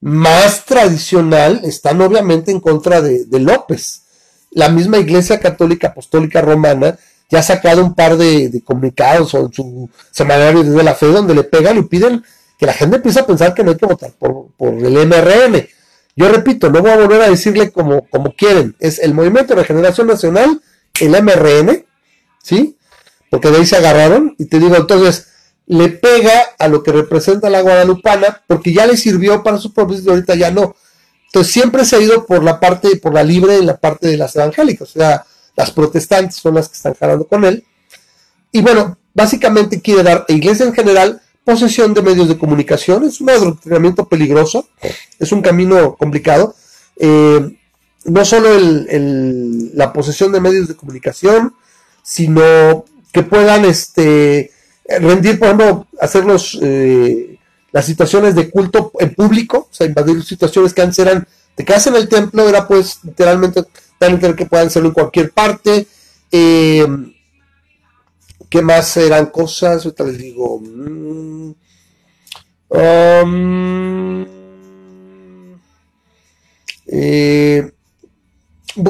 más 0.01 0.65
tradicional, 0.65 1.61
están 1.63 2.01
obviamente 2.01 2.51
en 2.51 2.59
contra 2.59 3.01
de, 3.01 3.25
de 3.25 3.39
López. 3.39 4.03
La 4.51 4.69
misma 4.69 4.97
Iglesia 4.97 5.39
Católica 5.39 5.89
Apostólica 5.89 6.41
Romana 6.41 6.97
ya 7.29 7.39
ha 7.39 7.43
sacado 7.43 7.83
un 7.83 7.93
par 7.93 8.17
de, 8.17 8.61
comunicados 8.63 9.33
o 9.33 9.45
en 9.45 9.53
su 9.53 9.89
semanario 10.11 10.63
de 10.63 10.83
la 10.83 10.95
fe 10.95 11.07
donde 11.07 11.35
le 11.35 11.43
pegan 11.43 11.77
y 11.77 11.83
piden 11.83 12.23
que 12.57 12.65
la 12.65 12.73
gente 12.73 12.97
empiece 12.97 13.19
a 13.19 13.25
pensar 13.25 13.53
que 13.53 13.63
no 13.63 13.71
hay 13.71 13.77
que 13.77 13.85
votar 13.85 14.11
por, 14.17 14.49
el 14.59 15.07
MRN. 15.07 15.67
Yo 16.15 16.29
repito, 16.29 16.71
no 16.71 16.81
voy 16.81 16.91
a 16.91 16.97
volver 16.97 17.21
a 17.21 17.29
decirle 17.29 17.71
como, 17.71 18.07
como 18.07 18.33
quieren, 18.33 18.75
es 18.79 18.97
el 18.99 19.13
Movimiento 19.13 19.53
de 19.53 19.61
Regeneración 19.61 20.07
Nacional, 20.07 20.61
el 21.01 21.11
MRN, 21.11 21.85
¿sí? 22.43 22.77
Porque 23.29 23.49
de 23.49 23.57
ahí 23.57 23.65
se 23.65 23.77
agarraron 23.77 24.35
y 24.37 24.45
te 24.45 24.59
digo, 24.59 24.75
entonces, 24.75 25.27
le 25.67 25.89
pega 25.89 26.43
a 26.57 26.67
lo 26.67 26.81
que 26.81 26.93
representa 26.93 27.49
la 27.49 27.61
guadalupana 27.61 28.41
porque 28.47 28.73
ya 28.73 28.87
le 28.87 28.95
sirvió 28.95 29.43
para 29.43 29.57
su 29.57 29.73
propósito 29.73 30.09
y 30.09 30.13
ahorita 30.13 30.35
ya 30.35 30.49
no. 30.49 30.75
Entonces 31.25 31.53
siempre 31.53 31.83
se 31.83 31.97
ha 31.97 31.99
ido 31.99 32.25
por 32.25 32.41
la 32.41 32.59
parte, 32.59 32.95
por 32.95 33.13
la 33.13 33.23
libre 33.23 33.59
y 33.59 33.65
la 33.65 33.77
parte 33.77 34.07
de 34.07 34.17
las 34.17 34.35
evangélicas. 34.35 34.89
O 34.89 34.99
sea, 34.99 35.25
las 35.57 35.71
protestantes 35.71 36.37
son 36.37 36.55
las 36.55 36.69
que 36.69 36.75
están 36.75 36.93
jalando 36.93 37.27
con 37.27 37.43
él. 37.43 37.65
Y 38.51 38.61
bueno, 38.61 38.97
básicamente 39.13 39.81
quiere 39.81 40.03
dar 40.03 40.25
a 40.27 40.31
Iglesia 40.31 40.65
en 40.65 40.73
general 40.73 41.21
posesión 41.43 41.93
de 41.93 42.01
medios 42.01 42.29
de 42.29 42.37
comunicación. 42.37 43.03
Es 43.03 43.19
un 43.19 43.29
adoctrinamiento 43.29 44.07
peligroso, 44.07 44.69
es 45.19 45.31
un 45.33 45.41
camino 45.41 45.95
complicado. 45.95 46.55
Eh, 46.95 47.56
no 48.07 48.25
solo 48.25 48.49
la 49.73 49.93
posesión 49.93 50.31
de 50.31 50.41
medios 50.41 50.67
de 50.67 50.75
comunicación, 50.75 51.53
sino 52.01 52.85
que 53.11 53.23
puedan 53.23 53.65
este, 53.65 54.51
rendir, 54.99 55.39
por 55.39 55.47
ejemplo, 55.49 55.87
hacer 56.01 56.25
eh, 56.61 57.37
las 57.71 57.85
situaciones 57.85 58.35
de 58.35 58.49
culto 58.49 58.91
en 58.99 59.13
público, 59.13 59.67
o 59.69 59.73
sea, 59.73 59.87
invadir 59.87 60.23
situaciones 60.23 60.73
que 60.73 60.81
antes 60.81 60.99
eran, 60.99 61.27
te 61.55 61.65
quedas 61.65 61.87
en 61.87 61.95
el 61.95 62.07
templo, 62.07 62.47
era 62.47 62.67
pues 62.67 62.99
literalmente 63.03 63.63
Tal 63.97 64.35
que 64.35 64.45
puedan 64.45 64.67
hacerlo 64.67 64.89
en 64.89 64.93
cualquier 64.93 65.31
parte. 65.31 65.87
Eh, 66.31 66.85
¿Qué 68.49 68.61
más 68.61 68.95
eran 68.97 69.27
cosas? 69.27 69.85
Ahorita 69.85 70.03
les 70.03 70.17
digo. 70.17 70.59
Mm, 70.59 71.53
um, 72.69 74.25
eh, 76.85 77.71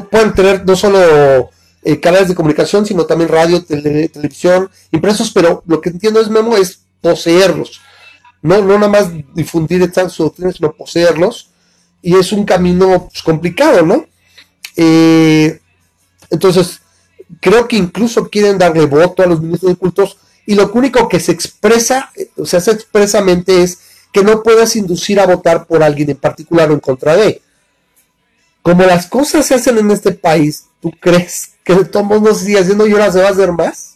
pueden 0.09 0.33
tener 0.33 0.65
no 0.65 0.75
solo 0.75 1.49
eh, 1.83 1.99
canales 1.99 2.27
de 2.27 2.35
comunicación, 2.35 2.85
sino 2.85 3.05
también 3.05 3.29
radio, 3.29 3.63
televisión, 3.63 4.69
impresos, 4.91 5.31
pero 5.31 5.63
lo 5.67 5.81
que 5.81 5.89
entiendo 5.89 6.19
es 6.19 6.29
Memo 6.29 6.57
es 6.57 6.81
poseerlos. 7.01 7.81
No, 8.41 8.61
no 8.61 8.75
nada 8.75 8.89
más 8.89 9.09
difundir 9.33 9.91
su 10.09 10.23
doctrina, 10.23 10.51
sino 10.51 10.73
poseerlos. 10.73 11.49
Y 12.01 12.15
es 12.15 12.31
un 12.31 12.45
camino 12.45 13.07
pues, 13.09 13.23
complicado, 13.23 13.85
¿no? 13.85 14.05
Eh, 14.75 15.59
entonces, 16.29 16.81
creo 17.39 17.67
que 17.67 17.77
incluso 17.77 18.29
quieren 18.29 18.57
darle 18.57 18.85
voto 18.85 19.23
a 19.23 19.25
los 19.25 19.41
ministros 19.41 19.71
de 19.71 19.77
cultos 19.77 20.17
y 20.45 20.55
lo 20.55 20.71
único 20.71 21.09
que 21.09 21.19
se 21.19 21.31
expresa, 21.31 22.11
o 22.37 22.45
se 22.45 22.57
expresamente 22.57 23.63
es 23.63 23.79
que 24.13 24.23
no 24.23 24.43
puedas 24.43 24.75
inducir 24.75 25.19
a 25.19 25.25
votar 25.25 25.67
por 25.67 25.83
alguien 25.83 26.09
en 26.09 26.17
particular 26.17 26.69
o 26.69 26.73
en 26.73 26.79
contra 26.79 27.15
de. 27.15 27.41
Como 28.67 28.83
las 28.83 29.07
cosas 29.07 29.45
se 29.45 29.55
hacen 29.55 29.77
en 29.77 29.91
este 29.91 30.11
país, 30.11 30.65
¿tú 30.81 30.91
crees 30.99 31.51
que 31.63 31.73
todo 31.85 32.03
el 32.03 32.09
mundo 32.09 32.35
sigue 32.35 32.59
haciendo 32.59 32.85
y 32.85 32.91
ahora 32.91 33.09
se 33.13 33.21
va 33.21 33.29
a 33.29 33.31
hacer 33.31 33.53
más? 33.53 33.95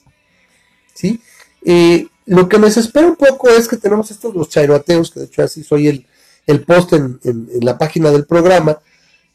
¿Sí? 0.93 1.19
Eh, 1.65 2.07
lo 2.25 2.47
que 2.47 2.57
me 2.57 2.67
desespera 2.67 3.05
un 3.07 3.17
poco 3.17 3.49
es 3.49 3.67
que 3.67 3.75
tenemos 3.75 4.11
estos 4.11 4.33
los 4.33 4.47
chairoateos, 4.47 5.11
que 5.11 5.19
de 5.19 5.25
hecho 5.25 5.43
así 5.43 5.61
soy 5.65 5.89
el, 5.89 6.07
el 6.47 6.63
post 6.63 6.93
en 6.93 7.19
la 7.59 7.77
página 7.77 8.11
del 8.11 8.25
programa, 8.25 8.79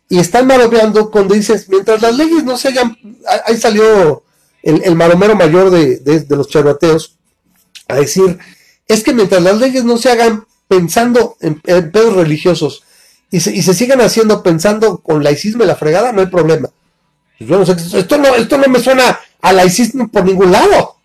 y 0.08 0.20
están 0.20 0.46
maromeando 0.46 1.10
cuando 1.10 1.34
dices, 1.34 1.68
mientras 1.68 2.00
las 2.00 2.16
leyes 2.16 2.42
no 2.42 2.56
se 2.56 2.68
hayan, 2.68 2.96
ahí 3.44 3.58
salió 3.58 4.22
el, 4.62 4.84
el 4.84 4.94
maromero 4.94 5.36
mayor 5.36 5.68
de, 5.68 5.98
de, 5.98 6.34
los 6.34 6.48
charbateos 6.48 7.18
a 7.88 7.96
decir, 7.96 8.38
es 8.88 9.04
que 9.04 9.12
mientras 9.12 9.42
las 9.42 9.58
leyes 9.58 9.84
no 9.84 9.98
se 9.98 10.10
hagan 10.10 10.46
pensando 10.66 11.36
en, 11.42 11.60
pedos 11.60 12.14
religiosos 12.14 12.84
y 13.30 13.40
se, 13.40 13.54
y 13.54 13.62
se 13.62 13.74
sigan 13.74 14.00
haciendo 14.00 14.42
pensando 14.42 14.98
con 14.98 15.22
laicismo 15.22 15.64
y 15.64 15.66
la 15.66 15.76
fregada, 15.76 16.12
no 16.12 16.20
hay 16.20 16.28
problema. 16.28 16.68
Pues 17.38 17.68
esto, 17.68 18.18
no, 18.18 18.34
esto 18.34 18.56
no 18.58 18.68
me 18.68 18.80
suena 18.80 19.18
a 19.42 19.52
laicismo 19.52 20.08
por 20.08 20.24
ningún 20.24 20.52
lado. 20.52 20.96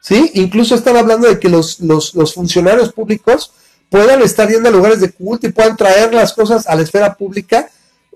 ¿Sí? 0.00 0.30
Incluso 0.34 0.74
están 0.74 0.96
hablando 0.96 1.28
de 1.28 1.38
que 1.38 1.48
los, 1.48 1.80
los, 1.80 2.14
los 2.14 2.32
funcionarios 2.32 2.92
públicos 2.92 3.52
puedan 3.90 4.22
estar 4.22 4.48
yendo 4.48 4.68
a 4.68 4.72
lugares 4.72 5.00
de 5.00 5.10
culto 5.10 5.46
y 5.46 5.52
puedan 5.52 5.76
traer 5.76 6.14
las 6.14 6.32
cosas 6.32 6.66
a 6.66 6.74
la 6.74 6.82
esfera 6.82 7.14
pública 7.14 7.68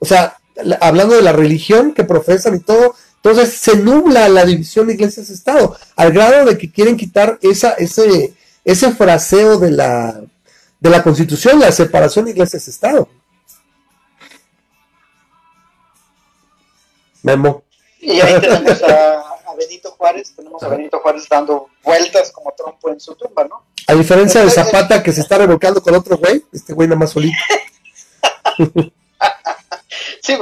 o 0.03 0.05
sea, 0.05 0.37
hablando 0.81 1.15
de 1.15 1.23
la 1.23 1.31
religión 1.31 1.95
que 1.95 2.03
profesan 2.03 2.57
y 2.57 2.59
todo, 2.59 2.97
entonces 3.23 3.55
se 3.55 3.77
nubla 3.77 4.29
la 4.29 4.45
división 4.45 4.89
de 4.89 4.95
iglesias-estado, 4.95 5.77
al 5.95 6.13
grado 6.13 6.45
de 6.45 6.59
que 6.59 6.73
quieren 6.73 6.97
quitar 6.97 7.39
esa, 7.41 7.71
ese, 7.75 8.35
ese 8.65 8.91
fraseo 8.91 9.61
de 9.61 9.71
la, 9.71 10.21
de 10.81 10.91
la 10.91 11.05
constitución, 11.05 11.61
la 11.61 11.71
separación 11.71 12.25
de 12.25 12.33
iglesias-estado. 12.33 13.09
Memo. 17.23 17.63
Y 18.01 18.21
ahí 18.21 18.41
tenemos 18.41 18.83
a, 18.83 19.25
Benito 19.57 19.91
Juárez, 19.93 20.33
tenemos 20.35 20.63
a 20.63 20.69
Benito 20.69 20.99
Juárez 21.01 21.29
dando 21.29 21.69
vueltas 21.83 22.33
como 22.33 22.53
trompo 22.53 22.91
en 22.91 22.99
su 22.99 23.15
tumba, 23.15 23.45
¿no? 23.45 23.63
A 23.87 23.95
diferencia 23.95 24.43
de 24.43 24.51
Zapata 24.51 25.03
que 25.03 25.13
se 25.13 25.21
está 25.21 25.39
revocando 25.47 25.83
con 25.83 25.95
otro 25.95 26.17
güey, 26.17 26.43
este 26.53 26.73
güey 26.73 26.89
nada 26.89 26.99
más 26.99 27.11
solito. 27.11 27.37
Sí, 30.23 30.37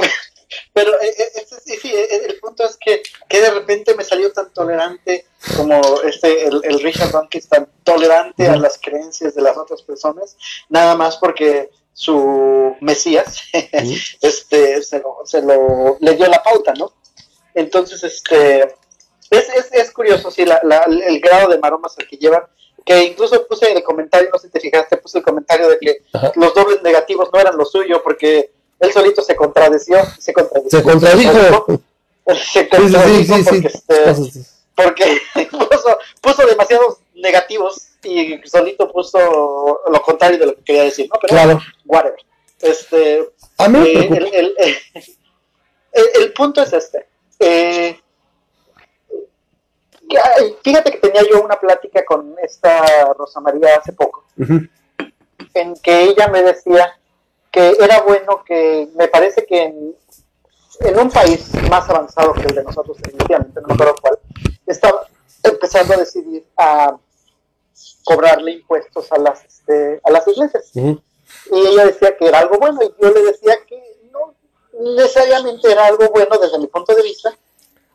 pero 0.73 0.91
eh, 1.01 1.13
eh, 1.17 1.79
eh, 1.83 2.21
el 2.29 2.39
punto 2.39 2.63
es 2.65 2.77
que, 2.77 3.01
que, 3.27 3.41
de 3.41 3.51
repente 3.51 3.95
me 3.95 4.03
salió 4.03 4.31
tan 4.31 4.51
tolerante 4.53 5.25
como 5.57 6.01
este 6.03 6.45
el, 6.45 6.61
Richard 6.61 7.07
Richard 7.07 7.29
que 7.29 7.39
es 7.39 7.47
tan 7.47 7.67
tolerante 7.83 8.47
a 8.47 8.55
las 8.55 8.79
creencias 8.81 9.35
de 9.35 9.41
las 9.41 9.57
otras 9.57 9.81
personas, 9.81 10.37
nada 10.69 10.95
más 10.95 11.17
porque 11.17 11.69
su 12.01 12.75
Mesías 12.79 13.43
este 14.21 14.81
se 14.81 14.99
lo, 14.99 15.19
se 15.23 15.39
lo 15.43 15.97
le 15.99 16.15
dio 16.15 16.25
la 16.25 16.41
pauta, 16.41 16.73
¿no? 16.73 16.91
Entonces, 17.53 18.03
este 18.03 18.63
es, 19.29 19.49
es, 19.49 19.71
es 19.71 19.91
curioso, 19.91 20.31
sí, 20.31 20.43
la, 20.43 20.59
el 20.87 21.19
grado 21.19 21.49
de 21.49 21.59
maromas 21.59 21.95
al 21.99 22.07
que 22.07 22.17
llevan, 22.17 22.41
que 22.83 23.03
incluso 23.03 23.45
puse 23.45 23.71
el 23.71 23.83
comentario, 23.83 24.29
no 24.33 24.39
sé 24.39 24.47
si 24.47 24.53
te 24.53 24.59
fijaste, 24.59 24.97
puse 24.97 25.19
el 25.19 25.23
comentario 25.23 25.69
de 25.69 25.77
que 25.77 26.01
los 26.37 26.55
dobles 26.55 26.81
negativos 26.81 27.29
no 27.31 27.39
eran 27.39 27.55
lo 27.55 27.65
suyo, 27.65 28.01
porque 28.03 28.51
él 28.79 28.91
solito 28.91 29.21
se 29.21 29.35
contradeció, 29.35 29.99
se 30.17 30.33
contradijo. 30.33 30.69
Se 30.71 30.81
contradijo. 30.83 31.65
Se 32.51 32.67
contradijo 32.67 33.35
porque, 33.43 33.67
este, 33.67 34.41
porque 34.75 35.21
puso, 35.51 35.97
puso, 36.19 36.47
demasiados 36.47 36.97
negativos 37.13 37.90
y 38.03 38.41
solito 38.45 38.91
puso 38.91 39.81
lo 39.87 40.01
contrario 40.01 40.37
de 40.39 40.45
lo 40.47 40.55
que 40.55 40.63
quería 40.63 40.83
decir, 40.83 41.09
¿no? 41.11 41.19
Pero 41.21 41.31
claro. 41.31 41.59
whatever. 41.85 42.19
Este, 42.59 43.27
A 43.57 43.67
mí 43.67 43.79
eh, 43.87 44.09
el, 44.11 44.55
el, 44.57 46.09
el, 46.21 46.33
punto 46.33 46.61
es 46.61 46.73
este. 46.73 47.07
Eh, 47.39 47.99
fíjate 50.63 50.91
que 50.91 50.97
tenía 50.97 51.21
yo 51.29 51.41
una 51.41 51.59
plática 51.59 52.03
con 52.05 52.35
esta 52.41 53.13
Rosa 53.13 53.39
María 53.39 53.77
hace 53.77 53.93
poco, 53.93 54.25
en 54.37 55.75
que 55.81 56.03
ella 56.03 56.27
me 56.27 56.43
decía 56.43 56.97
que 57.51 57.75
era 57.79 58.01
bueno 58.01 58.43
que 58.45 58.89
me 58.95 59.07
parece 59.07 59.45
que 59.45 59.63
en, 59.63 59.95
un 60.99 61.09
país 61.11 61.51
más 61.69 61.89
avanzado 61.89 62.33
que 62.33 62.41
el 62.41 62.55
de 62.55 62.63
nosotros, 62.63 62.97
definitivamente, 62.97 63.59
no 63.61 63.67
me 63.67 63.73
acuerdo 63.73 63.95
cuál, 64.01 64.19
estaba 64.65 65.01
empezando 65.43 65.93
a 65.93 65.97
decidir 65.97 66.45
a 66.57 66.97
cobrarle 68.03 68.51
impuestos 68.51 69.11
a 69.11 69.17
las, 69.17 69.43
este, 69.45 69.99
a 70.03 70.11
las 70.11 70.27
iglesias. 70.27 70.71
Y 70.75 70.99
ella 71.51 71.85
decía 71.85 72.17
que 72.17 72.27
era 72.27 72.39
algo 72.39 72.57
bueno 72.57 72.79
y 72.83 73.01
yo 73.01 73.11
le 73.11 73.23
decía 73.23 73.55
que 73.67 73.81
no 74.11 74.33
necesariamente 74.95 75.71
era 75.71 75.85
algo 75.85 76.09
bueno 76.09 76.37
desde 76.37 76.59
mi 76.59 76.67
punto 76.67 76.93
de 76.93 77.03
vista, 77.03 77.33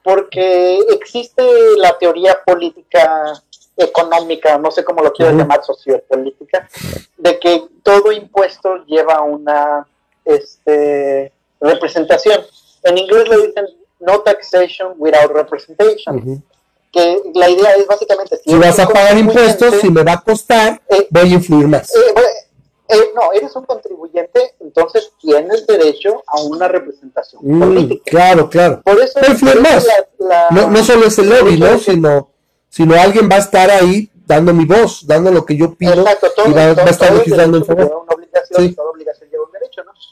porque 0.03 0.79
existe 0.91 1.43
la 1.77 1.99
teoría 1.99 2.43
política 2.45 3.43
económica, 3.77 4.57
no 4.59 4.71
sé 4.71 4.85
cómo 4.85 5.03
lo 5.03 5.13
quiero 5.13 5.33
llamar, 5.37 5.63
sociopolítica, 5.63 6.69
de 7.19 7.39
que 7.39 7.65
todo 7.83 8.11
impuesto 8.13 8.85
lleva 8.87 9.21
una 9.21 9.87
este, 10.25 11.33
representación. 11.61 12.41
En 12.85 12.99
inglés 12.99 13.29
le 13.29 13.47
dicen 13.47 13.67
no 14.01 14.21
taxation 14.21 14.95
without 14.97 15.31
representation. 15.33 16.43
Que 16.97 17.21
la 17.35 17.51
idea 17.51 17.75
es 17.75 17.87
básicamente... 17.87 18.41
Si, 18.43 18.55
vas 18.55 18.79
a 18.79 18.89
pagar 18.89 19.19
impuestos, 19.19 19.75
si 19.83 19.91
me 19.91 20.03
va 20.03 20.13
a 20.13 20.21
costar, 20.23 20.81
eh, 20.89 21.07
voy 21.11 21.31
a 21.31 21.35
influir 21.35 21.69
más. 21.69 21.95
Eh, 21.95 22.01
eh, 22.89 23.11
no, 23.15 23.33
eres 23.35 23.55
un 23.55 23.65
contribuyente, 23.65 24.55
entonces 24.61 25.13
tienes 25.21 25.67
derecho 25.67 26.23
a 26.27 26.41
una 26.41 26.69
representación 26.69 27.43
mm, 27.45 27.61
política. 27.61 28.03
Claro, 28.07 28.49
claro. 28.49 28.81
Por 28.83 28.99
eso, 28.99 29.21
más. 29.61 29.87
no, 30.51 30.71
no, 30.71 30.85
solo 30.85 31.07
es 31.07 31.19
el 31.19 31.29
lobby, 31.29 31.59
¿no? 31.59 31.79
Sino, 31.79 32.31
sino 32.71 32.95
alguien 32.95 33.29
va 33.31 33.37
a 33.37 33.41
estar 33.41 33.71
ahí 33.71 34.11
dando 34.27 34.55
mi 34.55 34.65
voz, 34.65 35.07
dando 35.07 35.31
lo 35.31 35.45
que 35.45 35.57
yo 35.57 35.75
pido 35.75 35.95
y 35.95 36.53
va, 36.53 36.63
a 36.63 36.91
estar 36.91 37.13
legislando 37.13 37.59
en 37.59 37.65
favor. 37.67 38.05
Una 38.05 38.15
obligación, 38.15 38.75
toda 38.75 38.91
obligación 38.91 39.29
lleva 39.31 39.45
un 39.45 39.53
derecho. 39.53 39.66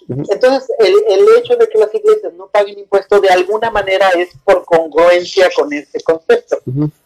Entonces, 0.09 0.70
el, 0.78 0.94
el, 1.09 1.27
hecho 1.39 1.56
de 1.56 1.69
que 1.69 1.78
las 1.78 1.94
iglesias 1.94 2.32
no 2.35 2.48
paguen 2.48 2.78
impuestos 2.78 3.23
de 3.23 3.31
alguna 3.31 3.70
manera 3.70 4.11
es 4.11 4.31
por 4.44 4.65
congruencia 4.65 5.48
con 5.56 5.73
este 5.73 6.01
concepto. 6.02 6.59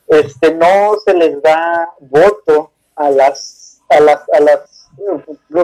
este, 0.09 0.55
no 0.55 0.97
se 1.05 1.15
les 1.15 1.41
da 1.43 1.91
voto 2.01 2.73
a 2.97 3.11
las, 3.11 3.81
a 3.89 4.01
las, 4.01 4.21
a 4.33 4.41
las 4.41 4.89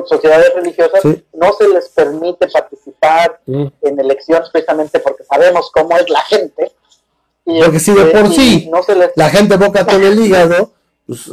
sociedades 0.07 0.55
religiosas, 0.55 1.03
no 1.33 1.53
se 1.55 1.69
les 1.69 1.89
permite 1.89 2.47
participar 2.49 3.41
en 3.47 3.99
elecciones 3.99 4.49
precisamente 4.51 5.01
porque 5.01 5.25
sabemos 5.25 5.71
cómo 5.73 5.97
es 5.97 6.09
la 6.09 6.23
gente. 6.23 6.73
Y 7.45 7.61
porque 7.63 7.81
si 7.81 7.93
de 7.93 8.03
este, 8.03 8.19
por 8.19 8.33
sí 8.33 8.69
no 8.71 8.83
se 8.83 8.95
les... 8.95 9.11
la 9.17 9.29
gente 9.29 9.57
boca 9.57 9.85
con 9.85 10.03
el 10.03 10.19
hígado, 10.19 10.71
pues, 11.07 11.29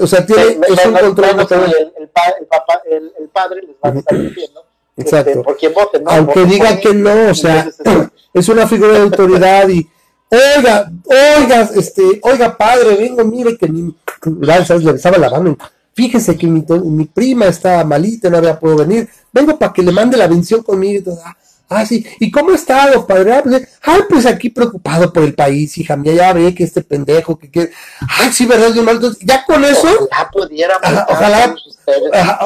o 0.00 0.06
sea, 0.06 0.26
tiene, 0.26 0.58
es 0.68 0.86
un 0.86 0.92
control. 0.94 1.30
el, 1.40 1.92
el, 1.98 2.08
papá, 2.08 2.82
el, 2.84 3.12
el, 3.18 3.28
padre 3.28 3.62
les 3.62 3.76
va 3.76 3.88
a 3.88 3.98
estar 3.98 4.18
diciendo 4.18 4.65
Exacto. 4.96 5.30
Este, 5.30 5.42
por 5.42 5.56
quién 5.56 5.74
voten, 5.74 6.04
¿no? 6.04 6.10
Aunque 6.10 6.44
diga 6.44 6.78
que 6.78 6.94
no, 6.94 7.30
o 7.30 7.34
sea, 7.34 7.68
es 8.34 8.48
una 8.48 8.66
figura 8.66 8.92
de 8.92 9.00
autoridad 9.00 9.68
y 9.68 9.88
oiga, 10.30 10.90
oiga, 11.04 11.70
este, 11.74 12.20
oiga 12.22 12.56
padre, 12.56 12.96
vengo, 12.96 13.24
mire 13.24 13.56
que 13.56 13.68
mi, 13.68 13.94
le 14.40 14.56
estaba 14.56 15.18
lavando 15.18 15.56
fíjese 15.96 16.36
que 16.36 16.46
mi, 16.46 16.62
mi, 16.84 17.06
prima 17.06 17.46
está 17.46 17.82
malita, 17.82 18.28
no 18.28 18.36
había 18.36 18.60
podido 18.60 18.86
venir, 18.86 19.08
vengo 19.32 19.58
para 19.58 19.72
que 19.72 19.82
le 19.82 19.90
mande 19.90 20.18
la 20.18 20.26
bendición 20.26 20.62
conmigo. 20.62 21.18
Ah, 21.24 21.34
ah, 21.70 21.86
sí, 21.86 22.04
¿y 22.20 22.30
cómo 22.30 22.50
ha 22.50 22.54
estado, 22.54 23.06
padre? 23.06 23.32
Ah, 23.32 23.42
pues, 23.42 23.66
pues 24.10 24.26
aquí 24.26 24.50
preocupado 24.50 25.10
por 25.10 25.22
el 25.22 25.34
país, 25.34 25.78
hija 25.78 25.96
mía, 25.96 26.12
ya 26.12 26.32
ve 26.34 26.54
que 26.54 26.64
este 26.64 26.82
pendejo, 26.82 27.38
que 27.38 27.50
quiere, 27.50 27.72
ay, 28.20 28.30
sí, 28.30 28.44
verdad, 28.44 28.74
ya 29.22 29.44
con 29.46 29.64
eso. 29.64 29.88
Ojalá 30.10 31.06
ojalá. 31.08 31.54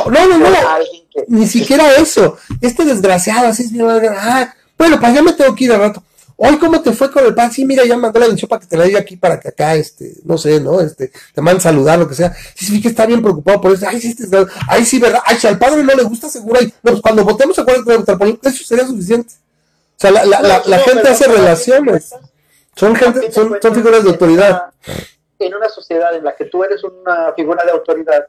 no, 0.07 0.29
no, 0.29 0.39
no, 0.39 0.47
ni 1.29 1.47
siquiera 1.47 1.95
eso. 1.97 2.39
Este 2.61 2.85
desgraciado, 2.85 3.49
así 3.49 3.65
es 3.65 3.73
mi 3.73 3.81
ah, 3.81 4.55
bueno, 4.79 4.99
pues 4.99 5.15
ya 5.15 5.23
me 5.23 5.33
tengo 5.33 5.55
que 5.55 5.65
ir 5.65 5.73
al 5.73 5.81
rato. 5.81 6.03
Hoy, 6.43 6.59
¿cómo 6.59 6.81
te 6.81 6.93
fue 6.93 7.11
con 7.11 7.27
el 7.27 7.35
pan? 7.35 7.53
Sí, 7.53 7.67
mira, 7.67 7.85
ya 7.85 7.99
mandó 7.99 8.19
la 8.19 8.25
bendición 8.25 8.49
para 8.49 8.61
que 8.61 8.67
te 8.67 8.75
la 8.75 8.85
diga 8.85 8.99
aquí, 8.99 9.15
para 9.15 9.39
que 9.39 9.49
acá, 9.49 9.75
este, 9.75 10.15
no 10.25 10.39
sé, 10.39 10.59
¿no? 10.59 10.81
Este, 10.81 11.13
te 11.35 11.43
manden 11.43 11.61
saludar, 11.61 11.99
lo 11.99 12.09
que 12.09 12.15
sea. 12.15 12.35
Sí, 12.55 12.65
sí, 12.65 12.81
que 12.81 12.89
está 12.89 13.05
bien 13.05 13.21
preocupado 13.21 13.61
por 13.61 13.73
eso. 13.73 13.87
Ay, 13.87 14.01
sí, 14.01 14.17
este, 14.19 14.47
ay, 14.67 14.87
sí, 14.87 14.99
¿verdad? 14.99 15.21
Ay, 15.27 15.37
si 15.37 15.47
al 15.47 15.59
padre 15.59 15.85
no 15.85 15.95
le 15.95 16.03
gusta, 16.03 16.31
seguro. 16.31 16.59
Ay, 16.59 16.73
no, 16.83 16.93
pues 16.93 17.03
cuando 17.03 17.25
votemos, 17.25 17.55
se 17.55 17.61
acuerdan 17.61 17.85
de 17.85 17.97
votar 17.99 18.17
por 18.17 18.27
eso 18.27 18.65
sería 18.65 18.87
suficiente. 18.87 19.35
O 19.35 20.01
sea, 20.01 20.13
la, 20.13 20.25
la, 20.25 20.41
la, 20.41 20.63
la 20.65 20.79
gente 20.79 21.09
hace 21.11 21.29
relaciones. 21.29 22.15
Son 22.75 22.97
gente, 22.97 23.31
son, 23.33 23.59
son 23.61 23.75
figuras 23.75 24.03
de 24.03 24.09
autoridad. 24.09 24.71
En 25.39 25.55
una 25.55 25.69
sociedad 25.69 26.17
en 26.17 26.25
la 26.25 26.35
que 26.35 26.47
tú 26.47 26.65
eres 26.65 26.83
una 26.83 27.35
figura 27.35 27.67
de 27.67 27.73
autoridad, 27.73 28.27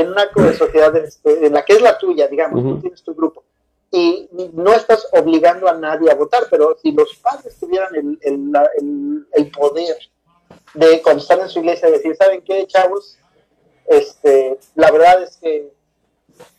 en 0.00 0.08
una 0.10 0.28
sociedad 0.56 0.94
este, 0.96 1.46
en 1.46 1.52
la 1.52 1.64
que 1.64 1.74
es 1.74 1.82
la 1.82 1.98
tuya, 1.98 2.28
digamos, 2.28 2.62
tú 2.62 2.80
tienes 2.80 3.02
tu 3.02 3.14
grupo, 3.14 3.44
y 3.90 4.28
no 4.52 4.72
estás 4.72 5.08
obligando 5.12 5.68
a 5.68 5.72
nadie 5.74 6.10
a 6.10 6.14
votar, 6.14 6.44
pero 6.50 6.76
si 6.80 6.92
los 6.92 7.14
padres 7.16 7.56
tuvieran 7.58 7.94
el, 7.94 8.18
el, 8.22 9.26
el, 9.32 9.50
poder 9.50 9.96
de 10.74 11.00
cuando 11.02 11.22
están 11.22 11.40
en 11.40 11.48
su 11.48 11.60
iglesia 11.60 11.90
decir, 11.90 12.14
¿saben 12.14 12.42
qué, 12.42 12.66
chavos? 12.66 13.18
Este, 13.86 14.58
la 14.74 14.90
verdad 14.90 15.22
es 15.22 15.38
que 15.38 15.72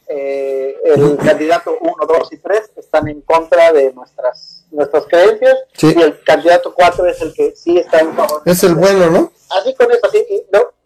eh, 0.07 0.76
el 0.86 1.18
candidato 1.18 1.78
1, 1.80 1.94
2 2.07 2.34
y 2.34 2.38
3 2.38 2.72
están 2.78 3.07
en 3.07 3.22
contra 3.22 3.72
de 3.72 3.94
nuestras 3.94 4.60
nuestras 4.72 5.06
creencias 5.06 5.57
y 5.82 6.02
el 6.02 6.22
candidato 6.24 6.74
4 6.74 7.06
es 7.07 7.22
el 7.22 7.34
que 7.34 7.56
sí 7.56 7.78
está 7.78 7.99
en 7.99 8.16
favor. 8.16 8.41
Es 8.45 8.64
el 8.64 8.76
bueno, 8.76 9.10
¿no? 9.10 9.32
Así 9.49 9.74
con 9.74 9.91
eso, 9.91 10.02
así, 10.03 10.26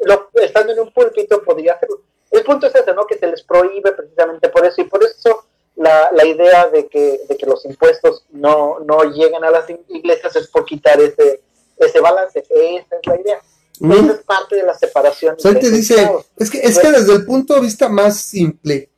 lo, 0.05 0.30
estando 0.35 0.73
en 0.73 0.80
un 0.80 0.91
púlpito 0.91 1.41
podría 1.43 1.73
hacerlo. 1.73 2.01
El 2.34 2.43
punto 2.43 2.65
es 2.65 2.73
ese, 2.73 2.93
¿no? 2.95 3.05
Que 3.05 3.18
se 3.19 3.27
les 3.27 3.43
prohíbe 3.43 3.91
precisamente 3.91 4.49
por 4.49 4.65
eso 4.65 4.81
y 4.81 4.85
por 4.85 5.03
eso 5.03 5.45
la, 5.76 6.10
la 6.11 6.26
idea 6.26 6.68
de 6.68 6.88
que, 6.88 7.22
de 7.30 7.38
que 7.38 7.45
los 7.45 7.64
impuestos 7.65 8.26
no, 8.31 8.80
no 8.80 9.03
lleguen 9.03 9.43
a 9.43 9.51
las 9.51 9.69
iglesias 9.89 10.35
es 10.35 10.47
por 10.47 10.65
quitar 10.65 10.99
ese, 10.99 11.41
ese 11.77 11.99
balance. 11.99 12.39
Esa 12.39 12.95
es 12.95 13.05
la 13.05 13.22
idea. 13.22 13.39
Esa 13.80 14.14
es 14.14 14.26
parte 14.26 14.55
de 14.55 14.64
la 14.64 14.73
separación. 14.73 15.38
te 15.38 15.69
dice, 15.69 16.10
es 16.38 16.49
que, 16.49 16.57
es 16.57 16.80
que 16.80 16.91
desde 16.91 17.14
el 17.14 17.23
punto 17.23 17.53
de 17.53 17.61
vista 17.61 17.88
más 17.88 18.19
simple, 18.19 18.89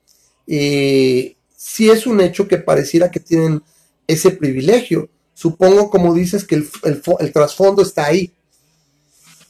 eh, 0.48 1.36
sí 1.57 1.90
es 1.90 2.07
un 2.07 2.22
hecho 2.22 2.48
que 2.48 2.57
pareciera 2.57 3.12
que 3.12 3.20
tienen 3.20 3.62
ese 4.07 4.32
privilegio. 4.32 5.10
Supongo, 5.34 5.90
como 5.90 6.14
dices, 6.14 6.45
que 6.45 6.56
el, 6.56 6.70
el, 6.84 7.02
el 7.20 7.34
trasfondo 7.34 7.82
está 7.82 8.06
ahí. 8.06 8.32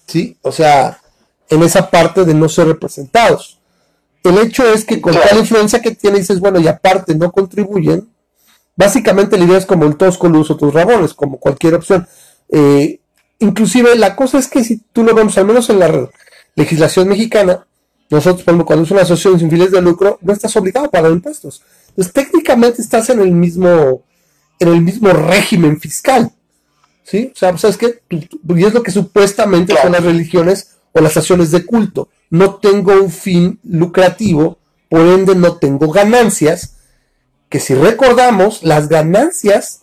¿Sí? 0.07 0.37
O 0.41 0.51
sea, 0.51 0.99
en 1.49 1.61
esa 1.61 1.91
parte 1.91 2.25
de 2.25 2.33
no 2.33 2.49
ser 2.49 2.65
representados. 2.65 3.59
El 4.29 4.39
hecho 4.39 4.65
es 4.71 4.85
que 4.85 5.01
con 5.01 5.13
tal 5.13 5.37
influencia 5.37 5.81
que 5.81 5.91
tiene, 5.91 6.19
dices, 6.19 6.39
bueno, 6.39 6.59
y 6.59 6.67
aparte 6.67 7.15
no 7.15 7.31
contribuyen, 7.31 8.07
básicamente 8.75 9.37
la 9.37 9.45
idea 9.45 9.57
es 9.57 9.65
como 9.65 9.85
el 9.85 9.95
tosco 9.95 10.27
luz 10.27 10.49
o 10.51 10.57
tus 10.57 10.73
rabones, 10.73 11.13
como 11.13 11.39
cualquier 11.39 11.75
opción. 11.75 12.07
Eh, 12.49 12.99
inclusive 13.39 13.95
la 13.95 14.15
cosa 14.15 14.39
es 14.39 14.47
que 14.47 14.63
si 14.63 14.77
tú 14.91 15.03
lo 15.03 15.13
vemos, 15.13 15.37
al 15.37 15.45
menos 15.45 15.69
en 15.69 15.79
la 15.79 16.09
legislación 16.55 17.07
mexicana, 17.07 17.65
nosotros, 18.09 18.43
por 18.43 18.65
cuando 18.65 18.85
es 18.85 18.91
una 18.91 19.01
asociación 19.01 19.39
sin 19.39 19.49
fines 19.49 19.71
de 19.71 19.81
lucro, 19.81 20.19
no 20.21 20.33
estás 20.33 20.55
obligado 20.55 20.87
a 20.87 20.91
pagar 20.91 21.11
impuestos. 21.11 21.61
Entonces, 21.89 22.13
técnicamente 22.13 22.81
estás 22.81 23.09
en 23.09 23.19
el 23.19 23.31
mismo, 23.31 24.03
en 24.59 24.67
el 24.67 24.81
mismo 24.81 25.09
régimen 25.09 25.79
fiscal. 25.79 26.31
¿Sí? 27.03 27.31
O 27.33 27.37
sea, 27.37 27.55
¿sabes 27.57 27.77
qué? 27.77 28.01
Y 28.09 28.65
es 28.65 28.73
lo 28.73 28.81
que 28.81 28.91
supuestamente 28.91 29.75
son 29.79 29.91
las 29.91 30.03
religiones 30.03 30.71
o 30.91 31.01
las 31.01 31.15
acciones 31.17 31.51
de 31.51 31.63
culto. 31.65 32.09
No 32.29 32.55
tengo 32.55 32.93
un 32.93 33.11
fin 33.11 33.59
lucrativo, 33.63 34.57
por 34.89 35.01
ende 35.01 35.35
no 35.35 35.57
tengo 35.57 35.91
ganancias, 35.91 36.75
que 37.49 37.59
si 37.59 37.75
recordamos, 37.75 38.63
las 38.63 38.89
ganancias 38.89 39.81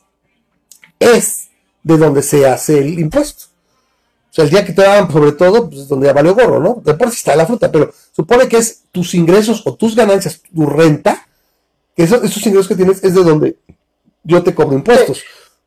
es 0.98 1.48
de 1.82 1.98
donde 1.98 2.22
se 2.22 2.46
hace 2.46 2.78
el 2.78 2.98
impuesto. 2.98 3.46
O 4.30 4.34
sea, 4.34 4.44
el 4.44 4.50
día 4.50 4.64
que 4.64 4.72
te 4.72 4.82
daban, 4.82 5.10
sobre 5.12 5.32
todo, 5.32 5.68
pues 5.68 5.82
es 5.82 5.88
donde 5.88 6.06
ya 6.06 6.12
valió 6.14 6.34
gorro, 6.34 6.58
¿no? 6.58 6.80
Después 6.84 7.10
sí 7.10 7.18
está 7.18 7.36
la 7.36 7.46
fruta, 7.46 7.70
pero 7.70 7.92
supone 8.12 8.48
que 8.48 8.56
es 8.56 8.84
tus 8.90 9.14
ingresos 9.14 9.62
o 9.66 9.74
tus 9.74 9.94
ganancias, 9.94 10.40
tu 10.54 10.64
renta, 10.64 11.26
que 11.94 12.04
esos, 12.04 12.24
esos 12.24 12.46
ingresos 12.46 12.68
que 12.68 12.76
tienes 12.76 13.04
es 13.04 13.14
de 13.14 13.22
donde 13.22 13.58
yo 14.24 14.42
te 14.42 14.54
cobro 14.54 14.74
impuestos. 14.74 15.22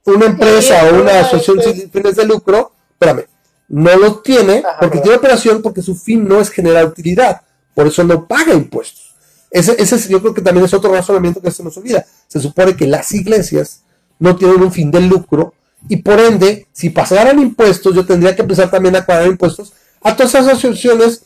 Una 0.05 0.25
empresa 0.25 0.83
o 0.85 1.01
una 1.01 1.19
asociación 1.19 1.61
sin 1.61 1.91
fines 1.91 2.15
de 2.15 2.25
lucro, 2.25 2.71
espérame, 2.91 3.25
no 3.67 3.95
lo 3.97 4.19
tiene 4.19 4.63
porque 4.79 4.99
tiene 4.99 5.17
operación 5.17 5.61
porque 5.61 5.81
su 5.81 5.95
fin 5.95 6.27
no 6.27 6.39
es 6.39 6.49
generar 6.49 6.85
utilidad, 6.85 7.41
por 7.73 7.87
eso 7.87 8.03
no 8.03 8.27
paga 8.27 8.53
impuestos. 8.53 9.15
Ese, 9.49 9.75
ese 9.81 10.09
yo 10.09 10.21
creo 10.21 10.33
que 10.33 10.41
también 10.41 10.65
es 10.65 10.73
otro 10.73 10.91
razonamiento 10.91 11.41
que 11.41 11.51
se 11.51 11.63
nos 11.63 11.77
olvida. 11.77 12.05
Se 12.27 12.39
supone 12.39 12.75
que 12.75 12.87
las 12.87 13.11
iglesias 13.13 13.83
no 14.19 14.35
tienen 14.35 14.61
un 14.61 14.71
fin 14.71 14.91
de 14.91 15.01
lucro 15.01 15.53
y 15.87 15.97
por 15.97 16.19
ende, 16.19 16.67
si 16.73 16.89
pasaran 16.89 17.39
impuestos, 17.39 17.93
yo 17.95 18.05
tendría 18.05 18.35
que 18.35 18.41
empezar 18.41 18.69
también 18.71 18.95
a 18.95 19.05
pagar 19.05 19.27
impuestos 19.27 19.73
a 20.01 20.15
todas 20.15 20.33
esas 20.33 20.47
asociaciones 20.47 21.23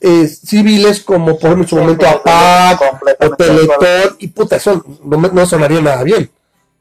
eh, 0.00 0.26
civiles 0.26 1.00
como 1.00 1.38
por 1.38 1.50
ejemplo 1.50 1.62
en 1.62 1.68
su 1.68 1.76
momento 1.76 2.06
APAC 2.06 2.80
o 3.20 3.36
Teletón 3.36 4.16
y 4.18 4.28
puta, 4.28 4.56
eso 4.56 4.84
no, 5.04 5.46
sonaría 5.46 5.80
nada 5.80 6.02
bien. 6.02 6.30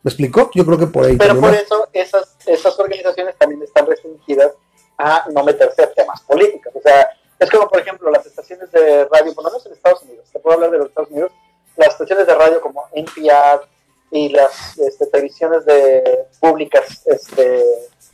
¿Me 0.03 0.09
explicó? 0.09 0.49
Yo 0.55 0.65
creo 0.65 0.79
que 0.79 0.87
por 0.87 1.05
ahí. 1.05 1.17
Pero 1.17 1.39
por 1.39 1.53
eso 1.53 1.87
esas, 1.93 2.35
esas 2.47 2.79
organizaciones 2.79 3.35
también 3.37 3.61
están 3.61 3.85
restringidas 3.85 4.51
a 5.01 5.25
no 5.31 5.43
meterse 5.43 5.83
a 5.83 5.91
temas 5.91 6.21
políticos. 6.21 6.71
O 6.75 6.81
sea, 6.81 7.09
es 7.39 7.49
como, 7.49 7.67
por 7.67 7.79
ejemplo, 7.79 8.11
las 8.11 8.25
estaciones 8.25 8.71
de 8.71 9.05
radio, 9.05 9.33
por 9.33 9.43
lo 9.43 9.49
menos 9.49 9.65
en 9.65 9.73
Estados 9.73 10.03
Unidos, 10.03 10.29
te 10.31 10.39
puedo 10.39 10.55
hablar 10.55 10.71
de 10.71 10.77
los 10.77 10.89
Estados 10.89 11.09
Unidos, 11.09 11.31
las 11.75 11.89
estaciones 11.89 12.27
de 12.27 12.35
radio 12.35 12.61
como 12.61 12.85
NPR 12.93 13.67
y 14.11 14.29
las 14.29 14.77
este, 14.77 15.07
televisiones 15.07 15.65
de, 15.65 16.27
públicas 16.39 17.01
este, 17.05 17.63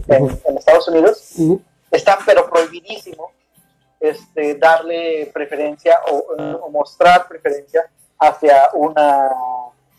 en, 0.07 0.57
Estados 0.57 0.87
Unidos, 0.87 1.33
están 1.91 2.19
pero 2.25 2.49
prohibidísimo 2.49 3.31
este, 3.99 4.55
darle 4.55 5.29
preferencia 5.33 5.99
o, 6.09 6.69
mostrar 6.69 7.27
preferencia 7.27 7.89
hacia 8.19 8.69
una, 8.73 9.29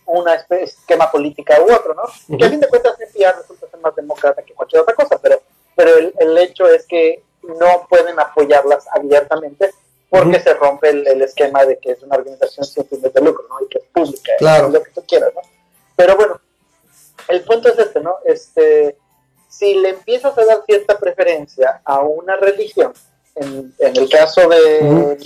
una 0.06 0.34
esquema 0.34 1.10
política 1.10 1.60
u 1.60 1.72
otro, 1.72 1.94
¿no? 1.94 2.38
Que 2.38 2.44
a 2.44 2.48
fin 2.48 2.60
de 2.60 2.68
cuentas 2.68 2.94
NPR 2.98 3.38
resulta 3.38 3.68
ser 3.68 3.80
más 3.80 3.94
demócrata 3.94 4.42
que 4.42 4.54
cualquier 4.54 4.82
otra 4.82 4.94
cosa, 4.94 5.18
pero, 5.20 5.42
pero 5.78 5.92
el, 5.96 6.38
hecho 6.38 6.66
es 6.66 6.84
que 6.86 7.22
no 7.42 7.86
pueden 7.88 8.18
apoyarlas 8.18 8.84
abiertamente 8.90 9.70
porque 10.10 10.40
se 10.40 10.52
rompe 10.54 10.90
el, 10.90 11.22
esquema 11.22 11.64
de 11.64 11.78
que 11.78 11.92
es 11.92 12.02
una 12.02 12.16
organización 12.16 12.66
sin 12.66 12.84
fines 12.88 13.12
de 13.12 13.20
lucro, 13.20 13.46
¿no? 13.48 13.64
Y 13.64 13.68
que 13.68 13.78
es 13.78 13.84
pública, 13.84 14.32
claro. 14.38 14.70
lo 14.70 14.82
que 14.82 14.90
tú 14.90 15.04
quieras, 15.06 15.30
¿no? 15.36 15.40
Pero 15.94 16.16
bueno, 16.16 16.40
el 17.28 17.44
punto 17.44 17.68
es 17.68 17.78
este, 17.78 18.00
¿no? 18.00 18.16
Este, 18.24 18.98
si 19.48 19.76
le 19.76 19.90
empiezas 19.90 20.36
a 20.36 20.44
dar 20.44 20.64
cierta 20.66 20.98
preferencia 20.98 21.80
a 21.84 22.00
una 22.00 22.34
religión, 22.34 22.92
en, 23.36 23.72
el 23.78 24.08
caso 24.08 24.48
de, 24.48 25.16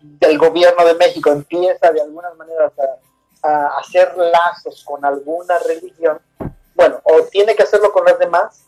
del 0.00 0.38
gobierno 0.38 0.84
de 0.84 0.94
México, 0.96 1.30
empieza 1.30 1.90
de 1.92 2.02
alguna 2.02 2.28
manera 2.34 2.70
a, 3.42 3.78
hacer 3.78 4.14
lazos 4.18 4.84
con 4.84 5.02
alguna 5.02 5.58
religión, 5.60 6.20
bueno, 6.74 7.00
o 7.04 7.22
tiene 7.22 7.56
que 7.56 7.62
hacerlo 7.62 7.90
con 7.90 8.04
las 8.04 8.18
demás, 8.18 8.66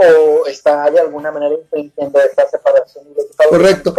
o 0.00 0.46
está 0.46 0.90
de 0.90 1.00
alguna 1.00 1.30
manera 1.30 1.54
infringiendo 1.54 2.20
esta 2.20 2.48
separación 2.48 3.04
Correcto. 3.48 3.94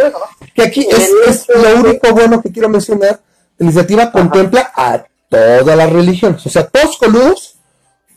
Que 0.54 0.62
aquí 0.62 0.88
es, 0.90 1.46
lo 1.48 1.80
único 1.80 2.12
bueno 2.12 2.40
que 2.40 2.50
quiero 2.50 2.68
mencionar. 2.68 3.20
La 3.58 3.64
iniciativa 3.64 4.10
contempla 4.10 4.72
a 4.74 5.04
todas 5.28 5.76
las 5.76 5.92
religiones, 5.92 6.44
o 6.44 6.50
sea, 6.50 6.66
todos 6.66 6.96
coludos 6.96 7.56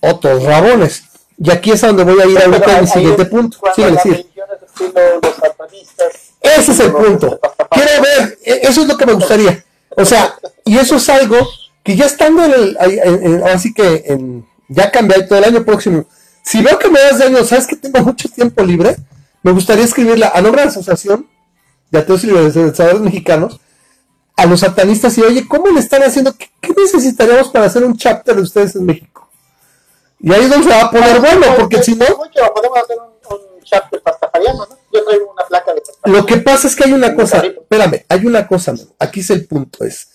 o 0.02 0.18
todos 0.18 0.44
rabones. 0.44 1.03
Y 1.38 1.52
aquí 1.52 1.72
es 1.72 1.84
a 1.84 1.88
donde 1.88 2.03
voy 2.03 2.22
a 2.22 2.26
ir 2.26 2.41
ahorita 2.41 2.72
en 2.72 2.78
el 2.78 2.88
siguiente 2.88 3.26
punto. 3.26 3.57
Sí, 3.76 3.84
decir. 3.84 4.30
Ese 6.41 6.72
es 6.72 6.80
el 6.80 6.91
punto. 6.91 7.40
Quiero 7.70 8.02
ver, 8.02 8.38
e, 8.44 8.60
eso 8.64 8.82
es 8.82 8.88
lo 8.88 8.98
que 8.98 9.06
me 9.06 9.14
gustaría. 9.14 9.64
O 9.98 10.06
sea, 10.06 10.36
y 10.64 10.78
eso 10.78 10.95
es 10.95 11.10
algo 11.10 11.38
que 11.84 11.95
ya 11.95 12.06
estando 12.06 12.44
en 12.45 12.53
el, 12.53 13.44
así 13.44 13.74
que 13.74 14.03
en, 14.07 14.48
ya 14.70 14.91
cambié 14.91 15.24
todo 15.24 15.40
el 15.40 15.45
año 15.45 15.66
próximo. 15.66 16.06
Si 16.46 16.62
veo 16.62 16.78
que 16.78 16.90
me 16.90 17.02
das 17.02 17.18
de 17.18 17.26
año, 17.26 17.44
sabes 17.44 17.66
que 17.66 17.76
tengo 17.76 18.00
mucho 18.02 18.30
tiempo 18.30 18.64
libre, 18.64 18.96
me 19.42 19.52
gustaría 19.52 19.84
escribirla 19.84 20.32
a 20.34 20.42
nombre 20.42 20.62
de 20.62 20.66
la 20.66 20.72
Asociación 20.72 21.28
de 21.90 22.00
Ateos 22.00 22.24
y 22.24 22.28
Libertadores 22.28 23.02
Mexicanos 23.02 23.60
a 24.38 24.46
los 24.46 24.60
satanistas 24.60 25.18
y 25.18 25.22
oye, 25.22 25.48
¿cómo 25.48 25.70
le 25.70 25.80
están 25.80 26.04
haciendo? 26.04 26.36
¿Qué, 26.38 26.50
necesitaríamos 26.78 27.50
para 27.50 27.66
hacer 27.66 27.84
un 27.84 27.98
chapter 27.98 28.36
de 28.36 28.42
ustedes 28.44 28.76
en 28.76 28.86
México? 28.86 29.28
Y 30.20 30.32
ahí 30.34 30.44
es 30.44 30.50
donde 30.50 30.68
se 30.68 30.76
va 30.76 30.82
a 30.84 30.92
poner 30.92 31.20
bueno, 31.20 31.48
porque 31.58 31.82
si 31.82 31.96
no... 31.96 32.06
Podemos 32.06 32.78
hacer 32.78 32.98
un, 33.00 33.56
un 33.56 33.64
chapter 33.64 34.02
pastafariano, 34.02 34.68
¿no? 34.68 34.78
Yo 34.94 35.04
traigo 35.04 35.32
una 35.32 35.46
placa 35.46 35.74
de 35.74 35.82
Lo 36.12 36.26
que 36.26 36.38
pasa 36.38 36.68
es 36.68 36.76
que 36.76 36.84
hay 36.84 36.94
una 36.94 37.16
cosa, 37.16 37.44
espérame, 37.44 38.06
hay 38.08 38.26
una 38.26 38.48
cosa, 38.48 38.76
aquí 39.00 39.22
es 39.22 39.30
el 39.32 39.48
punto, 39.48 39.84
es, 39.84 40.10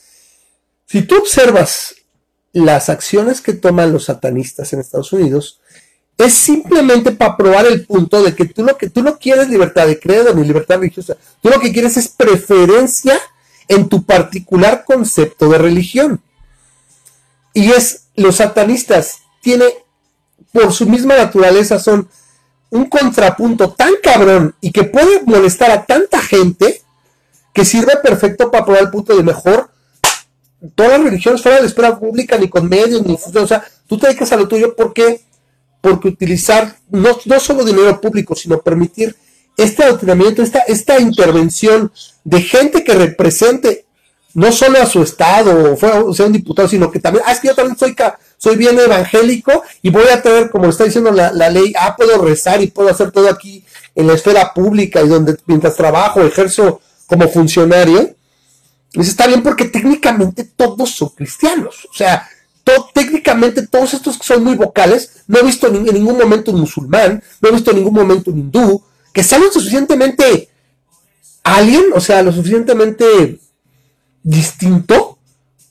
si 0.86 1.02
tú 1.02 1.16
observas 1.16 1.94
las 2.52 2.88
acciones 2.88 3.40
que 3.40 3.52
toman 3.52 3.92
los 3.92 4.04
satanistas 4.04 4.72
en 4.72 4.80
Estados 4.80 5.12
Unidos, 5.12 5.60
es 6.24 6.34
simplemente 6.34 7.12
para 7.12 7.36
probar 7.36 7.66
el 7.66 7.86
punto 7.86 8.22
de 8.22 8.34
que 8.34 8.44
tú 8.44 8.62
lo 8.62 8.76
que 8.76 8.90
tú 8.90 9.02
no 9.02 9.18
quieres 9.18 9.48
libertad 9.48 9.86
de 9.86 9.98
credo 9.98 10.34
ni 10.34 10.44
libertad 10.44 10.78
religiosa, 10.78 11.16
tú 11.40 11.48
lo 11.48 11.60
que 11.60 11.72
quieres 11.72 11.96
es 11.96 12.08
preferencia 12.08 13.18
en 13.68 13.88
tu 13.88 14.02
particular 14.02 14.84
concepto 14.84 15.48
de 15.48 15.58
religión. 15.58 16.20
Y 17.54 17.70
es, 17.70 18.06
los 18.16 18.36
satanistas 18.36 19.20
tiene, 19.40 19.64
por 20.52 20.72
su 20.72 20.86
misma 20.86 21.16
naturaleza, 21.16 21.78
son 21.78 22.08
un 22.70 22.86
contrapunto 22.86 23.72
tan 23.72 23.92
cabrón 24.02 24.54
y 24.60 24.70
que 24.70 24.84
puede 24.84 25.22
molestar 25.24 25.70
a 25.70 25.84
tanta 25.84 26.20
gente 26.20 26.82
que 27.52 27.64
sirve 27.64 27.96
perfecto 27.96 28.50
para 28.50 28.64
probar 28.64 28.82
el 28.82 28.90
punto 28.90 29.16
de 29.16 29.22
mejor. 29.22 29.70
Todas 30.74 30.92
las 30.92 31.04
religiones 31.04 31.42
fuera 31.42 31.56
de 31.56 31.62
la 31.62 31.68
esfera 31.68 31.98
pública, 31.98 32.38
ni 32.38 32.48
con 32.48 32.68
medios, 32.68 33.04
ni 33.04 33.14
o 33.14 33.46
sea, 33.46 33.64
tú 33.88 33.98
te 33.98 34.06
dedicas 34.06 34.32
a 34.32 34.36
lo 34.36 34.46
tuyo 34.46 34.74
porque, 34.76 35.20
porque 35.80 36.08
utilizar 36.08 36.76
no, 36.90 37.18
no 37.24 37.40
solo 37.40 37.64
dinero 37.64 38.00
público, 38.00 38.34
sino 38.34 38.60
permitir 38.60 39.16
este 39.56 39.84
adoctrinamiento, 39.84 40.42
esta, 40.42 40.60
esta 40.60 40.98
intervención 40.98 41.92
de 42.24 42.42
gente 42.42 42.84
que 42.84 42.94
represente 42.94 43.84
no 44.34 44.52
solo 44.52 44.80
a 44.80 44.86
su 44.86 45.02
estado 45.02 45.74
o 45.74 46.14
sea 46.14 46.26
un 46.26 46.32
diputado, 46.32 46.68
sino 46.68 46.90
que 46.90 47.00
también, 47.00 47.24
ah, 47.26 47.32
es 47.32 47.40
que 47.40 47.48
yo 47.48 47.54
también 47.54 47.76
soy, 47.76 47.96
soy 48.38 48.56
bien 48.56 48.78
evangélico 48.78 49.62
y 49.82 49.90
voy 49.90 50.06
a 50.12 50.22
tener, 50.22 50.50
como 50.50 50.68
está 50.68 50.84
diciendo 50.84 51.10
la, 51.10 51.50
ley, 51.50 51.72
ah, 51.78 51.96
puedo 51.96 52.24
rezar 52.24 52.62
y 52.62 52.68
puedo 52.68 52.88
hacer 52.88 53.10
todo 53.10 53.28
aquí 53.28 53.64
en 53.94 54.06
la 54.06 54.14
esfera 54.14 54.54
pública 54.54 55.02
y 55.02 55.08
donde 55.08 55.36
mientras 55.46 55.76
trabajo, 55.76 56.20
ejerzo 56.20 56.80
como 57.06 57.28
funcionario. 57.28 58.14
Dice, 58.92 59.10
está 59.10 59.26
bien 59.26 59.42
porque 59.42 59.66
técnicamente 59.66 60.44
todos 60.44 60.90
son 60.90 61.10
cristianos. 61.10 61.86
O 61.90 61.94
sea, 61.94 62.28
técnicamente 62.94 63.66
todos 63.66 63.94
estos 63.94 64.18
que 64.18 64.24
son 64.24 64.44
muy 64.44 64.54
vocales, 64.54 65.22
no 65.26 65.38
he 65.38 65.42
visto 65.42 65.66
en, 65.66 65.84
ningún 65.84 66.18
momento 66.18 66.52
un 66.52 66.60
musulmán, 66.60 67.22
no 67.40 67.48
he 67.48 67.52
visto 67.52 67.70
en 67.70 67.78
ningún 67.78 67.94
momento 67.94 68.30
un 68.30 68.38
hindú, 68.38 68.82
que 69.12 69.22
sean 69.22 69.42
lo 69.42 69.50
suficientemente 69.50 70.48
alien, 71.42 71.86
o 71.94 72.00
sea, 72.00 72.22
lo 72.22 72.32
suficientemente 72.32 73.40
distinto 74.22 75.18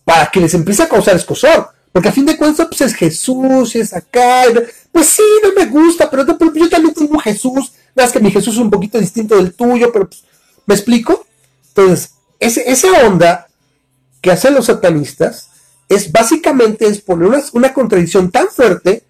para 0.03 0.29
que 0.31 0.39
les 0.39 0.53
empiece 0.53 0.83
a 0.83 0.89
causar 0.89 1.15
escosor. 1.15 1.69
Porque 1.91 2.09
a 2.09 2.11
fin 2.11 2.25
de 2.25 2.37
cuentas, 2.37 2.67
pues 2.67 2.81
es 2.81 2.93
Jesús, 2.93 3.75
es 3.75 3.93
acá. 3.93 4.43
Pues 4.91 5.07
sí, 5.07 5.23
no 5.41 5.53
me 5.53 5.65
gusta, 5.65 6.09
pero, 6.09 6.25
yo 6.25 6.69
también 6.69 6.93
tengo 6.93 7.19
Jesús. 7.19 7.71
Nada 7.95 8.11
que 8.11 8.19
mi 8.19 8.31
Jesús 8.31 8.55
es 8.55 8.59
un 8.59 8.69
poquito 8.69 8.99
distinto 8.99 9.35
del 9.35 9.53
tuyo, 9.53 9.91
pero 9.91 10.07
pues, 10.07 10.23
¿me 10.65 10.75
explico? 10.75 11.25
Entonces, 11.69 12.11
ese, 12.39 12.69
esa 12.69 13.05
onda 13.07 13.47
que 14.21 14.31
hacen 14.31 14.53
los 14.53 14.67
satanistas 14.67 15.49
es 15.89 16.11
básicamente 16.11 16.85
es 16.85 17.01
poner 17.01 17.27
una, 17.27 17.41
una 17.53 17.73
contradicción 17.73 18.29
tan 18.29 18.47
fuerte 18.47 19.03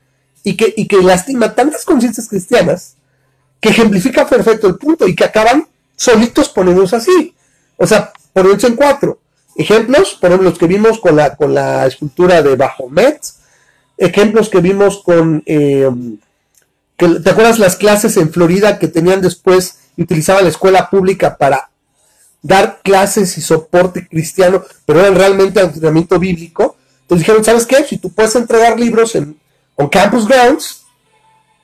y 0.43 0.55
que, 0.55 0.73
y 0.75 0.87
que 0.87 1.03
lastima 1.03 1.53
tantas 1.53 1.83
conciencias 1.83 2.29
cristianas 2.29 2.95
que 3.59 3.69
ejemplifica 3.69 4.25
perfecto 4.25 4.67
el 4.67 4.77
punto 4.77 5.05
y 5.07 5.15
que 5.15 5.25
acaban 5.25 5.67
solitos 5.95 6.47
poniéndose 6.49 6.95
así. 6.95 7.35
O 7.75 7.85
sea, 7.85 8.13
poniéndose 8.31 8.67
en 8.67 8.75
cuatro. 8.75 9.19
Ejemplos, 9.55 10.17
por 10.19 10.29
ejemplo, 10.29 10.49
los 10.49 10.57
que 10.57 10.67
vimos 10.67 10.99
con 10.99 11.17
la, 11.17 11.35
con 11.35 11.53
la 11.53 11.85
escultura 11.85 12.41
de 12.41 12.55
Bajomet, 12.55 13.19
ejemplos 13.97 14.47
que 14.47 14.61
vimos 14.61 15.03
con, 15.03 15.43
eh, 15.45 15.89
¿te 16.95 17.29
acuerdas 17.29 17.59
las 17.59 17.75
clases 17.75 18.15
en 18.15 18.31
Florida 18.31 18.79
que 18.79 18.87
tenían 18.87 19.19
después 19.19 19.79
y 19.97 20.03
utilizaban 20.03 20.43
la 20.43 20.49
escuela 20.49 20.89
pública 20.89 21.35
para 21.35 21.68
dar 22.41 22.79
clases 22.83 23.37
y 23.37 23.41
soporte 23.41 24.07
cristiano, 24.07 24.63
pero 24.85 25.01
eran 25.01 25.15
realmente 25.15 25.59
entrenamiento 25.59 26.19
bíblico? 26.19 26.77
Entonces 27.01 27.25
dijeron, 27.25 27.43
¿sabes 27.43 27.65
qué? 27.65 27.83
Si 27.83 27.97
tú 27.97 28.11
puedes 28.11 28.35
entregar 28.35 28.79
libros 28.79 29.15
en, 29.15 29.37
Campus 29.91 30.27
Grounds, 30.27 30.81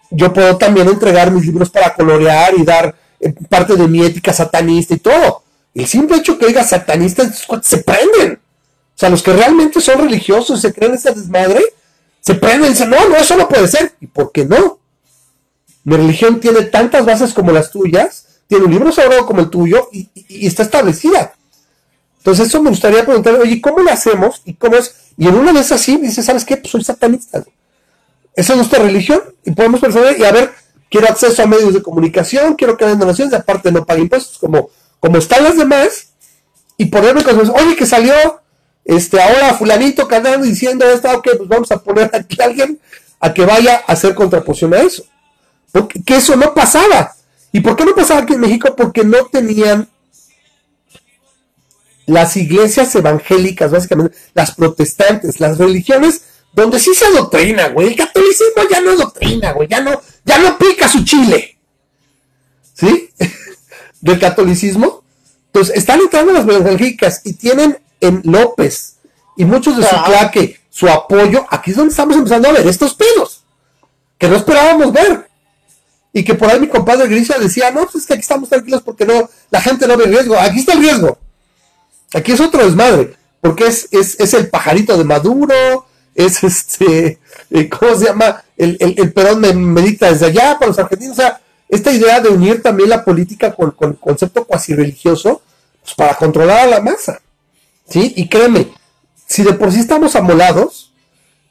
yo 0.09 0.31
puedo 0.31 0.57
también 0.57 0.87
entregar 0.87 1.29
mis 1.31 1.45
libros 1.45 1.69
para 1.69 1.93
colorear 1.93 2.53
y 2.57 2.63
dar 2.63 2.95
eh, 3.19 3.33
parte 3.49 3.75
de 3.75 3.87
mi 3.89 4.05
ética 4.05 4.31
satanista 4.31 4.93
y 4.93 4.99
todo. 4.99 5.43
El 5.73 5.85
simple 5.85 6.17
hecho 6.17 6.39
que 6.39 6.47
diga 6.47 6.63
satanistas 6.63 7.45
se 7.61 7.77
prenden. 7.79 8.39
O 8.95 8.97
sea, 8.97 9.09
los 9.09 9.21
que 9.21 9.33
realmente 9.33 9.81
son 9.81 9.99
religiosos 9.99 10.61
se 10.61 10.73
creen 10.73 10.93
esa 10.93 11.11
desmadre, 11.11 11.61
se 12.21 12.35
prenden 12.35 12.67
y 12.67 12.73
dicen, 12.73 12.89
no, 12.89 13.09
no, 13.09 13.17
eso 13.17 13.35
no 13.35 13.49
puede 13.49 13.67
ser. 13.67 13.93
¿Y 13.99 14.07
por 14.07 14.31
qué 14.31 14.45
no? 14.45 14.79
Mi 15.83 15.97
religión 15.97 16.39
tiene 16.39 16.63
tantas 16.63 17.05
bases 17.05 17.33
como 17.33 17.51
las 17.51 17.71
tuyas, 17.71 18.34
tiene 18.47 18.65
un 18.65 18.71
libro 18.71 18.91
sagrado 18.91 19.25
como 19.25 19.41
el 19.41 19.49
tuyo 19.49 19.89
y, 19.91 20.09
está 20.45 20.63
establecida. 20.63 21.33
Entonces 22.17 22.47
eso 22.47 22.61
me 22.61 22.69
gustaría 22.69 23.05
preguntar, 23.05 23.35
oye, 23.35 23.61
¿cómo 23.61 23.79
lo 23.79 23.91
hacemos? 23.91 24.41
¿Y 24.45 24.55
cómo 24.55 24.75
es? 24.75 24.95
Y 25.17 25.27
en 25.27 25.35
una 25.35 25.53
vez 25.53 25.71
así 25.71 25.97
dice, 25.97 26.23
¿sabes 26.23 26.43
qué? 26.43 26.57
Pues 26.57 26.71
soy 26.71 26.83
satanista. 26.83 27.43
Esa 28.35 28.53
es 28.53 28.57
nuestra 28.57 28.79
religión 28.79 29.21
y 29.43 29.51
podemos 29.51 29.79
pensar 29.79 30.15
y 30.17 30.23
a 30.23 30.31
ver, 30.31 30.51
quiero 30.89 31.07
acceso 31.07 31.41
a 31.41 31.45
medios 31.45 31.73
de 31.73 31.81
comunicación, 31.81 32.55
quiero 32.55 32.75
que 32.75 32.83
hagan 32.83 32.99
donaciones, 32.99 33.33
aparte 33.33 33.71
no 33.71 33.85
pague 33.85 34.01
impuestos, 34.01 34.37
como 34.37 34.69
como 35.05 35.19
están 35.19 35.43
las 35.43 35.55
demás, 35.55 36.07
y 36.77 36.85
ponerme 36.85 37.23
cosas, 37.23 37.49
oye, 37.49 37.75
que 37.75 37.85
salió 37.85 38.41
este 38.83 39.21
ahora 39.21 39.53
fulanito 39.53 40.07
cantando 40.07 40.45
diciendo 40.45 40.85
esto, 40.85 41.11
ok, 41.11 41.27
pues 41.37 41.49
vamos 41.49 41.71
a 41.71 41.77
poner 41.77 42.09
aquí 42.13 42.41
a 42.41 42.45
alguien 42.45 42.79
a 43.19 43.33
que 43.33 43.45
vaya 43.45 43.83
a 43.87 43.93
hacer 43.93 44.15
contraposición 44.15 44.73
a 44.73 44.81
eso. 44.81 45.05
Porque 45.71 46.01
que 46.03 46.15
eso 46.15 46.35
no 46.35 46.53
pasaba. 46.53 47.14
¿Y 47.55 47.61
por 47.61 47.77
qué 47.77 47.85
no 47.85 47.95
pasaba 47.95 48.19
aquí 48.19 48.33
en 48.33 48.41
México? 48.41 48.75
Porque 48.75 49.05
no 49.05 49.27
tenían 49.27 49.87
las 52.05 52.35
iglesias 52.35 52.93
evangélicas, 52.95 53.71
básicamente, 53.71 54.13
las 54.33 54.53
protestantes, 54.53 55.39
las 55.39 55.57
religiones, 55.57 56.23
donde 56.51 56.79
sí 56.79 56.93
se 56.93 57.09
doctrina, 57.11 57.69
güey. 57.69 57.87
El 57.87 57.95
catolicismo 57.95 58.63
ya 58.69 58.81
no 58.81 58.91
es 58.91 58.99
doctrina, 58.99 59.53
güey. 59.53 59.69
Ya 59.69 59.79
no, 59.79 60.01
ya 60.25 60.37
no 60.39 60.57
pica 60.57 60.89
su 60.89 61.05
chile. 61.05 61.57
¿Sí? 62.73 63.09
del 64.01 64.19
catolicismo. 64.19 65.05
Entonces, 65.45 65.77
están 65.77 66.01
entrando 66.01 66.33
las 66.33 66.45
evangélicas 66.45 67.21
y 67.23 67.35
tienen 67.35 67.79
en 68.01 68.19
López 68.25 68.97
y 69.37 69.45
muchos 69.45 69.77
de 69.77 69.83
su 69.83 69.95
claque 70.03 70.59
su 70.69 70.89
apoyo. 70.89 71.45
Aquí 71.49 71.71
es 71.71 71.77
donde 71.77 71.91
estamos 71.91 72.17
empezando 72.17 72.49
a 72.49 72.51
ver 72.51 72.67
estos 72.67 72.95
pedos 72.95 73.45
que 74.17 74.27
no 74.27 74.35
esperábamos 74.35 74.91
ver. 74.91 75.29
Y 76.15 76.23
que 76.23 76.33
por 76.33 76.49
ahí 76.49 76.61
mi 76.61 76.69
compadre 76.69 77.09
Grisha 77.09 77.37
decía, 77.37 77.71
no, 77.71 77.81
pues 77.81 77.95
es 77.95 78.05
que 78.05 78.13
aquí 78.13 78.21
estamos 78.21 78.47
tranquilos 78.47 78.81
porque 78.81 79.05
no, 79.05 79.29
la 79.49 79.59
gente 79.59 79.85
no 79.85 79.97
ve 79.97 80.05
riesgo. 80.05 80.39
Aquí 80.39 80.59
está 80.59 80.71
el 80.71 80.79
riesgo. 80.79 81.17
Aquí 82.13 82.31
es 82.31 82.39
otro 82.39 82.63
desmadre, 82.63 83.17
porque 83.41 83.67
es, 83.67 83.89
es, 83.91 84.17
es 84.17 84.33
el 84.33 84.49
pajarito 84.49 84.97
de 84.97 85.03
Maduro, 85.03 85.85
es 86.15 86.41
este, 86.45 87.19
eh, 87.49 87.67
¿cómo 87.67 87.95
se 87.95 88.05
llama? 88.05 88.41
El, 88.55 88.77
el, 88.79 88.95
el 88.97 89.11
Perón 89.11 89.41
me 89.41 89.51
medita 89.51 90.09
desde 90.09 90.27
allá 90.27 90.53
para 90.57 90.67
los 90.67 90.79
argentinos. 90.79 91.19
O 91.19 91.21
sea, 91.21 91.41
esta 91.67 91.91
idea 91.91 92.21
de 92.21 92.29
unir 92.29 92.63
también 92.63 92.87
la 92.87 93.03
política 93.03 93.53
con, 93.53 93.71
con 93.71 93.89
el 93.89 93.97
concepto 93.97 94.45
cuasi 94.45 94.73
religioso, 94.73 95.41
pues 95.81 95.95
para 95.95 96.15
controlar 96.15 96.59
a 96.59 96.67
la 96.67 96.79
masa. 96.79 97.19
¿Sí? 97.89 98.13
Y 98.15 98.29
créeme, 98.29 98.69
si 99.27 99.43
de 99.43 99.51
por 99.51 99.69
sí 99.73 99.81
estamos 99.81 100.15
amolados, 100.15 100.93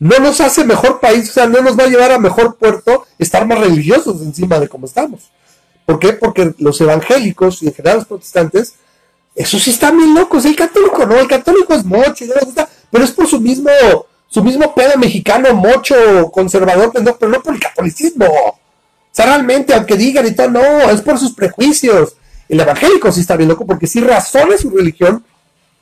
no 0.05 0.19
nos 0.19 0.39
hace 0.43 0.65
mejor 0.65 1.01
país, 1.01 1.31
o 1.31 1.33
sea, 1.33 1.47
no 1.47 1.63
nos 1.63 1.79
va 1.79 1.85
a 1.85 1.87
llevar 1.87 2.13
a 2.13 2.19
mejor 2.19 2.57
puerto 2.57 3.07
estar 3.19 3.47
más 3.47 3.59
religiosos 3.59 4.21
encima 4.21 4.61
de 4.61 4.69
cómo 4.69 4.85
estamos. 4.85 5.31
¿Por 5.87 5.99
qué? 5.99 6.13
Porque 6.13 6.53
los 6.59 6.79
evangélicos 6.83 7.63
y 7.63 7.69
en 7.69 7.75
general 7.75 7.99
los 8.01 8.07
protestantes, 8.07 8.75
eso 9.35 9.59
sí 9.59 9.71
están 9.71 9.97
bien 9.97 10.13
locos. 10.13 10.45
El 10.45 10.57
católico 10.57 11.07
no, 11.07 11.19
el 11.19 11.27
católico 11.27 11.73
es 11.73 11.87
mocho, 11.87 12.27
pero 12.91 13.03
es 13.03 13.13
por 13.13 13.27
su 13.27 13.41
mismo, 13.41 13.71
su 14.29 14.45
mismo 14.45 14.75
pedo 14.75 14.99
mexicano, 14.99 15.55
mocho, 15.55 16.31
conservador, 16.31 16.91
pero 16.93 17.03
no, 17.07 17.17
pero 17.17 17.33
no 17.33 17.43
por 17.43 17.55
el 17.55 17.61
catolicismo. 17.61 18.27
O 18.27 18.59
sea, 19.11 19.25
realmente, 19.25 19.73
aunque 19.73 19.97
digan 19.97 20.27
y 20.27 20.33
tal, 20.33 20.53
no, 20.53 20.91
es 20.91 21.01
por 21.01 21.19
sus 21.19 21.33
prejuicios. 21.33 22.15
El 22.47 22.61
evangélico 22.61 23.11
sí 23.11 23.23
está 23.23 23.37
bien 23.37 23.49
loco 23.49 23.65
porque 23.65 23.87
sí 23.87 24.01
razona 24.01 24.59
su 24.59 24.69
religión, 24.69 25.25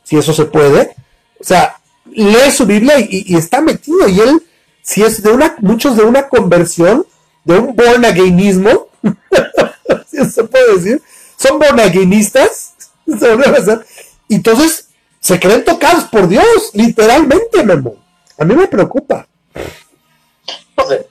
si 0.05 0.17
eso 0.17 0.33
se 0.33 0.45
puede. 0.45 0.95
O 1.41 1.45
sea, 1.45 1.75
lee 2.07 2.51
su 2.51 2.67
Biblia 2.67 2.95
y, 2.99 3.37
está 3.37 3.61
metido. 3.61 4.09
Y 4.09 4.21
él, 4.21 4.43
si 4.83 5.03
es 5.03 5.23
de 5.23 5.31
una, 5.31 5.57
muchos 5.61 5.97
de 5.97 6.05
una 6.05 6.29
conversión, 6.29 7.07
de 7.45 7.59
un 7.59 7.75
born 7.75 8.05
againismo, 8.05 8.89
si 10.11 10.25
se 10.25 10.45
puede 10.45 10.75
decir, 10.77 11.03
son 11.37 11.59
born 11.59 11.81
againistas, 11.81 12.75
y 14.29 14.35
entonces 14.35 14.89
se 15.21 15.39
creen 15.39 15.65
tocados 15.65 16.05
por 16.05 16.29
Dios, 16.29 16.71
literalmente, 16.73 17.63
Memo. 17.65 17.97
A 18.39 18.45
mí 18.45 18.55
me 18.55 18.67
preocupa. 18.67 19.27
No 20.77 20.87
sé. 20.87 21.07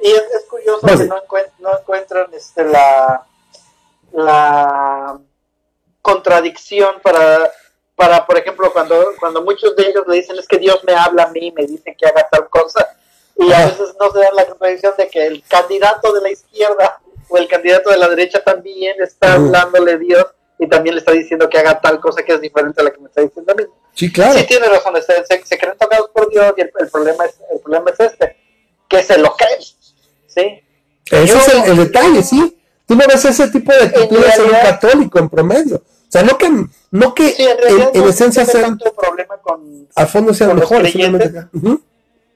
Y 0.00 0.10
es, 0.10 0.44
curioso 0.50 0.86
que 0.86 1.06
no, 1.06 1.16
no 1.60 1.78
encuentran 1.78 2.26
este, 2.34 2.64
la, 2.64 3.26
la 4.12 5.18
contradicción 6.02 6.96
para 7.02 7.50
para, 7.96 8.26
por 8.26 8.36
ejemplo, 8.36 8.72
cuando, 8.72 9.12
cuando 9.20 9.42
muchos 9.42 9.76
de 9.76 9.88
ellos 9.88 10.04
le 10.08 10.16
dicen 10.16 10.36
es 10.38 10.48
que 10.48 10.58
Dios 10.58 10.80
me 10.84 10.94
habla 10.94 11.24
a 11.24 11.30
mí, 11.30 11.52
me 11.52 11.66
dice 11.66 11.96
que 11.96 12.06
haga 12.06 12.28
tal 12.30 12.48
cosa, 12.48 12.96
y 13.36 13.52
a 13.52 13.66
veces 13.66 13.94
no 14.00 14.12
se 14.12 14.18
dan 14.18 14.34
la 14.34 14.46
contradicción 14.46 14.94
de 14.96 15.08
que 15.08 15.26
el 15.26 15.42
candidato 15.46 16.12
de 16.12 16.20
la 16.20 16.30
izquierda 16.30 17.00
o 17.28 17.36
el 17.36 17.48
candidato 17.48 17.90
de 17.90 17.98
la 17.98 18.08
derecha 18.08 18.42
también 18.42 18.96
está 19.00 19.34
hablándole 19.34 19.98
Dios 19.98 20.26
y 20.58 20.68
también 20.68 20.94
le 20.94 21.00
está 21.00 21.12
diciendo 21.12 21.48
que 21.48 21.58
haga 21.58 21.80
tal 21.80 22.00
cosa 22.00 22.22
que 22.22 22.32
es 22.32 22.40
diferente 22.40 22.80
a 22.80 22.84
la 22.84 22.92
que 22.92 23.00
me 23.00 23.08
está 23.08 23.22
diciendo 23.22 23.52
a 23.52 23.54
mí. 23.56 23.64
Sí, 23.92 24.12
claro. 24.12 24.38
Sí, 24.38 24.46
tiene 24.46 24.68
razón, 24.68 24.94
se, 25.02 25.44
se, 25.44 25.58
creen 25.58 25.76
tocados 25.78 26.10
por 26.10 26.30
Dios 26.30 26.54
y 26.56 26.60
el, 26.60 26.70
problema 26.90 27.24
es, 27.24 27.34
el 27.52 27.60
problema 27.60 27.90
es 27.90 28.00
este, 28.00 28.36
que 28.88 29.02
se 29.02 29.18
lo 29.18 29.34
creen, 29.36 29.60
¿sí? 29.60 30.62
Ese 31.10 31.36
es 31.36 31.48
el, 31.68 31.76
detalle, 31.76 32.22
sí. 32.22 32.56
Tú 32.86 32.94
no 32.94 33.06
ves 33.06 33.24
ese 33.24 33.48
tipo 33.48 33.72
de 33.72 33.84
actitudes 33.84 34.38
en 34.38 34.44
un 34.44 34.50
católico 34.50 35.18
en 35.18 35.28
promedio 35.28 35.82
sea, 36.14 36.22
no 36.22 36.38
que, 36.38 36.48
no 36.92 37.12
que 37.12 37.34
en, 37.92 38.04
esencia 38.04 38.44
sea 38.44 38.62
tanto 38.62 38.92
problema 38.94 39.36
con, 39.38 39.88
a 39.96 40.06
fondo 40.06 40.32
sean 40.32 40.54
mejores. 40.56 40.94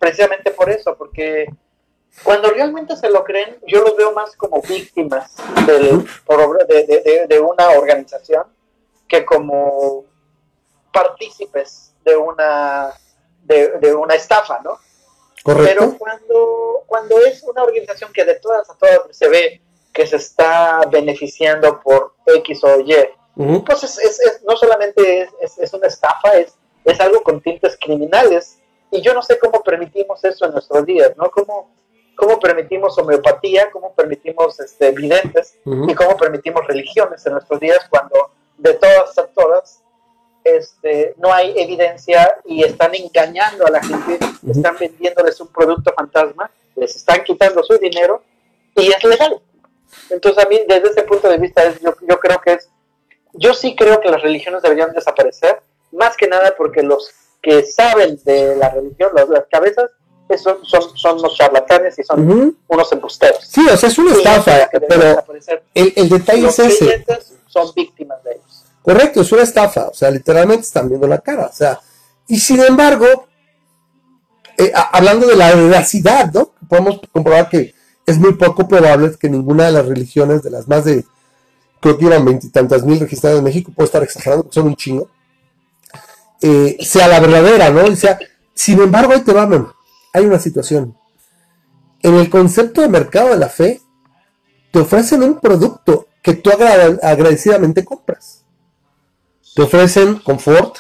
Precisamente 0.00 0.50
por 0.50 0.68
eso, 0.68 0.96
porque 0.96 1.46
cuando 2.24 2.50
realmente 2.50 2.96
se 2.96 3.08
lo 3.08 3.22
creen, 3.22 3.58
yo 3.68 3.82
los 3.82 3.96
veo 3.96 4.12
más 4.12 4.34
como 4.34 4.60
víctimas 4.62 5.36
del, 5.64 6.04
de, 6.68 7.26
de, 7.28 7.40
una 7.40 7.70
organización 7.70 8.44
que 9.06 9.24
como 9.24 10.04
partícipes 10.92 11.94
de 12.04 12.16
una, 12.16 12.92
de, 13.44 13.94
una 13.94 14.16
estafa, 14.16 14.60
¿no? 14.64 14.78
Correcto. 15.44 15.74
Pero 15.78 15.98
cuando, 15.98 16.82
cuando 16.86 17.18
es 17.20 17.44
una 17.44 17.62
organización 17.62 18.12
que 18.12 18.24
de 18.24 18.34
todas 18.40 18.68
a 18.68 18.74
todas 18.74 19.16
se 19.16 19.28
ve 19.28 19.62
que 19.92 20.04
se 20.04 20.16
está 20.16 20.80
beneficiando 20.90 21.80
por 21.80 22.14
X 22.26 22.64
o 22.64 22.80
Y, 22.80 22.94
pues 23.64 23.84
es, 23.84 24.42
no 24.44 24.56
solamente 24.56 25.28
es, 25.40 25.72
una 25.72 25.86
estafa, 25.86 26.32
es, 26.32 26.54
es 26.84 27.00
algo 27.00 27.22
con 27.22 27.40
tintes 27.40 27.78
criminales. 27.80 28.58
Y 28.90 29.00
yo 29.00 29.14
no 29.14 29.22
sé 29.22 29.38
cómo 29.38 29.62
permitimos 29.62 30.24
eso 30.24 30.46
en 30.46 30.52
nuestros 30.52 30.84
días, 30.84 31.12
¿no? 31.16 31.30
¿Cómo, 31.30 31.70
cómo 32.16 32.40
permitimos 32.40 32.98
homeopatía, 32.98 33.70
cómo 33.70 33.92
permitimos 33.94 34.58
este, 34.58 34.90
videntes 34.90 35.56
y 35.64 35.94
cómo 35.94 36.16
permitimos 36.16 36.66
religiones 36.66 37.24
en 37.26 37.34
nuestros 37.34 37.60
días 37.60 37.86
cuando 37.88 38.32
de 38.56 38.74
todas 38.74 39.16
a 39.18 39.26
todas 39.26 39.82
este, 40.42 41.14
no 41.18 41.32
hay 41.32 41.54
evidencia 41.56 42.34
y 42.44 42.64
están 42.64 42.94
engañando 42.94 43.66
a 43.66 43.70
la 43.70 43.82
gente, 43.82 44.18
están 44.48 44.76
vendiéndoles 44.78 45.40
un 45.40 45.48
producto 45.48 45.92
fantasma, 45.94 46.50
les 46.74 46.96
están 46.96 47.22
quitando 47.22 47.62
su 47.62 47.76
dinero 47.78 48.22
y 48.74 48.88
es 48.88 49.04
legal. 49.04 49.40
Entonces 50.10 50.44
a 50.44 50.48
mí 50.48 50.60
desde 50.66 50.88
ese 50.88 51.02
punto 51.02 51.28
de 51.28 51.38
vista 51.38 51.64
es, 51.64 51.80
yo, 51.80 51.94
yo 52.08 52.18
creo 52.18 52.40
que 52.40 52.54
es 52.54 52.68
yo 53.38 53.54
sí 53.54 53.74
creo 53.76 54.00
que 54.00 54.10
las 54.10 54.22
religiones 54.22 54.62
deberían 54.62 54.92
desaparecer, 54.92 55.60
más 55.92 56.16
que 56.16 56.28
nada 56.28 56.54
porque 56.56 56.82
los 56.82 57.10
que 57.42 57.64
saben 57.64 58.18
de 58.24 58.56
la 58.56 58.70
religión, 58.70 59.10
las, 59.14 59.44
cabezas, 59.50 59.90
son, 60.42 60.64
son, 60.64 60.96
son 60.96 61.22
los 61.22 61.36
charlatanes 61.36 61.98
y 61.98 62.02
son 62.02 62.56
unos 62.66 62.92
embusteros. 62.92 63.46
Sí, 63.46 63.66
o 63.66 63.76
sea, 63.76 63.88
es 63.88 63.98
una 63.98 64.12
estafa, 64.12 64.68
pero 64.88 65.24
el, 65.74 65.92
el, 65.96 66.08
detalle 66.08 66.42
los 66.42 66.58
es 66.58 66.82
ese. 66.82 67.04
son 67.46 67.72
víctimas 67.74 68.22
de 68.24 68.32
ellos. 68.32 68.64
Correcto, 68.82 69.20
es 69.20 69.32
una 69.32 69.42
estafa, 69.42 69.88
o 69.88 69.94
sea, 69.94 70.10
literalmente 70.10 70.62
están 70.62 70.88
viendo 70.88 71.06
la 71.06 71.18
cara, 71.18 71.46
o 71.46 71.54
sea, 71.54 71.80
y 72.26 72.38
sin 72.38 72.60
embargo, 72.60 73.26
eh, 74.56 74.72
hablando 74.92 75.26
de 75.26 75.36
la 75.36 75.54
veracidad, 75.54 76.32
¿no? 76.32 76.52
Podemos 76.68 77.00
comprobar 77.12 77.48
que 77.48 77.74
es 78.04 78.18
muy 78.18 78.34
poco 78.34 78.66
probable 78.66 79.12
que 79.18 79.28
ninguna 79.28 79.66
de 79.66 79.72
las 79.72 79.86
religiones, 79.86 80.42
de 80.42 80.50
las 80.50 80.68
más 80.68 80.84
de 80.84 81.04
creo 81.80 81.98
que 81.98 82.04
iban 82.06 82.24
veintitantas 82.24 82.84
mil 82.84 83.00
registradas 83.00 83.38
en 83.38 83.44
México, 83.44 83.72
puedo 83.74 83.86
estar 83.86 84.02
exagerando 84.02 84.48
son 84.50 84.66
un 84.66 84.76
chingo, 84.76 85.08
eh, 86.40 86.76
sea 86.80 87.08
la 87.08 87.20
verdadera, 87.20 87.70
¿no? 87.70 87.94
sea, 87.96 88.18
sin 88.54 88.80
embargo, 88.80 89.12
ahí 89.12 89.20
te 89.20 89.32
va, 89.32 89.48
hay 90.12 90.24
una 90.26 90.38
situación. 90.38 90.96
En 92.02 92.14
el 92.14 92.30
concepto 92.30 92.80
de 92.80 92.88
mercado 92.88 93.30
de 93.30 93.38
la 93.38 93.48
fe, 93.48 93.80
te 94.70 94.78
ofrecen 94.80 95.22
un 95.22 95.40
producto 95.40 96.08
que 96.22 96.34
tú 96.34 96.50
agradecidamente 96.50 97.84
compras. 97.84 98.44
Te 99.54 99.62
ofrecen 99.62 100.16
confort, 100.16 100.76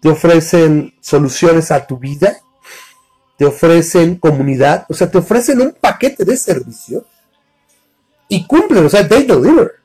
te 0.00 0.08
ofrecen 0.08 0.94
soluciones 1.00 1.70
a 1.70 1.86
tu 1.86 1.98
vida, 1.98 2.38
te 3.36 3.44
ofrecen 3.44 4.16
comunidad, 4.16 4.86
o 4.88 4.94
sea, 4.94 5.10
te 5.10 5.18
ofrecen 5.18 5.60
un 5.60 5.72
paquete 5.72 6.24
de 6.24 6.36
servicios 6.36 7.04
y 8.28 8.46
cumplen, 8.46 8.86
o 8.86 8.88
sea, 8.88 9.06
they 9.06 9.24
deliver. 9.24 9.83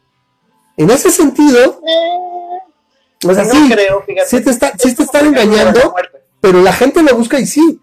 En 0.80 0.90
ese 0.90 1.12
sentido, 1.12 1.82
o 3.28 3.34
sea, 3.34 3.44
sí, 3.44 3.70
sí 4.28 4.42
te, 4.42 4.50
está, 4.50 4.72
sí 4.78 4.96
te 4.96 5.04
están 5.04 5.26
engañando, 5.26 5.94
pero 6.40 6.62
la 6.62 6.72
gente 6.72 7.04
lo 7.04 7.14
busca 7.18 7.38
y 7.38 7.46
sí. 7.46 7.82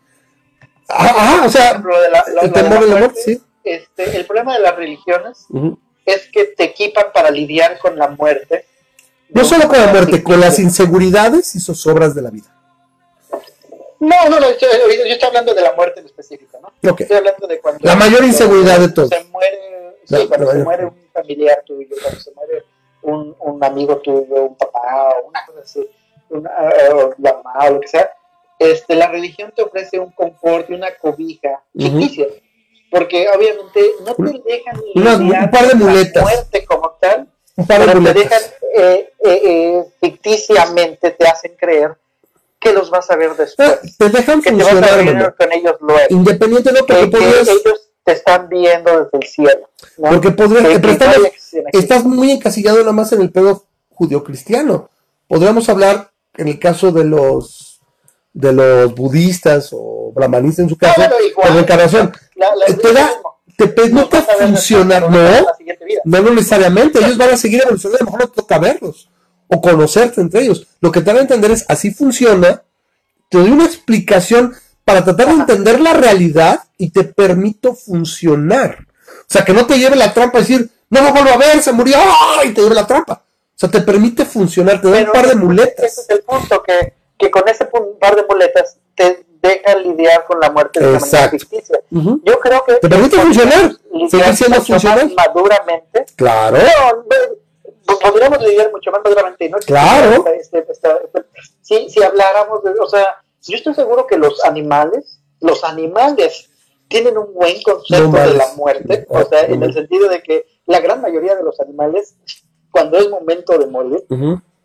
Ah, 0.88 1.42
o 1.44 1.50
sea, 1.50 1.72
el 1.72 2.52
temor 2.52 2.80
de 2.80 2.88
la 2.88 2.96
muerte, 2.96 3.20
sí. 3.22 3.42
Este, 3.62 4.16
el 4.16 4.24
problema 4.24 4.54
de 4.54 4.60
las 4.60 4.76
religiones 4.76 5.46
es 6.06 6.28
que 6.32 6.44
te 6.44 6.64
equipan 6.64 7.08
para 7.12 7.30
lidiar 7.30 7.78
con 7.78 7.98
la 7.98 8.08
muerte. 8.08 8.64
No 9.28 9.44
solo 9.44 9.68
con 9.68 9.78
la 9.78 9.88
muerte, 9.88 10.22
con 10.22 10.40
las 10.40 10.58
inseguridades 10.58 11.54
y 11.54 11.60
zozobras 11.60 12.14
de 12.14 12.22
la 12.22 12.30
vida. 12.30 12.56
No, 14.00 14.28
no, 14.30 14.40
no, 14.40 14.46
yo, 14.58 14.68
estoy 15.04 15.28
hablando 15.28 15.52
de 15.52 15.60
la 15.60 15.74
muerte 15.74 16.00
en 16.00 16.06
específico, 16.06 16.58
¿no? 16.62 16.72
Estoy 16.96 17.16
hablando 17.18 17.46
de 17.46 17.60
cuando... 17.60 17.80
La 17.82 17.94
mayor 17.94 18.24
inseguridad 18.24 18.78
de 18.78 18.88
todo. 18.88 19.08
Se 19.08 19.22
muere, 19.24 19.98
sí, 20.06 20.26
cuando 20.28 20.50
se 20.50 20.58
muere 20.60 20.86
un 20.86 20.96
familiar 21.12 21.62
tuyo, 21.66 21.94
cuando 22.02 22.20
se 22.20 22.30
muere 22.32 22.64
un, 23.06 23.36
un 23.40 23.64
amigo 23.64 23.98
tuyo, 23.98 24.44
un 24.44 24.56
papá, 24.56 25.14
o 25.16 25.28
una 25.28 25.44
cosa 25.46 25.60
así, 25.60 25.86
una, 26.30 26.50
o 26.94 27.14
la 27.18 27.40
mamá 27.42 27.68
o 27.68 27.74
lo 27.74 27.80
que 27.80 27.88
sea, 27.88 28.10
este, 28.58 28.94
la 28.94 29.08
religión 29.08 29.52
te 29.54 29.62
ofrece 29.62 29.98
un 29.98 30.10
confort 30.10 30.68
y 30.70 30.74
una 30.74 30.94
cobija 30.96 31.62
ficticia, 31.76 32.26
porque 32.90 33.28
obviamente 33.28 33.80
no 34.04 34.14
te 34.14 34.42
dejan 34.44 34.80
una, 34.94 35.42
un 35.44 35.50
par 35.50 35.68
de 35.68 35.74
muletas. 35.74 36.22
muerte 36.22 36.64
como 36.64 36.90
tal, 37.00 37.28
un 37.56 37.66
par 37.66 37.80
de 37.80 37.86
pero 37.86 38.02
te 38.02 38.14
dejan 38.14 38.42
eh, 38.74 39.12
eh, 39.24 39.40
eh, 39.44 39.84
ficticiamente, 40.00 41.10
te 41.12 41.28
hacen 41.28 41.54
creer 41.56 41.96
que 42.58 42.72
los 42.72 42.90
vas 42.90 43.10
a 43.10 43.16
ver 43.16 43.36
después. 43.36 43.96
Te 43.96 44.08
dejan 44.08 44.42
que 44.42 44.50
te 44.50 44.62
vas 44.62 44.72
a 44.72 44.96
ver 44.96 45.34
con 45.36 45.52
ellos 45.52 45.76
luego. 45.80 46.00
Independiente 46.10 46.72
de 46.72 46.80
lo 46.80 46.86
que, 46.86 47.10
que 47.10 47.40
ellos 47.40 47.90
te 48.02 48.12
están 48.12 48.48
viendo 48.48 49.04
desde 49.04 49.18
el 49.18 49.26
cielo. 49.26 49.68
Porque 49.96 50.30
podrías, 50.30 50.80
estás 51.72 52.04
muy 52.04 52.30
encasillado 52.30 52.78
nada 52.78 52.92
más 52.92 53.12
en 53.12 53.20
el 53.20 53.30
pedo 53.30 53.66
judío-cristiano. 53.90 54.90
Podríamos 55.28 55.68
hablar, 55.68 56.12
en 56.36 56.48
el 56.48 56.58
caso 56.58 56.92
de 56.92 57.04
los 57.04 57.66
de 58.32 58.52
los 58.52 58.94
budistas 58.94 59.70
o 59.72 60.12
brahmanistas 60.14 60.64
en 60.64 60.68
su 60.68 60.76
caso, 60.76 61.00
no, 61.00 61.54
la 61.54 61.58
encarnación. 61.58 62.12
La, 62.34 62.48
te, 62.66 62.92
da, 62.92 63.10
te 63.56 63.66
permite 63.68 64.20
funcionar, 64.20 65.10
no, 65.10 66.22
no, 66.22 66.30
necesariamente, 66.32 66.98
ellos 66.98 67.16
van 67.16 67.30
a 67.30 67.36
seguir 67.38 67.62
evolucionando, 67.62 67.96
a 67.96 68.04
lo 68.04 68.10
mejor 68.12 68.20
no 68.20 68.28
toca 68.28 68.58
verlos 68.58 69.08
o 69.48 69.60
conocerte 69.60 70.20
entre 70.20 70.42
ellos. 70.42 70.66
Lo 70.80 70.92
que 70.92 71.00
te 71.00 71.06
van 71.06 71.18
a 71.18 71.22
entender 71.22 71.50
es 71.50 71.64
así 71.68 71.92
funciona, 71.92 72.62
te 73.30 73.38
doy 73.38 73.50
una 73.50 73.64
explicación 73.64 74.54
para 74.84 75.02
tratar 75.02 75.28
de 75.28 75.32
entender 75.32 75.80
la 75.80 75.94
realidad 75.94 76.64
y 76.76 76.90
te 76.90 77.04
permito 77.04 77.74
funcionar. 77.74 78.86
O 79.20 79.28
sea, 79.28 79.44
que 79.44 79.54
no 79.54 79.66
te 79.66 79.78
lleve 79.78 79.96
la 79.96 80.12
trampa 80.12 80.38
a 80.38 80.40
decir, 80.42 80.70
no 80.90 81.02
lo 81.02 81.12
vuelvo 81.12 81.30
a 81.30 81.36
ver, 81.36 81.62
se 81.62 81.72
murió, 81.72 81.96
y 82.44 82.52
te 82.52 82.62
lleve 82.62 82.74
la 82.74 82.86
trampa. 82.86 83.22
O 83.22 83.58
sea, 83.58 83.70
te 83.70 83.80
permite 83.80 84.24
funcionar, 84.24 84.80
te 84.80 84.90
da 84.90 84.98
un 85.00 85.12
par 85.12 85.26
de 85.28 85.34
muletas. 85.34 85.84
Ese 85.84 86.00
es 86.02 86.10
el 86.10 86.22
punto, 86.22 86.62
que, 86.62 86.92
que 87.18 87.30
con 87.30 87.48
ese 87.48 87.66
par 87.98 88.14
de 88.14 88.24
muletas 88.28 88.78
te 88.94 89.24
deja 89.40 89.76
lidiar 89.76 90.24
con 90.26 90.40
la 90.40 90.50
muerte 90.50 90.80
de 90.80 90.94
Exacto. 90.94 91.16
manera 91.16 91.30
ficticia. 91.30 91.80
Yo 91.90 92.40
creo 92.40 92.64
que... 92.64 92.74
Te 92.74 92.88
permite 92.88 93.16
funcionar, 93.16 93.72
seguir 94.10 94.36
siendo 94.36 94.62
funcional. 94.62 95.12
maduramente. 95.16 96.06
Claro. 96.16 96.58
Podríamos 98.02 98.40
lidiar 98.42 98.70
mucho 98.72 98.90
más 98.90 99.00
maduramente. 99.04 99.48
¿no? 99.48 99.58
Claro. 99.58 100.24
Este, 100.38 100.66
este, 100.68 100.90
si, 101.62 101.88
si 101.88 102.02
habláramos 102.02 102.62
de... 102.64 102.72
O 102.80 102.88
sea, 102.88 103.22
yo 103.42 103.56
estoy 103.56 103.74
seguro 103.74 104.06
que 104.06 104.18
los 104.18 104.44
animales, 104.44 105.20
los 105.40 105.62
animales 105.64 106.50
tienen 106.88 107.16
un 107.16 107.32
buen 107.34 107.62
concepto 107.62 108.10
de 108.16 108.34
la 108.34 108.54
muerte, 108.54 109.06
o 109.08 109.24
sea, 109.24 109.42
en 109.42 109.62
el 109.62 109.72
sentido 109.72 110.08
de 110.08 110.22
que 110.22 110.46
la 110.66 110.80
gran 110.80 111.00
mayoría 111.00 111.34
de 111.34 111.42
los 111.42 111.58
animales, 111.60 112.16
cuando 112.70 112.98
es 112.98 113.08
momento 113.08 113.56
de 113.58 113.66
morir, 113.66 114.04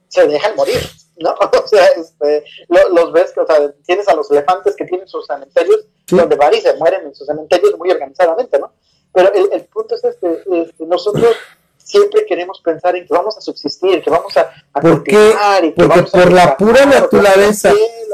se 0.08 0.28
dejan 0.28 0.56
morir, 0.56 0.80
¿no? 1.18 1.36
O 1.64 1.68
sea, 1.68 1.86
este, 1.98 2.44
los 2.68 3.12
ves, 3.14 3.34
o 3.38 3.46
sea, 3.46 3.72
tienes 3.86 4.08
a 4.08 4.16
los 4.16 4.30
elefantes 4.32 4.76
que 4.76 4.86
tienen 4.86 5.08
sus 5.08 5.26
cementerios, 5.26 5.86
donde 6.10 6.36
van 6.36 6.54
y 6.54 6.62
se 6.62 6.76
mueren 6.76 7.06
en 7.06 7.16
sus 7.16 7.28
cementerios 7.28 7.78
muy 7.78 7.90
organizadamente, 7.92 8.60
¿no? 8.60 8.74
Pero 9.14 9.32
el, 9.34 9.50
el 9.54 9.66
punto 9.66 9.96
es 9.96 10.04
este, 10.04 10.44
este 10.52 10.86
nosotros 10.86 11.36
siempre 11.78 12.26
queremos 12.26 12.62
pensar 12.62 12.96
en 12.96 13.06
que 13.06 13.14
vamos 13.14 13.38
a 13.38 13.42
subsistir, 13.42 14.02
que 14.02 14.10
vamos 14.10 14.36
a, 14.38 14.52
a. 14.74 14.88
Y 14.88 15.04
que 15.04 15.34
porque 15.76 16.04
por 16.04 16.32
la 16.32 16.58
pura 16.58 16.86
naturaleza, 16.86 17.74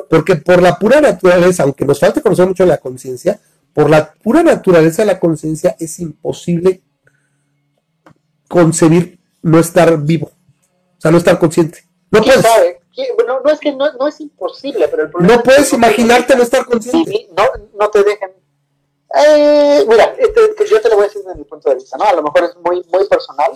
porque 0.09 0.35
por 0.35 0.61
la 0.61 0.77
pura 0.77 1.01
naturaleza, 1.01 1.63
aunque 1.63 1.85
nos 1.85 1.99
falte 1.99 2.21
conocer 2.21 2.47
mucho 2.47 2.65
la 2.65 2.77
conciencia, 2.77 3.39
por 3.73 3.89
la 3.89 4.13
pura 4.13 4.43
naturaleza 4.43 5.03
de 5.03 5.07
la 5.07 5.19
conciencia 5.19 5.75
es 5.79 5.99
imposible 5.99 6.81
concebir 8.47 9.19
no 9.41 9.59
estar 9.59 9.97
vivo, 10.01 10.31
o 10.97 11.01
sea, 11.01 11.11
no 11.11 11.17
estar 11.17 11.39
consciente. 11.39 11.83
No 12.11 12.21
puedes. 12.21 12.41
Sabe? 12.41 12.79
No, 13.27 13.41
no, 13.41 13.51
es 13.51 13.59
que 13.59 13.71
no, 13.73 13.93
no, 13.93 14.07
es 14.07 14.19
imposible, 14.19 14.87
pero 14.87 15.03
el 15.03 15.11
problema 15.11 15.35
No 15.35 15.43
puedes 15.43 15.71
imaginarte 15.71 16.35
no 16.35 16.41
estar 16.43 16.65
consciente. 16.65 17.29
no, 17.37 17.43
no 17.79 17.89
te 17.89 18.03
dejan. 18.03 18.31
Eh, 19.15 19.85
mira, 19.87 20.15
este, 20.17 20.65
yo 20.69 20.81
te 20.81 20.89
lo 20.89 20.95
voy 20.95 21.05
a 21.05 21.07
decir 21.07 21.21
desde 21.21 21.37
mi 21.37 21.45
punto 21.45 21.69
de 21.69 21.75
vista, 21.75 21.97
¿no? 21.97 22.05
A 22.05 22.13
lo 22.13 22.23
mejor 22.23 22.43
es 22.43 22.55
muy, 22.57 22.83
muy 22.91 23.07
personal, 23.07 23.51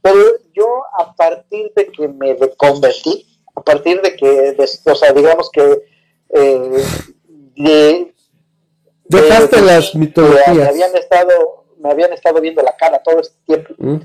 pero 0.00 0.18
yo 0.54 0.82
a 0.98 1.14
partir 1.14 1.72
de 1.76 1.86
que 1.86 2.08
me 2.08 2.34
reconvertí, 2.34 3.26
a 3.54 3.60
partir 3.60 4.00
de 4.00 4.16
que, 4.16 4.56
o 4.84 4.94
sea, 4.94 5.12
digamos 5.12 5.50
que 5.50 5.84
eh, 6.30 6.84
de, 7.56 8.14
Dejaste 9.04 9.60
las 9.60 9.94
mitologías. 9.94 10.56
Me 10.56 10.64
habían, 10.64 10.96
estado, 10.96 11.64
me 11.78 11.90
habían 11.90 12.12
estado 12.12 12.40
viendo 12.40 12.62
la 12.62 12.76
cara 12.76 13.02
todo 13.02 13.20
este 13.20 13.36
tiempo. 13.44 13.74
Mm. 13.76 13.96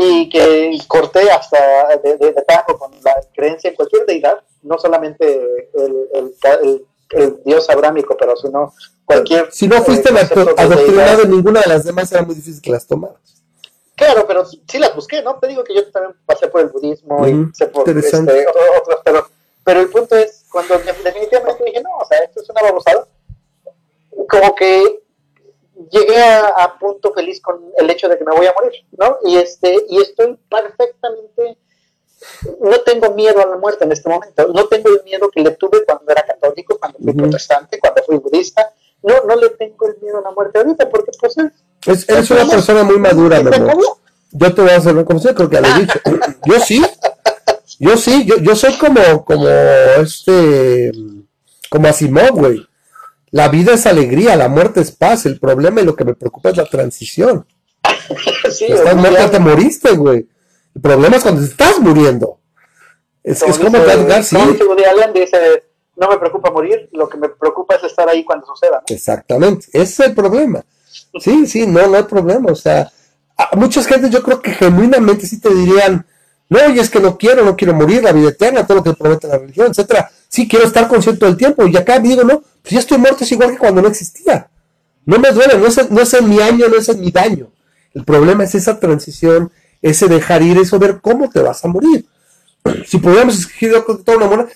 Y 0.00 0.28
que 0.28 0.78
corté 0.86 1.28
hasta 1.28 1.98
de, 2.02 2.16
de, 2.18 2.34
con 2.78 2.92
la 3.02 3.16
creencia 3.34 3.70
en 3.70 3.74
cualquier 3.74 4.06
deidad, 4.06 4.40
no 4.62 4.78
solamente 4.78 5.26
el, 5.74 6.08
el, 6.14 6.86
el, 7.10 7.42
dios 7.44 7.68
abrámico, 7.68 8.16
pero 8.16 8.36
sino 8.36 8.72
cualquier. 9.04 9.50
Si 9.50 9.66
no 9.66 9.82
fuiste 9.82 10.10
eh, 10.10 10.54
adoctrinado 10.56 11.22
en 11.22 11.30
ninguna 11.32 11.62
de 11.62 11.68
las 11.68 11.84
demás, 11.84 12.12
era 12.12 12.22
muy 12.22 12.36
difícil 12.36 12.62
que 12.62 12.70
las 12.70 12.86
tomaras. 12.86 13.42
Claro, 13.96 14.24
pero 14.28 14.44
sí 14.44 14.78
las 14.78 14.94
busqué, 14.94 15.20
¿no? 15.20 15.36
Te 15.40 15.48
digo 15.48 15.64
que 15.64 15.74
yo 15.74 15.90
también 15.90 16.14
pasé 16.24 16.46
por 16.46 16.60
el 16.60 16.68
budismo 16.68 17.26
y 17.26 17.46
pasé 17.46 17.66
por 17.66 17.88
este, 17.88 18.16
otros, 18.16 19.00
pero, 19.04 19.28
pero 19.64 19.80
el 19.80 19.88
punto 19.88 20.16
es, 20.16 20.44
cuando 20.48 20.78
definitivamente 20.78 21.64
dije, 21.64 21.82
no, 21.82 21.96
o 21.96 22.06
sea, 22.06 22.18
esto 22.18 22.40
es 22.40 22.48
una 22.50 22.62
babosada, 22.62 23.08
como 24.28 24.54
que 24.54 25.02
llegué 25.90 26.22
a, 26.22 26.76
punto 26.78 27.12
feliz 27.12 27.40
con 27.40 27.60
el 27.76 27.90
hecho 27.90 28.08
de 28.08 28.18
que 28.18 28.24
me 28.24 28.34
voy 28.34 28.46
a 28.46 28.52
morir, 28.52 28.72
¿no? 28.98 29.18
Y, 29.24 29.36
este, 29.36 29.84
y 29.88 30.00
estoy 30.00 30.38
perfectamente, 30.48 31.58
no 32.60 32.80
tengo 32.80 33.14
miedo 33.14 33.40
a 33.40 33.46
la 33.46 33.56
muerte 33.56 33.84
en 33.84 33.92
este 33.92 34.08
momento, 34.08 34.48
no 34.48 34.66
tengo 34.66 34.90
el 34.90 35.02
miedo 35.04 35.30
que 35.30 35.40
le 35.40 35.52
tuve 35.52 35.84
cuando 35.84 36.10
era 36.10 36.22
católico, 36.22 36.78
cuando 36.78 36.98
fui 36.98 37.12
protestante, 37.12 37.78
cuando 37.78 38.02
fui 38.04 38.16
budista, 38.16 38.72
no, 39.02 39.14
no 39.26 39.36
le 39.36 39.50
tengo 39.50 39.86
el 39.86 39.96
miedo 40.00 40.18
a 40.18 40.22
la 40.22 40.30
muerte 40.32 40.58
ahorita, 40.58 40.88
porque 40.88 41.12
pues 41.20 41.36
es... 41.86 42.08
eres 42.08 42.30
una 42.30 42.46
persona 42.46 42.82
muy 42.82 42.98
madura, 42.98 43.40
mi 43.40 43.54
amor. 43.54 43.76
Yo 44.30 44.54
te 44.54 44.60
voy 44.60 44.70
a 44.70 44.76
hacer 44.76 44.92
una 44.92 45.04
conversación, 45.04 45.34
creo 45.34 45.48
que 45.48 45.56
ya 45.56 45.60
lo 45.62 45.68
he 45.68 45.80
dicho. 45.80 46.00
Yo 46.44 46.60
sí, 46.60 46.82
yo 47.78 47.96
sí, 47.96 48.24
yo, 48.26 48.36
yo 48.38 48.54
soy 48.56 48.74
como, 48.74 49.24
como 49.24 49.48
este, 49.48 50.92
como 51.70 51.88
Asimov, 51.88 52.32
güey. 52.32 52.67
La 53.30 53.48
vida 53.48 53.74
es 53.74 53.86
alegría, 53.86 54.36
la 54.36 54.48
muerte 54.48 54.80
es 54.80 54.92
paz. 54.92 55.26
El 55.26 55.38
problema 55.38 55.80
y 55.80 55.84
lo 55.84 55.94
que 55.94 56.04
me 56.04 56.14
preocupa 56.14 56.50
es 56.50 56.56
la 56.56 56.64
transición. 56.64 57.46
Sí, 58.50 58.64
estás 58.64 58.96
muerta, 58.96 59.30
te 59.30 59.38
moriste, 59.38 59.90
güey. 59.90 60.26
El 60.74 60.80
problema 60.80 61.16
es 61.16 61.22
cuando 61.22 61.42
estás 61.42 61.78
muriendo. 61.78 62.40
Es, 63.22 63.42
es 63.42 63.58
como 63.58 63.76
sí. 64.22 64.40
dice, 65.14 65.64
no 65.96 66.08
me 66.08 66.16
preocupa 66.16 66.50
morir, 66.50 66.88
lo 66.92 67.08
que 67.08 67.18
me 67.18 67.28
preocupa 67.28 67.74
es 67.74 67.84
estar 67.84 68.08
ahí 68.08 68.24
cuando 68.24 68.46
suceda. 68.46 68.82
Exactamente, 68.86 69.66
ese 69.72 69.82
es 69.82 70.00
el 70.00 70.14
problema. 70.14 70.64
Sí, 71.20 71.46
sí, 71.46 71.66
no, 71.66 71.86
no 71.86 71.96
hay 71.96 72.04
problema. 72.04 72.50
O 72.50 72.54
sea, 72.54 72.90
muchas 73.56 73.86
gente 73.86 74.08
yo 74.08 74.22
creo 74.22 74.40
que 74.40 74.52
genuinamente 74.52 75.26
sí 75.26 75.40
te 75.40 75.52
dirían, 75.52 76.06
no, 76.48 76.70
y 76.70 76.78
es 76.78 76.88
que 76.88 77.00
no 77.00 77.18
quiero, 77.18 77.44
no 77.44 77.56
quiero 77.56 77.74
morir, 77.74 78.02
la 78.02 78.12
vida 78.12 78.30
eterna, 78.30 78.66
todo 78.66 78.78
lo 78.78 78.84
que 78.84 78.94
promete 78.94 79.28
la 79.28 79.38
religión, 79.38 79.68
etcétera. 79.70 80.10
Sí, 80.28 80.46
quiero 80.46 80.66
estar 80.66 80.86
consciente 80.88 81.24
del 81.24 81.36
tiempo. 81.36 81.66
Y 81.66 81.76
acá 81.76 81.98
digo, 81.98 82.22
no, 82.22 82.40
pues 82.62 82.72
ya 82.72 82.78
estoy 82.78 82.98
muerto, 82.98 83.24
es 83.24 83.32
igual 83.32 83.52
que 83.52 83.58
cuando 83.58 83.82
no 83.82 83.88
existía. 83.88 84.48
No 85.04 85.18
me 85.18 85.30
duele, 85.32 85.56
no 85.58 85.66
es, 85.66 85.90
no 85.90 86.00
es 86.00 86.22
mi 86.22 86.40
año, 86.40 86.68
no 86.68 86.76
es 86.76 86.96
mi 86.96 87.10
daño. 87.10 87.50
El 87.94 88.04
problema 88.04 88.44
es 88.44 88.54
esa 88.54 88.78
transición, 88.78 89.50
ese 89.80 90.06
dejar 90.06 90.42
ir, 90.42 90.58
eso 90.58 90.78
ver 90.78 91.00
cómo 91.00 91.30
te 91.30 91.40
vas 91.40 91.64
a 91.64 91.68
morir. 91.68 92.06
Si 92.86 92.98
pudiéramos 92.98 93.38
escribir 93.38 93.82
toda 94.04 94.18
una 94.18 94.26
muerte, 94.26 94.52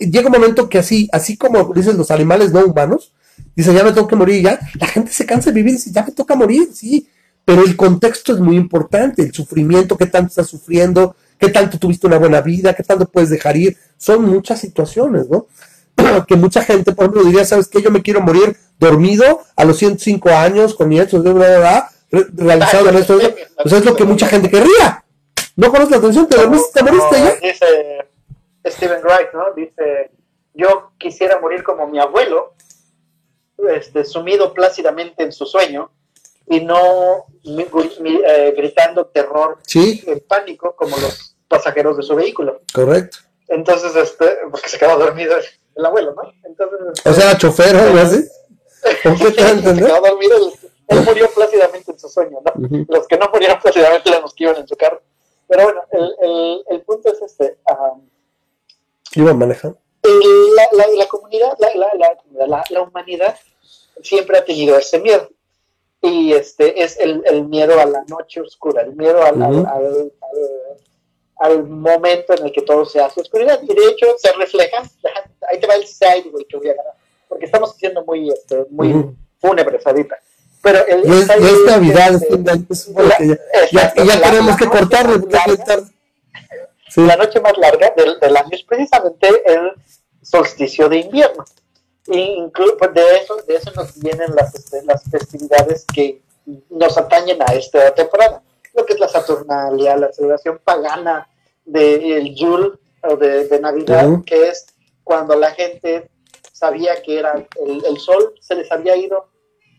llega 0.00 0.26
un 0.26 0.32
momento 0.32 0.68
que 0.68 0.78
así, 0.78 1.08
así 1.12 1.36
como 1.36 1.72
dicen 1.72 1.96
los 1.96 2.10
animales 2.10 2.52
no 2.52 2.64
humanos, 2.64 3.12
dicen 3.54 3.74
ya 3.74 3.84
me 3.84 3.92
tengo 3.92 4.06
que 4.06 4.16
morir, 4.16 4.42
ya, 4.42 4.60
la 4.74 4.86
gente 4.86 5.12
se 5.12 5.24
cansa 5.24 5.50
de 5.50 5.54
vivir 5.54 5.72
y 5.72 5.76
dice 5.76 5.90
ya 5.90 6.04
me 6.04 6.12
toca 6.12 6.34
morir, 6.34 6.68
sí, 6.74 7.08
pero 7.44 7.62
el 7.62 7.76
contexto 7.76 8.34
es 8.34 8.40
muy 8.40 8.56
importante, 8.56 9.22
el 9.22 9.32
sufrimiento, 9.32 9.96
qué 9.96 10.06
tanto 10.06 10.28
estás 10.28 10.48
sufriendo, 10.48 11.16
qué 11.38 11.48
tanto 11.48 11.78
tuviste 11.78 12.06
una 12.06 12.18
buena 12.18 12.40
vida, 12.40 12.74
qué 12.74 12.82
tanto 12.82 13.06
puedes 13.06 13.30
dejar 13.30 13.56
ir, 13.56 13.76
son 13.96 14.24
muchas 14.24 14.60
situaciones, 14.60 15.28
¿no? 15.28 15.46
que 16.26 16.36
mucha 16.36 16.62
gente, 16.62 16.92
por 16.92 17.04
ejemplo, 17.04 17.24
diría, 17.24 17.44
¿sabes 17.44 17.68
qué? 17.68 17.82
Yo 17.82 17.90
me 17.90 18.02
quiero 18.02 18.20
morir 18.20 18.56
dormido 18.78 19.40
a 19.56 19.64
los 19.64 19.78
105 19.78 20.28
años, 20.30 20.74
con 20.74 20.88
mi 20.88 20.98
de 20.98 21.16
una 21.16 21.46
edad, 21.46 21.84
realizado 22.10 22.88
en 22.88 22.96
esto, 22.96 23.18
pues 23.62 23.72
es 23.72 23.84
lo 23.84 23.96
que 23.96 24.04
mucha 24.04 24.26
gente 24.26 24.50
querría. 24.50 25.04
No 25.56 25.70
conoces 25.70 25.90
la 25.90 25.96
atención, 25.98 26.28
te 26.28 26.36
dormiste, 26.36 26.68
te 26.74 26.82
moriste 26.82 27.16
ya. 27.18 27.34
Dice 27.36 28.06
Stephen 28.66 29.02
Wright, 29.02 29.32
¿no? 29.32 29.54
Dice, 29.54 30.10
yo 30.54 30.92
quisiera 30.98 31.40
morir 31.40 31.62
como 31.62 31.86
mi 31.86 31.98
abuelo, 31.98 32.54
este, 33.70 34.04
sumido 34.04 34.52
plácidamente 34.52 35.22
en 35.22 35.32
su 35.32 35.46
sueño, 35.46 35.90
y 36.48 36.60
no 36.60 37.26
eh, 37.44 38.54
gritando 38.56 39.06
terror 39.06 39.58
y 39.74 40.16
pánico 40.20 40.74
como 40.76 40.96
los 40.96 41.36
pasajeros 41.48 41.96
de 41.96 42.02
su 42.02 42.14
vehículo. 42.14 42.60
Correcto. 42.72 43.18
Entonces, 43.48 43.94
este, 43.94 44.26
porque 44.50 44.68
se 44.68 44.78
quedó 44.78 44.98
dormido 44.98 45.36
el 45.74 45.86
abuelo, 45.86 46.14
¿no? 46.14 46.32
Entonces, 46.44 46.78
o 47.04 47.12
sea, 47.12 47.36
chofer 47.38 47.76
o 47.76 47.80
algo 47.80 47.98
así. 47.98 48.24
¿Por 49.02 49.18
qué 49.18 49.30
te 49.30 49.42
se 49.62 49.74
quedó 49.74 50.00
dormido, 50.00 50.52
él 50.88 51.00
murió 51.02 51.28
plácidamente 51.30 51.92
en 51.92 51.98
su 51.98 52.08
sueño, 52.08 52.38
¿no? 52.44 52.84
Los 52.88 53.06
que 53.06 53.18
no 53.18 53.28
murieron 53.32 53.60
plácidamente 53.60 54.08
eran 54.08 54.22
los 54.22 54.34
que 54.34 54.44
iban 54.44 54.56
en 54.56 54.68
su 54.68 54.76
carro. 54.76 55.02
Pero 55.48 55.64
bueno, 55.64 55.82
el, 55.92 56.14
el, 56.22 56.64
el 56.70 56.80
punto 56.82 57.12
es 57.12 57.22
este. 57.22 57.58
Um, 57.70 58.08
¿Iban 59.14 59.38
manejando? 59.38 59.78
La, 60.02 60.68
la, 60.72 60.86
la, 60.94 61.06
comunidad, 61.06 61.56
la, 61.58 61.68
la, 61.74 62.64
la, 62.70 62.82
humanidad 62.82 63.36
siempre 64.02 64.38
ha 64.38 64.44
tenido 64.44 64.78
ese 64.78 65.00
miedo 65.00 65.28
y 66.06 66.32
este 66.32 66.82
es 66.82 66.98
el, 66.98 67.22
el, 67.26 67.44
miedo 67.44 67.78
a 67.80 67.84
la 67.84 68.04
noche 68.08 68.40
oscura, 68.40 68.82
el 68.82 68.94
miedo 68.94 69.22
al, 69.22 69.42
al, 69.42 70.12
al, 71.38 71.64
momento 71.64 72.34
en 72.34 72.46
el 72.46 72.52
que 72.52 72.62
todo 72.62 72.84
se 72.84 73.00
hace 73.00 73.20
oscuridad. 73.20 73.60
Y 73.62 73.66
de 73.66 73.88
hecho 73.90 74.06
se 74.18 74.32
refleja, 74.32 74.82
ahí 75.50 75.60
te 75.60 75.66
va 75.66 75.74
el 75.74 75.86
side, 75.86 76.24
que 76.48 76.56
voy 76.56 76.68
a 76.68 76.74
ganar, 76.74 76.94
porque 77.28 77.46
estamos 77.46 77.74
siendo 77.76 78.04
muy, 78.04 78.30
este, 78.30 78.64
muy 78.70 79.16
fúnebres 79.40 79.86
ahorita. 79.86 80.16
Pero 80.62 80.86
el, 80.86 81.06
y 81.06 81.12
es, 81.20 81.28
Navidad, 81.66 82.14
es, 82.14 82.90
ya, 83.70 83.94
ya, 83.94 84.20
tenemos 84.22 84.56
que 84.56 84.66
cortarle, 84.66 85.22
La 86.96 87.16
noche 87.16 87.40
más 87.40 87.56
larga 87.58 87.92
del, 87.96 88.18
del 88.18 88.36
año 88.36 88.50
es 88.52 88.62
precisamente 88.64 89.28
el 89.46 89.72
solsticio 90.22 90.88
de 90.88 90.98
invierno. 90.98 91.44
Incluso 92.08 92.76
pues, 92.76 92.94
de 92.94 93.16
eso, 93.16 93.36
de 93.46 93.56
eso 93.56 93.70
nos 93.74 93.98
vienen 93.98 94.34
las, 94.34 94.54
este, 94.54 94.84
las 94.84 95.02
festividades 95.04 95.84
que 95.92 96.22
nos 96.70 96.96
atañen 96.96 97.38
a 97.42 97.52
esta 97.54 97.94
temporada. 97.94 98.42
Lo 98.74 98.84
que 98.84 98.92
es 98.92 99.00
la 99.00 99.08
Saturnalia, 99.08 99.96
la 99.96 100.12
celebración 100.12 100.60
pagana 100.62 101.28
del 101.64 102.34
Yule 102.34 102.72
o 103.02 103.16
de, 103.16 103.58
Navidad, 103.60 104.08
que 104.24 104.48
es 104.48 104.66
cuando 105.02 105.36
la 105.36 105.50
gente 105.52 106.10
sabía 106.52 107.02
que 107.02 107.18
era 107.18 107.46
el, 107.66 107.98
sol, 107.98 108.34
se 108.40 108.54
les 108.54 108.70
había 108.70 108.96
ido 108.96 109.28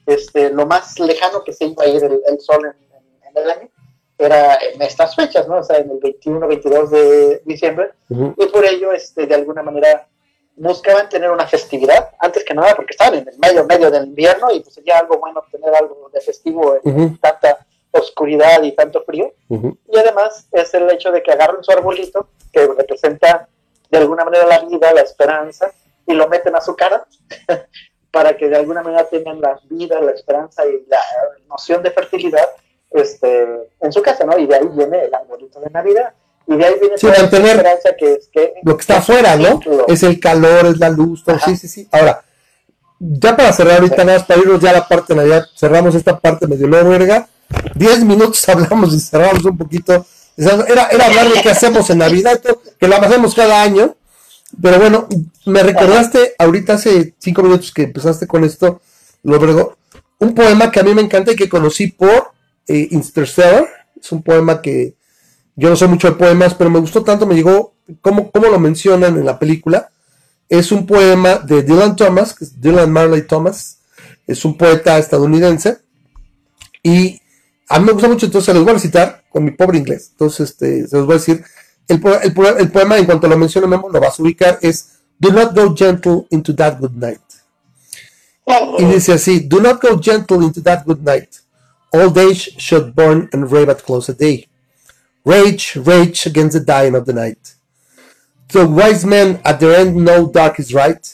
este, 0.06 0.50
lo 0.52 0.66
más 0.66 1.00
lejano 1.00 1.44
que 1.44 1.54
se 1.54 1.66
iba 1.66 1.84
a 1.84 1.88
ir 1.88 2.04
el, 2.04 2.40
sol 2.40 2.66
en, 2.66 3.44
el 3.44 3.50
año, 3.50 3.70
era 4.18 4.56
en 4.56 4.82
estas 4.82 5.16
fechas, 5.16 5.48
¿no? 5.48 5.58
O 5.58 5.64
sea, 5.64 5.78
en 5.78 5.92
el 5.92 6.00
21, 6.00 6.48
22 6.48 6.92
de 6.92 7.42
diciembre, 7.46 7.92
y 8.10 8.46
por 8.48 8.66
ello, 8.66 8.92
este, 8.92 9.28
de 9.28 9.36
alguna 9.36 9.64
manera, 9.64 10.07
buscaban 10.58 11.08
tener 11.08 11.32
una 11.32 11.48
festividad, 11.48 12.10
antes 12.20 12.44
que 12.44 12.54
nada 12.54 12.76
porque 12.76 12.92
estaban 12.92 13.20
en 13.20 13.28
el 13.28 13.38
medio, 13.38 13.66
medio 13.66 13.92
del 13.92 14.08
invierno 14.08 14.52
y 14.52 14.60
pues 14.60 14.74
sería 14.74 14.98
algo 14.98 15.18
bueno 15.18 15.44
tener 15.52 15.74
algo 15.74 16.10
de 16.12 16.20
festivo 16.22 16.78
en 16.84 17.18
tanta 17.20 17.66
oscuridad 17.92 18.62
y 18.64 18.74
tanto 18.74 19.04
frío. 19.04 19.34
Y 19.50 19.98
además 19.98 20.48
es 20.52 20.74
el 20.74 20.90
hecho 20.90 21.12
de 21.12 21.22
que 21.22 21.32
agarren 21.32 21.64
su 21.64 21.72
arbolito, 21.72 22.30
que 22.52 22.68
representa 22.68 23.48
de 23.90 23.98
alguna 23.98 24.26
manera 24.26 24.46
la 24.46 24.60
vida, 24.60 24.94
la 24.94 25.02
esperanza, 25.02 25.72
y 26.06 26.14
lo 26.14 26.28
meten 26.28 26.56
a 26.56 26.62
su 26.62 26.76
cara 26.76 27.06
para 28.12 28.36
que 28.36 28.48
de 28.48 28.56
alguna 28.56 28.82
manera 28.82 29.08
tengan 29.08 29.40
la 29.40 29.60
vida, 29.70 30.02
la 30.02 30.12
esperanza 30.12 30.66
y 30.66 30.86
la 30.88 31.00
noción 31.50 31.84
de 31.84 31.92
fertilidad 31.92 32.48
este, 32.92 33.70
en 33.82 33.92
su 33.92 34.02
casa, 34.02 34.26
¿no? 34.26 34.38
Y 34.38 34.48
de 34.48 34.56
ahí 34.56 34.68
viene 34.72 35.06
el 35.06 35.14
arbolito 35.14 35.60
de 35.60 35.70
Navidad. 35.70 36.14
Y 36.48 36.56
de 36.56 36.66
ahí 36.66 36.74
viene 36.80 36.98
sí, 36.98 37.08
mantener 37.08 37.66
que, 38.00 38.14
es 38.14 38.30
que 38.32 38.54
lo 38.64 38.78
que 38.78 38.82
está 38.82 39.00
afuera, 39.00 39.36
¿no? 39.36 39.60
Es 39.88 40.04
el 40.04 40.20
calor, 40.20 40.66
es 40.68 40.78
la 40.78 40.90
luz, 40.90 41.24
todo. 41.24 41.38
sí, 41.44 41.58
sí, 41.58 41.68
sí. 41.68 41.88
Ahora, 41.92 42.24
ya 43.00 43.36
para 43.36 43.52
cerrar 43.52 43.80
ahorita, 43.80 44.04
nada 44.04 44.20
más 44.20 44.28
para 44.28 44.40
irnos 44.40 44.62
ya 44.62 44.70
a 44.70 44.74
la 44.74 44.88
parte 44.88 45.14
de 45.14 45.18
Navidad, 45.18 45.46
cerramos 45.56 45.94
esta 45.96 46.20
parte 46.20 46.48
medio 46.48 46.70
verga. 46.70 47.28
Diez 47.76 48.04
minutos 48.04 48.48
hablamos 48.50 48.94
y 48.94 49.00
cerramos 49.00 49.44
un 49.46 49.58
poquito. 49.58 50.06
Era, 50.38 50.88
era 50.88 51.06
hablar 51.06 51.30
de 51.30 51.42
qué 51.42 51.50
hacemos 51.50 51.90
en 51.90 51.98
Navidad, 52.00 52.42
que 52.80 52.88
lo 52.88 52.96
hacemos 52.96 53.36
cada 53.36 53.62
año. 53.62 53.96
Pero 54.62 54.80
bueno, 54.80 55.08
me 55.46 55.62
recordaste 55.62 56.34
ahorita 56.40 56.76
hace 56.76 57.14
cinco 57.20 57.44
minutos 57.44 57.72
que 57.74 57.84
empezaste 57.84 58.28
con 58.28 58.46
esto, 58.46 58.82
lo 59.24 59.76
un 60.20 60.34
poema 60.34 60.72
que 60.72 60.80
a 60.80 60.84
mí 60.84 60.94
me 60.94 61.02
encanta 61.02 61.32
y 61.32 61.36
que 61.36 61.50
conocí 61.50 61.88
por 61.88 62.32
eh, 62.68 62.88
Interstellar. 62.92 63.68
Es 64.00 64.12
un 64.12 64.24
poema 64.24 64.62
que 64.62 64.96
yo 65.58 65.70
no 65.72 65.76
sé 65.76 65.88
mucho 65.88 66.08
de 66.08 66.16
poemas, 66.16 66.54
pero 66.54 66.70
me 66.70 66.80
gustó 66.80 67.04
tanto, 67.04 67.26
me 67.26 67.34
llegó 67.34 67.74
cómo, 68.02 68.30
lo 68.34 68.60
mencionan 68.60 69.18
en 69.18 69.26
la 69.26 69.40
película. 69.40 69.90
Es 70.48 70.72
un 70.72 70.86
poema 70.86 71.40
de 71.40 71.64
Dylan 71.64 71.96
Thomas, 71.96 72.36
que 72.36 72.46
es 72.46 72.62
Dylan 72.62 72.92
Marley 72.92 73.24
Thomas, 73.24 73.80
es 74.28 74.46
un 74.46 74.56
poeta 74.56 75.00
estadounidense. 75.00 75.80
Y 76.84 77.20
a 77.68 77.80
mí 77.80 77.86
me 77.86 77.92
gusta 77.92 78.08
mucho, 78.08 78.28
entonces 78.28 78.46
se 78.46 78.54
los 78.54 78.64
voy 78.64 78.76
a 78.76 78.80
citar 78.80 79.24
con 79.30 79.44
mi 79.44 79.52
pobre 79.52 79.80
inglés. 79.80 80.10
Entonces, 80.12 80.52
este, 80.52 80.88
se 80.88 80.96
los 80.96 81.08
voy 81.08 81.16
a 81.16 81.18
decir. 81.18 81.44
El, 81.88 82.00
poema, 82.02 82.98
en 82.98 83.06
cuanto 83.06 83.28
lo 83.28 83.38
mencione 83.38 83.66
Memo, 83.66 83.90
lo 83.90 84.00
vas 84.00 84.20
a 84.20 84.22
ubicar, 84.22 84.60
es 84.62 85.00
Do 85.18 85.32
not 85.32 85.56
go 85.56 85.74
gentle 85.76 86.28
into 86.30 86.54
that 86.56 86.80
good 86.80 86.92
night. 86.92 87.22
Y 88.78 88.86
dice 88.86 89.14
así, 89.14 89.40
Do 89.40 89.60
not 89.60 89.82
go 89.82 90.00
gentle 90.00 90.44
into 90.44 90.62
that 90.62 90.84
good 90.86 91.00
night. 91.00 91.30
All 91.92 92.12
days 92.14 92.52
should 92.58 92.94
burn 92.94 93.28
and 93.34 93.52
rave 93.52 93.70
at 93.72 93.82
close 93.84 94.12
of 94.12 94.20
day. 94.20 94.48
Rage, 95.28 95.76
rage 95.76 96.26
against 96.26 96.54
the 96.54 96.64
dying 96.64 96.96
of 96.96 97.06
the 97.06 97.12
night. 97.12 97.56
The 98.48 98.66
wise 98.66 99.06
men 99.06 99.42
at 99.44 99.60
their 99.60 99.76
end 99.76 99.98
know 99.98 100.32
dark 100.32 100.58
is 100.58 100.74
right, 100.74 101.06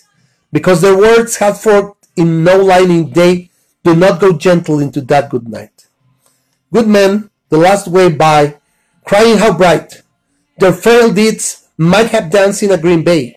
because 0.52 0.81
their 0.81 0.95
words 0.95 1.38
have 1.38 1.60
forked 1.60 2.10
in 2.15 2.44
no 2.44 2.57
lining 2.57 3.10
day, 3.10 3.49
do 3.84 3.95
not 3.95 4.22
go 4.22 4.38
gentle 4.38 4.80
into 4.80 5.02
that 5.02 5.31
good 5.31 5.48
night. 5.48 5.88
Good 6.72 6.88
men, 6.88 7.31
the 7.49 7.57
last 7.57 7.88
way 7.88 8.11
by, 8.11 8.57
crying 9.03 9.40
how 9.40 9.57
bright, 9.57 10.03
their 10.60 10.73
frail 10.73 11.11
deeds 11.11 11.68
might 11.76 12.10
have 12.11 12.30
danced 12.30 12.61
in 12.61 12.69
a 12.69 12.77
green 12.77 13.03
bay. 13.03 13.35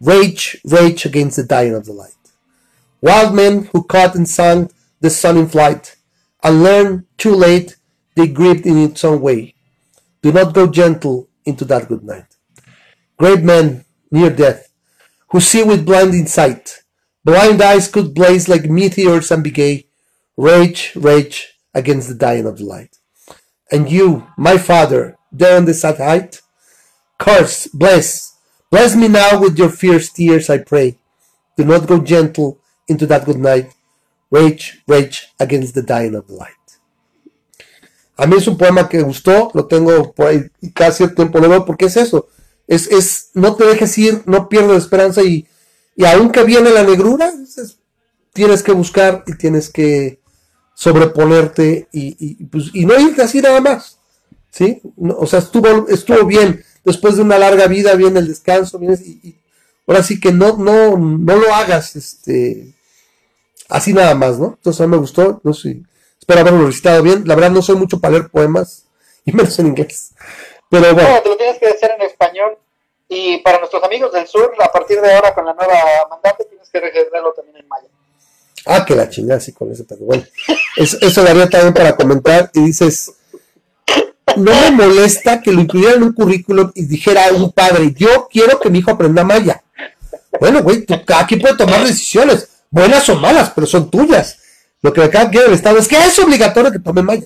Rage, 0.00 0.60
rage 0.64 1.04
against 1.04 1.38
the 1.38 1.42
dying 1.42 1.74
of 1.74 1.86
the 1.86 1.92
light. 1.92 2.12
Wild 3.00 3.34
men 3.34 3.64
who 3.72 3.82
caught 3.82 4.14
and 4.14 4.28
sang 4.28 4.70
the 5.00 5.10
sun 5.10 5.36
in 5.36 5.48
flight, 5.48 5.96
and 6.44 6.62
learned 6.62 7.04
too 7.18 7.34
late 7.34 7.74
they 8.14 8.28
grieved 8.28 8.64
in 8.64 8.78
its 8.78 9.04
own 9.04 9.20
way. 9.20 9.53
Do 10.24 10.32
not 10.32 10.54
go 10.54 10.66
gentle 10.66 11.28
into 11.44 11.66
that 11.66 11.86
good 11.86 12.02
night. 12.02 12.24
Great 13.18 13.42
men 13.42 13.84
near 14.10 14.30
death, 14.30 14.72
who 15.28 15.38
see 15.38 15.62
with 15.62 15.84
blinding 15.84 16.24
sight, 16.24 16.82
blind 17.24 17.60
eyes 17.60 17.88
could 17.88 18.14
blaze 18.14 18.48
like 18.48 18.64
meteors 18.64 19.30
and 19.30 19.44
be 19.44 19.50
gay, 19.50 19.86
rage, 20.38 20.92
rage 20.96 21.58
against 21.74 22.08
the 22.08 22.14
dying 22.14 22.46
of 22.46 22.56
the 22.56 22.64
light. 22.64 22.96
And 23.70 23.92
you, 23.92 24.26
my 24.38 24.56
father, 24.56 25.18
there 25.30 25.58
on 25.58 25.66
the 25.66 25.74
sad 25.74 25.98
height, 25.98 26.40
curse, 27.18 27.66
bless, 27.66 28.34
bless 28.70 28.96
me 28.96 29.08
now 29.08 29.38
with 29.38 29.58
your 29.58 29.68
fierce 29.68 30.08
tears, 30.10 30.48
I 30.48 30.56
pray. 30.56 30.96
Do 31.58 31.66
not 31.66 31.86
go 31.86 32.00
gentle 32.00 32.58
into 32.88 33.04
that 33.08 33.26
good 33.26 33.36
night, 33.36 33.74
rage, 34.30 34.80
rage 34.88 35.28
against 35.38 35.74
the 35.74 35.82
dying 35.82 36.14
of 36.14 36.28
the 36.28 36.34
light. 36.34 36.63
A 38.16 38.26
mí 38.26 38.36
es 38.36 38.46
un 38.46 38.56
poema 38.56 38.88
que 38.88 39.02
gustó, 39.02 39.50
lo 39.54 39.66
tengo 39.66 40.12
por 40.12 40.28
ahí 40.28 40.48
casi 40.72 41.04
el 41.04 41.14
tiempo 41.14 41.40
nuevo, 41.40 41.64
porque 41.64 41.86
es 41.86 41.96
eso. 41.96 42.28
Es, 42.66 42.86
es, 42.86 43.30
no 43.34 43.56
te 43.56 43.64
dejes 43.64 43.96
ir, 43.98 44.22
no 44.26 44.48
pierdas 44.48 44.78
esperanza 44.78 45.22
y, 45.22 45.46
y 45.96 46.04
aunque 46.04 46.44
viene 46.44 46.70
la 46.70 46.84
negrura, 46.84 47.32
tienes 48.32 48.62
que 48.62 48.72
buscar 48.72 49.24
y 49.26 49.36
tienes 49.36 49.68
que 49.68 50.20
sobreponerte 50.74 51.88
y, 51.92 52.16
y, 52.18 52.44
pues, 52.44 52.70
y 52.72 52.86
no 52.86 52.98
irte 52.98 53.22
así 53.22 53.40
nada 53.40 53.60
más. 53.60 53.98
¿Sí? 54.50 54.80
o 54.96 55.26
sea, 55.26 55.40
estuvo, 55.40 55.88
estuvo 55.88 56.24
bien. 56.24 56.64
Después 56.84 57.16
de 57.16 57.22
una 57.22 57.38
larga 57.38 57.66
vida 57.66 57.94
viene 57.96 58.20
el 58.20 58.28
descanso, 58.28 58.78
y, 58.80 59.36
ahora 59.86 60.04
sí 60.04 60.20
que 60.20 60.32
no, 60.32 60.56
no, 60.56 60.96
no 60.96 61.36
lo 61.36 61.52
hagas 61.52 61.96
este, 61.96 62.72
así 63.68 63.92
nada 63.92 64.14
más, 64.14 64.38
¿no? 64.38 64.54
Entonces 64.56 64.80
a 64.80 64.86
mí 64.86 64.92
me 64.92 64.98
gustó, 64.98 65.40
no 65.42 65.52
sé 65.52 65.82
Espero 66.24 66.40
haberlo 66.40 66.64
recitado 66.64 67.02
bien. 67.02 67.24
La 67.26 67.34
verdad 67.34 67.50
no 67.50 67.60
soy 67.60 67.76
mucho 67.76 68.00
para 68.00 68.12
leer 68.12 68.30
poemas, 68.30 68.86
y 69.26 69.32
menos 69.32 69.58
en 69.58 69.66
inglés. 69.66 70.12
Pero 70.70 70.94
bueno. 70.94 71.06
No, 71.06 71.20
te 71.20 71.28
lo 71.28 71.36
tienes 71.36 71.58
que 71.58 71.66
hacer 71.66 71.90
en 71.98 72.00
español. 72.00 72.56
Y 73.10 73.42
para 73.42 73.58
nuestros 73.58 73.84
amigos 73.84 74.10
del 74.10 74.26
sur, 74.26 74.50
a 74.58 74.72
partir 74.72 75.02
de 75.02 75.12
ahora 75.12 75.34
con 75.34 75.44
la 75.44 75.52
nueva 75.52 75.74
mandante, 76.08 76.46
tienes 76.46 76.66
que 76.70 76.80
leerlo 76.80 77.34
también 77.34 77.58
en 77.58 77.68
maya. 77.68 77.88
Ah, 78.64 78.86
que 78.86 78.94
la 78.94 79.10
chingada, 79.10 79.38
sí, 79.38 79.52
con 79.52 79.70
ese 79.70 79.84
pero 79.84 80.00
bueno. 80.00 80.24
Eso, 80.78 81.22
daría 81.22 81.46
también 81.50 81.74
para 81.74 81.94
comentar. 81.94 82.50
Y 82.54 82.60
dices, 82.68 83.12
no 84.34 84.52
me 84.62 84.70
molesta 84.70 85.42
que 85.42 85.52
lo 85.52 85.60
incluyeran 85.60 85.96
en 85.96 86.04
un 86.04 86.12
currículum 86.14 86.72
y 86.74 86.86
dijera 86.86 87.30
un 87.34 87.52
padre, 87.52 87.92
yo 87.94 88.28
quiero 88.32 88.58
que 88.58 88.70
mi 88.70 88.78
hijo 88.78 88.92
aprenda 88.92 89.24
maya. 89.24 89.62
Bueno, 90.40 90.62
güey, 90.62 90.86
aquí 91.18 91.36
puede 91.36 91.58
tomar 91.58 91.84
decisiones, 91.84 92.48
buenas 92.70 93.06
o 93.10 93.16
malas, 93.16 93.52
pero 93.54 93.66
son 93.66 93.90
tuyas. 93.90 94.38
Lo 94.84 94.92
que 94.92 95.02
acá 95.02 95.30
quiere 95.30 95.46
el 95.46 95.54
Estado 95.54 95.78
es 95.78 95.88
que 95.88 95.96
es 95.96 96.18
obligatorio 96.18 96.70
que 96.70 96.78
tome 96.78 97.02
maya. 97.02 97.24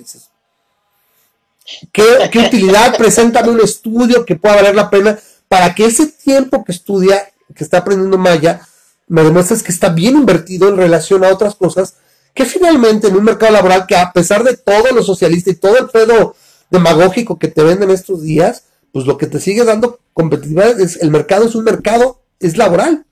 ¿Qué, 1.91 2.05
¿Qué 2.31 2.39
utilidad? 2.39 2.97
Preséntame 2.97 3.51
un 3.51 3.61
estudio 3.61 4.25
que 4.25 4.37
pueda 4.37 4.55
valer 4.55 4.77
la 4.77 4.89
pena 4.89 5.19
para 5.49 5.75
que 5.75 5.87
ese 5.87 6.07
tiempo 6.07 6.63
que 6.63 6.71
estudia, 6.71 7.21
que 7.53 7.65
está 7.65 7.79
aprendiendo 7.79 8.17
maya, 8.17 8.61
me 9.09 9.25
demuestres 9.25 9.65
que 9.65 9.73
está 9.73 9.89
bien 9.89 10.15
invertido 10.15 10.69
en 10.69 10.77
relación 10.77 11.25
a 11.25 11.33
otras 11.33 11.57
cosas 11.57 11.97
que 12.33 12.45
finalmente 12.45 13.09
en 13.09 13.17
un 13.17 13.25
mercado 13.25 13.51
laboral 13.51 13.87
que 13.89 13.97
a 13.97 14.13
pesar 14.13 14.45
de 14.45 14.57
todo 14.57 14.93
lo 14.95 15.03
socialista 15.03 15.51
y 15.51 15.57
todo 15.57 15.79
el 15.79 15.89
pedo 15.89 16.37
demagógico 16.71 17.41
que 17.41 17.49
te 17.49 17.65
venden 17.65 17.91
estos 17.91 18.23
días, 18.23 18.67
pues 18.93 19.05
lo 19.05 19.19
que 19.19 19.27
te 19.27 19.41
sigue 19.41 19.65
dando 19.65 19.99
competitividad 20.13 20.79
es 20.79 21.03
el 21.03 21.11
mercado 21.11 21.47
es 21.47 21.57
un 21.57 21.65
mercado, 21.65 22.21
es 22.39 22.57
laboral 22.57 23.05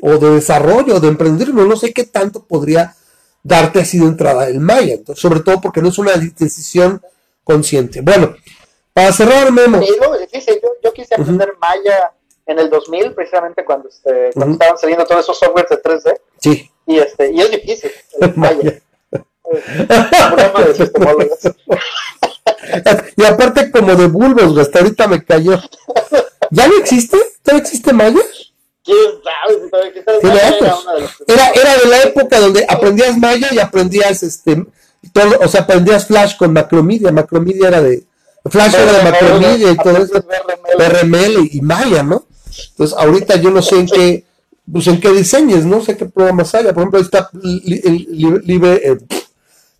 o 0.00 0.18
de 0.18 0.30
desarrollo, 0.30 0.98
de 0.98 1.06
emprender, 1.06 1.54
no 1.54 1.76
sé 1.76 1.92
qué 1.92 2.02
tanto 2.02 2.44
podría 2.44 2.96
darte 3.42 3.80
así 3.80 3.98
de 3.98 4.06
entrada 4.06 4.48
el 4.48 4.60
Maya, 4.60 4.94
entonces, 4.94 5.20
sobre 5.20 5.40
todo 5.40 5.60
porque 5.60 5.82
no 5.82 5.88
es 5.88 5.98
una 5.98 6.12
decisión 6.12 7.02
consciente. 7.44 8.00
Bueno, 8.00 8.34
para 8.92 9.12
cerrar, 9.12 9.50
Memo. 9.50 9.80
yo, 10.82 10.92
quise 10.92 11.14
aprender 11.14 11.54
Maya 11.60 12.12
en 12.46 12.58
el 12.58 12.70
2000, 12.70 13.14
precisamente 13.14 13.64
cuando, 13.64 13.88
este, 13.88 14.30
cuando 14.34 14.54
estaban 14.54 14.78
saliendo 14.78 15.06
todos 15.06 15.22
esos 15.22 15.38
softwares 15.38 15.70
de 15.70 15.82
3D. 15.82 16.14
Sí. 16.40 16.70
Y, 16.86 16.98
este, 16.98 17.32
y 17.32 17.40
es 17.40 17.50
difícil, 17.50 17.90
Maya. 18.36 18.80
y 23.16 23.24
aparte 23.24 23.70
como 23.70 23.94
de 23.94 24.06
bulbos, 24.06 24.56
hasta 24.58 24.80
ahorita 24.80 25.08
me 25.08 25.24
cayó. 25.24 25.58
¿Ya 26.50 26.68
no 26.68 26.76
existe? 26.78 27.18
¿Todavía 27.42 27.62
existe 27.62 27.92
Maya? 27.92 28.20
Era, 31.26 31.48
era 31.50 31.78
de 31.78 31.88
la 31.88 32.02
época 32.02 32.40
donde 32.40 32.66
aprendías 32.68 33.16
Maya 33.16 33.48
y 33.52 33.58
aprendías 33.58 34.22
este 34.22 34.64
todo, 35.12 35.38
o 35.40 35.48
sea, 35.48 35.62
aprendías 35.62 36.06
Flash 36.06 36.36
con 36.36 36.52
Macromedia, 36.52 37.10
Macromedia 37.10 37.68
era 37.68 37.82
de 37.82 38.04
Flash 38.44 38.74
era 38.74 38.92
de 38.92 39.02
Macromedia 39.02 39.70
y 39.70 39.76
todo 39.76 39.96
eso, 39.98 40.24
RML 40.78 41.48
y 41.50 41.60
Maya, 41.60 42.02
¿no? 42.02 42.26
Entonces, 42.70 42.96
ahorita 42.96 43.36
yo 43.36 43.50
no 43.50 43.62
sé 43.62 43.80
en 43.80 43.86
qué, 43.86 44.24
pues 44.70 44.86
en 44.86 45.00
qué 45.00 45.10
diseñes, 45.10 45.64
no 45.64 45.80
sé 45.80 45.96
qué 45.96 46.06
programas 46.06 46.54
haya, 46.54 46.72
por 46.72 46.82
ejemplo, 46.82 46.98
ahí 46.98 47.04
está 47.04 47.30
libre, 47.32 48.80
eh, 48.84 48.98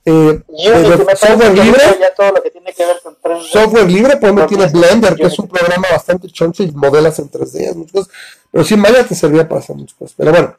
eh, 0.04 0.40
Unity, 0.48 0.88
me 0.88 0.96
de 0.96 1.04
parece 1.04 1.26
software 1.26 1.58
libre, 1.58 1.82
ya 2.00 2.14
todo 2.14 2.32
lo 2.32 2.42
que 2.42 2.50
tiene 2.50 2.72
que 2.72 2.84
ver 2.84 3.00
con 3.02 3.16
3D. 3.16 3.48
software 3.52 3.90
libre, 3.90 4.16
por 4.16 4.24
ejemplo, 4.24 4.42
No, 4.42 4.48
tiene 4.48 4.66
Blender, 4.66 5.14
que 5.14 5.26
es 5.26 5.38
un 5.38 5.48
programa 5.48 5.86
bastante 5.90 6.28
choncho 6.28 6.64
y 6.64 6.72
modelas 6.72 7.18
en 7.20 7.30
3D, 7.30 7.74
muchas 7.74 7.92
cosas. 7.92 8.12
Pero 8.52 8.64
sí, 8.64 8.76
Maya 8.76 9.04
te 9.04 9.14
servía 9.14 9.48
para 9.48 9.60
hacer 9.60 9.74
muchas 9.74 9.96
cosas. 9.98 10.14
Pero 10.16 10.30
bueno, 10.30 10.56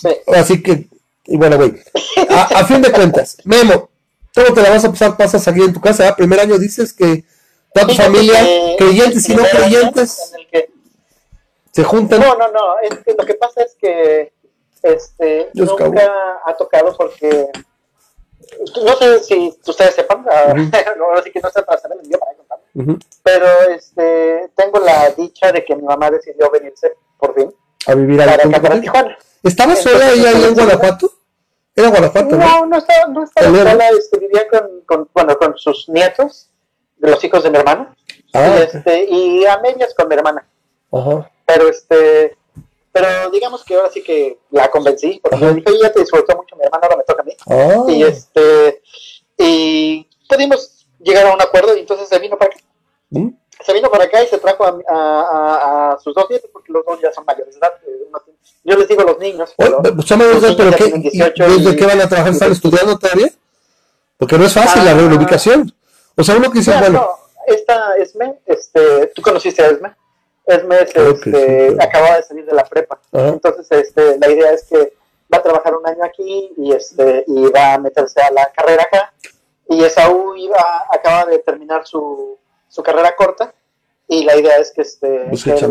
Sí. 0.00 0.08
así 0.34 0.62
que, 0.62 0.86
y 1.24 1.36
bueno, 1.36 1.56
güey, 1.56 1.74
a, 2.28 2.42
a 2.60 2.64
fin 2.66 2.82
de 2.82 2.92
cuentas, 2.92 3.38
Memo, 3.44 3.88
¿cómo 4.34 4.52
te 4.54 4.62
la 4.62 4.70
vas 4.70 4.84
a 4.84 4.90
pasar? 4.90 5.16
Pasas 5.16 5.48
aquí 5.48 5.62
en 5.62 5.72
tu 5.72 5.80
casa, 5.80 6.02
¿verdad? 6.04 6.16
Primer 6.16 6.40
año 6.40 6.58
dices 6.58 6.92
que 6.92 7.24
toda 7.72 7.86
tu 7.86 7.94
familia, 7.94 8.40
que 8.44 8.76
creyentes 8.78 9.28
y 9.28 9.34
no 9.34 9.42
creyentes, 9.44 10.32
que- 10.52 10.70
se 11.72 11.84
juntan. 11.84 12.20
No, 12.20 12.34
no, 12.36 12.50
no. 12.50 12.78
Es 12.82 12.98
que 12.98 13.14
lo 13.16 13.24
que 13.24 13.34
pasa 13.34 13.62
es 13.62 13.74
que 13.80 14.32
este, 14.82 15.50
nunca 15.54 16.40
ha 16.44 16.54
tocado 16.56 16.96
porque. 16.96 17.48
No 18.84 18.96
sé 18.96 19.20
si 19.22 19.54
ustedes 19.66 19.94
sepan, 19.94 20.24
ah, 20.30 20.54
ahora 21.00 21.22
sí 21.22 21.30
que 21.30 21.40
no 21.40 21.48
para 21.50 21.78
saber 21.80 21.98
el 22.00 22.06
idioma, 22.06 22.26
para 22.48 22.60
pero 23.22 23.46
este, 23.70 24.50
tengo 24.56 24.78
la 24.80 25.10
dicha 25.10 25.52
de 25.52 25.64
que 25.64 25.74
mi 25.76 25.82
mamá 25.82 26.10
decidió 26.10 26.50
venirse 26.50 26.92
por 27.18 27.34
fin 27.34 27.52
A 27.86 27.94
vivir 27.94 28.18
con 28.18 28.28
acá, 28.28 28.60
para. 28.62 28.80
Tijuana. 28.80 29.18
¿Estaba 29.42 29.72
Entonces, 29.74 29.92
sola 29.92 30.12
ella 30.12 30.30
ahí 30.30 30.44
en 30.44 30.54
Guanajuato? 30.54 31.12
Era 31.74 31.88
Guanajuato, 31.90 32.36
¿no? 32.36 32.46
No, 32.46 32.66
no 32.66 32.78
estaba, 32.78 33.06
no 33.06 33.24
estaba 33.24 33.46
sola, 33.56 33.88
este, 33.90 34.18
vivía 34.18 34.48
con, 34.48 34.80
con, 34.86 35.08
bueno, 35.14 35.36
con 35.38 35.56
sus 35.58 35.88
nietos, 35.88 36.50
de 36.96 37.10
los 37.10 37.22
hijos 37.22 37.42
de 37.44 37.50
mi 37.50 37.58
hermano, 37.58 37.94
Ah, 38.34 38.56
y, 38.58 38.62
este, 38.62 39.04
y 39.04 39.46
a 39.46 39.58
medias 39.60 39.94
con 39.94 40.08
mi 40.08 40.14
hermana. 40.14 40.46
Ajá. 40.92 41.30
pero 41.46 41.68
este 41.68 42.36
pero 42.90 43.30
digamos 43.30 43.62
que 43.64 43.74
ahora 43.76 43.90
sí 43.90 44.02
que 44.02 44.38
la 44.50 44.70
convencí 44.70 45.20
porque 45.22 45.36
Ajá. 45.36 45.46
yo 45.48 45.54
dije 45.54 45.78
ya 45.82 45.92
te 45.92 46.00
disfrutó 46.00 46.34
mucho 46.36 46.56
mi 46.56 46.64
hermano 46.64 46.82
ahora 46.84 46.96
me 46.96 47.04
toca 47.04 47.22
a 47.22 47.24
mí 47.24 47.32
Ah, 47.46 47.84
y 47.88 48.02
este 48.02 48.82
y 49.36 50.08
pudimos 50.28 50.86
llegar 50.98 51.26
a 51.26 51.34
un 51.34 51.40
acuerdo 51.42 51.76
y 51.76 51.80
entonces 51.80 52.08
se 52.08 52.18
vino 52.18 52.36
para 52.38 52.50
acá 52.52 52.60
¿Mm? 53.10 53.28
se 53.64 53.72
vino 53.72 53.90
para 53.90 54.04
acá 54.04 54.22
y 54.22 54.26
se 54.28 54.38
trajo 54.38 54.64
a, 54.64 54.78
a- 54.88 55.92
a- 55.92 55.98
sus 55.98 56.14
dos 56.14 56.26
nietos 56.30 56.48
porque 56.52 56.72
los 56.72 56.84
dos 56.84 57.00
ya 57.02 57.12
son 57.12 57.24
mayores 57.24 57.54
de 57.54 57.58
edad 57.58 57.72
eh, 57.86 58.32
yo 58.64 58.76
les 58.76 58.86
digo 58.88 59.02
los 59.02 59.18
niños 59.18 59.52
Oye, 59.56 59.70
pero 59.82 59.94
pues, 59.96 60.10
los 60.10 60.18
pero 60.18 60.34
niños 60.34 60.56
¿qué, 60.56 60.70
ya 60.70 60.76
tienen 60.76 61.00
y 61.00 61.10
18 61.10 61.44
¿desde 61.48 61.70
y- 61.72 61.76
qué 61.76 61.86
van 61.86 62.00
a 62.00 62.08
trabajar? 62.08 62.32
¿Están 62.32 62.52
estudiando 62.52 62.98
todavía? 62.98 63.28
Porque 64.16 64.36
no 64.38 64.44
es 64.46 64.52
fácil 64.52 64.84
la 64.84 64.94
reubicación. 64.94 65.72
O 66.16 66.24
sea, 66.24 66.36
uno 66.36 66.50
que 66.50 66.58
dice, 66.58 66.72
No, 66.72 66.80
bueno, 66.80 67.00
no, 67.00 67.08
esta 67.46 67.96
Esme, 67.96 68.40
este, 68.46 69.06
tú 69.14 69.22
conociste 69.22 69.62
a 69.62 69.68
Esme. 69.68 69.94
Esme 70.44 70.82
es, 70.82 70.92
Creo 70.92 71.20
que 71.20 71.30
este, 71.30 71.68
sí, 71.70 71.74
claro. 71.76 71.88
acababa 71.88 72.16
de 72.16 72.22
salir 72.24 72.44
de 72.44 72.52
la 72.52 72.64
prepa. 72.64 72.98
Ajá. 73.12 73.28
Entonces, 73.28 73.66
este, 73.70 74.18
la 74.18 74.28
idea 74.28 74.50
es 74.52 74.64
que 74.64 74.92
va 75.32 75.38
a 75.38 75.42
trabajar 75.42 75.74
un 75.76 75.86
año 75.86 76.02
aquí 76.04 76.52
y 76.56 76.72
este, 76.72 77.24
y 77.28 77.46
va 77.46 77.74
a 77.74 77.78
meterse 77.78 78.20
a 78.20 78.30
la 78.32 78.50
carrera 78.50 78.82
acá. 78.82 79.12
Y 79.68 79.84
Esaú 79.84 80.34
iba, 80.34 80.84
acaba 80.92 81.26
de 81.26 81.38
terminar 81.38 81.86
su, 81.86 82.36
su 82.78 82.82
carrera 82.84 83.12
corta. 83.16 83.52
Y 84.06 84.22
la 84.24 84.36
idea 84.36 84.56
es 84.58 84.70
que 84.70 84.82
este, 84.82 85.26
que 85.28 85.50
este, 85.50 85.66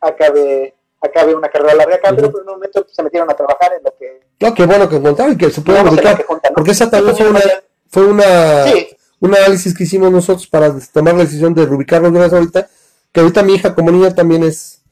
acabe, 0.00 0.74
acabe 1.00 1.34
una 1.34 1.48
carrera 1.48 1.74
larga 1.74 1.96
acá, 1.96 2.12
pero 2.14 2.30
por 2.30 2.42
un 2.42 2.46
momento 2.46 2.86
se 2.92 3.02
metieron 3.02 3.30
a 3.30 3.34
trabajar 3.34 3.72
en 3.72 3.82
lo 3.82 3.96
que 3.98 4.20
no, 4.40 4.54
qué 4.54 4.66
bueno 4.66 4.86
que 4.86 4.96
encontraron 4.96 5.34
y 5.34 5.38
que 5.38 5.50
se 5.50 5.60
en 5.60 5.64
que 5.64 6.24
juntan, 6.24 6.52
¿no? 6.52 6.56
Porque 6.56 6.72
esa 6.72 6.90
también 6.90 7.16
fue 7.16 7.28
una, 7.28 7.40
fue 7.88 8.06
una, 8.06 8.64
Sí, 8.64 8.96
un 9.20 9.34
análisis 9.34 9.74
que 9.74 9.84
hicimos 9.84 10.12
nosotros 10.12 10.46
para 10.46 10.74
tomar 10.92 11.14
la 11.14 11.24
decisión 11.24 11.54
de 11.54 11.64
reubicarnos 11.64 12.12
de 12.12 12.36
ahorita. 12.36 12.68
Que 13.10 13.20
ahorita 13.20 13.42
mi 13.42 13.54
hija 13.54 13.74
como 13.74 13.90
niña 13.90 14.14
también 14.14 14.42
es, 14.42 14.82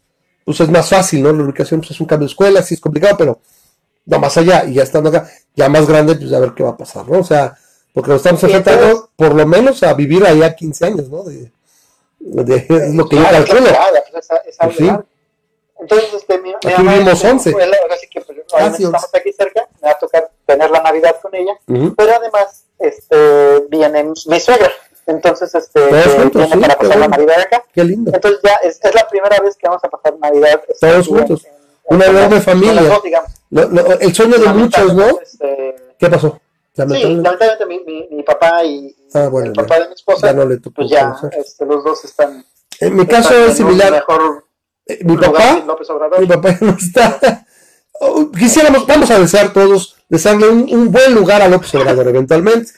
pues 0.44 0.59
es 0.60 0.70
más 0.70 0.89
fácil, 0.89 1.22
¿no? 1.22 1.32
La 1.32 1.43
ubicación 1.43 1.80
pues 1.80 1.90
es 1.90 2.01
un 2.01 2.06
cambio 2.06 2.26
de 2.26 2.30
escuela, 2.30 2.62
sí 2.62 2.74
es 2.74 2.80
complicado, 2.80 3.16
pero 3.18 3.40
no 4.06 4.18
más 4.18 4.36
allá. 4.39 4.64
Y 4.64 4.74
ya 4.74 4.84
estando 4.84 5.10
acá, 5.10 5.28
ya 5.55 5.68
más 5.68 5.86
grande, 5.86 6.14
pues 6.14 6.32
a 6.32 6.39
ver 6.39 6.55
qué 6.55 6.62
va 6.62 6.70
a 6.70 6.76
pasar, 6.76 7.06
¿no? 7.06 7.18
O 7.18 7.24
sea, 7.24 7.59
porque 7.93 8.10
nos 8.10 8.16
estamos 8.19 8.43
enfrentando 8.44 8.85
entonces- 8.86 9.09
por 9.16 9.35
lo 9.35 9.47
menos 9.47 9.82
a 9.82 9.93
vivir 9.94 10.24
allá 10.27 10.55
15 10.55 10.86
años, 10.86 11.09
¿no? 11.09 11.23
De, 11.24 11.51
de- 12.20 12.66
es 12.69 12.94
lo 12.94 13.09
que 13.09 13.16
yo 13.16 13.23
calculo. 13.24 13.60
pues. 13.60 14.78
Entonces, 15.81 16.14
este, 16.14 16.39
mi, 16.39 16.51
mi 16.51 16.55
Aquí 16.55 16.69
mamá, 16.78 16.93
vivimos 16.93 17.14
este, 17.14 17.28
11. 17.31 17.52
pues, 17.52 17.64
ahora 17.82 17.97
sí 17.97 18.06
que 18.09 18.20
pues, 18.20 18.39
obviamente 18.52 18.85
estamos 18.85 19.14
aquí 19.14 19.32
cerca, 19.32 19.69
me 19.81 19.89
va 19.89 19.94
a 19.94 19.98
tocar 19.98 20.31
tener 20.47 20.70
la 20.70 20.81
Navidad 20.81 21.16
con 21.20 21.35
ella, 21.35 21.52
Ujú. 21.66 21.94
pero 21.97 22.12
además 22.14 22.64
este, 22.78 23.66
viene 23.69 24.05
mi 24.05 24.39
suegra, 24.40 24.70
entonces 25.06 25.52
este, 25.55 25.81
juntos, 25.81 26.32
viene 26.48 26.55
sí, 26.55 26.60
para 26.60 26.77
pasar 26.78 26.97
la. 26.98 27.09
Navidad 27.09 27.40
acá. 27.40 27.64
Qué 27.74 27.82
lindo. 27.85 28.12
Entonces 28.14 28.40
ya 28.44 28.55
es, 28.62 28.78
es 28.81 28.94
la 28.94 29.09
primera 29.09 29.40
vez 29.40 29.56
que 29.56 29.66
vamos 29.66 29.82
a 29.82 29.89
pasar 29.89 30.16
Navidad 30.20 30.62
este, 30.69 30.86
Todos 30.86 31.01
aquí 31.06 31.10
en- 31.10 31.19
juntos. 31.19 31.44
en- 31.47 31.97
Una 31.97 32.06
enorme 32.06 32.40
familia. 32.40 32.82
dos. 32.82 33.01
Lo- 33.51 33.69
lo- 33.69 33.98
el 34.01 34.14
sueño 34.14 34.39
de 34.39 34.48
muchos, 34.51 34.94
¿no? 34.94 35.19
Este, 35.20 35.77
¿Qué 35.98 36.09
pasó? 36.09 36.40
Sí, 36.74 36.82
Lamentablemente, 36.82 37.66
mi, 37.66 37.81
mi, 37.85 38.09
mi 38.11 38.23
papá 38.23 38.65
y 38.65 38.94
Ah, 39.15 39.28
bueno, 39.28 39.49
el 39.49 39.55
ya. 39.55 39.62
papá 39.62 39.81
de 39.81 39.89
mi 39.89 39.94
esposa, 39.94 40.27
ya 40.28 40.32
no 40.32 40.44
le 40.47 40.57
tocó 40.59 40.74
pues 40.77 40.90
ya 40.90 41.15
este, 41.39 41.66
los 41.66 41.85
dos 41.85 42.05
están, 42.05 42.44
En 42.81 42.97
mi 42.97 43.07
caso 43.07 43.35
es 43.35 43.57
similar. 43.57 43.93
mejor 43.93 44.47
Eh, 44.86 45.01
Mi 45.05 45.16
papá, 45.16 45.55
sin 45.57 45.66
López 45.66 45.90
Obrador. 45.90 46.20
mi 46.20 46.27
papá 46.27 46.57
no 46.61 46.77
está. 46.78 47.47
Oh, 48.05 48.32
Quisiéramos, 48.32 48.85
vamos 48.86 49.11
a 49.12 49.19
desear 49.20 49.53
todos, 49.53 49.94
desearle 50.09 50.49
un, 50.49 50.66
un 50.74 50.90
buen 50.90 51.15
lugar 51.15 51.40
a 51.40 51.49
López 51.49 51.73
Obrador 51.77 52.09
eventualmente. 52.09 52.73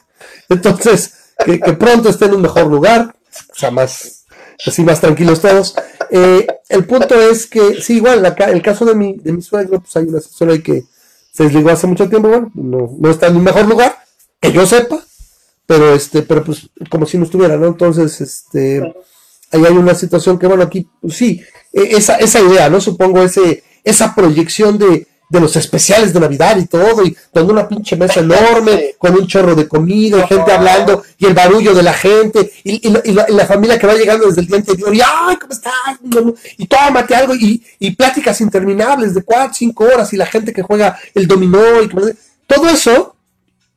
Entonces, 0.50 1.14
que, 1.46 1.58
que 1.60 1.72
pronto 1.72 2.10
esté 2.10 2.26
en 2.26 2.34
un 2.34 2.42
mejor 2.42 2.66
lugar, 2.66 3.14
o 3.50 3.54
sea, 3.54 3.70
más, 3.70 4.26
así 4.66 4.82
más 4.84 5.00
tranquilos 5.00 5.40
todos. 5.40 5.76
Eh, 6.10 6.46
el 6.68 6.84
punto 6.86 7.18
es 7.18 7.46
que, 7.46 7.80
sí, 7.80 7.96
igual, 7.96 8.22
la 8.22 8.28
el 8.30 8.60
caso 8.60 8.84
de 8.84 8.94
mi, 8.94 9.14
de 9.16 9.32
mi 9.32 9.40
suegro, 9.40 9.80
pues 9.80 9.96
hay 9.96 10.04
una 10.04 10.18
asesora 10.18 10.58
que 10.58 10.84
se 11.34 11.44
desligó 11.44 11.70
hace 11.70 11.88
mucho 11.88 12.08
tiempo, 12.08 12.28
bueno, 12.28 12.50
no, 12.54 12.96
no 12.96 13.10
está 13.10 13.26
en 13.26 13.36
un 13.36 13.42
mejor 13.42 13.66
lugar, 13.66 13.98
que 14.40 14.52
yo 14.52 14.64
sepa, 14.66 15.04
pero 15.66 15.92
este, 15.92 16.22
pero 16.22 16.44
pues 16.44 16.70
como 16.88 17.06
si 17.06 17.18
no 17.18 17.24
estuviera, 17.24 17.56
¿no? 17.56 17.66
Entonces, 17.66 18.20
este, 18.20 18.80
ahí 19.50 19.64
hay 19.64 19.72
una 19.72 19.94
situación 19.96 20.38
que, 20.38 20.46
bueno, 20.46 20.62
aquí, 20.62 20.88
pues, 21.00 21.16
sí, 21.16 21.42
e- 21.72 21.96
esa, 21.96 22.16
esa 22.16 22.40
idea, 22.40 22.68
¿no? 22.70 22.80
Supongo 22.80 23.20
ese, 23.20 23.64
esa 23.82 24.14
proyección 24.14 24.78
de, 24.78 25.08
de 25.34 25.40
los 25.40 25.56
especiales 25.56 26.12
de 26.14 26.20
Navidad 26.20 26.56
y 26.56 26.66
todo, 26.66 27.04
y 27.04 27.14
con 27.32 27.50
una 27.50 27.68
pinche 27.68 27.96
mesa 27.96 28.20
enorme, 28.20 28.94
con 28.98 29.12
un 29.14 29.26
chorro 29.26 29.54
de 29.54 29.68
comida, 29.68 30.18
y 30.18 30.26
gente 30.26 30.52
hablando, 30.52 31.02
y 31.18 31.26
el 31.26 31.34
barullo 31.34 31.74
de 31.74 31.82
la 31.82 31.92
gente, 31.92 32.52
y, 32.64 32.88
y 32.88 32.90
la, 32.90 33.00
y 33.04 33.12
la- 33.12 33.26
y 33.28 33.32
la 33.34 33.46
familia 33.46 33.78
que 33.78 33.86
va 33.86 33.94
llegando 33.94 34.26
desde 34.26 34.40
el 34.40 34.46
día 34.46 34.56
anterior, 34.56 34.94
y 34.94 35.00
¡ay, 35.00 35.36
cómo 35.36 35.52
estás! 35.52 35.74
Y 36.56 36.66
tómate 36.66 37.14
algo, 37.14 37.34
y, 37.34 37.62
y 37.78 37.90
pláticas 37.94 38.40
interminables 38.40 39.14
de 39.14 39.22
cuatro, 39.22 39.52
cinco 39.54 39.84
horas, 39.84 40.12
y 40.12 40.16
la 40.16 40.26
gente 40.26 40.52
que 40.52 40.62
juega 40.62 40.98
el 41.14 41.26
dominó, 41.26 41.82
y 41.82 41.88
todo 42.46 42.68
eso, 42.68 43.16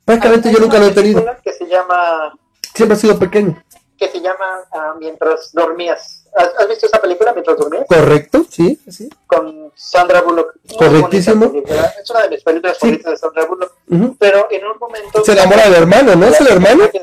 prácticamente 0.04 0.52
yo 0.52 0.58
nunca 0.58 0.78
lo 0.78 0.86
he 0.86 0.92
tenido, 0.92 1.24
Que 1.44 1.52
se 1.52 1.66
llama, 1.66 2.32
siempre 2.74 2.96
ha 2.96 3.00
sido 3.00 3.18
pequeño. 3.18 3.62
que 3.98 4.08
se 4.08 4.20
llama 4.20 4.44
ah, 4.72 4.94
Mientras 5.00 5.50
dormías. 5.52 6.17
¿Has, 6.38 6.68
visto 6.68 6.86
esa 6.86 7.00
película, 7.00 7.32
Mientras 7.32 7.56
dormías? 7.56 7.84
¿Correcto? 7.88 8.44
Sí, 8.48 8.80
sí. 8.88 9.08
Con 9.26 9.72
Sandra 9.74 10.20
Bullock. 10.22 10.54
Correctísimo. 10.78 11.52
Es 12.00 12.10
una 12.10 12.22
de 12.22 12.28
mis 12.30 12.42
películas 12.42 12.76
Sí. 12.76 12.80
favoritas 12.80 13.10
de 13.12 13.16
Sandra 13.16 13.44
Bullock. 13.46 13.72
Ujú. 13.90 14.16
Pero 14.18 14.46
en 14.50 14.66
un 14.66 14.78
momento... 14.78 15.24
Se 15.24 15.32
enamora 15.32 15.64
del 15.64 15.74
hermano, 15.74 16.14
¿no? 16.16 16.26
¿Es 16.26 16.40
el 16.40 16.48
hermano? 16.48 16.88
¿Quién 16.90 17.02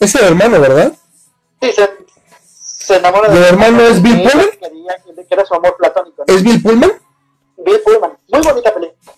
es 0.00 0.14
el 0.16 0.24
hermano, 0.24 0.60
¿verdad? 0.60 0.92
Sí, 1.60 1.72
se, 1.72 1.88
se 2.60 2.96
enamora 2.96 3.32
¿Y 3.32 3.36
el 3.36 3.44
hermano 3.44 3.82
es 3.82 4.02
Bill 4.02 4.22
Pullman? 4.22 4.50
quería 4.58 4.96
que- 5.04 5.34
era 5.34 5.44
su 5.44 5.54
amor 5.54 5.76
platónico. 5.76 6.24
¿no? 6.26 6.34
¿Es 6.34 6.42
Bill 6.42 6.60
Pullman? 6.60 6.92
Bill 7.58 7.80
Pullman. 7.84 8.18
Muy 8.28 8.40
bonita 8.42 8.74
película. 8.74 9.12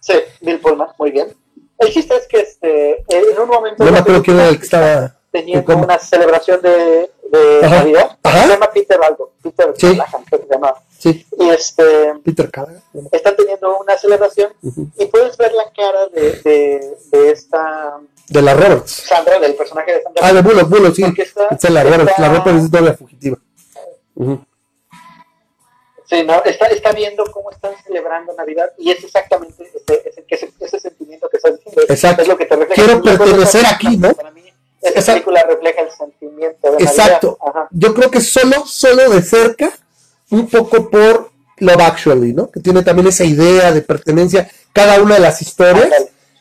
Sí, 0.00 0.14
Bill 0.40 0.60
Pullman. 0.60 0.88
Muy 0.98 1.10
bien. 1.12 1.32
El 1.78 1.92
chiste 1.92 2.16
es 2.16 2.26
que 2.26 2.40
este, 2.40 3.04
en 3.08 3.38
un 3.40 3.48
momento... 3.48 3.84
No 3.84 3.92
me 3.92 3.98
acuerdo 3.98 4.22
quién 4.22 4.38
era 4.38 4.48
el 4.48 4.58
que 4.58 4.64
estaba. 4.64 5.16
Teniendo 5.40 5.76
una 5.76 5.98
celebración 5.98 6.60
de, 6.62 7.10
de 7.30 7.60
Ajá. 7.62 7.76
Navidad. 7.76 8.18
Ajá. 8.22 8.42
Se 8.42 8.48
llama 8.48 8.70
Peter 8.72 8.98
algo. 9.02 9.32
Peter 9.42 9.72
Sí. 9.76 9.86
Callahan, 9.88 10.24
creo 10.24 10.40
que 10.40 10.46
se 10.46 10.52
llama. 10.54 10.74
Sí, 10.98 11.26
Y 11.38 11.48
este, 11.50 12.14
Peter 12.24 12.50
Callaghan. 12.50 12.82
están 13.12 13.36
teniendo 13.36 13.78
una 13.78 13.98
celebración 13.98 14.52
y 14.96 15.04
puedes 15.06 15.36
ver 15.36 15.52
la 15.52 15.70
cara 15.72 16.06
de, 16.08 16.32
de, 16.42 16.96
de 17.12 17.30
esta 17.30 17.98
De 18.28 18.40
la 18.40 18.54
Roberts. 18.54 18.90
Sandra, 19.06 19.38
del 19.38 19.54
personaje 19.54 19.92
de 19.92 20.02
Sandra. 20.02 20.26
Ah, 20.26 20.32
de 20.32 20.40
Bullock, 20.42 20.68
Bullock, 20.70 20.94
sí. 20.94 21.04
Está- 21.18 21.48
Es 21.50 21.70
la 21.70 21.82
Roberts. 21.84 22.10
está- 22.10 22.22
La 22.22 22.28
Roberts 22.38 22.62
es 22.64 22.70
doble 22.70 22.92
fugitiva. 22.94 23.36
Sí, 26.08 26.22
no, 26.24 26.40
está, 26.44 26.66
está 26.68 26.92
viendo 26.92 27.24
cómo 27.32 27.50
están 27.50 27.72
celebrando 27.84 28.32
Navidad 28.34 28.72
y 28.78 28.92
es 28.92 29.02
exactamente 29.02 29.64
ese, 29.64 30.08
ese, 30.08 30.24
ese, 30.28 30.52
ese 30.60 30.78
sentimiento 30.80 31.28
que 31.28 31.36
estás 31.38 31.56
diciendo. 31.56 31.82
Exacto. 31.88 32.22
Es 32.22 32.28
lo 32.28 32.36
que 32.38 32.46
te. 32.46 32.66
Quiero 32.68 33.02
pertenecer 33.02 33.66
aquí, 33.66 33.96
¿no? 33.96 34.14
Esa 34.90 34.98
Exacto. 35.00 35.12
película 35.12 35.44
refleja 35.48 35.82
el 35.82 35.90
sentimiento 35.90 36.72
de 36.72 36.84
Exacto. 36.84 37.38
Ajá. 37.46 37.68
Yo 37.70 37.94
creo 37.94 38.10
que 38.10 38.20
solo, 38.20 38.66
solo 38.66 39.10
de 39.10 39.22
cerca, 39.22 39.70
un 40.30 40.48
poco 40.48 40.90
por 40.90 41.30
Love 41.58 41.80
Actually, 41.80 42.32
¿no? 42.32 42.50
Que 42.50 42.60
tiene 42.60 42.82
también 42.82 43.08
esa 43.08 43.24
idea 43.24 43.72
de 43.72 43.82
pertenencia, 43.82 44.48
cada 44.72 45.00
una 45.02 45.14
de 45.14 45.20
las 45.20 45.40
historias, 45.42 45.90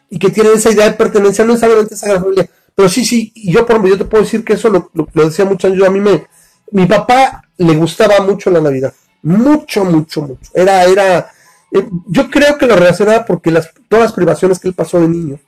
y 0.10 0.20
que 0.20 0.30
tiene 0.30 0.54
esa 0.54 0.72
idea 0.72 0.86
de 0.86 0.94
pertenencia, 0.94 1.46
no 1.46 1.54
necesariamente 1.54 1.96
esa 1.96 2.08
gran 2.08 2.22
familia. 2.22 2.50
Pero 2.74 2.90
sí, 2.90 3.06
sí, 3.06 3.32
y 3.34 3.54
yo 3.54 3.66
por 3.66 3.72
ejemplo, 3.72 3.92
yo 3.92 3.98
te 3.98 4.06
puedo 4.06 4.24
decir 4.24 4.44
que 4.44 4.54
eso 4.54 4.70
lo, 4.70 4.90
lo, 4.94 5.08
lo 5.14 5.26
decía 5.26 5.46
mucho 5.46 5.70
yo 5.70 5.86
a 5.86 5.90
mí 5.90 6.00
me, 6.00 6.28
mi 6.72 6.86
papá 6.86 7.44
le 7.58 7.76
gustaba 7.76 8.20
mucho 8.20 8.50
la 8.50 8.60
Navidad, 8.60 8.94
mucho, 9.22 9.86
mucho, 9.86 10.22
mucho. 10.22 10.52
Era, 10.54 10.84
era, 10.84 11.32
eh, 11.72 11.88
yo 12.08 12.30
creo 12.30 12.58
que 12.58 12.66
lo 12.68 12.76
relacionaba 12.76 13.26
porque 13.26 13.52
las, 13.52 13.72
todas 13.88 14.06
las 14.06 14.14
privaciones 14.14 14.60
que 14.60 14.68
él 14.68 14.74
pasó 14.74 15.00
de 15.00 15.08
niño, 15.08 15.40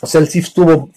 O 0.00 0.06
sea, 0.06 0.20
el 0.20 0.28
CIF 0.28 0.46
estuvo 0.46 0.90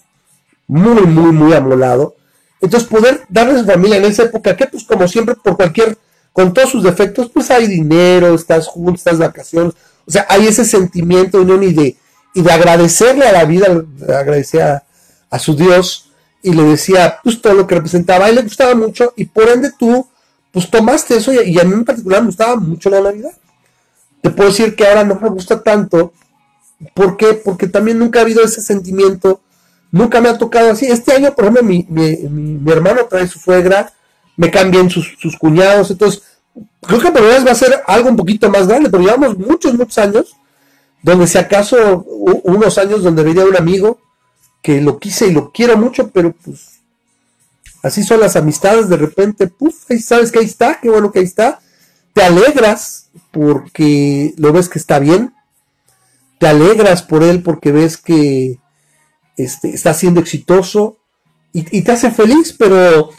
muy, 0.66 1.02
muy, 1.02 1.32
muy 1.32 1.52
amolado. 1.52 2.16
Entonces, 2.60 2.88
poder 2.88 3.24
darle 3.28 3.54
a 3.54 3.58
su 3.60 3.66
familia 3.66 3.98
en 3.98 4.04
esa 4.04 4.24
época, 4.24 4.56
que 4.56 4.66
pues 4.66 4.84
como 4.84 5.06
siempre, 5.06 5.34
por 5.34 5.56
cualquier, 5.56 5.98
con 6.32 6.52
todos 6.52 6.70
sus 6.70 6.82
defectos, 6.82 7.30
pues 7.32 7.50
hay 7.50 7.66
dinero, 7.66 8.34
estás 8.34 8.66
juntos, 8.66 9.00
estás 9.00 9.18
vacaciones. 9.18 9.74
O 10.06 10.10
sea, 10.10 10.26
hay 10.28 10.46
ese 10.46 10.64
sentimiento 10.64 11.38
de 11.38 11.44
unión 11.44 11.62
y 11.62 11.72
de, 11.72 11.96
y 12.34 12.42
de 12.42 12.52
agradecerle 12.52 13.26
a 13.26 13.32
la 13.32 13.44
vida, 13.44 13.66
agradecer 14.08 14.62
a, 14.62 14.84
a 15.30 15.38
su 15.38 15.54
Dios 15.54 16.10
y 16.42 16.52
le 16.52 16.62
decía 16.62 17.18
pues 17.24 17.40
todo 17.40 17.54
lo 17.54 17.66
que 17.66 17.74
representaba, 17.74 18.28
él 18.28 18.36
le 18.36 18.42
gustaba 18.42 18.74
mucho 18.74 19.14
y 19.16 19.24
por 19.24 19.48
ende 19.48 19.72
tú 19.76 20.06
pues 20.52 20.70
tomaste 20.70 21.16
eso 21.16 21.32
y, 21.32 21.58
a 21.58 21.64
mí 21.64 21.72
en 21.72 21.84
particular 21.84 22.20
me 22.20 22.26
gustaba 22.26 22.54
mucho 22.54 22.88
la 22.88 23.00
Navidad. 23.00 23.32
Te 24.22 24.30
puedo 24.30 24.50
decir 24.50 24.76
que 24.76 24.86
ahora 24.86 25.02
no 25.02 25.16
me 25.16 25.28
gusta 25.30 25.60
tanto, 25.62 26.12
¿por 26.94 27.16
qué? 27.16 27.34
Porque 27.34 27.66
también 27.66 27.98
nunca 27.98 28.20
ha 28.20 28.22
habido 28.22 28.44
ese 28.44 28.62
sentimiento, 28.62 29.40
nunca 29.94 30.20
me 30.20 30.28
ha 30.28 30.36
tocado 30.36 30.72
así. 30.72 30.86
Este 30.86 31.12
año, 31.12 31.32
por 31.32 31.44
ejemplo, 31.44 31.62
mi, 31.62 31.86
mi, 31.88 32.72
hermano 32.72 33.06
trae 33.08 33.28
su 33.28 33.38
suegra, 33.38 33.92
me 34.36 34.50
cambian 34.50 34.90
sus, 34.90 35.16
sus 35.20 35.36
cuñados, 35.36 35.88
entonces 35.92 36.22
creo 36.80 37.00
que 37.00 37.12
por 37.12 37.22
vez 37.22 37.46
va 37.46 37.52
a 37.52 37.54
ser 37.54 37.80
algo 37.86 38.08
un 38.08 38.16
poquito 38.16 38.50
más 38.50 38.66
grande, 38.66 38.90
pero 38.90 39.04
llevamos 39.04 39.38
muchos, 39.38 39.74
muchos 39.74 39.96
años, 39.98 40.34
donde 41.00 41.28
si 41.28 41.38
acaso 41.38 42.04
unos 42.42 42.76
años 42.76 43.04
donde 43.04 43.22
vería 43.22 43.44
un 43.44 43.56
amigo, 43.56 44.00
que 44.62 44.80
lo 44.80 44.98
quise 44.98 45.28
y 45.28 45.32
lo 45.32 45.52
quiero 45.52 45.76
mucho, 45.76 46.08
pero 46.08 46.32
pues 46.44 46.80
así 47.84 48.02
son 48.02 48.18
las 48.18 48.34
amistades, 48.34 48.88
de 48.88 48.96
repente, 48.96 49.46
puf, 49.46 49.88
ahí 49.90 50.00
sabes 50.00 50.32
que 50.32 50.40
ahí 50.40 50.46
está, 50.46 50.80
qué 50.80 50.90
bueno 50.90 51.12
que 51.12 51.20
ahí 51.20 51.24
está, 51.24 51.60
te 52.12 52.22
alegras 52.24 53.10
porque 53.30 54.34
lo 54.38 54.52
ves 54.52 54.68
que 54.68 54.80
está 54.80 54.98
bien, 54.98 55.32
te 56.40 56.48
alegras 56.48 57.02
por 57.02 57.22
él 57.22 57.44
porque 57.44 57.70
ves 57.70 57.96
que 57.96 58.58
este, 59.36 59.70
está 59.70 59.94
siendo 59.94 60.20
exitoso 60.20 60.98
y, 61.52 61.82
te 61.82 61.92
hace 61.92 62.10
feliz, 62.10 62.52
pero 62.58 63.10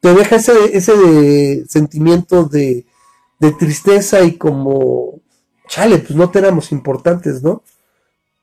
te 0.00 0.14
deja 0.14 0.36
ese, 0.36 0.76
ese 0.76 1.64
sentimiento 1.68 2.44
de, 2.44 2.86
de 3.40 3.52
tristeza 3.52 4.22
y 4.22 4.36
como, 4.36 5.20
chale, 5.68 5.98
pues 5.98 6.14
no 6.14 6.30
tenemos 6.30 6.70
importantes, 6.70 7.42
¿no? 7.42 7.62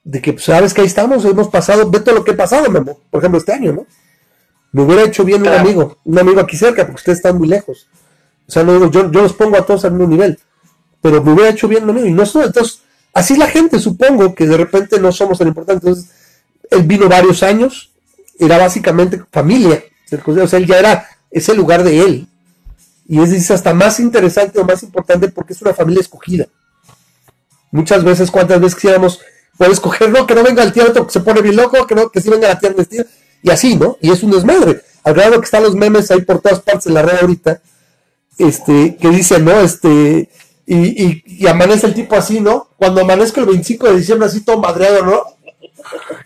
de 0.04 0.22
que 0.22 0.34
pues, 0.34 0.46
sabes 0.46 0.74
que 0.74 0.82
ahí 0.82 0.88
estamos, 0.88 1.24
hemos 1.26 1.50
pasado, 1.50 1.90
ve 1.90 2.00
todo 2.00 2.16
lo 2.16 2.24
que 2.24 2.32
he 2.32 2.36
pasado, 2.36 2.66
por 3.10 3.20
ejemplo, 3.20 3.38
este 3.38 3.54
año, 3.54 3.74
¿no? 3.74 3.86
Me 4.72 4.84
hubiera 4.84 5.04
hecho 5.04 5.24
bien 5.24 5.42
un 5.42 5.50
amigo, 5.50 5.98
un 6.06 6.18
amigo 6.18 6.40
aquí 6.40 6.58
cerca, 6.58 6.84
porque 6.84 7.00
ustedes 7.00 7.18
están 7.18 7.38
muy 7.38 7.48
lejos. 7.48 7.88
O 8.48 8.52
sea, 8.52 8.64
no 8.64 8.74
digo, 8.74 8.90
yo, 8.90 9.12
yo 9.12 9.22
los 9.22 9.34
pongo 9.34 9.58
a 9.58 9.66
todos 9.66 9.84
al 9.86 9.92
mismo 9.92 10.08
nivel, 10.08 10.40
pero 11.02 11.22
me 11.22 11.34
hubiera 11.34 11.50
hecho 11.50 11.68
bien 11.68 11.84
un 11.84 11.90
amigo. 11.90 12.08
Y 12.08 12.14
no 12.14 12.24
entonces, 12.24 12.82
así 13.14 13.36
la 13.36 13.48
gente, 13.48 13.80
supongo 13.80 14.34
que 14.34 14.48
de 14.48 14.56
repente 14.56 15.00
no 15.00 15.12
somos 15.12 15.40
tan 15.40 15.50
importantes. 15.50 15.84
Entonces, 15.84 16.12
él 16.72 16.84
vino 16.84 17.08
varios 17.08 17.44
años, 17.44 17.92
era 18.40 18.58
básicamente 18.58 19.22
familia, 19.32 19.84
o 20.26 20.48
sea, 20.48 20.60
él 20.60 20.66
ya 20.66 20.80
era 20.80 21.08
ese 21.30 21.54
lugar 21.54 21.84
de 21.84 22.02
él. 22.02 22.28
Y 23.08 23.22
es 23.22 23.52
hasta 23.52 23.74
más 23.74 24.00
interesante 24.00 24.60
o 24.60 24.66
más 24.66 24.84
importante 24.84 25.30
porque 25.30 25.54
es 25.54 25.62
una 25.62 25.74
familia 25.74 26.02
escogida. 26.02 26.48
Muchas 27.72 28.04
veces, 28.04 28.32
cuántas 28.32 28.60
veces 28.60 28.76
quisiéramos 28.76 29.20
puedes 29.58 29.74
escoger, 29.74 30.10
no, 30.10 30.26
que 30.26 30.34
no 30.34 30.44
venga 30.44 30.64
el 30.64 30.74
tío 30.74 30.88
otro 30.88 31.06
que 31.06 31.14
se 31.14 31.20
pone 31.20 31.42
bien 31.42 31.56
loco, 31.56 31.86
que 31.86 31.94
no, 31.94 32.10
que 32.10 32.20
sí 32.20 32.30
venga 32.30 32.48
la 32.48 32.58
tía 32.58 32.72
vestida, 32.72 33.06
y 33.44 33.52
así, 33.52 33.76
¿no? 33.76 33.98
Y 34.02 34.10
es 34.10 34.24
un 34.24 34.32
desmadre. 34.32 34.82
Al 35.04 35.14
grado 35.14 35.40
que 35.40 35.46
están 35.46 35.62
los 35.62 35.76
memes 35.76 36.10
ahí 36.10 36.22
por 36.22 36.42
todas 36.42 36.62
partes 36.62 36.88
en 36.88 36.96
la 36.96 37.04
red 37.04 37.20
ahorita, 37.22 37.62
este, 38.40 38.96
que 38.96 39.10
dicen, 39.10 39.46
¿no? 39.46 39.60
Este, 39.60 40.30
y, 40.66 41.46
amanece 41.48 41.88
el 41.88 41.94
tipo 41.94 42.16
así, 42.16 42.40
¿no? 42.40 42.70
Cuando 42.78 43.02
amanezca 43.02 43.42
el 43.42 43.48
25 43.48 43.88
de 43.88 43.98
diciembre 43.98 44.28
así 44.28 44.42
todo 44.42 44.58
madreado, 44.58 45.06
¿no? 45.06 45.24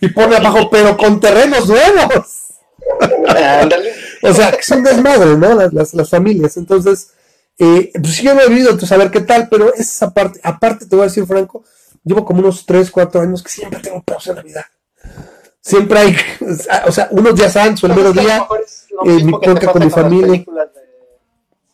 Y 0.02 0.10
pone 0.10 0.36
abajo, 0.36 0.69
pero 0.69 0.95
con 0.98 1.19
terrenos 1.19 1.68
nuevos. 1.68 2.45
o 4.22 4.34
sea, 4.34 4.57
un 4.76 4.84
desmadre, 4.84 5.38
¿no? 5.38 5.56
Las, 5.72 5.94
las, 5.94 6.10
familias. 6.10 6.57
Entonces, 6.57 7.11
eh, 7.57 7.91
pues 7.94 8.22
yo 8.22 8.34
no 8.34 8.41
he 8.41 8.49
vivido, 8.49 8.77
tú 8.77 8.86
saber 8.86 9.11
qué 9.11 9.22
tal, 9.22 9.48
pero 9.49 9.73
esa 9.73 10.14
parte, 10.14 10.40
aparte 10.44 10.86
te 10.86 10.95
voy 10.95 11.03
a 11.03 11.07
decir, 11.07 11.26
Franco, 11.26 11.64
llevo 12.03 12.26
como 12.26 12.40
unos 12.40 12.65
3, 12.65 12.91
4 12.91 13.22
años 13.22 13.44
que 13.44 13.49
siempre 13.49 13.80
tengo 13.80 14.03
pedos 14.03 14.27
en 14.27 14.36
Navidad. 14.36 14.65
Siempre 15.61 15.99
hay, 15.99 16.15
o 16.86 16.91
sea, 16.91 17.07
unos 17.11 17.36
días 17.36 17.56
antes 17.57 17.84
o 17.84 17.88
el 17.88 17.95
mero 17.95 18.14
día, 18.14 18.48
eh, 19.06 19.23
mi 19.23 19.32
podcast 19.32 19.72
con 19.72 19.84
mi 19.84 19.90
familia. 19.90 20.45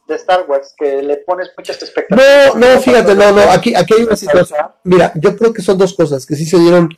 De, 0.07 0.15
Star 0.15 0.45
Wars, 0.47 0.73
que 0.77 1.01
le 1.01 1.17
pones 1.17 1.51
muchas 1.57 1.81
expectativas. 1.81 2.55
No, 2.55 2.73
no, 2.73 2.81
fíjate, 2.81 3.15
no, 3.15 3.31
no, 3.31 3.41
aquí, 3.51 3.73
aquí 3.75 3.93
hay 3.93 4.03
una 4.03 4.15
situación. 4.15 4.59
Mira, 4.83 5.11
yo 5.15 5.35
creo 5.37 5.53
que 5.53 5.61
son 5.61 5.77
dos 5.77 5.93
cosas 5.93 6.25
que 6.25 6.35
sí 6.35 6.45
se 6.45 6.59
dieron, 6.59 6.89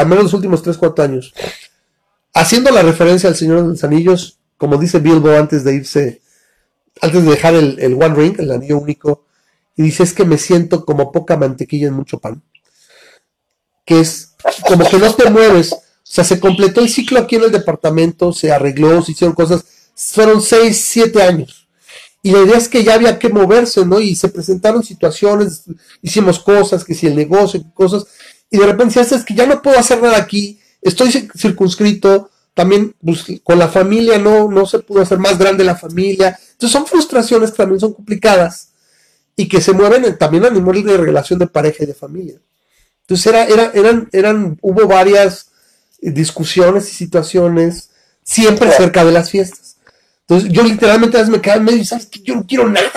al 0.00 0.06
menos 0.06 0.24
los 0.24 0.34
últimos 0.34 0.62
3, 0.62 0.76
4 0.76 1.04
años. 1.04 1.34
Haciendo 2.34 2.70
la 2.70 2.82
referencia 2.82 3.28
al 3.28 3.36
Señor 3.36 3.62
de 3.62 3.68
los 3.68 3.84
Anillos, 3.84 4.38
como 4.56 4.76
dice 4.76 4.98
Bilbo 4.98 5.30
antes 5.30 5.64
de 5.64 5.74
irse, 5.74 6.22
antes 7.00 7.24
de 7.24 7.30
dejar 7.30 7.54
el, 7.54 7.94
One 7.94 8.14
Ring, 8.14 8.36
el 8.38 8.50
anillo 8.50 8.78
único, 8.78 9.26
y 9.76 9.82
dice, 9.82 10.02
es 10.02 10.12
que 10.12 10.24
me 10.24 10.38
siento 10.38 10.84
como 10.84 11.12
poca 11.12 11.36
mantequilla 11.36 11.88
en 11.88 11.94
mucho 11.94 12.18
pan 12.18 12.42
que 13.88 14.00
es 14.00 14.34
como 14.66 14.86
que 14.86 14.98
no 14.98 15.14
te 15.14 15.30
mueves. 15.30 15.72
O 15.72 15.78
sea, 16.02 16.22
se 16.22 16.38
completó 16.38 16.82
el 16.82 16.90
ciclo 16.90 17.18
aquí 17.18 17.36
en 17.36 17.44
el 17.44 17.50
departamento, 17.52 18.34
se 18.34 18.52
arregló, 18.52 19.02
se 19.02 19.12
hicieron 19.12 19.34
cosas. 19.34 19.64
Fueron 19.94 20.42
seis, 20.42 20.84
siete 20.86 21.22
años. 21.22 21.66
Y 22.22 22.32
la 22.32 22.40
idea 22.40 22.58
es 22.58 22.68
que 22.68 22.84
ya 22.84 22.94
había 22.94 23.18
que 23.18 23.30
moverse, 23.30 23.86
¿no? 23.86 23.98
Y 23.98 24.14
se 24.14 24.28
presentaron 24.28 24.84
situaciones, 24.84 25.64
hicimos 26.02 26.38
cosas, 26.38 26.84
que 26.84 26.94
si 26.94 27.06
el 27.06 27.16
negocio, 27.16 27.64
cosas. 27.72 28.04
Y 28.50 28.58
de 28.58 28.66
repente, 28.66 29.04
si 29.04 29.14
es 29.14 29.24
que 29.24 29.34
ya 29.34 29.46
no 29.46 29.60
puedo 29.62 29.78
hacer 29.78 30.00
nada 30.00 30.16
aquí, 30.16 30.60
estoy 30.80 31.10
circunscrito, 31.36 32.30
también 32.54 32.94
pues, 33.04 33.24
con 33.44 33.58
la 33.58 33.68
familia 33.68 34.18
no, 34.18 34.50
no 34.50 34.66
se 34.66 34.80
pudo 34.80 35.02
hacer 35.02 35.18
más 35.18 35.38
grande 35.38 35.64
la 35.64 35.76
familia. 35.76 36.38
Entonces 36.52 36.72
son 36.72 36.86
frustraciones 36.86 37.50
que 37.50 37.58
también 37.58 37.78
son 37.78 37.92
complicadas 37.92 38.70
y 39.36 39.48
que 39.48 39.60
se 39.60 39.72
mueven 39.72 40.18
también 40.18 40.44
a 40.44 40.50
nivel 40.50 40.82
de 40.82 40.96
relación 40.96 41.38
de 41.38 41.46
pareja 41.46 41.84
y 41.84 41.86
de 41.86 41.94
familia. 41.94 42.40
Entonces 43.02 43.26
era, 43.26 43.44
era, 43.44 43.70
eran, 43.74 44.08
eran, 44.12 44.58
hubo 44.60 44.86
varias 44.88 45.50
discusiones 46.00 46.90
y 46.90 46.94
situaciones 46.94 47.90
siempre 48.24 48.70
cerca 48.72 49.04
de 49.04 49.12
las 49.12 49.30
fiestas. 49.30 49.76
Entonces 50.22 50.50
yo 50.50 50.62
literalmente 50.62 51.16
a 51.16 51.20
veces 51.20 51.32
me 51.32 51.40
quedaba 51.40 51.62
medio 51.62 51.78
y 51.78 51.84
sabes 51.84 52.06
que 52.06 52.20
yo 52.20 52.34
no 52.34 52.46
quiero 52.46 52.68
nada. 52.68 52.90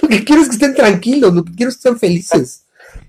Lo 0.00 0.08
que 0.08 0.24
quiero 0.24 0.42
es 0.42 0.48
que 0.48 0.54
estén 0.54 0.74
tranquilos, 0.74 1.34
lo 1.34 1.44
que 1.44 1.54
quiero 1.54 1.70
es 1.70 1.76
que 1.76 1.88
estén 1.88 1.98
felices. 1.98 2.64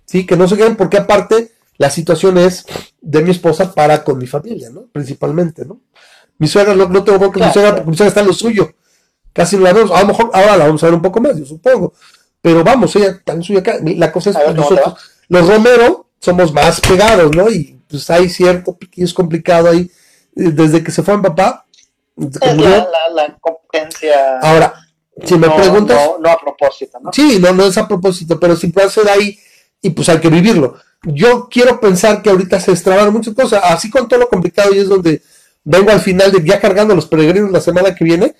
Sí, 0.06 0.26
que 0.26 0.36
no 0.36 0.48
se 0.48 0.58
queden 0.58 0.76
porque 0.76 0.98
aparte 0.98 1.53
la 1.78 1.90
situación 1.90 2.38
es 2.38 2.66
de 3.02 3.22
mi 3.22 3.32
esposa 3.32 3.74
para 3.74 4.04
con 4.04 4.18
mi 4.18 4.28
familia, 4.28 4.70
¿no? 4.70 4.88
Principalmente, 4.92 5.66
¿no? 5.66 5.82
Mi 6.38 6.48
suegra, 6.48 6.76
no, 6.76 6.88
no 6.88 7.04
tengo 7.04 7.32
que 7.32 7.40
mi 7.40 7.52
suegra, 7.52 7.76
porque 7.76 7.90
mi 7.90 7.98
suegra 7.98 8.10
está 8.10 8.22
en 8.22 8.28
lo 8.28 8.34
suyo. 8.34 8.74
Casi 9.32 9.58
no 9.58 9.64
la 9.64 9.74
vemos. 9.74 9.92
A 9.92 10.02
lo 10.02 10.08
mejor 10.08 10.30
ahora 10.34 10.58
la 10.58 10.66
vamos 10.66 10.84
a 10.84 10.88
ver 10.88 10.96
un 10.96 11.02
poco 11.02 11.20
más, 11.20 11.38
yo 11.38 11.46
supongo. 11.46 11.94
Pero 12.42 12.64
vamos, 12.64 12.96
ella 12.96 13.08
está 13.08 13.34
en 13.34 13.44
suyo 13.44 13.60
acá. 13.60 13.78
La 13.82 14.12
cosa 14.12 14.32
es 14.32 14.38
que 14.38 14.54
nosotros, 14.54 14.96
los 15.30 15.48
Romero, 15.48 16.10
somos 16.20 16.54
más 16.54 16.80
pegados, 16.82 17.36
¿no? 17.36 17.50
Y 17.50 17.80
pues 17.88 18.10
hay 18.10 18.30
cierto 18.30 18.78
es 18.96 19.14
complicado 19.14 19.70
ahí. 19.70 19.90
Eh, 20.36 20.52
desde 20.52 20.84
que 20.84 20.92
se 20.92 21.04
fue 21.04 21.18
mi 21.18 21.24
papá. 21.24 21.66
La, 22.16 22.88
la, 23.12 23.38
competencia. 23.40 24.40
Ahora, 24.40 24.74
si 25.24 25.38
me 25.38 25.50
preguntas. 25.50 26.00
No, 26.20 26.30
a 26.30 26.38
propósito, 26.38 27.00
¿no? 27.02 27.12
Sí, 27.12 27.40
no, 27.40 27.54
no 27.54 27.66
es 27.66 27.78
a 27.78 27.88
propósito, 27.88 28.40
pero 28.40 28.56
si 28.56 28.68
puede 28.68 28.90
ser 28.90 29.10
ahí 29.10 29.40
y 29.82 29.90
pues 29.92 30.10
hay 30.10 30.20
que 30.20 30.30
vivirlo. 30.30 30.76
Yo 31.04 31.50
quiero 31.50 31.80
pensar 31.80 32.22
que 32.22 32.30
ahorita 32.30 32.60
se 32.60 32.72
extraban 32.72 33.12
muchas 33.12 33.34
cosas, 33.34 33.62
así 33.66 33.90
con 33.90 34.08
todo 34.08 34.22
lo 34.22 34.30
complicado 34.30 34.74
y 34.74 34.80
es 34.80 34.88
donde 34.88 35.22
vengo 35.64 35.92
al 35.92 36.00
final 36.00 36.32
de 36.32 36.44
ya 36.44 36.60
cargando 36.60 36.96
los 36.96 37.06
peregrinos 37.06 37.52
la 37.52 37.62
semana 37.62 37.94
que 37.94 38.04
viene, 38.04 38.36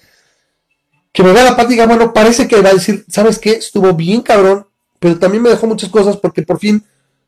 que 1.12 1.24
me 1.24 1.34
da 1.34 1.44
la 1.44 1.66
diga, 1.66 1.86
bueno, 1.86 2.14
parece 2.14 2.48
que 2.48 2.60
va 2.62 2.70
a 2.70 2.74
decir, 2.74 3.06
¿sabes 3.08 3.38
qué? 3.38 3.52
Estuvo 3.52 3.94
bien 3.94 4.22
cabrón, 4.22 4.66
pero 5.00 5.20
también 5.20 5.44
me 5.44 5.50
dejó 5.50 5.68
muchas 5.68 5.90
cosas 5.90 6.18
porque 6.18 6.42
por 6.42 6.60
fin 6.60 6.84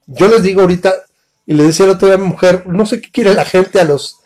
yo 0.07 0.27
les 0.27 0.43
digo 0.43 0.61
ahorita, 0.61 0.93
y 1.45 1.53
le 1.53 1.63
decía 1.63 1.85
el 1.85 1.91
otro 1.91 2.07
día 2.07 2.15
a 2.15 2.19
mujer, 2.19 2.63
no 2.65 2.85
sé 2.85 3.01
qué 3.01 3.11
quiere 3.11 3.33
la 3.33 3.45
gente 3.45 3.79
a 3.79 3.83
los, 3.83 4.17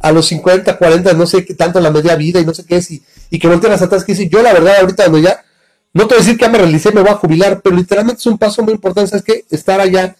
a 0.00 0.12
los 0.12 0.26
50, 0.26 0.76
40, 0.76 1.12
no 1.14 1.26
sé 1.26 1.44
qué 1.44 1.54
tanto 1.54 1.80
la 1.80 1.90
media 1.90 2.16
vida 2.16 2.40
y 2.40 2.44
no 2.44 2.52
sé 2.52 2.64
qué 2.66 2.76
es, 2.76 2.90
y, 2.90 3.02
y 3.30 3.38
que 3.38 3.48
volteen 3.48 3.72
las 3.72 3.82
atrás, 3.82 4.04
que 4.04 4.12
dice, 4.12 4.28
yo 4.28 4.42
la 4.42 4.52
verdad 4.52 4.80
ahorita 4.80 5.04
cuando 5.04 5.18
ya, 5.18 5.44
no 5.92 6.06
te 6.06 6.14
voy 6.14 6.22
a 6.22 6.24
decir 6.24 6.38
que 6.38 6.44
ya 6.44 6.50
me 6.50 6.58
realicé, 6.58 6.92
me 6.92 7.00
voy 7.00 7.10
a 7.10 7.14
jubilar, 7.14 7.62
pero 7.62 7.74
literalmente 7.76 8.20
es 8.20 8.26
un 8.26 8.36
paso 8.36 8.62
muy 8.62 8.74
importante, 8.74 9.10
¿sabes 9.10 9.24
qué? 9.24 9.44
Estar 9.50 9.80
allá, 9.80 10.14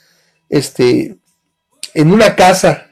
este, 0.48 1.16
en 1.94 2.12
una 2.12 2.36
casa, 2.36 2.89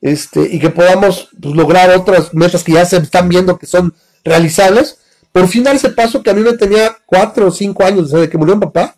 este, 0.00 0.42
y 0.42 0.58
que 0.58 0.70
podamos 0.70 1.28
pues, 1.40 1.54
lograr 1.54 1.90
otras 1.90 2.32
metas 2.34 2.62
que 2.62 2.72
ya 2.72 2.84
se 2.84 2.96
están 2.98 3.28
viendo 3.28 3.58
que 3.58 3.66
son 3.66 3.94
realizables, 4.24 4.98
por 5.32 5.48
fin 5.48 5.64
dar 5.64 5.76
ese 5.76 5.90
paso 5.90 6.22
que 6.22 6.30
a 6.30 6.34
mí 6.34 6.40
me 6.40 6.54
tenía 6.54 6.96
cuatro 7.06 7.48
o 7.48 7.50
cinco 7.50 7.84
años 7.84 8.10
desde 8.10 8.28
que 8.28 8.38
murió 8.38 8.56
mi 8.56 8.62
papá, 8.62 8.96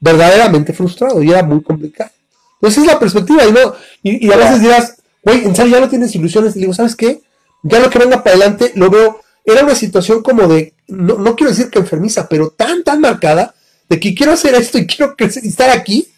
verdaderamente 0.00 0.72
frustrado 0.72 1.22
y 1.22 1.30
era 1.30 1.42
muy 1.42 1.62
complicado. 1.62 2.10
Entonces 2.56 2.84
es 2.84 2.86
la 2.86 2.98
perspectiva 2.98 3.44
y 3.44 3.52
no, 3.52 3.74
y, 4.02 4.32
a 4.32 4.36
veces 4.36 4.60
dirás, 4.60 4.96
güey, 5.22 5.44
en 5.44 5.54
serio 5.54 5.72
ya 5.72 5.80
no 5.80 5.88
tienes 5.88 6.14
ilusiones. 6.14 6.56
Y 6.56 6.60
digo, 6.60 6.74
¿sabes 6.74 6.94
qué? 6.94 7.20
Ya 7.62 7.78
lo 7.78 7.90
que 7.90 7.98
venga 7.98 8.22
para 8.22 8.36
adelante 8.36 8.72
lo 8.74 8.90
veo, 8.90 9.20
era 9.44 9.64
una 9.64 9.74
situación 9.74 10.22
como 10.22 10.46
de, 10.46 10.74
no, 10.88 11.18
no 11.18 11.36
quiero 11.36 11.50
decir 11.50 11.70
que 11.70 11.78
enfermiza, 11.78 12.28
pero 12.28 12.50
tan, 12.50 12.82
tan 12.82 13.00
marcada 13.00 13.54
de 13.88 14.00
que 14.00 14.14
quiero 14.14 14.32
hacer 14.32 14.54
esto 14.54 14.78
y 14.78 14.86
quiero 14.86 15.14
estar 15.18 15.70
aquí, 15.70 16.08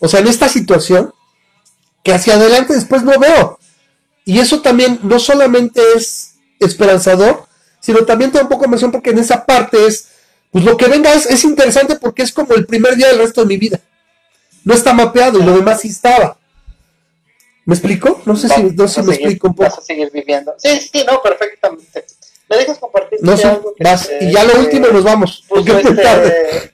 o 0.00 0.08
sea, 0.08 0.20
en 0.20 0.28
esta 0.28 0.48
situación, 0.48 1.12
que 2.02 2.12
hacia 2.12 2.34
adelante 2.34 2.74
después 2.74 3.02
no 3.02 3.18
veo. 3.18 3.58
Y 4.24 4.38
eso 4.40 4.62
también 4.62 4.98
no 5.02 5.18
solamente 5.18 5.80
es 5.96 6.34
esperanzador, 6.60 7.46
sino 7.80 8.04
también 8.04 8.30
te 8.30 8.38
da 8.38 8.44
un 8.44 8.48
poco 8.50 8.64
emoción 8.64 8.90
porque 8.90 9.10
en 9.10 9.18
esa 9.18 9.44
parte 9.44 9.86
es, 9.86 10.08
pues 10.50 10.64
lo 10.64 10.76
que 10.76 10.86
venga 10.88 11.12
es, 11.12 11.26
es 11.26 11.44
interesante 11.44 11.96
porque 11.96 12.22
es 12.22 12.32
como 12.32 12.54
el 12.54 12.66
primer 12.66 12.96
día 12.96 13.08
del 13.08 13.18
resto 13.18 13.42
de 13.42 13.46
mi 13.48 13.56
vida. 13.56 13.80
No 14.64 14.72
está 14.74 14.94
mapeado 14.94 15.38
y 15.38 15.42
lo 15.42 15.54
demás 15.54 15.80
sí 15.82 15.88
estaba. 15.88 16.38
¿Me 17.66 17.74
explico? 17.74 18.20
No 18.26 18.36
sé 18.36 18.48
si, 18.48 18.62
no 18.62 18.88
sé 18.88 19.00
si 19.00 19.06
me 19.06 19.14
explico 19.14 19.48
un 19.48 19.54
poco. 19.54 19.68
Vas 19.68 19.78
a 19.78 19.82
seguir 19.82 20.10
viviendo. 20.12 20.54
Sí, 20.58 20.80
sí, 20.80 21.04
no, 21.06 21.20
perfectamente. 21.22 22.04
¿Me 22.48 22.56
dejas 22.58 22.78
compartir? 22.78 23.18
No 23.22 23.36
sé, 23.36 23.58
vas, 23.80 24.10
y 24.20 24.30
ya 24.32 24.44
lo 24.44 24.58
último 24.60 24.88
nos 24.88 25.02
vamos. 25.02 25.44
puso 25.48 25.64
Porque 25.64 25.88
este- 25.88 26.02
tarde. 26.02 26.72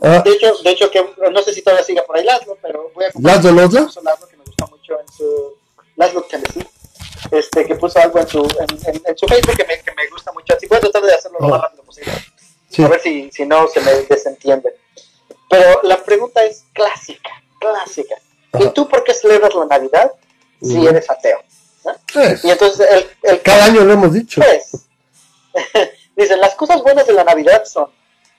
Ah, 0.00 0.22
De 0.24 0.30
hecho, 0.30 0.54
de 0.62 0.70
hecho 0.70 0.90
que 0.90 1.04
no 1.30 1.42
sé 1.42 1.52
si 1.52 1.62
todavía 1.62 1.84
siga 1.84 2.04
por 2.04 2.16
ahí 2.16 2.24
Laszlo, 2.24 2.56
pero 2.62 2.90
voy 2.94 3.04
a 3.04 3.10
¿Laszlo 3.20 3.68
puso 3.86 4.00
Laszlo 4.02 4.28
que 4.28 4.36
me 4.36 4.44
gustó 4.44 4.66
mucho 4.68 5.00
en 5.00 5.08
su 5.12 5.54
Laszlo 5.96 6.22
Tennessee, 6.22 6.66
este 7.32 7.66
que 7.66 7.74
puso 7.74 7.98
algo 7.98 8.18
en 8.20 8.28
su 8.28 8.38
en, 8.42 8.94
en- 8.94 9.02
en 9.04 9.18
su 9.18 9.26
Facebook 9.26 9.56
que 9.56 9.64
me, 9.64 9.80
que 9.82 9.92
me 9.94 10.06
gusta 10.08 10.30
mucho. 10.32 10.54
Así 10.54 10.66
voy 10.68 10.78
a 10.78 10.80
tratar 10.82 11.02
de 11.02 11.14
hacerlo 11.14 11.38
lo 11.40 11.48
más 11.48 11.60
rápido 11.62 11.82
posible. 11.82 12.12
Sí. 12.70 12.84
A 12.84 12.88
ver 12.88 13.00
si, 13.00 13.30
si 13.32 13.44
no 13.44 13.66
se 13.66 13.80
me 13.80 13.92
desentiende. 14.02 14.74
Pero 15.50 15.80
la 15.82 15.96
pregunta 16.04 16.44
es 16.44 16.64
clásica, 16.72 17.30
clásica. 17.58 18.14
¿Y 18.54 18.62
Ajá. 18.64 18.72
tú 18.74 18.88
por 18.88 19.02
qué 19.02 19.14
celebras 19.14 19.54
la 19.54 19.64
Navidad 19.64 20.12
si 20.62 20.78
Ujú. 20.78 20.88
eres 20.88 21.10
ateo? 21.10 21.42
¿no? 21.84 21.92
Pues, 22.12 22.44
Y 22.44 22.50
entonces 22.50 22.86
el, 22.88 23.10
el 23.22 23.42
cada 23.42 23.64
año 23.64 23.82
lo 23.84 23.92
hemos 23.94 24.12
dicho. 24.12 24.40
pues, 24.42 24.70
dicen, 26.16 26.40
las 26.40 26.54
cosas 26.54 26.82
buenas 26.82 27.06
de 27.06 27.12
la 27.14 27.24
Navidad 27.24 27.64
son 27.64 27.88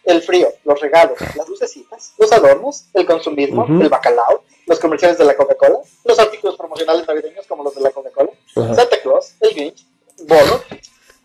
el 0.03 0.21
frío, 0.21 0.49
los 0.63 0.79
regalos, 0.79 1.17
las 1.35 1.47
lucecitas, 1.47 2.13
los 2.17 2.31
adornos, 2.31 2.85
el 2.93 3.05
consumismo, 3.05 3.65
el 3.67 3.89
bacalao, 3.89 4.43
los 4.65 4.79
comerciales 4.79 5.17
de 5.17 5.25
la 5.25 5.35
Coca-Cola, 5.35 5.79
los 6.05 6.19
artículos 6.19 6.55
promocionales 6.57 7.07
navideños 7.07 7.45
como 7.47 7.63
los 7.63 7.75
de 7.75 7.81
la 7.81 7.91
Coca-Cola. 7.91 8.29
Santa 8.53 9.01
Claus, 9.01 9.33
el 9.41 9.53
Grinch, 9.53 9.85
Bono. 10.23 10.61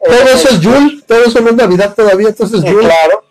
Todo 0.05 0.15
eh, 0.15 0.33
eso 0.35 0.49
es 0.49 0.61
Yule, 0.61 1.03
todo 1.07 1.25
eso 1.25 1.41
no 1.41 1.51
es 1.51 1.57
Navidad 1.57 1.95
todavía, 1.95 2.29
entonces 2.29 2.63
eh, 2.63 2.71
Yule. 2.71 2.85
Claro, 2.85 3.25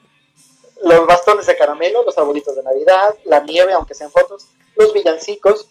los 0.83 1.07
bastones 1.07 1.45
de 1.45 1.57
caramelo, 1.57 2.03
los 2.03 2.17
arbolitos 2.17 2.55
de 2.55 2.63
Navidad, 2.63 3.15
la 3.25 3.39
nieve, 3.41 3.73
aunque 3.73 3.93
sean 3.93 4.11
fotos, 4.11 4.47
los 4.75 4.93
villancicos, 4.93 5.67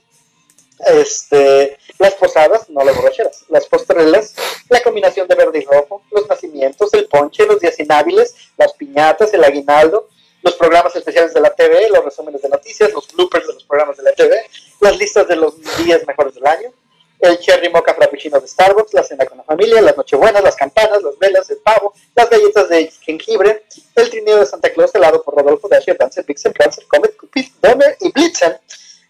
este, 0.86 1.78
las 1.98 2.14
posadas, 2.14 2.68
no 2.68 2.84
las 2.84 2.96
borracheras, 2.96 3.44
las 3.48 3.66
postrelas, 3.66 4.34
la 4.68 4.82
combinación 4.82 5.28
de 5.28 5.34
verde 5.34 5.60
y 5.60 5.64
rojo, 5.64 6.02
los 6.10 6.28
nacimientos, 6.28 6.92
el 6.94 7.06
ponche, 7.06 7.46
los 7.46 7.60
días 7.60 7.78
inhábiles, 7.78 8.34
las 8.56 8.72
piñatas, 8.74 9.32
el 9.34 9.44
aguinaldo, 9.44 10.08
los 10.42 10.54
programas 10.54 10.94
especiales 10.96 11.32
de 11.32 11.40
la 11.40 11.54
TV, 11.54 11.88
los 11.90 12.04
resúmenes 12.04 12.42
de 12.42 12.48
noticias, 12.48 12.92
los 12.92 13.12
bloopers 13.12 13.46
de 13.46 13.54
los 13.54 13.64
programas 13.64 13.96
de 13.96 14.02
la 14.02 14.12
TV, 14.12 14.42
las 14.80 14.96
listas 14.98 15.28
de 15.28 15.36
los 15.36 15.54
días 15.78 16.04
mejores 16.06 16.34
del 16.34 16.46
año, 16.46 16.72
el 17.20 17.38
cherry 17.38 17.68
mocha 17.68 17.94
frappuccino 17.94 18.40
de 18.40 18.48
Starbucks, 18.48 18.94
la 18.94 19.04
cena 19.04 19.24
con 19.24 19.38
la 19.38 19.44
familia, 19.44 19.80
las 19.80 19.96
nochebuenas, 19.96 20.42
las 20.42 20.56
campanas, 20.56 21.00
las 21.02 21.16
velas, 21.18 21.48
el 21.50 21.58
pavo, 21.58 21.94
las 22.16 22.28
galletas 22.28 22.68
de 22.68 22.90
jengibre, 23.00 23.64
el 23.94 24.10
trineo 24.10 24.38
de 24.38 24.46
Santa 24.46 24.72
Claus 24.72 24.92
helado 24.96 25.22
por 25.22 25.36
Rodolfo 25.36 25.68
Dasher, 25.68 25.96
Dancer, 25.96 26.24
Pixel, 26.24 26.52
Prancer, 26.52 26.84
Comet, 26.88 27.16
Cupid, 27.16 27.46
Donner 27.60 27.96
y 28.00 28.10
Blitzen, 28.10 28.56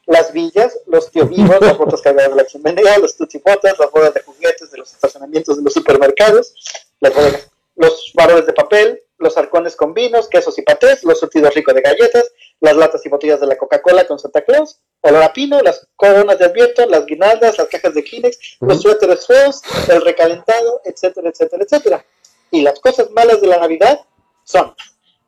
las 0.06 0.32
villas, 0.32 0.78
los 0.86 1.10
tío 1.10 1.26
vivos, 1.28 1.60
las 1.60 1.76
botas 1.76 2.00
cargadas 2.00 2.30
de 2.30 2.36
la 2.36 2.46
chimenea, 2.46 2.98
los 2.98 3.16
tuchipotas, 3.16 3.78
las 3.78 3.90
bodas 3.90 4.14
de 4.14 4.22
juguetes 4.22 4.70
de 4.70 4.78
los 4.78 4.92
estacionamientos 4.92 5.56
de 5.56 5.62
los 5.62 5.72
supermercados, 5.72 6.54
las 7.00 7.14
bodegas, 7.14 7.50
los 7.76 8.12
faroles 8.14 8.46
de 8.46 8.52
papel, 8.52 9.02
los 9.18 9.36
arcones 9.36 9.76
con 9.76 9.94
vinos, 9.94 10.28
quesos 10.28 10.58
y 10.58 10.62
patés, 10.62 11.04
los 11.04 11.20
surtidos 11.20 11.54
ricos 11.54 11.74
de 11.74 11.80
galletas, 11.80 12.32
las 12.60 12.76
latas 12.76 13.06
y 13.06 13.08
botellas 13.08 13.40
de 13.40 13.46
la 13.46 13.56
Coca-Cola 13.56 14.06
con 14.06 14.18
Santa 14.18 14.42
Claus, 14.42 14.80
olor 15.00 15.22
a 15.22 15.32
pino, 15.32 15.60
las 15.62 15.86
coronas 15.96 16.38
de 16.38 16.46
advierto, 16.46 16.84
las 16.86 17.06
guirnaldas, 17.06 17.56
las 17.56 17.68
cajas 17.68 17.94
de 17.94 18.02
Kleenex, 18.02 18.56
los 18.60 18.82
suéteres 18.82 19.26
feos, 19.26 19.62
el 19.88 20.02
recalentado, 20.02 20.80
etcétera, 20.84 21.30
etcétera, 21.30 21.64
etcétera. 21.64 22.04
Y 22.50 22.62
las 22.62 22.80
cosas 22.80 23.10
malas 23.10 23.40
de 23.40 23.46
la 23.46 23.58
Navidad 23.58 24.00
son 24.44 24.74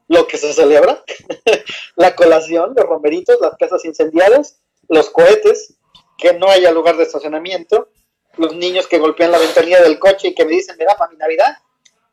lo 0.08 0.26
que 0.26 0.36
se 0.36 0.52
celebra, 0.52 1.02
la 1.96 2.14
colación, 2.14 2.74
los 2.76 2.84
romeritos, 2.84 3.38
las 3.40 3.56
casas 3.56 3.84
incendiadas, 3.84 4.58
los 4.88 5.10
cohetes, 5.10 5.74
que 6.18 6.32
no 6.34 6.48
haya 6.48 6.70
lugar 6.70 6.96
de 6.96 7.04
estacionamiento, 7.04 7.88
los 8.36 8.54
niños 8.54 8.86
que 8.86 8.98
golpean 8.98 9.30
la 9.32 9.38
ventanilla 9.38 9.82
del 9.82 9.98
coche 9.98 10.28
y 10.28 10.34
que 10.34 10.44
me 10.44 10.52
dicen, 10.52 10.76
me 10.78 10.84
da 10.84 10.96
para 10.96 11.10
mi 11.10 11.16
Navidad, 11.16 11.56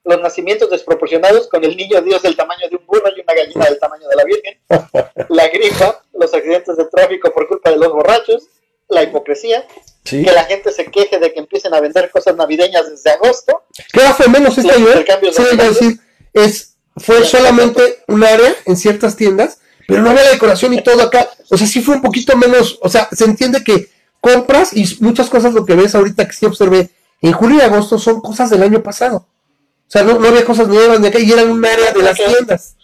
los 0.04 0.20
nacimientos 0.20 0.70
desproporcionados 0.70 1.48
con 1.48 1.64
el 1.64 1.78
niño 1.78 2.02
Dios 2.02 2.22
del 2.24 2.36
tamaño 2.36 2.68
de 2.70 2.76
un 2.76 2.86
burro 2.86 3.10
y 3.16 3.22
una 3.22 3.34
gallina 3.34 3.66
del 3.66 3.80
tamaño 3.80 4.08
de 4.08 4.16
la 4.16 4.24
Virgen, 4.24 4.60
la 5.30 5.48
gripa, 5.50 6.04
los 6.14 6.34
accidentes 6.34 6.78
de 6.78 6.86
tráfico 6.86 7.32
por 7.32 7.48
culpa 7.48 7.70
de 7.70 7.78
los 7.78 7.92
borrachos, 7.92 8.48
la 8.90 9.04
hipocresía, 9.04 9.66
Sí. 10.04 10.24
que 10.26 10.32
la 10.32 10.46
gente 10.46 10.72
se 10.72 10.86
queje 10.86 11.20
de 11.20 11.32
que 11.32 11.40
empiecen 11.40 11.76
a 11.76 11.80
vender 11.80 12.10
cosas 12.10 12.36
navideñas 12.36 12.90
desde 12.90 13.12
agosto, 13.12 13.62
¿Qué 13.94 14.00
fue 14.00 14.28
menos 14.30 14.58
este 14.58 14.72
año? 14.72 14.88
Sí, 15.32 15.56
decir, 15.56 16.00
es, 16.34 16.76
fue 16.98 17.24
solamente 17.24 18.04
un 18.08 18.24
área 18.24 18.56
en 18.66 18.78
ciertas 18.78 19.16
tiendas, 19.16 19.60
pero 19.92 20.04
no 20.04 20.10
había 20.12 20.30
decoración 20.32 20.74
y 20.74 20.82
todo 20.82 21.02
acá. 21.02 21.30
O 21.50 21.58
sea, 21.58 21.68
sí 21.68 21.82
fue 21.82 21.96
un 21.96 22.02
poquito 22.02 22.38
menos, 22.38 22.80
o 22.82 22.88
sea, 22.88 23.10
se 23.12 23.26
entiende 23.26 23.62
que 23.64 23.90
compras 24.22 24.72
y 24.74 24.86
muchas 25.02 25.30
cosas 25.30 25.54
lo 25.54 25.66
que 25.66 25.76
ves 25.76 25.94
ahorita 25.96 26.26
que 26.28 26.34
sí 26.34 26.46
observé 26.46 26.90
en 27.22 27.34
julio 27.34 27.58
y 27.58 27.62
agosto 27.62 28.00
son 28.00 28.22
cosas 28.22 28.50
del 28.50 28.64
año 28.64 28.82
pasado. 28.82 29.18
O 29.18 29.92
sea, 29.92 30.04
no, 30.04 30.18
no 30.18 30.30
había 30.30 30.46
cosas 30.46 30.70
nuevas 30.70 31.02
de 31.02 31.10
acá 31.10 31.20
y 31.20 31.30
eran 31.30 31.50
un 31.50 31.66
área 31.66 31.92
de 31.92 32.02
las 32.04 32.16
tiendas. 32.16 32.76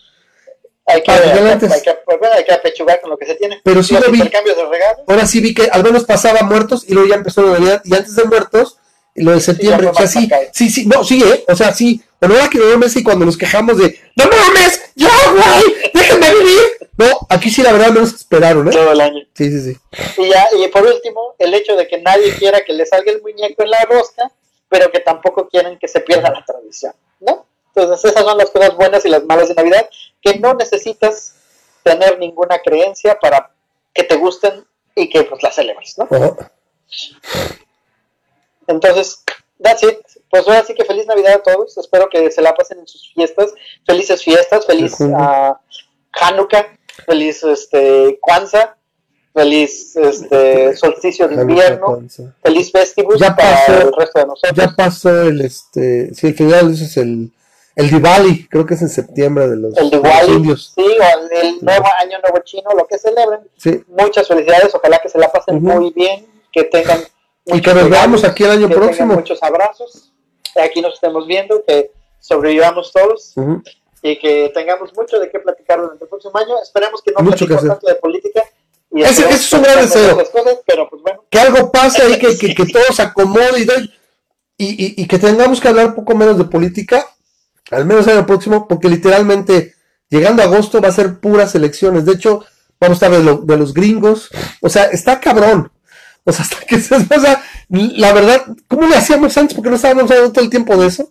hay 0.86 1.00
que, 1.02 1.06
que 1.06 1.12
hay, 1.12 1.48
antes- 1.52 1.72
hay 1.72 1.82
que, 1.82 1.94
pues, 2.06 2.20
bueno, 2.20 2.36
hay 2.36 2.44
que 2.44 2.52
apechugar 2.52 3.00
con 3.00 3.10
lo 3.12 3.18
que 3.18 3.26
se 3.26 3.36
tiene. 3.36 3.62
Pero 3.64 3.82
sí 3.82 3.94
lo 3.94 4.12
vi. 4.12 4.18
intercambios 4.18 4.58
de 4.58 4.66
regalos, 4.66 5.06
Ahora 5.08 5.26
sí 5.26 5.40
vi 5.40 5.54
que 5.54 5.70
al 5.72 5.84
menos 5.84 6.04
pasaba 6.04 6.42
muertos 6.42 6.84
y 6.88 6.94
luego 6.94 7.08
ya 7.08 7.16
empezó 7.16 7.42
la 7.44 7.54
Navidad 7.54 7.82
y 7.86 7.96
antes 7.96 8.16
de 8.16 8.26
muertos, 8.26 8.78
lo 9.16 9.32
de 9.32 9.40
septiembre, 9.40 9.88
o 9.88 9.94
sea, 9.96 10.08
sí, 10.08 10.30
sí, 10.52 10.70
sí, 10.70 10.86
no, 10.86 11.04
sí, 11.04 11.24
¿eh? 11.24 11.46
O 11.48 11.56
sea, 11.56 11.74
sí, 11.74 12.02
pero 12.20 12.34
ahora 12.34 12.50
que 12.50 12.58
no 12.58 12.86
y 12.96 13.04
cuando 13.04 13.26
nos 13.26 13.38
quejamos 13.38 13.78
de, 13.78 14.00
no 14.16 14.26
mames, 14.26 14.92
ya, 14.96 15.10
güey, 15.32 15.92
déjenme 15.94 16.34
vivir. 16.34 16.62
No, 16.98 17.06
aquí 17.30 17.52
sí 17.52 17.62
la 17.62 17.72
verdad 17.72 17.90
no 17.90 18.02
nos 18.02 18.14
esperaron, 18.14 18.68
¿eh? 18.68 18.72
todo 18.72 18.92
el 18.92 19.02
año. 19.02 19.24
Sí, 19.36 19.52
sí, 19.52 19.62
sí. 19.62 19.80
Y, 20.18 20.30
ya, 20.30 20.48
y 20.58 20.68
por 20.70 20.84
último, 20.84 21.36
el 21.38 21.54
hecho 21.54 21.76
de 21.76 21.88
que 21.88 22.02
nadie 22.02 22.34
quiera 22.36 22.62
que 22.66 22.74
le 22.74 22.88
salga 22.88 23.12
el 23.12 23.22
muñeco 23.22 23.62
en 23.62 23.70
la 23.70 23.86
rosca, 23.86 24.32
pero 24.68 24.92
que 24.92 25.00
tampoco 25.00 25.48
quieren 25.48 25.78
que 25.78 25.88
se 25.88 26.00
pierda 26.00 26.32
la 26.32 26.44
tradición, 26.44 26.94
¿no? 27.20 27.46
Entonces 27.76 28.12
esas 28.12 28.24
son 28.24 28.38
las 28.38 28.50
cosas 28.50 28.76
buenas 28.76 29.06
y 29.06 29.10
las 29.10 29.24
malas 29.26 29.50
de 29.50 29.54
Navidad, 29.54 29.88
que 30.22 30.40
no 30.40 30.56
necesitas 30.56 31.36
tener 31.84 32.18
ninguna 32.18 32.60
creencia 32.60 33.20
para 33.20 33.52
que 33.94 34.04
te 34.04 34.16
gusten 34.16 34.66
y 34.96 35.08
que 35.10 35.24
pues 35.24 35.44
las 35.44 35.54
celebres, 35.54 35.96
¿no? 35.98 36.08
Entonces, 38.68 39.24
that's 39.62 39.84
it. 39.84 40.00
Pues 40.30 40.48
ahora 40.48 40.64
sí 40.66 40.74
que 40.76 40.84
feliz 40.86 41.06
Navidad 41.08 41.34
a 41.36 41.44
todos. 41.44 41.78
Espero 41.78 42.10
que 42.10 42.30
se 42.32 42.42
la 42.42 42.54
pasen 42.54 42.80
en 42.80 42.88
sus 42.88 43.12
fiestas. 43.14 43.54
Felices 43.86 44.24
fiestas, 44.24 44.66
feliz 44.66 44.96
ah, 45.16 45.60
Hanukkah, 46.12 46.68
feliz 47.06 47.44
este 47.44 48.18
Kwanzaa, 48.22 48.76
feliz 49.34 49.96
este 49.96 50.76
solsticio 50.76 51.28
de 51.28 51.36
invierno, 51.36 52.04
feliz 52.44 52.72
Festivus 52.72 53.20
Ya 53.20 53.36
para 53.36 53.52
pasó. 53.66 53.74
el 53.82 53.94
resto 53.94 54.20
de 54.20 54.26
nosotros. 54.26 54.52
Ya 54.58 54.76
pasó 54.76 55.22
el, 55.24 55.42
este, 55.42 56.14
sí, 56.14 56.28
el 56.28 56.34
final, 56.36 56.74
es 56.74 56.98
el, 56.98 57.32
el 57.76 57.90
Diwali, 57.92 58.48
creo 58.50 58.66
que 58.66 58.74
es 58.74 58.82
en 58.82 58.90
septiembre 58.90 59.48
de 59.48 59.56
los, 59.58 59.78
el 59.78 59.90
de 59.92 59.98
los 59.98 60.04
Diwali, 60.04 60.32
indios. 60.34 60.74
sí, 60.76 60.82
o 60.82 60.86
el, 61.36 61.46
el 61.48 61.58
nuevo 61.62 61.86
año 62.02 62.18
nuevo 62.20 62.40
chino, 62.44 62.70
lo 62.76 62.88
que 62.88 62.98
celebren. 62.98 63.42
Sí. 63.58 63.84
Muchas 63.88 64.28
felicidades, 64.28 64.74
ojalá 64.74 64.98
que 65.00 65.08
se 65.10 65.20
la 65.20 65.32
pasen 65.32 65.62
muy 65.62 65.92
bien, 65.92 66.26
que 66.52 66.64
tengan 66.64 67.00
Y 67.46 67.62
que 67.62 67.74
nos 67.76 67.90
veamos 67.90 68.24
aquí 68.24 68.44
el 68.44 68.52
año 68.52 68.68
que 68.68 68.76
próximo. 68.76 69.14
muchos 69.14 69.42
abrazos, 69.44 70.12
aquí 70.56 70.82
nos 70.82 70.96
estemos 70.96 71.28
viendo, 71.28 71.64
que 71.66 71.92
sobrevivamos 72.20 72.92
todos 72.92 73.34
y 74.02 74.18
que 74.20 74.52
tengamos 74.54 74.96
mucho 74.96 75.20
de 75.20 75.30
qué 75.30 75.40
platicar 75.40 75.80
durante 75.82 76.04
el 76.04 76.10
próximo 76.10 76.38
año. 76.38 76.62
Esperemos 76.62 77.02
que 77.02 77.12
no 77.12 77.18
platiquemos 77.26 77.64
tanto 77.68 77.88
de 77.88 77.96
política. 77.96 78.44
Y 78.92 79.02
Ese- 79.04 79.30
es 79.30 79.52
un 79.54 79.62
gran 79.64 79.82
deseo. 79.82 80.16
cosas, 80.32 80.60
pero 80.66 80.90
pues 80.90 81.02
bueno, 81.02 81.24
que 81.30 81.40
algo 81.40 81.72
pase 81.72 82.02
ahí, 82.04 82.18
que, 82.18 82.38
que, 82.38 82.56
que 82.56 82.66
todo 82.68 82.84
se 82.94 83.02
acomode 83.02 83.60
y, 84.58 84.66
y, 84.66 85.02
y- 85.04 85.08
que 85.08 85.20
tengamos 85.20 85.60
que 85.60 85.68
hablar 85.68 85.94
poco 85.94 86.16
menos 86.16 86.38
de 86.38 86.46
política, 86.46 87.06
al 87.72 87.86
menos 87.86 88.08
el 88.08 88.18
año 88.18 88.26
próximo, 88.26 88.68
porque 88.68 88.88
literalmente 88.90 89.74
llegando 90.10 90.42
a 90.42 90.46
agosto 90.46 90.82
va 90.82 90.88
a 90.88 90.94
ser 90.94 91.20
puras 91.20 91.54
elecciones. 91.54 92.06
De 92.06 92.14
hecho, 92.14 92.46
vamos 92.80 93.02
a 93.02 93.06
estar 93.06 93.12
de, 93.12 93.24
lo- 93.24 93.38
de 93.42 93.58
los 93.58 93.74
gringos. 93.74 94.30
O 94.62 94.70
sea, 94.70 94.86
está 94.86 95.20
cabrón. 95.20 95.70
O 96.28 96.32
sea, 96.34 96.44
hasta 96.46 96.60
que 96.66 96.80
se, 96.82 96.94
o 96.96 97.00
sea, 97.22 97.42
la 97.70 98.12
verdad, 98.14 98.44
¿cómo 98.68 98.86
le 98.88 98.96
hacíamos 98.96 99.36
antes? 99.38 99.56
Porque 99.56 99.70
no 99.70 99.78
estábamos 99.78 100.12
hablando 100.12 100.34
todo 100.34 100.44
el 100.44 100.50
tiempo 100.50 100.76
de 100.76 100.88
eso. 100.88 101.10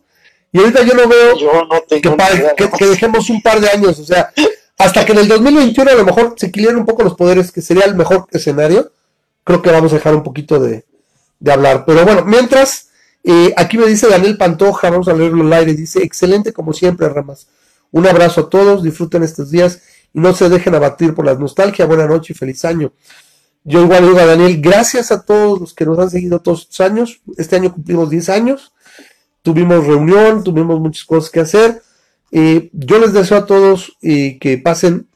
Y 0.52 0.59
ahorita 0.59 0.82
yo 0.84 0.94
no 0.94 1.09
veo 1.09 1.36
yo 1.38 1.52
no 1.64 1.82
que, 1.88 2.01
pa- 2.10 2.30
ni 2.30 2.38
idea, 2.40 2.55
que- 2.55 2.70
que 2.70 2.86
dejemos 2.86 3.28
un 3.30 3.40
par 3.43 3.60
de 3.60 3.68
años, 3.70 3.98
o 3.98 4.05
sea, 4.05 4.30
hasta 4.78 5.05
que 5.06 5.12
en 5.12 5.18
el 5.18 5.28
2021 5.28 5.90
a 5.90 5.94
lo 5.94 6.05
mejor 6.05 6.34
se 6.36 6.47
equilibren 6.47 6.78
un 6.78 6.86
poco 6.86 7.02
los 7.02 7.14
poderes, 7.14 7.51
que 7.51 7.62
sería 7.62 7.84
el 7.84 7.94
mejor 7.94 8.26
escenario, 8.30 8.93
creo 9.43 9.62
que 9.62 9.70
vamos 9.70 9.93
a 9.93 9.97
dejar 9.97 10.14
un 10.14 10.22
poquito 10.22 10.60
de, 10.60 10.84
de 11.40 11.52
hablar. 11.52 11.84
Pero 11.86 12.05
bueno, 12.05 12.24
mientras, 12.24 12.88
eh, 13.24 13.52
aquí 13.56 13.78
me 13.78 13.86
dice 13.86 14.06
Daniel 14.09 14.36
Pantoja, 14.36 14.90
vamos 14.90 15.09
a 15.09 15.14
leerlo 15.14 15.44
al 15.47 15.52
aire, 15.55 15.74
dice, 15.74 16.02
excelente 16.02 16.52
como 16.52 16.72
siempre, 16.72 17.09
Ramas. 17.09 17.48
Un 17.90 18.06
abrazo 18.06 18.43
a 18.43 18.51
todos, 18.51 18.82
disfruten 18.82 19.22
estos 19.22 19.51
días 19.51 19.80
y 20.12 20.20
no 20.20 20.34
se 20.34 20.48
dejen 20.48 20.74
abatir 20.74 21.14
por 21.14 21.24
la 21.24 21.34
nostalgia. 21.34 21.86
Buena 21.86 22.06
noche 22.06 22.32
y 22.34 22.36
feliz 22.36 22.64
año. 22.64 22.93
Yo 23.68 23.82
igual 23.82 24.06
digo 24.06 24.20
a 24.20 24.26
Daniel, 24.26 24.60
gracias 24.60 25.10
a 25.10 25.22
todos 25.22 25.59
los 25.59 25.74
que 25.74 25.84
nos 25.84 25.98
han 25.98 26.09
seguido 26.09 26.40
todos 26.40 26.62
estos 26.62 26.80
años. 26.80 27.20
Este 27.36 27.56
año 27.56 27.74
cumplimos 27.74 28.09
10 28.09 28.28
años. 28.28 28.72
Tuvimos 29.43 29.84
reunión, 29.84 30.44
tuvimos 30.44 30.78
muchas 30.78 31.05
cosas 31.05 31.30
que 31.30 31.40
hacer. 31.40 31.82
Eh, 32.30 32.70
yo 32.72 33.01
les 33.01 33.12
deseo 33.12 33.38
a 33.38 33.47
todos 33.47 33.97
que 34.01 34.60
pasen 34.62 35.09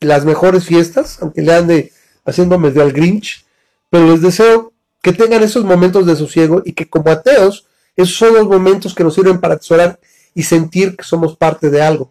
las 0.00 0.24
mejores 0.24 0.64
fiestas, 0.64 1.22
aunque 1.22 1.42
le 1.42 1.54
ande 1.54 1.92
haciendo 2.24 2.58
medio 2.58 2.82
al 2.82 2.92
Grinch, 2.92 3.46
pero 3.88 4.08
les 4.08 4.20
deseo 4.20 4.72
que 5.00 5.12
tengan 5.12 5.44
esos 5.44 5.64
momentos 5.64 6.04
de 6.04 6.16
sosiego 6.16 6.60
y 6.64 6.72
que 6.72 6.90
como 6.90 7.08
ateos, 7.08 7.66
esos 7.94 8.16
son 8.16 8.34
los 8.34 8.48
momentos 8.48 8.96
que 8.96 9.04
nos 9.04 9.14
sirven 9.14 9.40
para 9.40 9.54
atesorar 9.54 10.00
y 10.34 10.42
sentir 10.42 10.96
que 10.96 11.04
somos 11.04 11.36
parte 11.36 11.70
de 11.70 11.80
algo. 11.80 12.10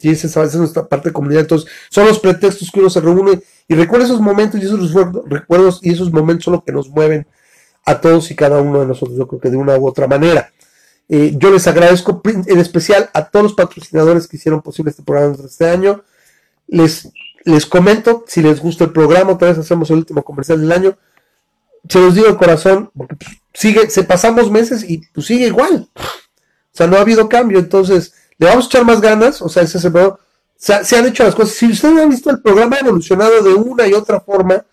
Y 0.00 0.10
esa 0.10 0.42
es 0.42 0.54
nuestra 0.56 0.86
parte 0.86 1.08
de 1.08 1.12
comunidad. 1.14 1.42
Entonces, 1.42 1.70
son 1.88 2.06
los 2.06 2.18
pretextos 2.18 2.70
que 2.70 2.80
uno 2.80 2.90
se 2.90 3.00
reúne 3.00 3.42
y 3.66 3.74
recuerda 3.74 4.06
esos 4.06 4.20
momentos 4.20 4.60
y 4.60 4.64
esos 4.64 4.92
recuerdos 5.26 5.80
y 5.82 5.92
esos 5.92 6.12
momentos 6.12 6.44
son 6.44 6.54
los 6.54 6.64
que 6.64 6.72
nos 6.72 6.88
mueven 6.88 7.26
a 7.84 8.00
todos 8.00 8.30
y 8.30 8.36
cada 8.36 8.60
uno 8.60 8.80
de 8.80 8.86
nosotros, 8.86 9.16
yo 9.16 9.26
creo 9.26 9.40
que 9.40 9.50
de 9.50 9.56
una 9.56 9.76
u 9.76 9.86
otra 9.86 10.06
manera. 10.06 10.50
Eh, 11.08 11.34
yo 11.36 11.50
les 11.50 11.66
agradezco 11.66 12.22
en 12.24 12.58
especial 12.58 13.10
a 13.12 13.26
todos 13.28 13.44
los 13.44 13.54
patrocinadores 13.54 14.26
que 14.26 14.36
hicieron 14.36 14.62
posible 14.62 14.90
este 14.90 15.02
programa 15.02 15.36
este 15.44 15.68
año. 15.68 16.02
Les, 16.66 17.10
les 17.44 17.66
comento, 17.66 18.24
si 18.26 18.42
les 18.42 18.60
gusta 18.60 18.84
el 18.84 18.92
programa, 18.92 19.32
otra 19.32 19.48
vez 19.48 19.58
hacemos 19.58 19.90
el 19.90 19.98
último 19.98 20.22
comercial 20.22 20.60
del 20.60 20.72
año. 20.72 20.96
Se 21.88 22.00
los 22.00 22.14
digo 22.14 22.28
de 22.28 22.36
corazón, 22.36 22.90
porque 22.96 23.16
pues, 23.16 23.30
sigue, 23.52 23.90
se 23.90 24.04
pasamos 24.04 24.50
meses 24.50 24.88
y 24.88 24.98
pues 25.12 25.26
sigue 25.26 25.46
igual. 25.46 25.88
O 25.94 26.76
sea, 26.76 26.86
no 26.86 26.96
ha 26.96 27.00
habido 27.00 27.28
cambio, 27.28 27.58
entonces 27.58 28.14
le 28.38 28.46
vamos 28.46 28.64
a 28.64 28.68
echar 28.68 28.84
más 28.84 29.00
ganas, 29.00 29.42
o 29.42 29.48
sea, 29.48 29.62
ese 29.62 29.78
se, 29.78 29.90
se, 30.56 30.96
han 30.96 31.06
hecho 31.06 31.24
las 31.24 31.34
cosas. 31.34 31.54
Si 31.54 31.66
ustedes 31.66 31.98
han 31.98 32.10
visto 32.10 32.30
el 32.30 32.40
programa 32.40 32.76
ha 32.76 32.80
evolucionado 32.80 33.42
de 33.42 33.54
una 33.54 33.86
y 33.86 33.92
otra 33.92 34.20
forma 34.20 34.64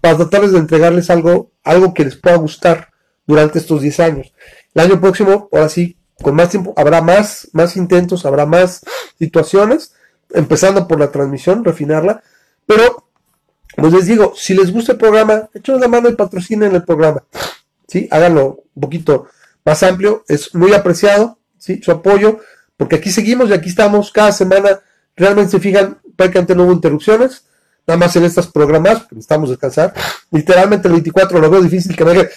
para 0.00 0.16
tratarles 0.16 0.52
de 0.52 0.58
entregarles 0.58 1.10
algo, 1.10 1.52
algo 1.64 1.94
que 1.94 2.04
les 2.04 2.16
pueda 2.16 2.36
gustar 2.36 2.88
durante 3.26 3.58
estos 3.58 3.82
10 3.82 4.00
años. 4.00 4.32
El 4.74 4.82
año 4.82 5.00
próximo, 5.00 5.48
ahora 5.52 5.68
sí, 5.68 5.96
con 6.22 6.34
más 6.34 6.50
tiempo, 6.50 6.74
habrá 6.76 7.00
más, 7.00 7.48
más 7.52 7.76
intentos, 7.76 8.26
habrá 8.26 8.46
más 8.46 8.80
situaciones, 9.18 9.94
empezando 10.30 10.88
por 10.88 10.98
la 10.98 11.10
transmisión, 11.10 11.64
refinarla, 11.64 12.22
pero, 12.66 13.08
pues 13.76 13.92
les 13.92 14.06
digo, 14.06 14.34
si 14.36 14.54
les 14.54 14.72
gusta 14.72 14.92
el 14.92 14.98
programa, 14.98 15.48
echen 15.54 15.80
la 15.80 15.88
mano 15.88 16.08
y 16.08 16.16
patrocinen 16.16 16.74
el 16.74 16.84
programa, 16.84 17.24
¿sí? 17.86 18.08
Háganlo 18.10 18.64
un 18.74 18.80
poquito 18.80 19.28
más 19.64 19.82
amplio, 19.82 20.24
es 20.28 20.54
muy 20.54 20.74
apreciado, 20.74 21.38
¿sí? 21.56 21.80
Su 21.82 21.92
apoyo, 21.92 22.40
porque 22.76 22.96
aquí 22.96 23.10
seguimos 23.10 23.48
y 23.48 23.52
aquí 23.52 23.68
estamos 23.68 24.10
cada 24.12 24.32
semana, 24.32 24.80
realmente 25.18 25.52
se 25.52 25.60
fijan, 25.60 25.98
prácticamente 26.16 26.54
no 26.54 26.64
hubo 26.64 26.72
interrupciones, 26.72 27.44
nada 27.86 27.98
más 27.98 28.14
en 28.16 28.24
estas 28.24 28.46
programas, 28.46 29.06
necesitamos 29.10 29.50
descansar, 29.50 29.94
literalmente 30.30 30.88
el 30.88 30.94
24 30.94 31.38
lo 31.38 31.50
veo 31.50 31.62
difícil 31.62 31.96
que 31.96 32.04
me 32.04 32.12
diga, 32.12 32.28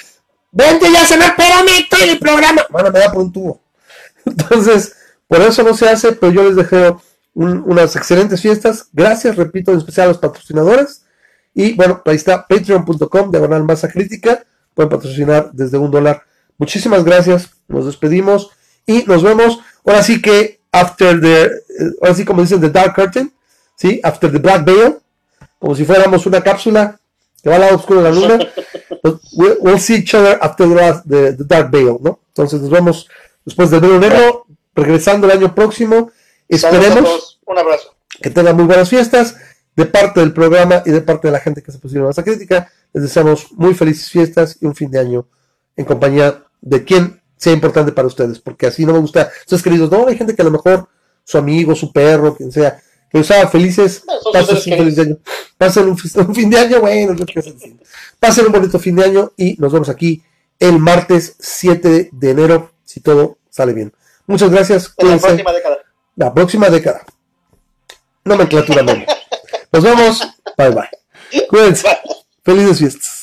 vente 0.51 0.91
ya 0.91 1.01
a 1.01 1.05
cenar, 1.05 1.29
espérame, 1.31 1.79
estoy 1.79 2.09
el 2.09 2.19
programa, 2.19 2.61
bueno, 2.69 2.91
me 2.91 2.99
da 2.99 3.11
por 3.11 3.23
un 3.23 3.31
tubo, 3.31 3.61
entonces, 4.25 4.95
por 5.27 5.41
eso 5.41 5.63
no 5.63 5.73
se 5.73 5.87
hace, 5.87 6.11
pero 6.13 6.31
yo 6.31 6.43
les 6.43 6.55
dejé 6.55 6.93
unas 7.33 7.95
excelentes 7.95 8.41
fiestas. 8.41 8.87
Gracias, 8.91 9.35
repito, 9.35 9.71
en 9.71 9.77
especial 9.77 10.05
a 10.05 10.09
los 10.09 10.17
patrocinadores. 10.17 11.05
Y 11.53 11.73
bueno, 11.73 12.01
ahí 12.05 12.15
está 12.15 12.47
patreon.com, 12.47 13.31
diagonal 13.31 13.63
masa 13.63 13.89
crítica. 13.89 14.43
Pueden 14.73 14.89
patrocinar 14.89 15.51
desde 15.53 15.77
un 15.77 15.91
dólar. 15.91 16.23
Muchísimas 16.57 17.03
gracias. 17.03 17.49
Nos 17.67 17.85
despedimos 17.85 18.51
y 18.85 19.03
nos 19.03 19.23
vemos. 19.23 19.59
Ahora 19.85 20.03
sí 20.03 20.21
que, 20.21 20.60
after 20.71 21.19
the, 21.19 21.43
eh, 21.43 21.51
ahora 22.01 22.15
sí 22.15 22.25
como 22.25 22.41
dicen, 22.41 22.61
the 22.61 22.69
dark 22.69 22.95
curtain, 22.95 23.31
¿sí? 23.75 23.99
After 24.03 24.31
the 24.31 24.39
black 24.39 24.65
veil, 24.65 24.97
como 25.59 25.75
si 25.75 25.85
fuéramos 25.85 26.25
una 26.25 26.41
cápsula 26.41 26.99
que 27.41 27.49
va 27.49 27.55
al 27.55 27.61
lado 27.61 27.75
oscuro 27.75 28.01
de 28.01 28.11
la 28.11 28.15
luna. 28.15 28.39
we'll, 29.33 29.79
see 29.79 29.97
each 29.97 30.13
other 30.13 30.37
after 30.41 30.67
the, 31.05 31.33
the, 31.33 31.43
dark 31.43 31.71
veil, 31.71 31.97
¿no? 32.01 32.19
Entonces 32.27 32.61
nos 32.61 32.69
vemos 32.69 33.07
después 33.45 33.69
del 33.71 33.81
velo 33.81 33.99
negro, 33.99 34.45
regresando 34.75 35.27
el 35.27 35.37
año 35.37 35.53
próximo. 35.53 36.11
Esperemos 36.47 37.39
un 37.45 37.57
abrazo. 37.57 37.95
que 38.21 38.29
tengan 38.29 38.55
muy 38.55 38.65
buenas 38.65 38.89
fiestas 38.89 39.35
de 39.75 39.85
parte 39.85 40.19
del 40.19 40.33
programa 40.33 40.83
y 40.85 40.91
de 40.91 41.01
parte 41.01 41.27
de 41.27 41.31
la 41.31 41.39
gente 41.39 41.63
que 41.63 41.71
se 41.71 41.79
pusieron 41.79 42.07
a 42.07 42.11
esa 42.11 42.23
crítica. 42.23 42.71
Les 42.93 43.03
deseamos 43.03 43.51
muy 43.53 43.73
felices 43.73 44.09
fiestas 44.09 44.57
y 44.61 44.65
un 44.65 44.75
fin 44.75 44.91
de 44.91 44.99
año 44.99 45.27
en 45.75 45.85
compañía 45.85 46.43
de 46.61 46.83
quien 46.83 47.20
sea 47.41 47.53
importante 47.53 47.91
para 47.91 48.07
ustedes, 48.07 48.39
porque 48.39 48.67
así 48.67 48.85
no 48.85 48.93
me 48.93 48.99
gusta. 48.99 49.31
Ustedes 49.39 49.63
queridos, 49.63 49.89
no, 49.89 50.07
hay 50.07 50.15
gente 50.15 50.35
que 50.35 50.43
a 50.43 50.45
lo 50.45 50.51
mejor 50.51 50.87
su 51.23 51.39
amigo, 51.39 51.73
su 51.73 51.91
perro, 51.91 52.35
quien 52.35 52.51
sea, 52.51 52.79
que 53.09 53.17
haga 53.17 53.47
felices, 53.49 54.03
pasen 54.31 54.57
un 54.57 54.77
feliz 54.77 54.99
año. 54.99 55.17
Pasen 55.57 55.89
un, 55.89 55.97
fin 55.97 56.49
de 56.51 56.59
año, 56.59 56.79
bueno, 56.81 57.15
Pasen 58.19 58.45
un 58.45 58.51
bonito 58.51 58.77
fin 58.77 58.95
de 58.95 59.05
año 59.05 59.31
y 59.35 59.55
nos 59.57 59.73
vemos 59.73 59.89
aquí 59.89 60.23
el 60.59 60.77
martes 60.77 61.35
7 61.39 62.11
de 62.11 62.29
enero, 62.29 62.73
si 62.85 62.99
todo 62.99 63.39
sale 63.49 63.73
bien. 63.73 63.91
Muchas 64.27 64.51
gracias. 64.51 64.93
En 64.97 65.09
la 65.09 65.17
próxima 65.17 65.51
década. 65.51 65.77
La 66.15 66.33
próxima 66.33 66.69
década. 66.69 67.01
Nomenclatura, 68.23 68.83
no. 68.83 68.93
Nos 69.73 69.83
vemos. 69.83 70.21
Bye 70.57 70.69
bye. 70.69 71.47
Cuídense. 71.49 71.87
Felices 72.43 72.77
fiestas. 72.77 73.20